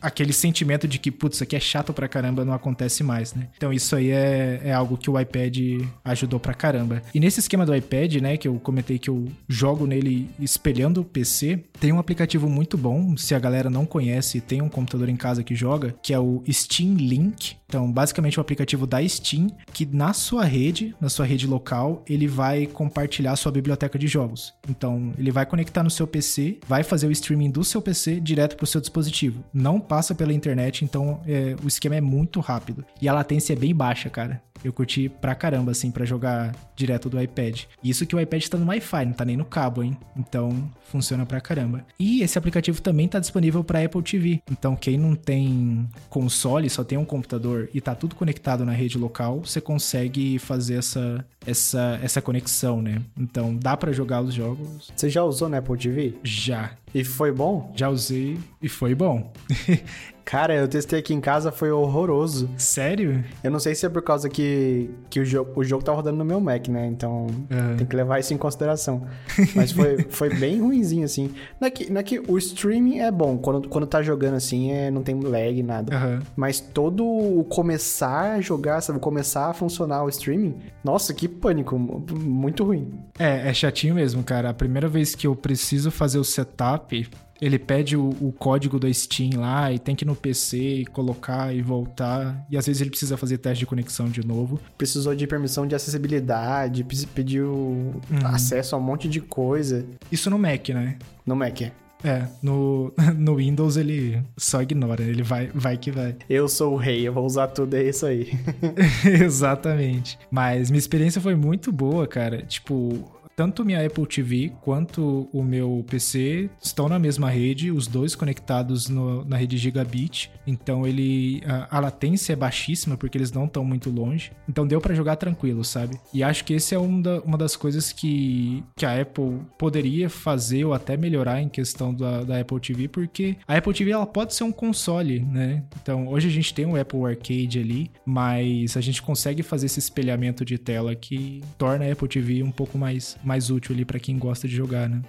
aquele 0.00 0.32
sentimento 0.32 0.86
de 0.86 0.98
que, 0.98 1.10
putz, 1.10 1.36
isso 1.36 1.44
aqui 1.44 1.56
é 1.56 1.60
chato 1.60 1.92
pra 1.92 2.08
caramba 2.08 2.44
não 2.44 2.52
acontece 2.52 3.02
mais, 3.02 3.34
né? 3.34 3.48
Então 3.56 3.72
isso 3.72 3.96
aí 3.96 4.10
é, 4.10 4.60
é 4.64 4.72
algo 4.72 4.96
que 4.96 5.10
o 5.10 5.18
iPad 5.18 5.56
ajudou 6.04 6.38
pra 6.38 6.54
caramba. 6.54 7.02
E 7.14 7.20
nesse 7.20 7.40
esquema 7.52 7.66
do 7.66 7.74
iPad, 7.74 8.14
né, 8.14 8.36
que 8.38 8.48
eu 8.48 8.54
comentei 8.54 8.98
que 8.98 9.10
eu 9.10 9.26
jogo 9.46 9.86
nele 9.86 10.30
espelhando 10.40 11.02
o 11.02 11.04
PC, 11.04 11.62
tem 11.78 11.92
um 11.92 11.98
aplicativo 11.98 12.48
muito 12.48 12.78
bom, 12.78 13.14
se 13.14 13.34
a 13.34 13.38
galera 13.38 13.68
não 13.68 13.84
conhece, 13.84 14.40
tem 14.40 14.62
um 14.62 14.70
computador 14.70 15.08
em 15.10 15.16
casa 15.16 15.44
que 15.44 15.54
joga, 15.54 15.94
que 16.02 16.14
é 16.14 16.18
o 16.18 16.42
Steam 16.50 16.94
Link. 16.94 17.56
Então, 17.72 17.90
basicamente, 17.90 18.38
o 18.38 18.40
um 18.40 18.42
aplicativo 18.42 18.86
da 18.86 19.02
Steam 19.08 19.46
que 19.72 19.86
na 19.86 20.12
sua 20.12 20.44
rede, 20.44 20.94
na 21.00 21.08
sua 21.08 21.24
rede 21.24 21.46
local, 21.46 22.04
ele 22.06 22.28
vai 22.28 22.66
compartilhar 22.66 23.34
sua 23.34 23.50
biblioteca 23.50 23.98
de 23.98 24.06
jogos. 24.06 24.52
Então, 24.68 25.14
ele 25.16 25.30
vai 25.30 25.46
conectar 25.46 25.82
no 25.82 25.88
seu 25.88 26.06
PC, 26.06 26.58
vai 26.68 26.82
fazer 26.82 27.06
o 27.06 27.10
streaming 27.10 27.50
do 27.50 27.64
seu 27.64 27.80
PC 27.80 28.20
direto 28.20 28.56
para 28.56 28.64
o 28.64 28.66
seu 28.66 28.78
dispositivo. 28.78 29.42
Não 29.54 29.80
passa 29.80 30.14
pela 30.14 30.34
internet, 30.34 30.84
então 30.84 31.22
é, 31.26 31.56
o 31.64 31.66
esquema 31.66 31.96
é 31.96 32.00
muito 32.02 32.40
rápido. 32.40 32.84
E 33.00 33.08
a 33.08 33.14
latência 33.14 33.54
é 33.54 33.56
bem 33.56 33.74
baixa, 33.74 34.10
cara. 34.10 34.42
Eu 34.64 34.72
curti 34.72 35.08
pra 35.08 35.34
caramba, 35.34 35.72
assim, 35.72 35.90
para 35.90 36.04
jogar 36.04 36.54
direto 36.76 37.08
do 37.08 37.20
iPad. 37.20 37.62
Isso 37.82 38.06
que 38.06 38.14
o 38.14 38.20
iPad 38.20 38.46
tá 38.46 38.56
no 38.56 38.66
Wi-Fi, 38.66 39.06
não 39.06 39.12
tá 39.12 39.24
nem 39.24 39.36
no 39.36 39.44
cabo, 39.44 39.82
hein? 39.82 39.96
Então, 40.16 40.70
funciona 40.84 41.26
pra 41.26 41.40
caramba. 41.40 41.84
E 41.98 42.22
esse 42.22 42.38
aplicativo 42.38 42.80
também 42.80 43.08
tá 43.08 43.18
disponível 43.18 43.64
para 43.64 43.82
Apple 43.82 44.02
TV. 44.02 44.40
Então, 44.50 44.76
quem 44.76 44.96
não 44.96 45.14
tem 45.14 45.88
console, 46.08 46.70
só 46.70 46.84
tem 46.84 46.96
um 46.96 47.04
computador 47.04 47.61
e 47.72 47.80
tá 47.80 47.94
tudo 47.94 48.14
conectado 48.14 48.64
na 48.64 48.72
rede 48.72 48.98
local, 48.98 49.40
você 49.40 49.60
consegue 49.60 50.38
fazer 50.38 50.74
essa 50.74 51.24
essa 51.46 51.98
essa 52.02 52.22
conexão, 52.22 52.80
né? 52.80 53.02
Então, 53.16 53.54
dá 53.56 53.76
para 53.76 53.92
jogar 53.92 54.22
os 54.22 54.34
jogos. 54.34 54.92
Você 54.94 55.10
já 55.10 55.24
usou 55.24 55.48
na 55.48 55.58
Apple 55.58 55.76
TV? 55.76 56.14
Já. 56.22 56.72
E 56.94 57.04
foi 57.04 57.32
bom? 57.32 57.72
Já 57.74 57.88
usei 57.88 58.38
e 58.60 58.68
foi 58.68 58.94
bom. 58.94 59.32
Cara, 60.24 60.54
eu 60.54 60.68
testei 60.68 60.98
aqui 60.98 61.12
em 61.12 61.20
casa, 61.20 61.50
foi 61.50 61.70
horroroso. 61.70 62.48
Sério? 62.56 63.24
Eu 63.42 63.50
não 63.50 63.58
sei 63.58 63.74
se 63.74 63.84
é 63.84 63.88
por 63.88 64.02
causa 64.02 64.28
que, 64.28 64.90
que 65.10 65.20
o, 65.20 65.24
jogo, 65.24 65.52
o 65.56 65.64
jogo 65.64 65.84
tá 65.84 65.92
rodando 65.92 66.18
no 66.18 66.24
meu 66.24 66.40
Mac, 66.40 66.68
né? 66.68 66.86
Então 66.86 67.26
uhum. 67.50 67.76
tem 67.76 67.86
que 67.86 67.94
levar 67.94 68.18
isso 68.18 68.32
em 68.32 68.36
consideração. 68.36 69.06
Mas 69.54 69.72
foi, 69.72 70.02
foi 70.10 70.34
bem 70.34 70.60
ruinzinho, 70.60 71.04
assim. 71.04 71.34
Naqui, 71.60 71.86
é 71.88 71.90
naqui, 71.90 72.16
é 72.16 72.22
o 72.26 72.38
streaming 72.38 73.00
é 73.00 73.10
bom. 73.10 73.36
Quando, 73.38 73.68
quando 73.68 73.86
tá 73.86 74.02
jogando 74.02 74.34
assim, 74.34 74.72
é, 74.72 74.90
não 74.90 75.02
tem 75.02 75.18
lag, 75.20 75.62
nada. 75.62 75.96
Uhum. 75.96 76.20
Mas 76.36 76.60
todo 76.60 77.04
o 77.04 77.44
começar 77.44 78.32
a 78.32 78.40
jogar, 78.40 78.80
sabe? 78.80 78.98
Começar 78.98 79.50
a 79.50 79.52
funcionar 79.52 80.04
o 80.04 80.08
streaming, 80.08 80.54
nossa, 80.82 81.12
que 81.12 81.28
pânico. 81.28 81.78
Muito 81.78 82.64
ruim. 82.64 82.92
É, 83.18 83.48
é 83.48 83.54
chatinho 83.54 83.94
mesmo, 83.94 84.22
cara. 84.22 84.50
A 84.50 84.54
primeira 84.54 84.88
vez 84.88 85.14
que 85.14 85.26
eu 85.26 85.34
preciso 85.34 85.90
fazer 85.90 86.18
o 86.18 86.24
setup 86.24 87.08
ele 87.42 87.58
pede 87.58 87.96
o, 87.96 88.10
o, 88.20 88.32
código 88.32 88.78
da 88.78 88.90
Steam 88.92 89.40
lá 89.40 89.72
e 89.72 89.78
tem 89.78 89.96
que 89.96 90.04
ir 90.04 90.06
no 90.06 90.14
PC 90.14 90.56
e 90.56 90.86
colocar 90.86 91.52
e 91.52 91.60
voltar. 91.60 92.46
E 92.48 92.56
às 92.56 92.64
vezes 92.64 92.80
ele 92.80 92.90
precisa 92.90 93.16
fazer 93.16 93.38
teste 93.38 93.58
de 93.58 93.66
conexão 93.66 94.08
de 94.08 94.24
novo. 94.24 94.60
Precisou 94.78 95.12
de 95.12 95.26
permissão 95.26 95.66
de 95.66 95.74
acessibilidade, 95.74 96.86
pediu 97.12 97.50
uhum. 97.50 98.00
acesso 98.26 98.76
a 98.76 98.78
um 98.78 98.80
monte 98.80 99.08
de 99.08 99.20
coisa. 99.20 99.84
Isso 100.10 100.30
no 100.30 100.38
Mac, 100.38 100.68
né? 100.68 100.96
No 101.26 101.34
Mac, 101.34 101.62
é. 101.62 101.72
É, 102.04 102.26
no, 102.40 102.92
no 103.18 103.36
Windows 103.36 103.76
ele 103.76 104.22
só 104.36 104.62
ignora, 104.62 105.02
ele 105.02 105.22
vai, 105.22 105.48
vai 105.52 105.76
que 105.76 105.90
vai. 105.90 106.16
Eu 106.28 106.48
sou 106.48 106.74
o 106.74 106.76
rei, 106.76 107.06
eu 107.06 107.12
vou 107.12 107.24
usar 107.24 107.48
tudo, 107.48 107.74
é 107.74 107.82
isso 107.82 108.06
aí. 108.06 108.32
Exatamente. 109.04 110.16
Mas 110.30 110.70
minha 110.70 110.78
experiência 110.78 111.20
foi 111.20 111.34
muito 111.34 111.72
boa, 111.72 112.06
cara. 112.06 112.42
Tipo, 112.42 113.21
tanto 113.42 113.64
minha 113.64 113.84
Apple 113.84 114.06
TV 114.06 114.52
quanto 114.60 115.28
o 115.32 115.42
meu 115.42 115.84
PC 115.90 116.48
estão 116.62 116.88
na 116.88 116.96
mesma 116.96 117.28
rede, 117.28 117.72
os 117.72 117.88
dois 117.88 118.14
conectados 118.14 118.88
no, 118.88 119.24
na 119.24 119.36
rede 119.36 119.58
Gigabit. 119.58 120.30
Então 120.46 120.86
ele 120.86 121.42
a, 121.44 121.76
a, 121.76 121.80
latência 121.80 122.34
é 122.34 122.36
baixíssima 122.36 122.96
porque 122.96 123.18
eles 123.18 123.32
não 123.32 123.46
estão 123.46 123.64
muito 123.64 123.90
longe. 123.90 124.30
Então 124.48 124.64
deu 124.64 124.80
para 124.80 124.94
jogar 124.94 125.16
tranquilo, 125.16 125.64
sabe? 125.64 125.98
E 126.14 126.22
acho 126.22 126.44
que 126.44 126.54
esse 126.54 126.72
é 126.72 126.78
um 126.78 127.02
da, 127.02 127.20
uma 127.22 127.36
das 127.36 127.56
coisas 127.56 127.90
que, 127.90 128.62
que 128.76 128.86
a 128.86 129.00
Apple 129.00 129.40
poderia 129.58 130.08
fazer 130.08 130.64
ou 130.64 130.72
até 130.72 130.96
melhorar 130.96 131.42
em 131.42 131.48
questão 131.48 131.92
da, 131.92 132.22
da 132.22 132.38
Apple 132.38 132.60
TV, 132.60 132.86
porque 132.86 133.36
a 133.48 133.56
Apple 133.56 133.74
TV 133.74 133.90
ela 133.90 134.06
pode 134.06 134.34
ser 134.34 134.44
um 134.44 134.52
console, 134.52 135.18
né? 135.18 135.64
Então 135.82 136.06
hoje 136.06 136.28
a 136.28 136.30
gente 136.30 136.54
tem 136.54 136.64
o 136.64 136.80
Apple 136.80 137.04
Arcade 137.06 137.58
ali, 137.58 137.90
mas 138.06 138.76
a 138.76 138.80
gente 138.80 139.02
consegue 139.02 139.42
fazer 139.42 139.66
esse 139.66 139.80
espelhamento 139.80 140.44
de 140.44 140.58
tela 140.58 140.94
que 140.94 141.42
torna 141.58 141.84
a 141.86 141.92
Apple 141.92 142.06
TV 142.06 142.40
um 142.44 142.52
pouco 142.52 142.78
mais 142.78 143.16
mais 143.31 143.31
útil 143.50 143.74
ali 143.74 143.84
para 143.84 143.98
quem 143.98 144.18
gosta 144.18 144.46
de 144.48 144.54
jogar, 144.54 144.88
né? 144.88 145.02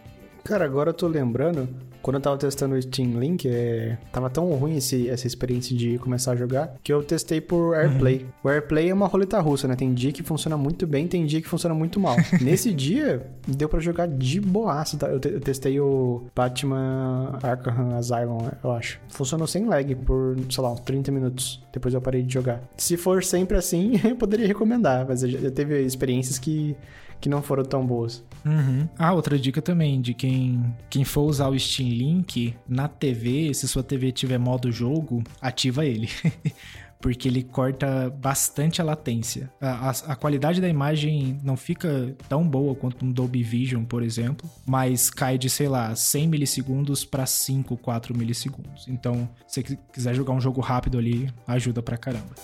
Cara, 0.43 0.65
agora 0.65 0.89
eu 0.89 0.93
tô 0.93 1.07
lembrando, 1.07 1.69
quando 2.01 2.17
eu 2.17 2.21
tava 2.21 2.37
testando 2.37 2.75
o 2.75 2.81
Steam 2.81 3.17
Link, 3.17 3.47
é... 3.47 3.97
tava 4.11 4.29
tão 4.29 4.51
ruim 4.55 4.75
esse, 4.75 5.09
essa 5.09 5.25
experiência 5.25 5.75
de 5.75 5.97
começar 5.97 6.33
a 6.33 6.35
jogar, 6.35 6.75
que 6.83 6.91
eu 6.91 7.01
testei 7.01 7.39
por 7.39 7.73
AirPlay. 7.73 8.17
Uhum. 8.17 8.27
O 8.43 8.49
AirPlay 8.49 8.89
é 8.89 8.93
uma 8.93 9.07
roleta 9.07 9.39
russa, 9.39 9.69
né? 9.69 9.75
Tem 9.77 9.93
dia 9.93 10.11
que 10.11 10.21
funciona 10.21 10.57
muito 10.57 10.85
bem, 10.85 11.07
tem 11.07 11.25
dia 11.25 11.41
que 11.41 11.47
funciona 11.47 11.73
muito 11.73 11.97
mal. 12.01 12.17
Nesse 12.41 12.73
dia, 12.73 13.25
deu 13.47 13.69
para 13.69 13.79
jogar 13.79 14.05
de 14.05 14.41
boaço, 14.41 14.97
tá? 14.97 15.07
Eu, 15.07 15.17
te 15.17 15.29
eu, 15.29 15.39
testei 15.39 15.79
o 15.79 16.25
Batman 16.35 17.39
Arkham 17.41 17.95
Asylum, 17.95 18.49
eu 18.61 18.71
acho. 18.73 18.99
Funcionou 19.07 19.47
sem 19.47 19.65
lag 19.65 19.95
por, 19.95 20.35
sei 20.49 20.61
lá, 20.61 20.73
uns 20.73 20.81
30 20.81 21.09
minutos. 21.09 21.63
Depois 21.71 21.93
eu 21.93 22.01
parei 22.01 22.21
de 22.21 22.33
jogar. 22.33 22.61
Se 22.75 22.97
for 22.97 23.23
sempre 23.23 23.55
assim, 23.55 23.93
eu 24.03 24.17
poderia 24.17 24.45
recomendar, 24.45 25.05
mas 25.07 25.21
já 25.21 25.49
teve 25.51 25.81
experiências 25.83 26.37
que 26.37 26.75
que 27.23 27.29
não 27.29 27.41
foram 27.41 27.63
tão 27.63 27.87
boas. 27.87 28.21
Uhum. 28.45 28.85
Ah, 28.99 29.13
outra 29.13 29.39
dica 29.39 29.61
também 29.61 30.01
de 30.01 30.13
quem, 30.13 30.75
quem 30.89 31.05
for 31.05 31.21
usar 31.21 31.47
o 31.47 31.57
Steam 31.57 31.87
Link 31.87 32.53
na 32.67 32.89
TV, 32.89 33.53
se 33.53 33.65
sua 33.65 33.81
TV 33.81 34.11
tiver 34.11 34.37
modo 34.37 34.69
jogo, 34.69 35.23
ativa 35.41 35.85
ele. 35.85 36.09
porque 36.99 37.29
ele 37.29 37.41
corta 37.41 38.09
bastante 38.09 38.81
a 38.81 38.83
latência. 38.83 39.49
A, 39.61 39.89
a, 39.89 39.91
a, 40.11 40.15
qualidade 40.17 40.59
da 40.59 40.67
imagem 40.67 41.39
não 41.43 41.55
fica 41.55 42.13
tão 42.27 42.45
boa 42.45 42.75
quanto 42.75 43.05
um 43.05 43.11
Dolby 43.11 43.41
Vision, 43.41 43.85
por 43.85 44.03
exemplo, 44.03 44.49
mas 44.65 45.09
cai 45.09 45.37
de, 45.37 45.49
sei 45.49 45.69
lá, 45.69 45.95
100 45.95 46.27
milissegundos 46.27 47.05
para 47.05 47.25
5, 47.25 47.77
4 47.77 48.17
milissegundos. 48.17 48.85
Então, 48.89 49.29
se 49.47 49.61
você 49.61 49.77
quiser 49.93 50.13
jogar 50.13 50.33
um 50.33 50.41
jogo 50.41 50.59
rápido 50.59 50.97
ali, 50.97 51.29
ajuda 51.47 51.81
pra 51.81 51.97
caramba. 51.97 52.35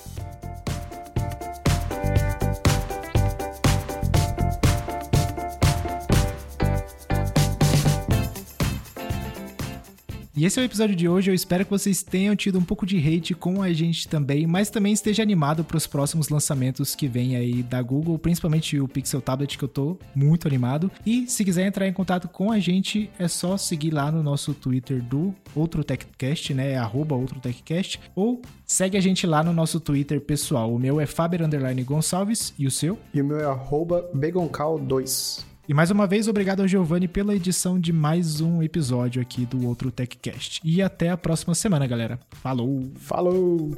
E 10.40 10.46
esse 10.46 10.58
é 10.58 10.64
o 10.64 10.66
episódio 10.66 10.96
de 10.96 11.06
hoje. 11.06 11.30
Eu 11.30 11.36
espero 11.36 11.66
que 11.66 11.70
vocês 11.70 12.02
tenham 12.02 12.34
tido 12.34 12.58
um 12.58 12.64
pouco 12.64 12.86
de 12.86 12.98
hate 12.98 13.36
com 13.36 13.62
a 13.62 13.74
gente 13.74 14.08
também, 14.08 14.48
mas 14.48 14.70
também 14.70 14.94
esteja 14.94 15.22
animado 15.22 15.66
para 15.66 15.76
os 15.76 15.86
próximos 15.86 16.30
lançamentos 16.30 16.96
que 16.96 17.10
vem 17.10 17.36
aí 17.36 17.62
da 17.62 17.82
Google, 17.82 18.18
principalmente 18.18 18.80
o 18.80 18.88
Pixel 18.88 19.20
Tablet, 19.20 19.58
que 19.58 19.66
eu 19.66 19.68
tô 19.68 19.98
muito 20.16 20.48
animado. 20.48 20.90
E 21.06 21.28
se 21.28 21.44
quiser 21.44 21.68
entrar 21.68 21.90
em 21.90 21.92
contato 21.92 22.30
com 22.30 22.54
a 22.54 22.58
gente, 22.58 23.10
é 23.20 23.28
só 23.28 23.58
seguir 23.58 23.92
lá 23.92 24.10
no 24.10 24.24
nosso 24.24 24.54
Twitter 24.54 25.04
do 25.04 25.36
Outro 25.54 25.84
TechCast, 25.84 26.54
né? 26.54 26.72
É 26.72 26.80
Outro 27.16 27.38
TechCast, 27.42 28.00
ou 28.16 28.42
segue 28.66 28.96
a 28.96 29.02
gente 29.02 29.28
lá 29.28 29.44
no 29.44 29.52
nosso 29.52 29.78
Twitter 29.78 30.22
pessoal. 30.22 30.74
O 30.74 30.80
meu 30.80 31.02
é 31.02 31.06
Faber 31.06 31.42
Gonçalves 31.86 32.54
e 32.58 32.66
o 32.66 32.72
seu? 32.72 32.98
E 33.14 33.22
o 33.22 33.26
meu 33.26 33.42
é 33.42 33.44
arroba 33.44 34.10
Begoncal2. 34.16 35.49
E 35.70 35.74
mais 35.74 35.92
uma 35.92 36.08
vez, 36.08 36.28
obrigado 36.28 36.62
ao 36.62 36.68
Giovanni 36.68 37.08
pela 37.08 37.36
edição 37.36 37.80
de 37.80 37.94
mais 37.94 38.42
um 38.42 38.64
episódio 38.64 39.22
aqui 39.22 39.46
do 39.46 39.68
outro 39.68 39.92
TechCast. 39.92 40.60
E 40.64 40.82
até 40.82 41.12
a 41.12 41.16
próxima 41.16 41.54
semana, 41.54 41.86
galera. 41.86 42.20
Falou! 42.42 42.90
Falou! 42.96 43.78